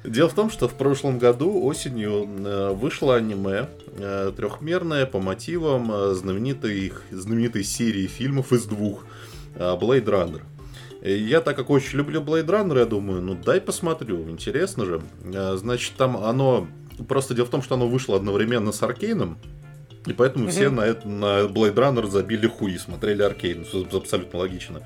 Дело 0.03 0.27
в 0.27 0.34
том, 0.34 0.49
что 0.49 0.68
в 0.68 0.73
прошлом 0.73 1.19
году 1.19 1.64
осенью 1.64 2.27
э, 2.27 2.73
вышло 2.73 3.15
аниме 3.15 3.69
э, 3.98 4.34
трехмерное 4.35 5.06
по 5.06 5.19
мотивам 5.19 6.14
знаменитой, 6.15 6.91
знаменитой 7.11 7.64
серии 7.64 8.07
фильмов 8.07 8.52
из 8.52 8.65
двух 8.65 9.06
Blade 9.56 10.03
Runner. 10.06 10.41
Я, 11.02 11.39
так 11.39 11.56
как 11.56 11.69
очень 11.69 11.98
люблю 11.98 12.22
Blade 12.22 12.48
Runner, 12.48 12.80
я 12.80 12.85
думаю, 12.85 13.22
ну 13.22 13.35
дай 13.35 13.61
посмотрю, 13.61 14.30
интересно 14.30 14.85
же. 14.85 15.02
Значит, 15.23 15.93
там 15.98 16.18
оно... 16.18 16.68
Просто 17.07 17.34
дело 17.34 17.45
в 17.45 17.49
том, 17.49 17.61
что 17.61 17.76
оно 17.76 17.88
вышло 17.88 18.15
одновременно 18.15 18.72
с 18.72 18.82
Аркейном, 18.82 19.38
и 20.06 20.14
поэтому 20.14 20.48
mm-hmm. 20.48 20.52
все 20.52 20.69
на, 20.69 20.82
это, 20.82 21.07
на 21.07 21.44
Blade 21.45 21.76
Runner 21.76 22.10
забили 22.10 22.48
хуи, 22.48 22.78
смотрели 22.78 23.22
Аркейн. 23.22 23.65
Абсолютно 23.94 24.40
логично. 24.40 24.82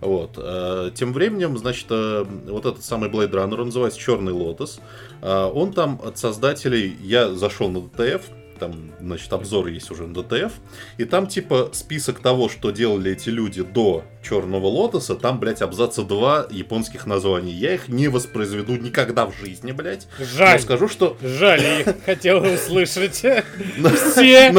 Вот. 0.00 0.34
Э, 0.36 0.90
тем 0.94 1.12
временем, 1.12 1.58
значит, 1.58 1.86
э, 1.90 2.24
вот 2.46 2.66
этот 2.66 2.84
самый 2.84 3.10
Blade 3.10 3.32
Runner, 3.32 3.60
он 3.60 3.66
называется 3.66 3.98
Черный 3.98 4.32
Лотос. 4.32 4.80
Он 5.20 5.72
там 5.72 6.00
от 6.04 6.18
создателей, 6.18 6.96
я 7.00 7.30
зашел 7.30 7.68
на 7.70 7.78
DTF, 7.78 8.22
там, 8.62 8.92
значит, 9.00 9.32
обзор 9.32 9.66
есть 9.66 9.90
уже 9.90 10.06
на 10.06 10.16
DTF, 10.16 10.52
и 10.96 11.04
там, 11.04 11.26
типа, 11.26 11.70
список 11.72 12.20
того, 12.20 12.48
что 12.48 12.70
делали 12.70 13.10
эти 13.10 13.28
люди 13.28 13.64
до 13.64 14.04
Черного 14.22 14.68
Лотоса, 14.68 15.16
там, 15.16 15.40
блядь, 15.40 15.62
абзаца 15.62 16.04
два 16.04 16.46
японских 16.48 17.06
названий. 17.06 17.50
Я 17.50 17.74
их 17.74 17.88
не 17.88 18.06
воспроизведу 18.06 18.76
никогда 18.76 19.26
в 19.26 19.34
жизни, 19.36 19.72
блядь. 19.72 20.06
Жаль. 20.20 20.58
Но 20.58 20.62
скажу, 20.62 20.86
что... 20.88 21.16
Жаль, 21.20 21.60
я 21.60 21.80
их 21.80 21.86
хотел 22.06 22.38
услышать. 22.38 23.16
Все 23.16 24.54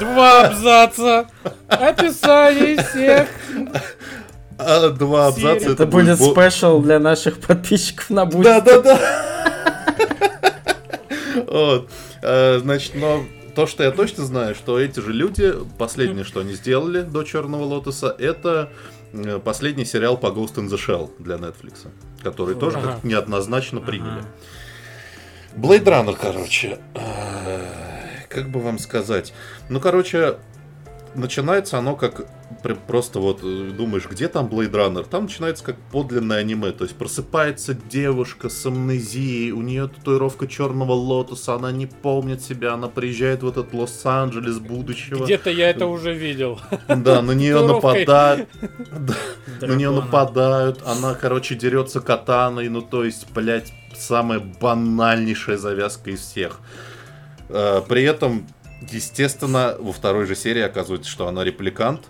два 0.00 0.48
абзаца. 0.48 1.28
Описание 1.68 2.82
всех 2.82 3.28
а, 4.58 4.88
два 4.88 5.28
абзаца. 5.28 5.70
Это 5.70 5.86
будет 5.86 6.20
спешл 6.20 6.80
для 6.80 6.98
наших 6.98 7.38
подписчиков 7.38 8.10
на 8.10 8.26
будущее. 8.26 8.60
Да, 8.60 8.80
да, 8.80 8.82
да. 8.82 9.00
Вот. 11.46 11.88
А, 12.20 12.58
значит, 12.58 12.94
но 12.94 13.24
то, 13.54 13.66
что 13.66 13.84
я 13.84 13.90
точно 13.90 14.24
знаю, 14.24 14.54
что 14.54 14.78
эти 14.78 15.00
же 15.00 15.12
люди, 15.12 15.54
последнее, 15.78 16.24
что 16.24 16.40
они 16.40 16.54
сделали 16.54 17.02
до 17.02 17.22
Черного 17.24 17.64
Лотоса, 17.64 18.14
это 18.18 18.70
э, 19.12 19.38
последний 19.38 19.84
сериал 19.84 20.16
по 20.16 20.26
Ghost 20.26 20.56
in 20.56 20.68
the 20.68 20.78
Shell 20.78 21.10
для 21.18 21.36
Netflix, 21.36 21.86
который 22.22 22.54
тоже 22.54 22.78
ага. 22.78 22.92
как 22.92 23.04
неоднозначно 23.04 23.80
приняли. 23.80 24.20
Ага. 24.20 24.28
Blade 25.56 25.84
Runner, 25.84 26.16
короче. 26.20 26.78
Как 28.28 28.50
бы 28.50 28.60
вам 28.60 28.78
сказать? 28.78 29.32
Ну, 29.68 29.78
короче, 29.80 30.38
начинается 31.14 31.78
оно 31.78 31.96
как 31.96 32.26
просто 32.86 33.18
вот 33.18 33.40
э, 33.42 33.70
думаешь, 33.76 34.06
где 34.10 34.28
там 34.28 34.46
Blade 34.46 34.70
Runner? 34.70 35.06
Там 35.08 35.24
начинается 35.24 35.64
как 35.64 35.76
подлинное 35.92 36.38
аниме. 36.38 36.72
То 36.72 36.84
есть 36.84 36.96
просыпается 36.96 37.74
девушка 37.74 38.48
с 38.48 38.66
амнезией, 38.66 39.50
у 39.50 39.60
нее 39.60 39.88
татуировка 39.88 40.46
черного 40.46 40.92
лотоса, 40.92 41.54
она 41.54 41.72
не 41.72 41.86
помнит 41.86 42.42
себя, 42.42 42.74
она 42.74 42.88
приезжает 42.88 43.42
в 43.42 43.48
этот 43.48 43.72
Лос-Анджелес 43.74 44.58
будущего. 44.58 45.24
Где-то 45.24 45.50
я 45.50 45.70
это 45.70 45.86
уже 45.86 46.14
видел. 46.14 46.60
Да, 46.88 47.22
на 47.22 47.32
нее 47.32 47.64
нападают. 47.66 48.48
На 49.60 49.74
нее 49.74 49.90
нападают. 49.90 50.82
Она, 50.86 51.14
короче, 51.14 51.54
дерется 51.54 52.00
катаной. 52.00 52.68
Ну, 52.68 52.82
то 52.82 53.04
есть, 53.04 53.30
блядь, 53.32 53.72
самая 53.96 54.40
банальнейшая 54.40 55.56
завязка 55.56 56.10
из 56.10 56.20
всех. 56.20 56.60
Э, 57.48 57.82
при 57.86 58.02
этом 58.04 58.46
Естественно, 58.90 59.76
во 59.78 59.92
второй 59.92 60.26
же 60.26 60.34
серии 60.34 60.62
оказывается, 60.62 61.10
что 61.10 61.26
она 61.26 61.44
репликант. 61.44 62.02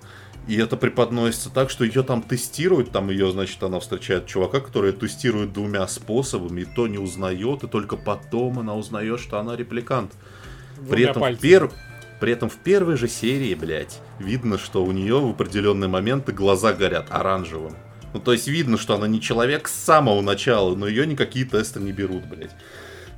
И 0.47 0.57
это 0.57 0.77
преподносится 0.77 1.49
так, 1.49 1.71
что 1.71 1.85
ее 1.85 2.03
там 2.03 2.23
тестируют, 2.23 2.91
там 2.91 3.09
ее, 3.09 3.33
значит, 3.33 3.63
она 3.63 3.81
встречает 3.81 4.27
чувака, 4.27 4.61
который 4.61 4.93
тестирует 4.93 5.55
двумя 5.55 5.87
способами, 5.89 6.63
и 6.63 6.65
то 6.67 6.87
не 6.87 6.99
узнает, 6.99 7.65
и 7.65 7.67
только 7.67 7.97
потом 7.97 8.59
она 8.59 8.75
узнает, 8.75 9.21
что 9.21 9.39
она 9.39 9.57
репликант. 9.57 10.13
При 10.91 11.05
этом, 11.05 11.23
в 11.23 11.39
пер... 11.39 11.71
При 12.21 12.33
этом 12.33 12.49
в 12.49 12.57
первой 12.57 12.97
же 12.97 13.09
серии, 13.09 13.55
блядь, 13.55 14.01
видно, 14.19 14.57
что 14.57 14.85
у 14.85 14.93
нее 14.93 15.19
в 15.19 15.31
определенные 15.31 15.89
моменты 15.89 16.33
глаза 16.33 16.73
горят 16.73 17.07
оранжевым. 17.11 17.75
Ну, 18.13 18.21
то 18.21 18.33
есть 18.33 18.47
видно, 18.47 18.79
что 18.79 18.95
она 18.95 19.09
не 19.09 19.21
человек 19.21 19.67
с 19.67 19.75
самого 19.75 20.21
начала, 20.21 20.75
но 20.77 20.87
ее 20.87 21.07
никакие 21.07 21.45
тесты 21.45 21.81
не 21.81 21.93
берут, 21.93 22.25
блядь. 22.27 22.55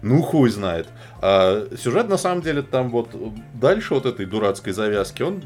Ну, 0.07 0.23
хуй 0.23 0.51
знает. 0.51 0.87
А 1.21 1.67
сюжет, 1.77 2.09
на 2.09 2.17
самом 2.17 2.41
деле, 2.41 2.63
там 2.63 2.91
вот 2.91 3.09
дальше 3.55 3.95
вот 3.95 4.07
этой 4.07 4.25
дурацкой 4.25 4.73
завязки, 4.73 5.23
он 5.23 5.43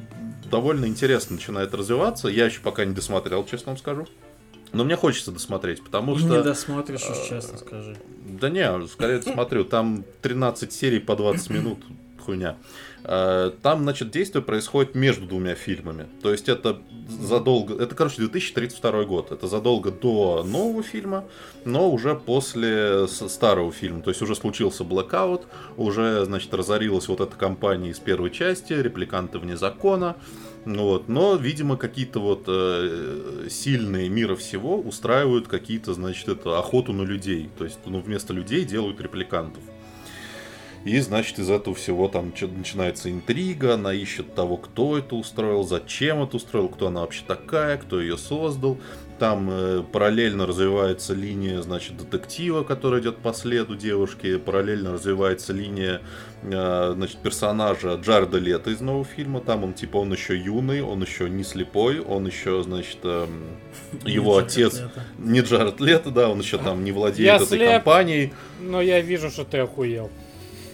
довольно 0.51 0.85
интересно 0.85 1.37
начинает 1.37 1.73
развиваться. 1.73 2.29
Я 2.29 2.45
еще 2.45 2.61
пока 2.61 2.85
не 2.85 2.93
досмотрел, 2.93 3.47
честно 3.47 3.73
вам 3.73 3.79
скажу. 3.79 4.07
Но 4.73 4.85
мне 4.85 4.97
хочется 4.97 5.33
досмотреть, 5.33 5.83
потому 5.83 6.19
что... 6.19 6.29
Не 6.29 6.43
досмотришь 6.43 7.09
уж, 7.09 7.27
честно 7.27 7.57
скажи. 7.57 7.97
Да 8.27 8.51
не, 8.51 8.87
скорее 8.89 9.23
смотрю. 9.23 9.65
Там 9.65 10.05
13 10.21 10.71
серий 10.71 11.01
по 11.01 11.17
20 11.17 11.49
минут. 11.51 11.79
Хуйня. 12.23 12.57
Э, 13.13 13.51
там, 13.61 13.83
значит, 13.83 14.13
действие 14.13 14.41
происходит 14.41 14.95
между 14.95 15.27
двумя 15.27 15.57
фильмами. 15.57 16.07
То 16.23 16.31
есть 16.31 16.49
это 16.49 16.81
задолго... 17.09 17.75
Это, 17.75 17.97
короче, 17.97 18.19
2032 18.19 19.05
год. 19.05 19.33
Это 19.33 19.49
задолго 19.49 19.91
до 19.91 20.45
нового 20.45 20.85
фильма, 20.85 21.25
но 21.65 21.91
уже 21.91 22.15
после 22.15 23.09
старого 23.09 23.73
фильма. 23.73 24.03
То 24.03 24.11
есть 24.11 24.23
уже 24.23 24.37
случился 24.37 24.85
блэкаут, 24.85 25.49
уже, 25.77 26.25
значит, 26.25 26.55
разорилась 26.55 27.09
вот 27.09 27.21
эта 27.21 27.35
компания 27.35 27.91
из 27.91 27.99
первой 27.99 28.31
части, 28.31 28.75
репликанты 28.75 29.41
вне 29.41 29.57
закона. 29.57 30.15
Вот. 30.65 31.09
Но, 31.09 31.35
видимо, 31.35 31.77
какие-то 31.77 32.21
вот 32.21 32.45
э, 32.47 33.49
сильные 33.51 34.09
мира 34.09 34.37
всего 34.37 34.79
устраивают 34.79 35.49
какие-то, 35.49 35.95
значит, 35.95 36.29
это 36.29 36.61
охоту 36.61 36.93
на 36.93 37.03
людей. 37.03 37.51
То 37.59 37.65
есть, 37.65 37.81
ну, 37.87 37.99
вместо 38.01 38.33
людей 38.33 38.65
делают 38.65 39.01
репликантов. 39.01 39.65
И, 40.85 40.99
значит, 41.01 41.39
из 41.39 41.51
этого 41.51 41.77
всего 41.77 42.09
там 42.09 42.33
начинается 42.57 43.11
интрига, 43.11 43.75
она 43.75 43.93
ищет 43.93 44.35
того, 44.35 44.57
кто 44.57 44.97
это 44.97 45.15
устроил, 45.15 45.63
зачем 45.63 46.23
это 46.23 46.37
устроил, 46.37 46.69
кто 46.69 46.87
она 46.87 47.03
вообще 47.03 47.23
такая, 47.27 47.77
кто 47.77 48.01
ее 48.01 48.17
создал. 48.17 48.79
Там 49.19 49.51
э, 49.51 49.83
параллельно 49.93 50.47
развивается 50.47 51.13
линия, 51.13 51.61
значит, 51.61 51.99
детектива, 51.99 52.63
который 52.63 53.03
идет 53.03 53.19
по 53.19 53.35
следу 53.35 53.77
девушки. 53.77 54.39
Параллельно 54.39 54.95
развивается 54.95 55.53
линия, 55.53 56.01
э, 56.43 56.93
значит, 56.95 57.19
персонажа 57.19 57.97
Джарда 57.97 58.39
Лето 58.39 58.71
из 58.71 58.81
нового 58.81 59.05
фильма. 59.05 59.43
Там 59.43 59.65
он, 59.65 59.75
типа, 59.75 59.99
он 59.99 60.11
еще 60.11 60.35
юный, 60.35 60.81
он 60.81 61.03
еще 61.03 61.29
не 61.29 61.45
слепой, 61.45 62.01
он 62.01 62.27
еще, 62.27 62.63
значит, 62.63 62.97
э, 63.03 63.27
его 64.07 64.41
не 64.41 64.47
отец... 64.47 64.81
Лето. 64.81 65.05
Не 65.19 65.41
Джаред 65.41 65.81
Лето, 65.81 66.11
да, 66.11 66.31
он 66.31 66.39
еще 66.39 66.57
там 66.57 66.83
не 66.83 66.93
владеет 66.93 67.27
я 67.27 67.37
этой 67.37 67.47
слеп, 67.47 67.73
компанией. 67.75 68.33
Но 68.63 68.81
я 68.81 69.03
вижу, 69.03 69.29
что 69.29 69.45
ты 69.45 69.59
охуел. 69.59 70.11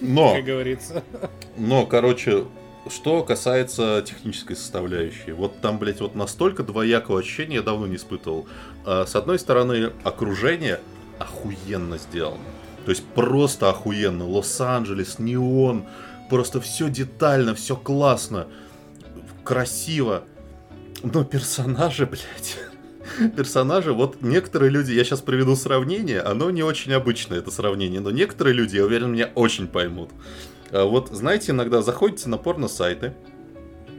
Но... 0.01 0.35
Как 0.35 0.45
говорится. 0.45 1.03
Но, 1.57 1.87
короче, 1.87 2.45
что 2.89 3.23
касается 3.23 4.03
технической 4.07 4.57
составляющей, 4.57 5.33
вот 5.33 5.61
там, 5.61 5.79
блядь, 5.79 6.01
вот 6.01 6.15
настолько 6.15 6.63
двоякого 6.63 7.21
ощущения 7.21 7.57
я 7.57 7.63
давно 7.63 7.87
не 7.87 7.97
испытывал. 7.97 8.47
А, 8.85 9.07
с 9.07 9.17
одной 9.17 9.39
стороны, 9.39 9.93
окружение 10.05 10.81
охуенно 11.19 11.99
сделано. 11.99 12.45
То 12.85 12.91
есть 12.91 13.05
просто 13.05 13.71
охуенно. 13.71 14.27
Лос-Анджелес, 14.29 15.19
неон, 15.19 15.87
просто 16.31 16.61
все 16.61 16.89
детально, 16.89 17.55
все 17.55 17.77
классно, 17.77 18.47
красиво. 19.43 20.23
Но 21.03 21.25
персонажи, 21.25 22.07
блядь, 22.11 22.57
персонажи, 23.37 23.93
вот 23.93 24.23
некоторые 24.23 24.71
люди, 24.71 24.93
я 24.93 25.05
сейчас 25.05 25.21
приведу 25.21 25.57
сравнение, 25.57 26.21
оно 26.21 26.51
не 26.51 26.63
очень 26.63 26.93
обычное, 26.93 27.39
это 27.39 27.51
сравнение, 27.51 28.01
но 28.01 28.11
некоторые 28.11 28.55
люди, 28.55 28.77
я 28.77 28.85
уверен, 28.85 29.13
меня 29.13 29.31
очень 29.35 29.67
поймут. 29.69 30.11
А 30.71 30.85
вот, 30.85 31.09
знаете, 31.11 31.53
иногда 31.53 31.83
заходите 31.83 32.29
на 32.29 32.39
порно-сайты, 32.39 33.15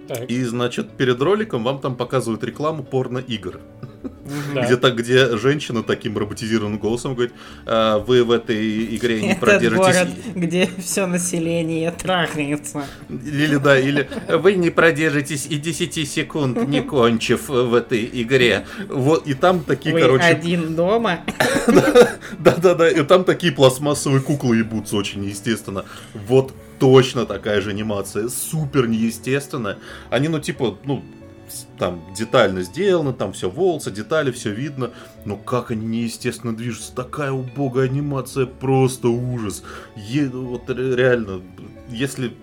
так. 0.07 0.29
И, 0.29 0.43
значит, 0.43 0.89
перед 0.91 1.21
роликом 1.21 1.63
вам 1.63 1.79
там 1.79 1.95
показывают 1.95 2.43
рекламу 2.43 2.83
порно-игр. 2.83 3.59
Да. 4.53 4.65
Где, 4.65 4.77
так, 4.77 4.95
где 4.95 5.37
женщина 5.37 5.83
таким 5.83 6.17
роботизированным 6.17 6.79
голосом 6.79 7.13
говорит, 7.13 7.33
а, 7.65 7.99
вы 7.99 8.23
в 8.23 8.31
этой 8.31 8.95
игре 8.95 9.21
не 9.21 9.35
продержитесь... 9.35 9.77
город, 9.77 10.09
где 10.35 10.69
все 10.79 11.05
население 11.05 11.91
трахается. 11.91 12.85
Или 13.09 13.55
да, 13.57 13.79
или 13.79 14.09
вы 14.27 14.55
не 14.55 14.69
продержитесь 14.69 15.47
и 15.47 15.57
10 15.57 16.09
секунд, 16.09 16.67
не 16.67 16.81
кончив 16.81 17.47
в 17.47 17.73
этой 17.73 18.09
игре. 18.11 18.65
Вот, 18.89 19.27
и 19.27 19.33
там 19.33 19.61
такие, 19.61 19.93
вы 19.93 20.01
короче... 20.01 20.23
один 20.23 20.75
дома? 20.75 21.19
Да-да-да, 22.39 22.89
и 22.89 23.03
там 23.03 23.23
такие 23.23 23.53
пластмассовые 23.53 24.21
куклы 24.21 24.57
ебутся 24.57 24.95
очень 24.97 25.23
естественно. 25.23 25.85
Вот 26.13 26.53
точно 26.79 27.25
такая 27.25 27.61
же 27.61 27.71
анимация, 27.71 28.29
супер 28.29 28.87
неестественная. 28.87 29.77
Они, 30.09 30.27
ну, 30.27 30.39
типа, 30.39 30.77
ну, 30.85 31.03
там 31.77 32.03
детально 32.15 32.61
сделано, 32.61 33.13
там 33.13 33.33
все 33.33 33.49
волосы, 33.49 33.91
детали, 33.91 34.31
все 34.31 34.51
видно. 34.51 34.91
Но 35.25 35.37
как 35.37 35.71
они 35.71 35.85
неестественно 35.85 36.55
движутся, 36.55 36.93
такая 36.93 37.31
убогая 37.31 37.85
анимация, 37.85 38.45
просто 38.45 39.09
ужас. 39.09 39.63
Е- 39.95 40.29
вот 40.29 40.69
реально, 40.69 41.41
если 41.89 42.33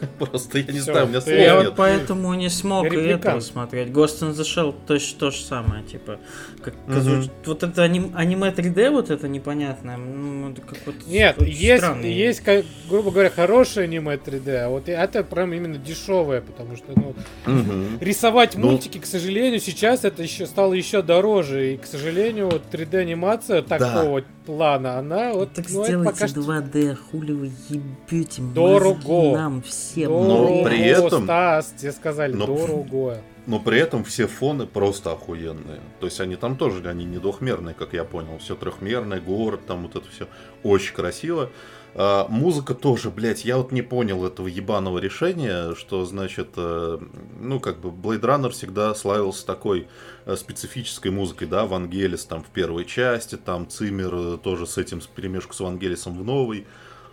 Просто 0.18 0.58
я 0.58 0.64
не 0.64 0.80
Всё, 0.80 0.92
знаю, 0.92 1.06
у 1.06 1.08
меня 1.08 1.20
слов 1.20 1.34
Я 1.34 1.56
нет. 1.56 1.64
вот 1.66 1.76
поэтому 1.76 2.34
не 2.34 2.48
смог 2.48 2.92
и 2.92 2.96
этого 2.96 3.40
смотреть. 3.40 3.88
Ghost 3.88 4.20
in 4.22 4.32
the 4.32 4.42
Shell 4.42 4.74
точно 4.86 5.18
то 5.18 5.30
же 5.30 5.42
самое, 5.42 5.82
типа. 5.84 6.18
Как, 6.62 6.74
угу. 6.86 7.30
Вот 7.46 7.62
это 7.62 7.82
аним, 7.82 8.12
аниме 8.14 8.50
3D, 8.50 8.90
вот 8.90 9.10
это 9.10 9.28
непонятное. 9.28 9.96
Ну, 9.96 10.50
это 10.50 10.60
как 10.60 10.78
вот 10.86 10.94
Нет, 11.06 11.40
есть, 11.42 11.84
есть, 12.02 12.42
грубо 12.88 13.10
говоря, 13.10 13.30
хорошее 13.30 13.84
аниме 13.84 14.14
3D, 14.14 14.56
а 14.56 14.68
вот 14.68 14.88
это 14.88 15.24
прям 15.24 15.52
именно 15.52 15.76
дешевое, 15.76 16.40
потому 16.40 16.76
что 16.76 16.86
ну, 16.94 17.14
угу. 17.46 17.98
рисовать 18.00 18.56
ну, 18.56 18.70
мультики, 18.70 18.98
к 18.98 19.06
сожалению, 19.06 19.60
сейчас 19.60 20.04
это 20.04 20.22
еще 20.22 20.46
стало 20.46 20.74
еще 20.74 21.02
дороже. 21.02 21.74
И, 21.74 21.76
к 21.76 21.86
сожалению, 21.86 22.50
вот 22.50 22.62
3D 22.70 22.98
анимация 22.98 23.62
такого 23.62 24.22
да. 24.22 24.26
плана, 24.46 24.98
она 24.98 25.32
вот. 25.32 25.52
Так 25.52 25.66
ну, 25.70 25.84
сделайте 25.84 26.10
пока 26.10 26.26
2D, 26.26 26.96
хули 27.10 27.32
вы 27.32 27.52
ебете 27.68 28.39
Дорого. 28.54 29.36
нам 29.36 29.62
всем. 29.62 30.10
Но 30.10 30.64
при 30.64 30.80
этом... 30.80 31.24
Стас, 31.24 31.74
тебе 31.76 31.92
сказали, 31.92 32.32
но, 32.32 32.46
дорого. 32.46 33.18
Но 33.46 33.58
при 33.58 33.78
этом 33.78 34.04
все 34.04 34.26
фоны 34.26 34.66
просто 34.66 35.12
охуенные. 35.12 35.80
То 36.00 36.06
есть 36.06 36.20
они 36.20 36.36
там 36.36 36.56
тоже, 36.56 36.86
они 36.88 37.04
не 37.04 37.18
двухмерные, 37.18 37.74
как 37.74 37.92
я 37.92 38.04
понял. 38.04 38.38
Все 38.38 38.54
трехмерное, 38.54 39.20
город, 39.20 39.60
там 39.66 39.82
вот 39.82 39.96
это 39.96 40.08
все 40.10 40.26
очень 40.62 40.94
красиво. 40.94 41.50
А, 41.94 42.26
музыка 42.28 42.74
тоже, 42.74 43.10
блядь, 43.10 43.44
я 43.44 43.56
вот 43.56 43.72
не 43.72 43.82
понял 43.82 44.24
этого 44.24 44.46
ебаного 44.46 44.98
решения, 44.98 45.74
что, 45.74 46.04
значит, 46.04 46.50
э, 46.56 46.98
ну, 47.40 47.58
как 47.58 47.80
бы, 47.80 47.88
Blade 47.88 48.20
Runner 48.20 48.50
всегда 48.50 48.94
славился 48.94 49.44
такой 49.44 49.88
э, 50.26 50.36
специфической 50.36 51.10
музыкой, 51.10 51.48
да, 51.48 51.66
Вангелис 51.66 52.24
там 52.26 52.44
в 52.44 52.48
первой 52.48 52.84
части, 52.84 53.36
там 53.36 53.68
Циммер 53.68 54.14
э, 54.14 54.38
тоже 54.42 54.66
с 54.66 54.78
этим, 54.78 55.00
с 55.00 55.06
перемешку 55.06 55.52
с 55.52 55.60
Вангелисом 55.60 56.16
в 56.16 56.24
новой. 56.24 56.66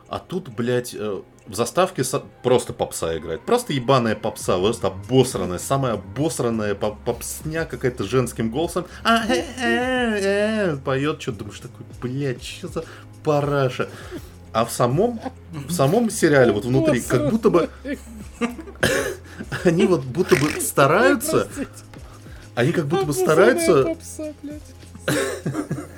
А 0.09 0.19
тут, 0.19 0.49
блядь, 0.49 0.93
э, 0.93 1.21
в 1.47 1.55
заставке 1.55 2.03
просто 2.43 2.73
попса 2.73 3.17
играет. 3.17 3.41
Просто 3.41 3.73
ебаная 3.73 4.15
попса, 4.15 4.57
просто 4.57 4.87
обосранная, 4.87 5.59
самая 5.59 5.93
обосранная 5.93 6.75
попсня 6.75 7.65
какая-то 7.65 8.03
женским 8.03 8.49
голосом. 8.49 8.85
А, 9.03 9.25
э, 9.27 9.43
э, 9.61 10.77
поет 10.77 11.21
что-то, 11.21 11.39
думаешь, 11.39 11.59
такой, 11.59 11.85
блядь, 12.01 12.43
что 12.43 12.67
за 12.67 12.85
параша. 13.23 13.89
А 14.53 14.65
в 14.65 14.71
самом, 14.71 15.19
в 15.51 15.71
самом 15.71 16.09
сериале, 16.09 16.51
вот 16.51 16.65
внутри, 16.65 17.01
как 17.01 17.29
будто 17.29 17.49
бы... 17.49 17.69
Они 19.63 19.85
вот 19.85 20.03
будто 20.03 20.35
бы 20.35 20.61
стараются... 20.61 21.47
Они 22.55 22.71
как 22.71 22.87
будто 22.87 23.05
бы 23.05 23.13
стараются... 23.13 23.95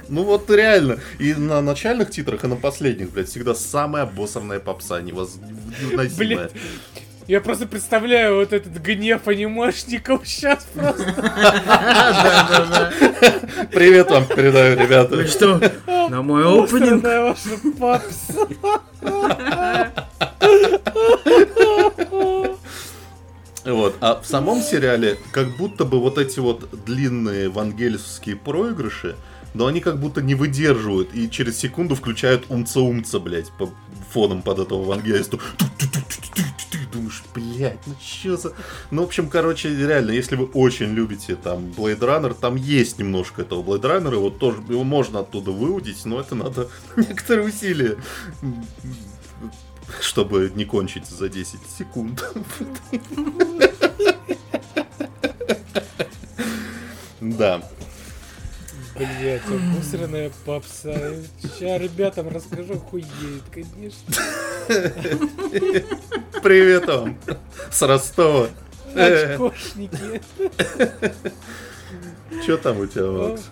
Ну 0.10 0.24
вот 0.24 0.50
реально. 0.50 0.98
И 1.20 1.34
на 1.34 1.62
начальных 1.62 2.10
титрах, 2.10 2.44
и 2.44 2.48
на 2.48 2.56
последних, 2.56 3.12
блядь, 3.12 3.30
всегда 3.30 3.54
самая 3.54 4.04
обосранная 4.04 4.60
попса 4.60 5.02
невыносимая. 5.02 6.50
Я 7.28 7.42
просто 7.42 7.68
представляю 7.68 8.38
вот 8.38 8.54
этот 8.54 8.74
гнев 8.82 9.28
анимешников 9.28 10.28
сейчас 10.28 10.68
просто. 10.74 11.04
Привет 13.72 14.10
вам 14.10 14.26
передаю, 14.26 14.80
ребята. 14.80 15.16
Вы 15.16 15.28
что, 15.28 15.62
на 15.86 16.24
мой 16.24 16.44
опенинг? 16.44 17.04
ваша. 17.78 18.04
Вот. 23.66 23.96
А 24.02 24.20
в 24.20 24.26
самом 24.26 24.62
сериале 24.62 25.20
как 25.32 25.56
будто 25.56 25.86
бы 25.86 26.00
вот 26.00 26.18
эти 26.18 26.40
вот 26.40 26.68
длинные 26.86 27.44
евангельские 27.44 28.38
проигрыши, 28.38 29.16
но 29.54 29.68
они 29.68 29.80
как 29.82 30.00
будто 30.00 30.22
не 30.22 30.36
выдерживают 30.36 31.14
и 31.14 31.30
через 31.30 31.58
секунду 31.58 31.96
включают 31.96 32.46
умца-умца, 32.50 33.20
блядь, 33.20 33.52
по 33.52 33.70
фоном 34.12 34.42
под 34.42 34.60
этого 34.60 34.84
евангелисту. 34.84 35.40
Думаешь, 36.92 37.24
блядь, 37.34 37.80
ну 37.86 37.94
что 38.02 38.38
за... 38.38 38.54
Ну, 38.92 39.04
в 39.04 39.06
общем, 39.06 39.30
короче, 39.30 39.76
реально, 39.76 40.12
если 40.12 40.36
вы 40.36 40.46
очень 40.46 40.88
любите 40.88 41.36
там 41.36 41.66
Blade 41.66 42.00
Runner, 42.00 42.36
там 42.40 42.56
есть 42.56 42.98
немножко 42.98 43.44
этого 43.44 43.62
Blade 43.62 43.82
Runner, 43.82 44.14
его 44.14 44.30
тоже 44.30 44.62
его 44.68 44.84
можно 44.84 45.20
оттуда 45.20 45.52
выудить, 45.52 46.04
но 46.06 46.20
это 46.20 46.36
надо 46.36 46.70
некоторые 46.96 47.48
усилия 47.48 47.98
чтобы 50.02 50.52
не 50.54 50.66
кончить 50.66 51.08
за 51.08 51.30
10 51.30 51.60
секунд. 51.78 52.24
Да. 57.22 57.62
Блять, 59.00 59.42
обусранная 59.48 60.30
попса. 60.46 60.94
Сейчас 61.42 61.82
ребятам 61.82 62.28
расскажу, 62.28 62.78
хуеет, 62.80 63.44
конечно. 63.50 64.14
Привет 66.44 66.86
вам. 66.86 67.18
С 67.72 67.82
Ростова. 67.82 68.50
Очкошники. 68.94 70.22
Че 72.46 72.58
там 72.58 72.80
у 72.82 72.88
тебя, 72.88 73.10
Макс? 73.10 73.44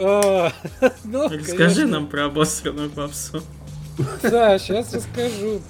А, 0.00 0.52
ну, 1.04 1.28
Расскажи 1.28 1.86
нам 1.86 2.08
про 2.08 2.24
обосранную 2.24 2.90
попсу. 2.90 3.40
Да, 4.20 4.58
сейчас 4.58 4.92
расскажу. 4.92 5.62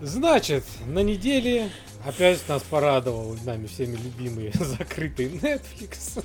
Значит, 0.00 0.64
на 0.88 1.04
неделе 1.04 1.70
опять 2.04 2.48
нас 2.48 2.62
порадовал 2.62 3.36
нами 3.44 3.66
всеми 3.66 3.96
любимый 3.96 4.52
закрытый 4.54 5.28
Netflix. 5.28 6.24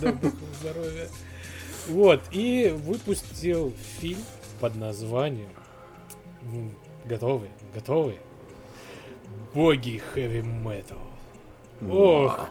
Дай 0.00 0.14
здоровья. 0.60 1.08
Вот, 1.88 2.22
и 2.30 2.74
выпустил 2.84 3.74
фильм 4.00 4.22
под 4.60 4.76
названием 4.76 5.48
Готовы? 7.04 7.48
Готовы? 7.74 8.16
Боги 9.54 9.98
хэви 9.98 10.42
метал. 10.42 10.98
Ох, 11.88 12.48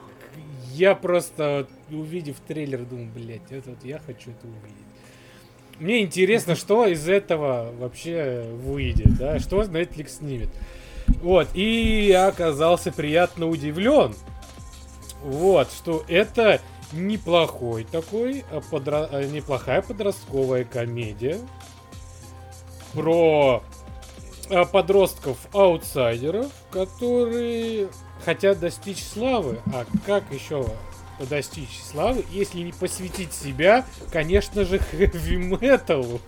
я 0.74 0.96
просто, 0.96 1.68
увидев 1.90 2.38
трейлер, 2.48 2.84
думаю, 2.86 3.10
блять, 3.14 3.52
это 3.52 3.72
вот 3.72 3.84
я 3.84 4.00
хочу 4.00 4.32
это 4.32 4.48
увидеть. 4.48 5.80
мне 5.80 6.02
интересно, 6.02 6.56
что 6.56 6.88
из 6.88 7.08
этого 7.08 7.72
вообще 7.78 8.44
выйдет, 8.64 9.18
да, 9.18 9.40
что 9.40 9.62
Netflix 9.62 10.18
снимет. 10.18 10.50
Вот, 11.22 11.50
и 11.54 12.06
я 12.08 12.28
оказался 12.28 12.92
приятно 12.92 13.48
удивлен, 13.48 14.16
вот, 15.24 15.72
что 15.72 16.04
это 16.08 16.62
неплохой 16.92 17.84
такой, 17.84 18.46
а 18.52 18.62
подра... 18.62 19.08
А, 19.12 19.24
неплохая 19.24 19.82
подростковая 19.82 20.64
комедия 20.64 21.38
про 22.94 23.64
а, 24.50 24.66
подростков-аутсайдеров, 24.66 26.52
которые 26.72 27.90
хотят 28.24 28.60
достичь 28.60 29.04
славы. 29.04 29.60
А 29.74 29.86
как 30.06 30.24
еще 30.32 30.66
достичь 31.30 31.82
славы, 31.84 32.26
если 32.32 32.60
не 32.60 32.72
посвятить 32.72 33.34
себя, 33.34 33.86
конечно 34.12 34.64
же, 34.66 34.80
хэви-металу. 34.92 36.22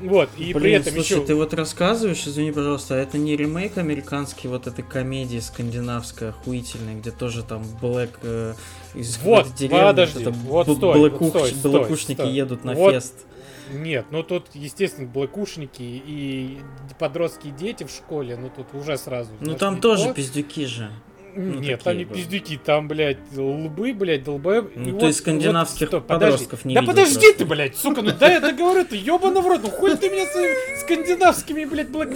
Вот, 0.00 0.30
и 0.36 0.52
Блин, 0.52 0.54
при 0.54 0.72
этом 0.72 0.94
слушай, 0.94 1.12
еще... 1.18 1.26
ты 1.26 1.34
вот 1.34 1.52
рассказываешь, 1.54 2.26
извини, 2.26 2.52
пожалуйста, 2.52 2.94
это 2.94 3.18
не 3.18 3.36
ремейк 3.36 3.78
американский 3.78 4.48
вот 4.48 4.66
этой 4.66 4.82
комедии 4.82 5.38
скандинавской 5.38 6.30
охуительной, 6.30 6.94
где 6.96 7.10
тоже 7.10 7.42
там 7.42 7.62
Блэк 7.80 8.18
э, 8.22 8.54
из 8.94 9.18
вот, 9.18 9.54
деревни, 9.54 9.86
подожди, 9.86 10.20
это 10.22 10.30
вот 10.30 10.68
стой, 10.68 10.98
блэкуш, 10.98 11.32
вот 11.32 11.48
стой, 11.48 11.72
блэкушники 11.72 12.20
стой. 12.20 12.32
едут 12.32 12.64
на 12.64 12.74
вот, 12.74 12.94
фест. 12.94 13.26
Нет, 13.72 14.06
ну 14.10 14.22
тут, 14.22 14.46
естественно, 14.54 15.06
блэкушники 15.06 15.82
и 15.82 16.58
подростки 16.98 17.50
дети 17.50 17.84
в 17.84 17.90
школе, 17.90 18.36
ну 18.36 18.50
тут 18.54 18.74
уже 18.74 18.96
сразу. 18.96 19.30
Ну 19.40 19.54
там 19.54 19.80
тоже 19.80 20.12
пиздюки 20.14 20.66
же. 20.66 20.90
Ну, 21.34 21.60
Нет, 21.60 21.82
там 21.82 21.96
не 21.96 22.04
были. 22.04 22.18
пиздюки, 22.18 22.60
там, 22.62 22.88
блядь, 22.88 23.18
лбы, 23.36 23.92
блядь, 23.94 24.24
долбоеб. 24.24 24.72
Ну, 24.74 24.98
то 24.98 25.06
есть 25.06 25.18
скандинавских 25.20 25.92
вот, 25.92 26.06
подростков 26.06 26.60
подожди. 26.60 26.68
не 26.68 26.74
Да 26.74 26.82
подожди 26.82 27.14
просто. 27.20 27.38
ты, 27.38 27.44
блядь, 27.44 27.76
сука, 27.76 28.02
ну 28.02 28.10
да 28.18 28.30
я 28.32 28.40
договорю, 28.40 28.84
ты 28.84 28.96
ёбаный 28.96 29.40
в 29.40 29.46
рот, 29.46 29.60
ну 29.62 29.70
хуй 29.70 29.96
ты 29.96 30.08
меня 30.10 30.26
своими 30.26 30.80
скандинавскими, 30.80 31.64
блядь, 31.64 31.90
блядь. 31.90 32.10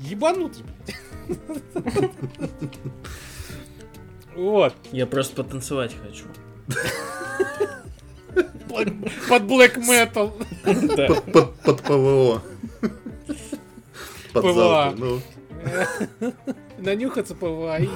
Ебанутый, 0.00 0.64
блядь. 0.64 0.96
Вот. 4.36 4.74
Я 4.92 5.06
просто 5.06 5.42
потанцевать 5.42 5.94
хочу. 6.02 6.24
Под 9.28 9.42
блэк 9.44 9.76
метал. 9.76 10.36
Под 10.64 11.82
ПВО. 11.82 12.42
Под 14.32 14.42
ПВО. 14.42 15.20
Нанюхаться 16.78 17.34
ПВО 17.34 17.78
и 17.78 17.88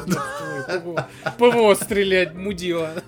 ПВО 1.38 1.74
стрелять, 1.74 2.34
мудила. 2.34 2.90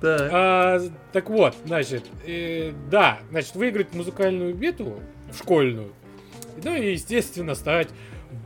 Так. 0.00 0.30
А, 0.32 0.80
так 1.12 1.28
вот, 1.28 1.56
значит, 1.64 2.04
э, 2.24 2.72
да, 2.88 3.18
значит, 3.30 3.56
выиграть 3.56 3.92
музыкальную 3.94 4.54
битву, 4.54 5.00
школьную, 5.36 5.92
ну 6.62 6.76
и, 6.76 6.92
естественно, 6.92 7.56
стать 7.56 7.88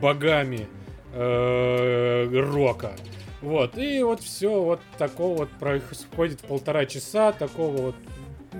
богами 0.01 0.67
э, 1.13 2.27
рока. 2.51 2.93
Вот, 3.41 3.77
и 3.77 4.01
вот 4.01 4.21
все 4.21 4.63
вот 4.63 4.79
такого 4.97 5.39
вот 5.39 5.49
происходит 5.51 6.39
полтора 6.39 6.87
часа, 6.87 7.33
такого 7.33 7.77
вот 7.77 7.95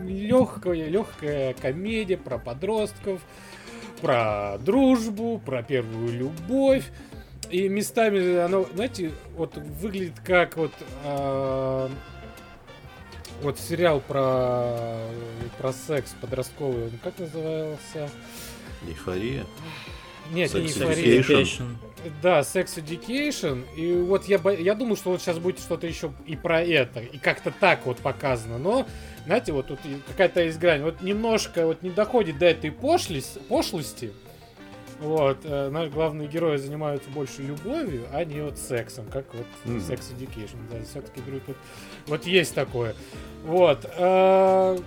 легкая, 0.05 0.87
легкая 0.87 1.53
комедия 1.53 2.17
про 2.17 2.37
подростков, 2.37 3.21
про 4.03 4.57
дружбу, 4.59 5.41
про 5.43 5.63
первую 5.63 6.11
любовь. 6.11 6.83
И 7.49 7.69
местами 7.69 8.37
оно, 8.37 8.67
знаете, 8.75 9.11
вот 9.35 9.55
выглядит 9.55 10.19
как 10.25 10.57
вот 10.57 10.73
э, 11.05 11.89
вот 13.41 13.59
сериал 13.59 14.01
про 14.01 14.97
про 15.57 15.71
секс 15.71 16.15
подростковый, 16.19 16.85
он 16.85 16.91
как 17.03 17.17
назывался? 17.17 18.09
Эйфория. 18.87 19.45
Нет, 20.31 20.53
Sex 20.53 20.61
не 20.61 20.67
эйфория. 20.67 21.57
Да, 22.21 22.39
Sex 22.41 22.77
Education. 22.77 23.63
И 23.75 23.93
вот 23.93 24.25
я, 24.25 24.39
я 24.51 24.75
думаю, 24.75 24.95
что 24.95 25.11
вот 25.11 25.21
сейчас 25.21 25.39
будет 25.39 25.59
что-то 25.59 25.87
еще 25.87 26.13
и 26.25 26.35
про 26.35 26.61
это. 26.61 26.99
И 26.99 27.17
как-то 27.17 27.51
так 27.51 27.85
вот 27.85 27.97
показано. 27.97 28.57
Но 28.57 28.87
знаете, 29.25 29.53
вот 29.53 29.67
тут 29.67 29.79
какая-то 30.07 30.41
есть 30.41 30.59
грань. 30.59 30.83
Вот 30.83 31.01
немножко 31.01 31.65
вот 31.65 31.81
не 31.81 31.89
доходит 31.89 32.37
до 32.37 32.45
этой 32.45 32.71
пошлости, 32.71 33.39
пошлости. 33.47 34.11
Вот, 34.99 35.39
э, 35.43 35.69
наши 35.69 35.89
главные 35.89 36.29
герои 36.29 36.55
занимаются 36.57 37.09
больше 37.09 37.41
любовью, 37.41 38.05
а 38.13 38.23
не 38.23 38.41
вот 38.41 38.57
сексом, 38.57 39.05
как 39.11 39.25
вот 39.33 39.45
mm. 39.65 39.79
Sex 39.79 40.13
Education. 40.17 40.55
Да, 40.71 40.77
все-таки 40.85 41.19
говорю, 41.19 41.41
тут 41.45 41.57
вот 42.07 42.25
есть 42.25 42.55
такое. 42.55 42.95
Вот. 43.43 43.85
Э, 43.97 44.77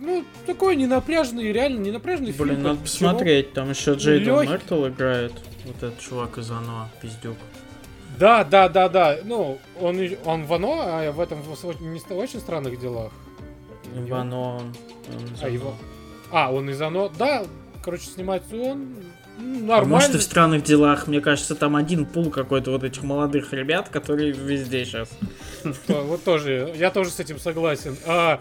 ну, 0.00 0.24
такой 0.46 0.76
ненапряжный, 0.76 1.52
реально 1.52 1.80
ненапряжный 1.80 2.32
фильм. 2.32 2.48
Блин, 2.48 2.62
надо 2.62 2.80
посмотреть, 2.80 3.52
там 3.52 3.70
еще 3.70 3.94
Джейден 3.94 4.50
Мертл 4.50 4.88
играет, 4.88 5.32
вот 5.66 5.76
этот 5.76 6.00
чувак 6.00 6.38
из 6.38 6.50
Оно, 6.50 6.88
пиздюк. 7.00 7.36
Да, 8.18 8.44
да, 8.44 8.68
да, 8.68 8.88
да. 8.88 9.18
Ну, 9.24 9.58
он, 9.80 9.98
он 10.24 10.44
в 10.44 10.52
Оно, 10.52 10.80
а 10.82 11.12
в 11.12 11.20
этом 11.20 11.42
в 11.42 11.80
не 11.80 12.00
очень 12.14 12.40
странных 12.40 12.78
делах. 12.78 13.12
В 13.94 14.14
Оно 14.14 14.58
он, 14.58 14.74
а, 15.42 15.48
его... 15.48 15.74
а, 16.30 16.52
он 16.52 16.68
из 16.68 16.80
Оно. 16.80 17.10
Да, 17.18 17.44
короче, 17.82 18.04
снимается 18.04 18.56
он. 18.56 18.94
Нормально. 19.38 19.76
А 19.78 19.84
может 19.84 20.14
и 20.14 20.18
в 20.18 20.22
странных 20.22 20.64
делах, 20.64 21.06
мне 21.06 21.22
кажется, 21.22 21.54
там 21.54 21.76
один 21.76 22.04
пул 22.04 22.30
какой-то 22.30 22.72
вот 22.72 22.84
этих 22.84 23.02
молодых 23.02 23.54
ребят, 23.54 23.88
которые 23.88 24.32
везде 24.32 24.84
сейчас. 24.84 25.08
Вот 25.88 26.24
тоже, 26.24 26.74
я 26.76 26.90
тоже 26.90 27.10
с 27.10 27.20
этим 27.20 27.38
согласен. 27.38 27.96
А, 28.06 28.40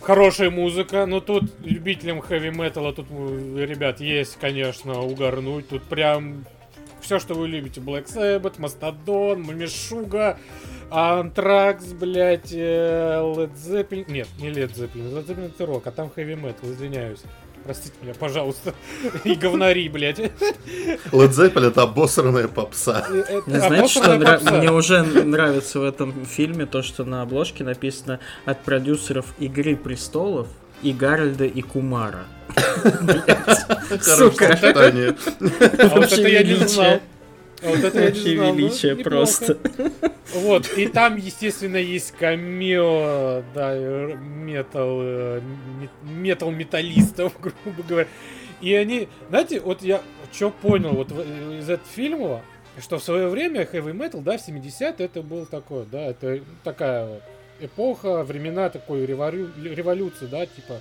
хорошая 0.00 0.50
музыка, 0.50 1.06
но 1.06 1.20
тут 1.20 1.44
любителям 1.62 2.20
хэви-металла, 2.20 2.92
тут, 2.92 3.06
ребят, 3.10 4.00
есть, 4.00 4.36
конечно, 4.40 5.00
угорнуть. 5.00 5.68
Тут 5.68 5.82
прям 5.84 6.44
все, 7.00 7.18
что 7.18 7.34
вы 7.34 7.48
любите. 7.48 7.80
Black 7.80 8.06
Sabbath, 8.06 8.54
Мастодон, 8.58 9.42
Мамишуга, 9.42 10.38
Антракс, 10.90 11.92
блядь, 11.92 12.52
э, 12.52 13.20
Led 13.20 13.54
Zeppelin. 13.54 14.10
Нет, 14.10 14.28
не 14.38 14.48
Led 14.48 14.74
Zeppelin. 14.74 15.12
Led 15.12 15.26
Zeppelin 15.26 15.46
это 15.46 15.66
рок, 15.66 15.86
а 15.86 15.90
там 15.90 16.10
хэви 16.10 16.34
метал, 16.34 16.70
извиняюсь. 16.70 17.22
Простите 17.70 17.94
меня, 18.02 18.14
пожалуйста. 18.18 18.74
И 19.24 19.36
говнари, 19.36 19.88
блядь. 19.88 20.18
Led 20.18 20.32
Zeppelin 21.12 21.68
это 21.68 21.82
обосранная 21.82 22.48
попса. 22.48 23.06
Э, 23.08 23.42
знаете, 23.46 23.86
что 23.86 24.18
мне 24.58 24.72
уже 24.72 25.04
нравится 25.04 25.78
в 25.78 25.84
этом 25.84 26.26
фильме? 26.26 26.66
То, 26.66 26.82
что 26.82 27.04
на 27.04 27.22
обложке 27.22 27.62
написано 27.62 28.18
от 28.44 28.60
продюсеров 28.64 29.26
«Игры 29.38 29.76
престолов» 29.76 30.48
и 30.82 30.92
Гарольда 30.92 31.44
и 31.44 31.62
Кумара. 31.62 32.24
Сука. 34.00 34.58
А 34.60 35.88
вот 35.94 36.12
это 36.12 36.28
я 36.28 36.42
не 36.42 36.54
знал. 36.66 37.00
А 37.62 37.68
вот 37.68 37.84
это 37.84 38.00
Вообще 38.00 38.34
ну, 38.36 38.54
величие 38.54 38.96
просто. 38.96 39.58
Вот, 40.34 40.66
и 40.76 40.86
там, 40.86 41.16
естественно, 41.16 41.76
есть 41.76 42.12
камео, 42.12 43.42
да, 43.54 43.74
метал, 43.74 45.00
э, 45.02 45.40
метал 46.02 46.50
металлистов, 46.50 47.32
грубо 47.40 47.82
говоря. 47.86 48.08
И 48.60 48.74
они, 48.74 49.08
знаете, 49.28 49.60
вот 49.60 49.82
я 49.82 50.00
что 50.32 50.50
понял 50.50 50.90
вот 50.90 51.10
из 51.10 51.68
этого 51.68 51.88
фильма, 51.92 52.42
что 52.78 52.98
в 52.98 53.02
свое 53.02 53.28
время 53.28 53.62
heavy 53.62 53.92
metal, 53.92 54.22
да, 54.22 54.38
в 54.38 54.48
70-е 54.48 54.94
это 54.98 55.22
был 55.22 55.46
такой, 55.46 55.86
да, 55.90 56.02
это 56.06 56.40
такая 56.62 57.06
вот 57.06 57.22
эпоха, 57.60 58.22
времена 58.22 58.70
такой 58.70 59.04
револю... 59.04 59.50
революции, 59.62 60.26
да, 60.26 60.46
типа 60.46 60.80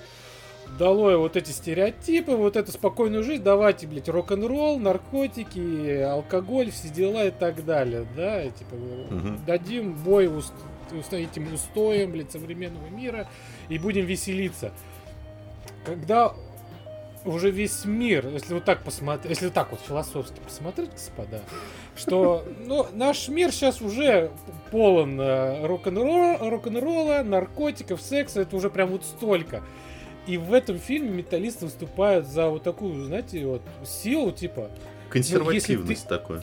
долой 0.77 1.17
вот 1.17 1.35
эти 1.35 1.51
стереотипы, 1.51 2.31
вот 2.31 2.55
эту 2.55 2.71
спокойную 2.71 3.23
жизнь, 3.23 3.43
давайте, 3.43 3.87
блядь, 3.87 4.09
рок-н-ролл, 4.09 4.79
наркотики, 4.79 6.01
алкоголь, 6.01 6.71
все 6.71 6.89
дела 6.89 7.25
и 7.25 7.31
так 7.31 7.65
далее, 7.65 8.05
да, 8.15 8.43
и, 8.43 8.51
типа, 8.51 8.75
угу. 8.75 9.37
дадим 9.45 9.93
бой 9.93 10.27
уст, 10.27 10.53
уст, 10.91 11.13
этим 11.13 11.53
устоям, 11.53 12.11
блядь, 12.11 12.31
современного 12.31 12.87
мира 12.87 13.27
и 13.67 13.77
будем 13.77 14.05
веселиться. 14.05 14.71
Когда 15.85 16.33
уже 17.25 17.51
весь 17.51 17.85
мир, 17.85 18.27
если 18.27 18.53
вот 18.53 18.65
так 18.65 18.83
посмотреть, 18.83 19.29
если 19.31 19.45
вот 19.45 19.53
так 19.53 19.71
вот 19.71 19.79
философски 19.81 20.39
посмотреть, 20.39 20.91
господа, 20.91 21.41
что 21.95 22.45
ну, 22.65 22.87
наш 22.93 23.27
мир 23.27 23.51
сейчас 23.51 23.81
уже 23.81 24.31
полон 24.71 25.19
э, 25.19 25.65
рок-н-ролла, 25.65 26.37
рок-н-ролла, 26.49 27.23
наркотиков, 27.23 28.01
секса, 28.01 28.41
это 28.41 28.55
уже 28.55 28.69
прям 28.69 28.89
вот 28.89 29.03
столько. 29.03 29.63
И 30.29 30.37
в 30.37 30.53
этом 30.53 30.77
фильме 30.77 31.09
металлисты 31.09 31.65
выступают 31.65 32.27
за 32.27 32.49
вот 32.49 32.61
такую, 32.61 33.03
знаете, 33.05 33.43
вот 33.47 33.63
силу, 33.83 34.31
типа... 34.31 34.69
Ну, 34.69 35.09
Консервативность 35.09 36.03
ну, 36.07 36.17
такой. 36.17 36.41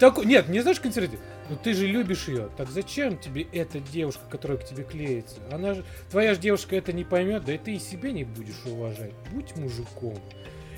Так, 0.00 0.24
нет, 0.24 0.48
не 0.48 0.60
знаешь 0.60 0.80
консерватив. 0.80 1.20
Но 1.50 1.56
ты 1.56 1.74
же 1.74 1.86
любишь 1.86 2.26
ее. 2.26 2.48
Так 2.56 2.70
зачем 2.70 3.18
тебе 3.18 3.46
эта 3.52 3.80
девушка, 3.80 4.22
которая 4.30 4.56
к 4.56 4.64
тебе 4.64 4.82
клеится? 4.82 5.36
Она 5.52 5.74
же. 5.74 5.84
Твоя 6.10 6.32
же 6.32 6.40
девушка 6.40 6.74
это 6.74 6.94
не 6.94 7.04
поймет, 7.04 7.44
да 7.44 7.52
и 7.52 7.58
ты 7.58 7.74
и 7.74 7.78
себе 7.78 8.12
не 8.12 8.24
будешь 8.24 8.64
уважать. 8.64 9.12
Будь 9.30 9.54
мужиком. 9.56 10.18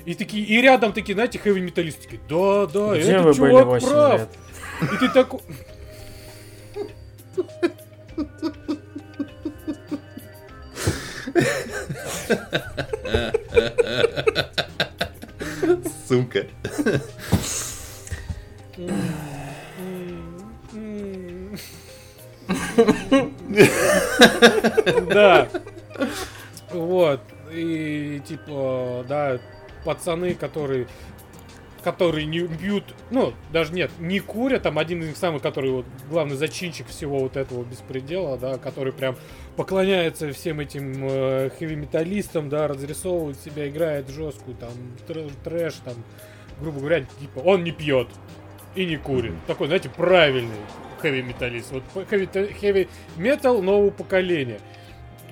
И 0.03 0.13
такие, 0.13 0.43
и 0.43 0.61
рядом 0.61 0.91
такие, 0.91 1.13
знаете, 1.13 1.39
хэви 1.39 1.61
металлистики. 1.61 2.19
Да, 2.27 2.65
да, 2.65 2.97
Где 2.97 3.11
этот 3.13 3.25
вы 3.27 3.33
чувак 3.33 3.67
были 3.69 3.79
прав. 3.79 4.19
Лет? 4.19 4.29
И 4.93 4.97
ты 4.97 5.07
такой. 5.07 5.39
Сумка. 16.07 16.45
Да. 25.09 25.47
Вот. 26.71 27.21
И 27.51 28.21
типа, 28.25 29.05
да, 29.07 29.39
пацаны, 29.83 30.33
которые 30.35 30.87
которые 31.83 32.25
не 32.25 32.41
бьют, 32.41 32.95
ну, 33.09 33.33
даже 33.51 33.73
нет, 33.73 33.91
не 33.99 34.19
курят, 34.19 34.63
там 34.63 34.77
один 34.77 35.01
из 35.01 35.07
них 35.07 35.17
самых, 35.17 35.41
который 35.41 35.71
вот 35.71 35.85
главный 36.09 36.35
зачинщик 36.35 36.87
всего 36.87 37.19
вот 37.19 37.37
этого 37.37 37.63
беспредела, 37.63 38.37
да, 38.37 38.57
который 38.57 38.93
прям 38.93 39.15
поклоняется 39.55 40.31
всем 40.31 40.59
этим 40.59 40.93
э, 41.03 41.49
хэви-металлистам, 41.57 42.49
да, 42.49 42.67
разрисовывает 42.67 43.39
себя, 43.39 43.67
играет 43.67 44.09
жесткую, 44.09 44.55
там, 44.57 44.71
трэш, 45.43 45.73
там, 45.83 45.95
грубо 46.59 46.79
говоря, 46.79 47.01
типа, 47.19 47.39
он 47.39 47.63
не 47.63 47.71
пьет 47.71 48.07
и 48.75 48.85
не 48.85 48.97
курит. 48.97 49.33
Такой, 49.47 49.67
знаете, 49.67 49.89
правильный 49.89 50.55
хэви-металлист. 51.01 51.71
Вот 51.71 51.83
хэви-метал 52.09 53.61
нового 53.61 53.89
поколения. 53.89 54.59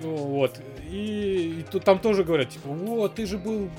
Вот. 0.01 0.59
И, 0.89 1.59
и 1.59 1.65
тут 1.69 1.83
там 1.83 1.99
тоже 1.99 2.23
говорят, 2.23 2.49
типа, 2.49 2.69
вот, 2.69 3.15
ты 3.15 3.25
же 3.25 3.37
был 3.37 3.69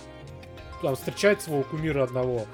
там 0.83 0.97
встречать 0.97 1.43
своего 1.43 1.63
кумира 1.63 2.05
одного. 2.05 2.47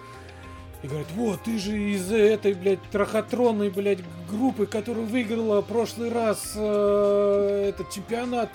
И 0.82 0.88
говорит, 0.88 1.08
вот, 1.14 1.42
ты 1.42 1.58
же 1.58 1.76
из 1.76 2.12
этой, 2.12 2.52
блядь, 2.54 2.82
трахотронной, 2.92 3.70
блядь, 3.70 4.00
группы, 4.30 4.66
которая 4.66 5.04
выиграла 5.04 5.62
прошлый 5.62 6.12
раз 6.12 6.52
э, 6.54 7.70
этот 7.70 7.90
чемпионат 7.90 8.50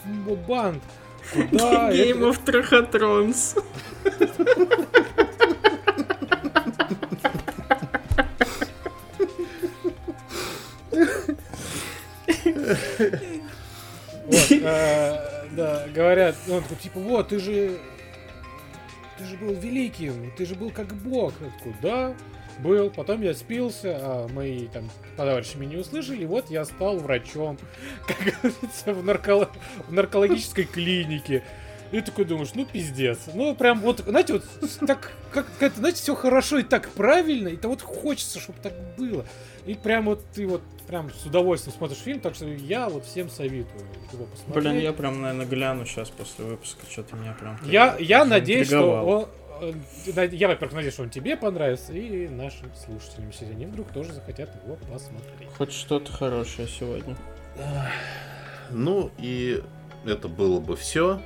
банд. 0.48 0.84
Куда? 1.34 1.92
Game 1.92 2.22
of 2.22 2.44
Трахотрons. 2.46 3.62
Вот, 14.26 14.62
да, 15.52 15.86
говорят, 15.94 16.36
он 16.50 16.62
такой, 16.62 16.78
типа, 16.78 17.00
вот, 17.00 17.28
ты 17.30 17.40
же 17.40 17.78
ты 19.22 19.28
же 19.28 19.38
был 19.38 19.54
великим, 19.54 20.32
ты 20.36 20.46
же 20.46 20.56
был 20.56 20.72
как 20.72 20.94
бог. 20.96 21.34
Я 21.42 21.50
такой, 21.50 21.76
да, 21.82 22.16
был. 22.60 22.90
Потом 22.90 23.22
я 23.22 23.34
спился, 23.34 23.98
а 24.00 24.28
мои 24.30 24.68
там 24.68 24.90
товарищи 25.16 25.58
меня 25.58 25.76
не 25.76 25.78
услышали, 25.78 26.24
и 26.24 26.26
вот 26.26 26.50
я 26.50 26.66
стал 26.66 26.98
врачом, 26.98 27.58
как 28.08 28.18
говорится, 28.18 28.94
в, 28.94 29.04
нарколо... 29.04 29.50
в 29.88 29.94
наркологической 29.94 30.66
клинике. 30.66 31.44
И 31.92 32.00
такой 32.00 32.24
думаешь, 32.24 32.52
ну 32.56 32.66
пиздец. 32.66 33.20
Ну 33.34 33.54
прям 33.54 33.82
вот, 33.82 34.00
знаете, 34.00 34.34
вот 34.34 34.46
так, 34.88 35.12
как, 35.34 35.46
как 35.60 35.76
знаете, 35.76 36.02
все 36.02 36.16
хорошо 36.16 36.60
и 36.60 36.64
так 36.64 36.90
правильно, 36.90 37.50
и 37.50 37.58
то 37.58 37.68
вот 37.68 37.82
хочется, 37.82 38.40
чтобы 38.40 38.60
так 38.62 38.74
было. 38.98 39.26
И 39.66 39.74
прям 39.74 40.06
вот 40.06 40.24
ты 40.34 40.48
вот 40.48 40.62
прям 40.92 41.10
с 41.10 41.26
удовольствием 41.26 41.76
смотришь 41.78 42.00
фильм, 42.00 42.20
так 42.20 42.36
что 42.36 42.46
я 42.46 42.90
вот 42.90 43.06
всем 43.06 43.30
советую 43.30 43.86
его 44.12 44.26
посмотреть. 44.26 44.64
Блин, 44.66 44.80
я 44.80 44.92
прям, 44.92 45.22
наверное, 45.22 45.46
гляну 45.46 45.86
сейчас 45.86 46.10
после 46.10 46.44
выпуска, 46.44 46.82
что-то 46.92 47.16
меня 47.16 47.34
прям... 47.40 47.58
Я, 47.64 47.96
я 47.98 48.26
надеюсь, 48.26 48.68
что 48.68 49.30
он, 49.62 49.74
э, 50.06 50.28
я, 50.34 50.50
во-первых, 50.50 50.74
надеюсь, 50.74 50.94
что 50.94 51.04
он 51.04 51.10
тебе 51.10 51.38
понравится, 51.38 51.94
и 51.94 52.28
нашим 52.28 52.70
слушателям, 52.76 53.30
если 53.30 53.46
они 53.46 53.68
вдруг 53.68 53.88
тоже 53.94 54.12
захотят 54.12 54.50
его 54.66 54.76
посмотреть. 54.76 55.48
Хоть 55.58 55.72
что-то 55.72 56.12
хорошее 56.12 56.68
сегодня. 56.68 57.16
Ну 58.70 59.12
и 59.18 59.64
это 60.06 60.28
было 60.28 60.60
бы 60.60 60.76
все, 60.76 61.22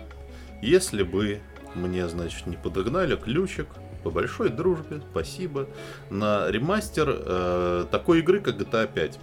если 0.62 1.02
бы 1.02 1.42
мне, 1.74 2.08
значит, 2.08 2.46
не 2.46 2.56
подогнали 2.56 3.16
ключик 3.16 3.68
по 4.06 4.12
большой 4.12 4.50
дружбе, 4.50 5.02
спасибо, 5.12 5.66
на 6.12 6.52
ремастер 6.52 7.08
э, 7.10 7.86
такой 7.90 8.20
игры, 8.20 8.40
как 8.40 8.56
GTA 8.56 8.88
5. 8.94 9.20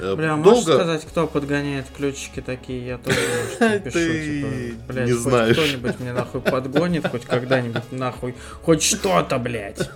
Э, 0.00 0.16
Бля, 0.16 0.30
Долго... 0.30 0.50
можешь 0.50 0.64
сказать, 0.64 1.04
кто 1.04 1.28
подгоняет 1.28 1.86
ключики 1.96 2.40
такие? 2.40 2.84
Я 2.84 2.98
тоже 2.98 3.20
напишу, 3.60 3.92
Ты 3.92 4.24
типа, 4.24 4.92
блядь, 4.92 5.06
не 5.06 5.12
хоть 5.12 5.22
знаешь. 5.22 5.56
кто-нибудь 5.56 6.00
мне 6.00 6.12
нахуй 6.12 6.40
подгонит, 6.40 7.06
хоть 7.06 7.24
когда-нибудь 7.24 7.92
нахуй, 7.92 8.34
хоть 8.64 8.82
что-то, 8.82 9.38
блядь. 9.38 9.88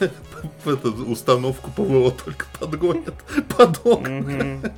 Эту 0.64 0.90
установку 1.10 1.70
ПВО 1.70 2.10
только 2.12 2.46
подгонят 2.58 3.14
под 3.54 3.86
окна. 3.86 4.72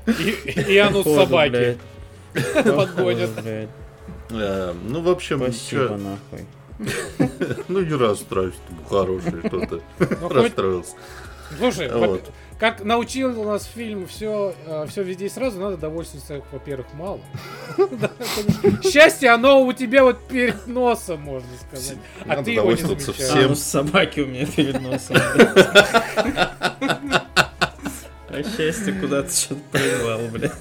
И 0.67 0.77
оно 0.79 1.05
собаки 1.05 1.79
подгонят. 2.55 3.31
Э, 4.31 4.75
ну, 4.83 5.01
в 5.01 5.09
общем, 5.09 5.39
Спасибо, 5.39 5.97
нахуй. 5.97 6.47
Ну, 7.69 7.81
не 7.81 7.95
расстраивайся, 7.95 8.59
ты 8.69 8.75
хороший, 8.89 9.47
что-то 9.47 9.81
ну, 9.99 10.29
расстроился. 10.29 10.97
Слушай, 11.59 11.91
как 12.59 12.85
научил 12.85 13.41
у 13.41 13.45
нас 13.45 13.65
фильм 13.65 14.07
все, 14.07 14.55
э, 14.67 14.87
все 14.89 15.03
везде 15.03 15.27
и 15.27 15.29
сразу, 15.31 15.59
надо 15.59 15.79
довольствоваться, 15.79 16.43
во-первых, 16.53 16.87
мало. 16.93 17.21
Счастье, 18.85 19.31
оно 19.31 19.63
у 19.63 19.73
тебя 19.73 20.05
вот 20.05 20.23
перед 20.29 20.67
носом, 20.67 21.23
можно 21.23 21.49
сказать. 21.69 21.97
А 22.27 22.43
ты 22.43 22.51
его 22.53 22.71
не 22.71 22.77
замечаешь. 22.77 23.47
А, 23.47 23.49
ну, 23.49 23.55
собаки 23.55 24.21
у 24.21 24.27
меня 24.27 24.47
перед 24.47 24.81
носом. 24.81 25.17
А 28.33 28.45
счастье 28.45 28.93
куда-то 28.93 29.29
что-то 29.33 29.61
проебал, 29.73 30.21
бля. 30.29 30.53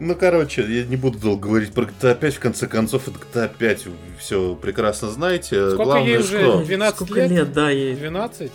Ну, 0.00 0.14
короче, 0.14 0.62
я 0.62 0.84
не 0.84 0.96
буду 0.96 1.18
долго 1.18 1.48
говорить 1.48 1.72
про 1.72 1.84
GTA 1.84 2.18
5, 2.18 2.34
в 2.34 2.38
конце 2.38 2.66
концов, 2.68 3.08
это 3.08 3.18
GTA 3.18 3.50
5, 3.56 3.86
все 4.18 4.54
прекрасно 4.54 5.10
знаете. 5.10 5.70
Сколько 5.70 5.84
Главное, 5.84 6.06
ей 6.08 6.18
уже? 6.18 6.40
Что... 6.40 6.64
12 6.64 6.96
Сколько 6.96 7.20
лет? 7.20 7.30
лет, 7.30 7.52
да, 7.52 7.70
ей. 7.70 7.96
12? 7.96 8.52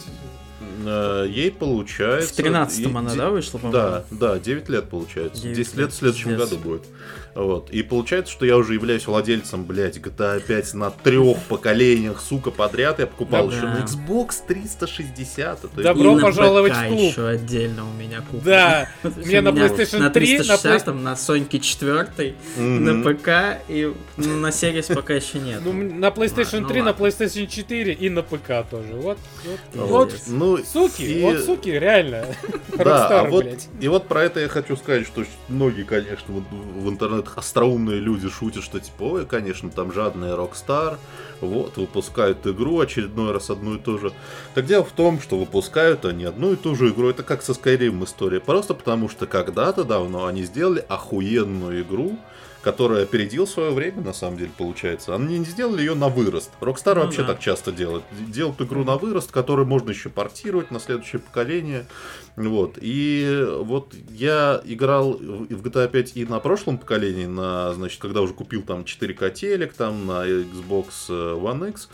Э, 0.86 1.26
ей 1.30 1.52
получается... 1.52 2.34
В 2.34 2.46
13-м 2.46 2.98
она, 2.98 3.16
да, 3.16 3.30
вышла, 3.30 3.58
по-моему? 3.58 3.74
Да, 3.74 4.06
да, 4.12 4.40
9 4.40 4.70
лет 4.70 4.90
получается. 4.90 5.42
9 5.42 5.58
10 5.58 5.76
лет 5.76 5.92
в 5.92 5.96
следующем 5.96 6.38
году 6.38 6.58
будет. 6.58 6.84
Вот. 7.36 7.72
И 7.72 7.82
получается, 7.82 8.32
что 8.32 8.46
я 8.46 8.58
уже 8.58 8.74
являюсь 8.74 9.08
владельцем, 9.08 9.66
блядь, 9.66 9.98
GTA 9.98 10.40
5 10.40 10.74
на 10.76 10.92
трех 10.92 11.38
поколениях, 11.44 12.22
сука, 12.22 12.52
подряд. 12.52 13.00
Я 13.00 13.08
покупал 13.08 13.48
да, 13.48 13.56
еще 13.56 13.66
на 13.66 13.84
Xbox 13.84 14.46
360. 14.48 15.62
То 15.62 15.68
есть... 15.68 15.84
Добро 15.84 16.20
пожаловать 16.20 16.74
в 16.74 16.88
клуб. 16.88 17.00
еще 17.00 17.28
отдельно 17.28 17.84
у 17.90 17.94
меня 17.94 18.22
куплен. 18.22 18.44
Да, 18.44 18.90
мне 19.04 19.42
на 19.42 19.50
PlayStation 19.50 19.90
3, 19.90 20.00
на 20.00 20.10
360, 20.10 20.88
на 20.96 21.16
Соньке 21.16 21.60
4, 21.60 22.36
на 22.58 23.04
ПК 23.04 23.62
и 23.68 23.94
на 24.18 24.48
Series 24.48 24.94
пока 24.94 25.16
еще 25.16 25.40
нет. 25.40 25.62
Ну, 25.64 25.74
на 25.74 26.08
PlayStation 26.08 26.68
3, 26.68 26.82
на 26.82 26.90
PlayStation 26.90 27.48
4 27.48 27.94
и 27.94 28.10
на 28.10 28.22
ПК 28.22 28.70
тоже. 28.70 28.94
Вот, 28.94 29.18
вот, 29.74 30.14
ну, 30.28 30.58
суки, 30.58 31.22
вот 31.22 31.40
суки, 31.40 31.70
реально. 31.70 32.26
Да, 32.78 33.22
а 33.22 33.24
вот, 33.26 33.46
и 33.80 33.88
вот 33.88 34.08
про 34.08 34.24
это 34.24 34.40
я 34.40 34.48
хочу 34.48 34.76
сказать, 34.76 35.08
что 35.08 35.24
многие, 35.48 35.84
конечно, 35.84 36.44
в 36.52 36.90
интернете 36.90 37.23
вот 37.24 37.38
остроумные 37.38 38.00
люди 38.00 38.30
шутят, 38.30 38.64
что 38.64 38.80
типа, 38.80 39.04
ой, 39.04 39.26
конечно, 39.26 39.70
там 39.70 39.92
жадный 39.92 40.30
Rockstar, 40.30 40.98
вот, 41.42 41.78
выпускают 41.78 42.46
игру 42.48 42.80
очередной 42.80 43.32
раз 43.32 43.50
одну 43.50 43.76
и 43.76 43.80
ту 43.80 43.98
же. 43.98 44.12
Так 44.54 44.66
дело 44.66 44.84
в 44.84 44.92
том, 44.92 45.22
что 45.22 45.38
выпускают 45.38 46.06
они 46.06 46.26
одну 46.26 46.54
и 46.54 46.56
ту 46.56 46.76
же 46.76 46.90
игру, 46.90 47.10
это 47.10 47.24
как 47.24 47.42
со 47.42 47.54
Skyrim 47.54 48.04
история, 48.04 48.40
просто 48.40 48.74
потому 48.74 49.10
что 49.10 49.26
когда-то 49.26 49.84
давно 49.84 50.26
они 50.26 50.44
сделали 50.44 50.86
охуенную 50.88 51.82
игру, 51.82 52.18
который 52.64 53.04
опередил 53.04 53.46
свое 53.46 53.72
время, 53.72 54.02
на 54.02 54.14
самом 54.14 54.38
деле, 54.38 54.52
получается. 54.58 55.14
Они 55.14 55.38
не 55.38 55.46
сделали 55.46 55.82
ее 55.82 55.96
на 55.96 56.08
вырост. 56.08 56.52
Rockstar 56.62 56.96
ну, 56.96 57.02
вообще 57.02 57.22
да. 57.22 57.28
так 57.28 57.40
часто 57.40 57.72
делает. 57.72 58.04
Делают 58.30 58.62
игру 58.62 58.84
на 58.84 58.96
вырост, 58.96 59.32
которую 59.32 59.68
можно 59.68 59.90
еще 59.90 60.10
портировать 60.10 60.72
на 60.72 60.80
следующее 60.80 61.20
поколение. 61.20 61.86
Вот. 62.36 62.78
И 62.82 63.46
вот 63.60 63.94
я 64.10 64.62
играл 64.64 65.14
в 65.14 65.62
GTA 65.62 65.90
5 65.90 66.12
и 66.16 66.26
на 66.26 66.40
прошлом 66.40 66.78
поколении, 66.78 67.26
на, 67.26 67.74
значит, 67.74 68.02
когда 68.02 68.22
уже 68.22 68.34
купил 68.34 68.64
там 68.64 68.82
4К 68.82 69.32
телек, 69.32 69.74
там 69.74 70.08
на 70.08 70.26
Xbox 70.26 71.10
One 71.10 71.70
X. 71.70 71.90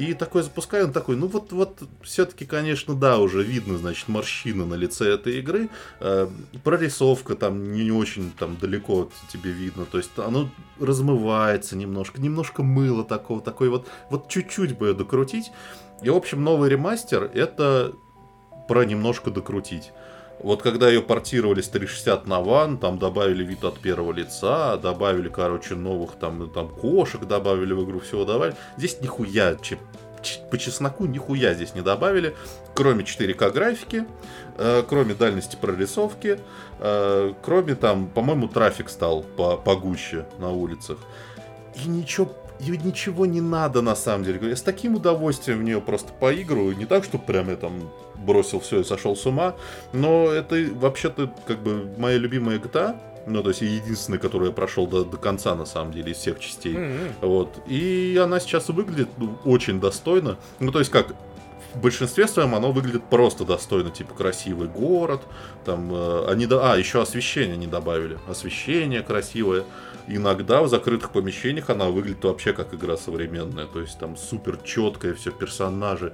И 0.00 0.14
такой 0.14 0.42
запускаю, 0.42 0.86
он 0.86 0.92
такой, 0.94 1.14
ну 1.16 1.26
вот, 1.26 1.52
вот, 1.52 1.82
все-таки, 2.00 2.46
конечно, 2.46 2.94
да, 2.94 3.18
уже 3.18 3.42
видно, 3.42 3.76
значит, 3.76 4.08
морщина 4.08 4.64
на 4.64 4.72
лице 4.72 5.12
этой 5.12 5.40
игры. 5.40 5.68
Э, 6.00 6.26
прорисовка 6.64 7.34
там 7.34 7.74
не, 7.74 7.84
не 7.84 7.92
очень 7.92 8.32
там 8.38 8.56
далеко 8.56 9.10
тебе 9.30 9.50
видно, 9.50 9.84
то 9.84 9.98
есть 9.98 10.12
оно 10.16 10.48
размывается 10.78 11.76
немножко, 11.76 12.18
немножко 12.18 12.62
мыло 12.62 13.04
такого, 13.04 13.42
такой 13.42 13.68
вот, 13.68 13.88
вот 14.08 14.30
чуть-чуть 14.30 14.78
бы 14.78 14.94
докрутить. 14.94 15.52
И, 16.02 16.08
в 16.08 16.16
общем, 16.16 16.42
новый 16.42 16.70
ремастер 16.70 17.30
это 17.34 17.92
про 18.68 18.86
немножко 18.86 19.30
докрутить. 19.30 19.92
Вот 20.42 20.62
когда 20.62 20.88
ее 20.88 21.02
портировали 21.02 21.60
с 21.60 21.68
360 21.68 22.26
на 22.26 22.40
ван, 22.40 22.78
там 22.78 22.98
добавили 22.98 23.44
вид 23.44 23.62
от 23.64 23.78
первого 23.78 24.12
лица, 24.12 24.76
добавили, 24.78 25.28
короче, 25.28 25.74
новых 25.74 26.12
там, 26.12 26.48
там 26.50 26.68
кошек 26.68 27.22
добавили 27.24 27.74
в 27.74 27.84
игру, 27.84 28.00
всего 28.00 28.24
добавили. 28.24 28.56
Здесь 28.78 29.00
нихуя, 29.00 29.56
по 30.50 30.58
чесноку 30.58 31.06
нихуя 31.06 31.54
здесь 31.54 31.74
не 31.74 31.82
добавили, 31.82 32.34
кроме 32.74 33.04
4К 33.04 33.50
графики, 33.52 34.06
э, 34.56 34.82
кроме 34.88 35.14
дальности 35.14 35.56
прорисовки, 35.60 36.38
э, 36.78 37.32
кроме 37.42 37.74
там, 37.74 38.08
по-моему, 38.08 38.48
трафик 38.48 38.88
стал 38.88 39.22
по 39.22 39.56
погуще 39.56 40.26
на 40.38 40.50
улицах. 40.50 40.98
И 41.76 41.88
ничего 41.88 42.32
и 42.66 42.70
ничего 42.70 43.26
не 43.26 43.40
надо 43.40 43.82
на 43.82 43.94
самом 43.94 44.24
деле. 44.24 44.48
Я 44.48 44.56
с 44.56 44.62
таким 44.62 44.96
удовольствием 44.96 45.58
в 45.58 45.62
нее 45.62 45.80
просто 45.80 46.12
поигрываю. 46.12 46.76
Не 46.76 46.86
так, 46.86 47.04
что 47.04 47.18
прям 47.18 47.48
я 47.50 47.56
там 47.56 47.90
бросил 48.16 48.60
все 48.60 48.80
и 48.80 48.84
сошел 48.84 49.16
с 49.16 49.26
ума. 49.26 49.54
Но 49.92 50.30
это 50.30 50.56
вообще-то 50.74 51.32
как 51.46 51.58
бы 51.60 51.92
моя 51.98 52.18
любимая 52.18 52.58
GTA. 52.58 52.96
Ну, 53.26 53.42
то 53.42 53.50
есть 53.50 53.60
единственная, 53.60 54.18
которую 54.18 54.48
я 54.48 54.54
прошел 54.54 54.86
до, 54.86 55.04
до 55.04 55.16
конца, 55.16 55.54
на 55.54 55.66
самом 55.66 55.92
деле, 55.92 56.12
из 56.12 56.16
всех 56.16 56.40
частей. 56.40 56.74
Mm-hmm. 56.74 57.12
Вот. 57.20 57.62
И 57.66 58.18
она 58.22 58.40
сейчас 58.40 58.68
выглядит 58.68 59.08
ну, 59.18 59.36
очень 59.44 59.78
достойно. 59.78 60.38
Ну, 60.58 60.72
то 60.72 60.78
есть 60.78 60.90
как, 60.90 61.14
в 61.74 61.80
большинстве 61.80 62.26
своем 62.26 62.54
оно 62.54 62.72
выглядит 62.72 63.04
просто 63.04 63.44
достойно, 63.44 63.90
типа 63.90 64.14
красивый 64.14 64.68
город, 64.68 65.22
там 65.64 65.92
э, 65.92 66.26
они 66.28 66.46
а 66.50 66.76
еще 66.76 67.02
освещение 67.02 67.56
не 67.56 67.66
добавили, 67.66 68.18
освещение 68.28 69.02
красивое. 69.02 69.64
Иногда 70.08 70.62
в 70.62 70.68
закрытых 70.68 71.10
помещениях 71.10 71.70
она 71.70 71.86
выглядит 71.86 72.24
вообще 72.24 72.52
как 72.52 72.74
игра 72.74 72.96
современная, 72.96 73.66
то 73.66 73.80
есть 73.80 73.98
там 73.98 74.16
супер 74.16 74.58
четкое 74.64 75.14
все 75.14 75.30
персонажи 75.30 76.12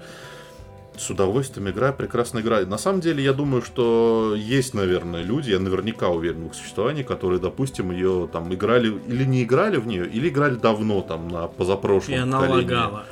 с 0.98 1.10
удовольствием 1.10 1.68
играю, 1.68 1.94
прекрасно 1.94 2.40
играю. 2.40 2.66
На 2.66 2.78
самом 2.78 3.00
деле, 3.00 3.22
я 3.22 3.32
думаю, 3.32 3.62
что 3.62 4.34
есть, 4.36 4.74
наверное, 4.74 5.22
люди, 5.22 5.50
я 5.50 5.58
наверняка 5.58 6.08
уверен 6.08 6.44
в 6.44 6.46
их 6.46 6.54
существовании, 6.54 7.02
которые, 7.02 7.38
допустим, 7.40 7.90
ее 7.90 8.28
там 8.32 8.52
играли 8.52 8.98
или 9.06 9.24
не 9.24 9.44
играли 9.44 9.76
в 9.76 9.86
нее, 9.86 10.06
или 10.06 10.28
играли 10.28 10.54
давно, 10.54 11.02
там, 11.02 11.28
на 11.28 11.48
позапрошлом 11.48 12.14
И 12.14 12.18
она 12.18 12.40
поколении. 12.40 12.72
лагала. 12.72 13.04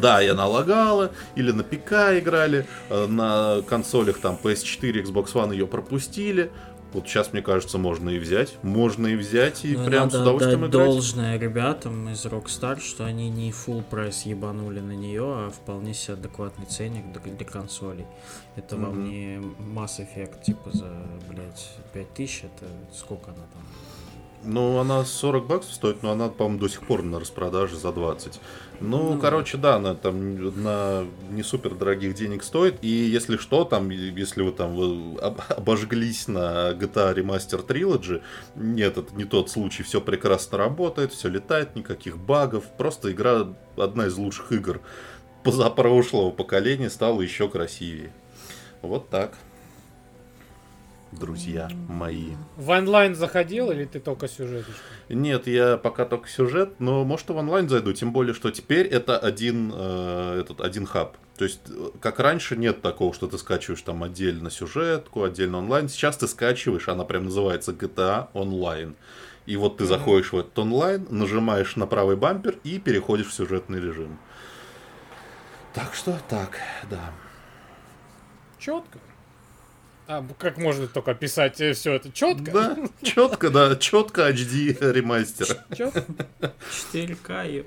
Да, 0.00 0.20
я 0.20 0.34
налагала, 0.34 1.12
или 1.34 1.50
на 1.52 1.62
ПК 1.64 2.18
играли, 2.18 2.66
э, 2.90 3.06
на 3.06 3.62
консолях 3.62 4.18
там 4.18 4.38
PS4, 4.42 5.04
Xbox 5.04 5.32
One 5.34 5.52
ее 5.52 5.66
пропустили, 5.66 6.50
вот 6.94 7.08
сейчас, 7.08 7.32
мне 7.32 7.42
кажется, 7.42 7.76
можно 7.76 8.08
и 8.08 8.20
взять. 8.20 8.56
Можно 8.62 9.08
и 9.08 9.16
взять, 9.16 9.64
и 9.64 9.76
Но 9.76 9.82
ну, 9.82 9.86
прям 9.86 10.10
с 10.10 10.14
удовольствием 10.14 10.60
дать 10.60 10.70
играть. 10.70 10.86
должное 10.86 11.38
ребятам 11.40 12.08
из 12.08 12.24
Rockstar, 12.24 12.78
что 12.78 13.04
они 13.04 13.30
не 13.30 13.50
full 13.50 13.82
прайс 13.82 14.22
ебанули 14.22 14.78
на 14.78 14.92
нее, 14.92 15.24
а 15.24 15.50
вполне 15.50 15.92
себе 15.92 16.14
адекватный 16.14 16.66
ценник 16.66 17.02
для 17.12 17.46
консолей. 17.46 18.06
Это 18.54 18.76
mm-hmm. 18.76 18.80
вам 18.80 19.04
не 19.04 19.36
Mass 19.74 19.98
Effect, 19.98 20.44
типа, 20.44 20.70
за, 20.72 20.86
блядь, 21.28 21.68
5000, 21.94 22.44
это 22.44 22.66
сколько 22.96 23.32
она 23.32 23.42
там? 23.52 23.62
Ну, 24.44 24.78
она 24.78 25.04
40 25.04 25.46
баксов 25.46 25.72
стоит, 25.72 26.02
но 26.04 26.12
она, 26.12 26.28
по-моему, 26.28 26.60
до 26.60 26.68
сих 26.68 26.86
пор 26.86 27.02
на 27.02 27.18
распродаже 27.18 27.76
за 27.76 27.92
20. 27.92 28.40
Ну, 28.80 29.14
ну, 29.14 29.20
короче, 29.20 29.56
да, 29.56 29.76
она 29.76 29.94
там 29.94 30.62
на 30.62 31.04
не 31.30 31.42
супер 31.42 31.74
дорогих 31.74 32.14
денег 32.14 32.42
стоит. 32.42 32.78
И 32.82 32.88
если 32.88 33.36
что, 33.36 33.64
там, 33.64 33.90
если 33.90 34.42
вы 34.42 34.52
там 34.52 34.74
вы 34.74 35.18
обожглись 35.20 36.28
на 36.28 36.72
GTA 36.72 37.14
Remaster 37.14 37.64
Trilogy, 37.66 38.22
нет, 38.56 38.98
это 38.98 39.14
не 39.14 39.24
тот 39.24 39.50
случай, 39.50 39.82
все 39.82 40.00
прекрасно 40.00 40.58
работает, 40.58 41.12
все 41.12 41.28
летает, 41.28 41.76
никаких 41.76 42.18
багов. 42.18 42.64
Просто 42.76 43.12
игра 43.12 43.46
одна 43.76 44.06
из 44.06 44.16
лучших 44.16 44.52
игр 44.52 44.80
позапрошлого 45.44 46.30
поколения 46.30 46.90
стала 46.90 47.20
еще 47.20 47.48
красивее. 47.48 48.12
Вот 48.82 49.08
так 49.08 49.34
друзья 51.18 51.68
мои. 51.88 52.32
В 52.56 52.70
онлайн 52.70 53.14
заходил 53.14 53.70
или 53.70 53.84
ты 53.84 54.00
только 54.00 54.28
сюжет? 54.28 54.66
Нет, 55.08 55.46
я 55.46 55.76
пока 55.76 56.04
только 56.04 56.28
сюжет, 56.28 56.80
но 56.80 57.04
может 57.04 57.30
и 57.30 57.32
в 57.32 57.36
онлайн 57.36 57.68
зайду, 57.68 57.92
тем 57.92 58.12
более, 58.12 58.34
что 58.34 58.50
теперь 58.50 58.86
это 58.86 59.18
один, 59.18 59.72
э, 59.74 60.40
этот, 60.40 60.60
один 60.60 60.86
хаб. 60.86 61.16
То 61.36 61.44
есть, 61.44 61.60
э, 61.68 61.90
как 62.00 62.20
раньше, 62.20 62.56
нет 62.56 62.82
такого, 62.82 63.14
что 63.14 63.26
ты 63.26 63.38
скачиваешь 63.38 63.82
там 63.82 64.02
отдельно 64.02 64.50
сюжетку, 64.50 65.24
отдельно 65.24 65.58
онлайн. 65.58 65.88
Сейчас 65.88 66.16
ты 66.16 66.28
скачиваешь, 66.28 66.88
она 66.88 67.04
прям 67.04 67.24
называется 67.24 67.72
GTA 67.72 68.28
онлайн. 68.32 68.96
И 69.46 69.56
вот 69.56 69.76
ты 69.78 69.84
заходишь 69.84 70.32
в 70.32 70.38
этот 70.38 70.58
онлайн, 70.58 71.06
нажимаешь 71.10 71.76
на 71.76 71.86
правый 71.86 72.16
бампер 72.16 72.58
и 72.64 72.78
переходишь 72.78 73.28
в 73.28 73.34
сюжетный 73.34 73.80
режим. 73.80 74.18
Так 75.74 75.94
что 75.94 76.18
так, 76.28 76.58
да. 76.88 77.12
Четко. 78.58 78.98
А 80.06 80.22
как 80.38 80.58
можно 80.58 80.86
только 80.86 81.12
описать 81.12 81.58
э, 81.62 81.72
все 81.72 81.94
это 81.94 82.12
четко? 82.12 82.52
Да, 82.52 82.76
четко, 83.02 83.48
да, 83.48 83.74
четко 83.76 84.28
HD 84.28 84.92
ремастер. 84.92 85.46
4К. 85.70 87.64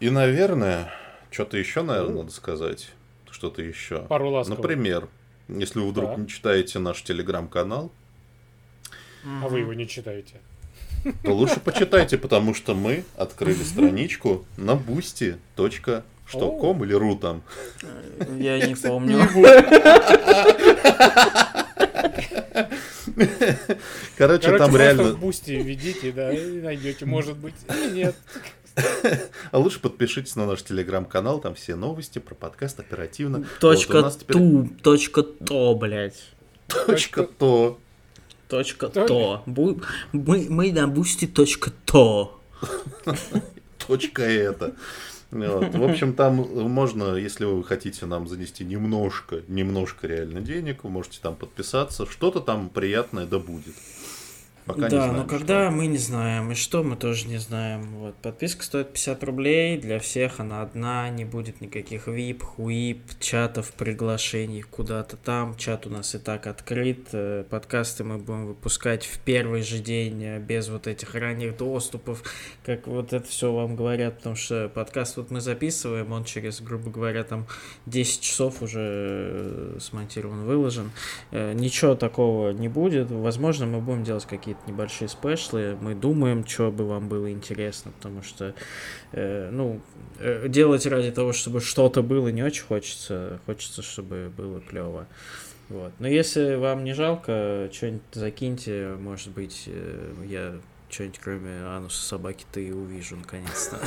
И, 0.00 0.10
наверное, 0.10 0.90
что-то 1.30 1.58
еще, 1.58 1.82
наверное, 1.82 2.22
надо 2.22 2.32
сказать 2.32 2.88
что-то 3.42 3.60
еще. 3.60 4.02
Пару 4.02 4.30
ласковых. 4.30 4.60
Например, 4.60 5.08
если 5.48 5.80
вы 5.80 5.88
вдруг 5.88 6.10
да. 6.10 6.16
не 6.22 6.28
читаете 6.28 6.78
наш 6.78 7.02
телеграм-канал. 7.02 7.90
А 9.24 9.48
вы 9.48 9.58
его 9.60 9.74
не 9.74 9.88
читаете. 9.88 10.34
То 11.24 11.34
лучше 11.34 11.58
почитайте, 11.58 12.18
потому 12.18 12.54
что 12.54 12.76
мы 12.76 13.02
открыли 13.16 13.64
страничку 13.64 14.44
на 14.56 14.76
boosty.com 14.76 16.04
или 16.84 16.94
ру 16.94 17.16
там. 17.16 17.42
Я 18.38 18.64
не 18.64 18.76
помню. 18.76 19.28
Короче, 24.16 24.56
там 24.56 24.76
реально... 24.76 25.14
Boosty 25.14 25.50
введите, 25.50 26.12
да, 26.12 26.32
и 26.32 26.60
найдете, 26.60 27.06
может 27.06 27.36
быть, 27.36 27.54
или 27.68 27.90
нет. 27.90 28.14
А 29.50 29.58
лучше 29.58 29.80
подпишитесь 29.80 30.36
на 30.36 30.46
наш 30.46 30.62
телеграм-канал, 30.62 31.40
там 31.40 31.54
все 31.54 31.74
новости 31.74 32.18
про 32.18 32.34
подкаст 32.34 32.80
оперативно. 32.80 33.44
Точка 33.60 34.10
ту, 34.10 34.68
точка 34.82 35.22
то, 35.22 35.74
блядь. 35.74 36.22
Точка 36.68 37.24
то. 37.24 37.78
Точка 38.48 38.88
то. 38.88 39.42
Мы, 39.46 39.80
мы 40.12 40.72
на 40.72 40.86
Boosty 40.86 41.26
точка 41.26 41.70
то. 41.84 42.40
Точка 43.86 44.22
это. 44.22 44.74
Вот. 45.30 45.74
В 45.74 45.82
общем, 45.82 46.12
там 46.12 46.36
можно, 46.36 47.14
если 47.14 47.46
вы 47.46 47.64
хотите 47.64 48.04
нам 48.04 48.28
занести 48.28 48.64
немножко, 48.64 49.40
немножко 49.48 50.06
реально 50.06 50.42
денег, 50.42 50.84
вы 50.84 50.90
можете 50.90 51.18
там 51.22 51.34
подписаться. 51.34 52.06
Что-то 52.06 52.40
там 52.40 52.68
приятное 52.68 53.24
да 53.26 53.38
будет. 53.38 53.74
Пока 54.64 54.82
да, 54.82 54.88
знаем, 54.88 55.16
но 55.16 55.24
когда 55.24 55.66
что. 55.66 55.76
мы 55.76 55.86
не 55.88 55.98
знаем, 55.98 56.52
и 56.52 56.54
что 56.54 56.84
мы 56.84 56.94
тоже 56.94 57.26
не 57.26 57.38
знаем. 57.38 57.82
Вот. 57.96 58.14
Подписка 58.16 58.62
стоит 58.62 58.92
50 58.92 59.24
рублей, 59.24 59.76
для 59.76 59.98
всех 59.98 60.38
она 60.38 60.62
одна, 60.62 61.10
не 61.10 61.24
будет 61.24 61.60
никаких 61.60 62.06
VIP, 62.06 62.44
хуип, 62.44 63.00
чатов, 63.18 63.72
приглашений 63.72 64.62
куда-то 64.62 65.16
там. 65.16 65.56
Чат 65.56 65.86
у 65.86 65.90
нас 65.90 66.14
и 66.14 66.18
так 66.18 66.46
открыт. 66.46 67.08
Э, 67.12 67.44
подкасты 67.50 68.04
мы 68.04 68.18
будем 68.18 68.46
выпускать 68.46 69.04
в 69.04 69.18
первый 69.18 69.62
же 69.62 69.78
день, 69.78 70.22
э, 70.22 70.38
без 70.38 70.68
вот 70.68 70.86
этих 70.86 71.16
ранних 71.16 71.56
доступов, 71.56 72.22
как 72.64 72.86
вот 72.86 73.12
это 73.12 73.26
все 73.26 73.52
вам 73.52 73.74
говорят, 73.74 74.18
потому 74.18 74.36
что 74.36 74.68
подкаст 74.68 75.16
вот 75.16 75.32
мы 75.32 75.40
записываем, 75.40 76.12
он 76.12 76.22
через, 76.22 76.60
грубо 76.60 76.88
говоря, 76.88 77.24
там 77.24 77.46
10 77.86 78.20
часов 78.20 78.62
уже 78.62 78.80
э, 78.80 79.78
смонтирован, 79.80 80.44
выложен. 80.44 80.92
Ничего 81.32 81.96
такого 81.96 82.50
не 82.50 82.68
будет. 82.68 83.10
Возможно, 83.10 83.66
мы 83.66 83.80
будем 83.80 84.04
делать 84.04 84.24
какие 84.24 84.51
какие-то 84.52 84.70
небольшие 84.70 85.08
спешлы. 85.08 85.76
Мы 85.80 85.94
думаем, 85.94 86.46
что 86.46 86.70
бы 86.70 86.86
вам 86.86 87.08
было 87.08 87.30
интересно, 87.30 87.92
потому 87.92 88.22
что, 88.22 88.54
э, 89.12 89.50
ну, 89.50 89.80
э, 90.18 90.48
делать 90.48 90.86
ради 90.86 91.10
того, 91.10 91.32
чтобы 91.32 91.60
что-то 91.60 92.02
было, 92.02 92.28
не 92.28 92.42
очень 92.42 92.64
хочется. 92.64 93.40
Хочется, 93.46 93.82
чтобы 93.82 94.32
было 94.36 94.60
клево. 94.60 95.06
Вот. 95.68 95.92
Но 95.98 96.08
если 96.08 96.56
вам 96.56 96.84
не 96.84 96.92
жалко, 96.92 97.70
что-нибудь 97.72 98.02
закиньте, 98.12 98.94
может 98.98 99.30
быть, 99.30 99.64
э, 99.66 100.12
я 100.26 100.54
что-нибудь 100.92 101.20
кроме 101.20 101.64
ануса 101.64 102.04
собаки 102.04 102.44
ты 102.52 102.68
и 102.68 102.72
увижу 102.72 103.16
наконец-то. 103.16 103.78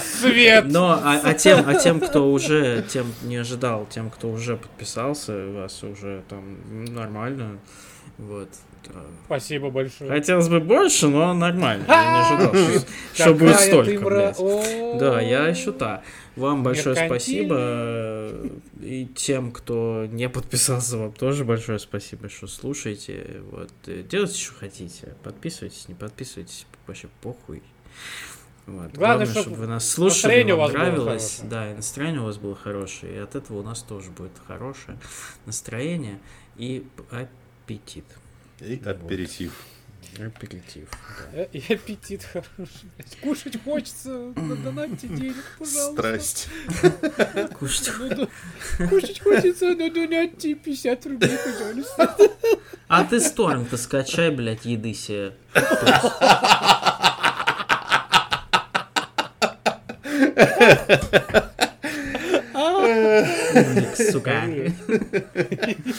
Свет! 0.00 0.64
Но 0.66 1.00
а, 1.00 1.20
а, 1.22 1.34
тем, 1.34 1.68
а 1.68 1.74
тем, 1.76 2.00
кто 2.00 2.32
уже, 2.32 2.84
тем 2.88 3.06
не 3.22 3.36
ожидал, 3.36 3.86
тем, 3.86 4.10
кто 4.10 4.28
уже 4.28 4.56
подписался, 4.56 5.46
вас 5.50 5.84
уже 5.84 6.24
там 6.28 6.58
нормально. 6.92 7.58
Вот. 8.18 8.48
Спасибо 9.26 9.70
большое. 9.70 10.10
Хотелось 10.10 10.48
бы 10.48 10.60
больше, 10.60 11.08
но 11.08 11.32
нормально. 11.34 11.84
Я 11.88 12.12
не 12.12 12.44
ожидал, 12.44 12.84
что 13.14 13.34
будет 13.34 13.60
столько, 13.60 14.04
блядь. 14.04 14.98
Да, 14.98 15.20
я 15.20 15.54
считаю. 15.54 16.02
Вам 16.36 16.62
большое 16.62 16.94
спасибо. 16.94 18.32
И 18.80 19.06
тем, 19.14 19.52
кто 19.52 20.06
не 20.10 20.28
подписался, 20.28 20.98
вам 20.98 21.12
тоже 21.12 21.44
большое 21.44 21.78
спасибо, 21.78 22.28
что 22.28 22.46
слушаете. 22.46 23.42
Вот. 23.50 23.70
Делайте, 23.86 24.38
что 24.38 24.54
хотите. 24.54 25.14
Подписывайтесь, 25.22 25.88
не 25.88 25.94
подписывайтесь. 25.94 26.66
Вообще 26.86 27.08
похуй. 27.22 27.62
Вот. 28.66 28.92
Главное, 28.92 28.96
Главное 28.96 29.26
чтобы, 29.26 29.42
чтобы 29.42 29.56
вы 29.56 29.66
нас 29.66 29.88
слушали, 29.88 30.50
вам 30.52 30.70
нравилось. 30.70 31.40
Да, 31.44 31.72
и 31.72 31.74
настроение 31.74 32.20
у 32.20 32.24
вас 32.24 32.38
было 32.38 32.54
хорошее. 32.54 33.16
И 33.16 33.18
от 33.18 33.34
этого 33.34 33.58
у 33.58 33.62
нас 33.62 33.82
тоже 33.82 34.10
будет 34.10 34.32
хорошее 34.46 34.98
настроение 35.46 36.20
и 36.56 36.86
аппетит. 37.72 38.04
И 38.60 38.80
аперитив. 38.84 39.52
Аперитив, 40.18 40.88
да. 41.32 41.38
Э, 41.38 41.46
и 41.52 41.72
аппетит 41.72 42.22
хороший. 42.24 42.90
Кушать 43.22 43.62
хочется, 43.62 44.32
донатьте 44.36 45.08
денег, 45.08 45.36
пожалуйста. 45.58 45.92
Страсть. 45.92 46.48
Кушать. 47.58 47.90
Кушать 48.90 49.20
хочется, 49.20 49.74
но 49.74 49.88
донатьте 49.88 50.54
50 50.54 51.06
рублей, 51.06 51.38
пожалуйста. 51.44 52.16
А 52.88 53.04
ты 53.04 53.20
сторм-то 53.20 53.78
скачай, 53.78 54.30
блядь, 54.30 54.66
еды 54.66 54.92
себе. 54.92 55.34
Умник, 63.54 63.96
сука. 63.96 64.42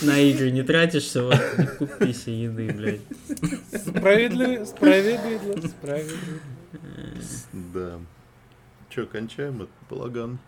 На 0.02 0.20
игры 0.20 0.52
не 0.52 0.64
тратишься, 0.64 1.24
вот 1.24 1.40
купи 1.78 2.14
себе 2.14 2.44
еды, 2.44 2.74
блядь. 2.74 3.02
Справедливо, 3.74 4.66
справедливо, 4.66 5.68
справедливо. 5.68 6.40
Да. 7.54 8.00
Че, 8.90 9.06
кончаем 9.06 9.56
этот 9.64 9.70
балаган? 9.90 10.40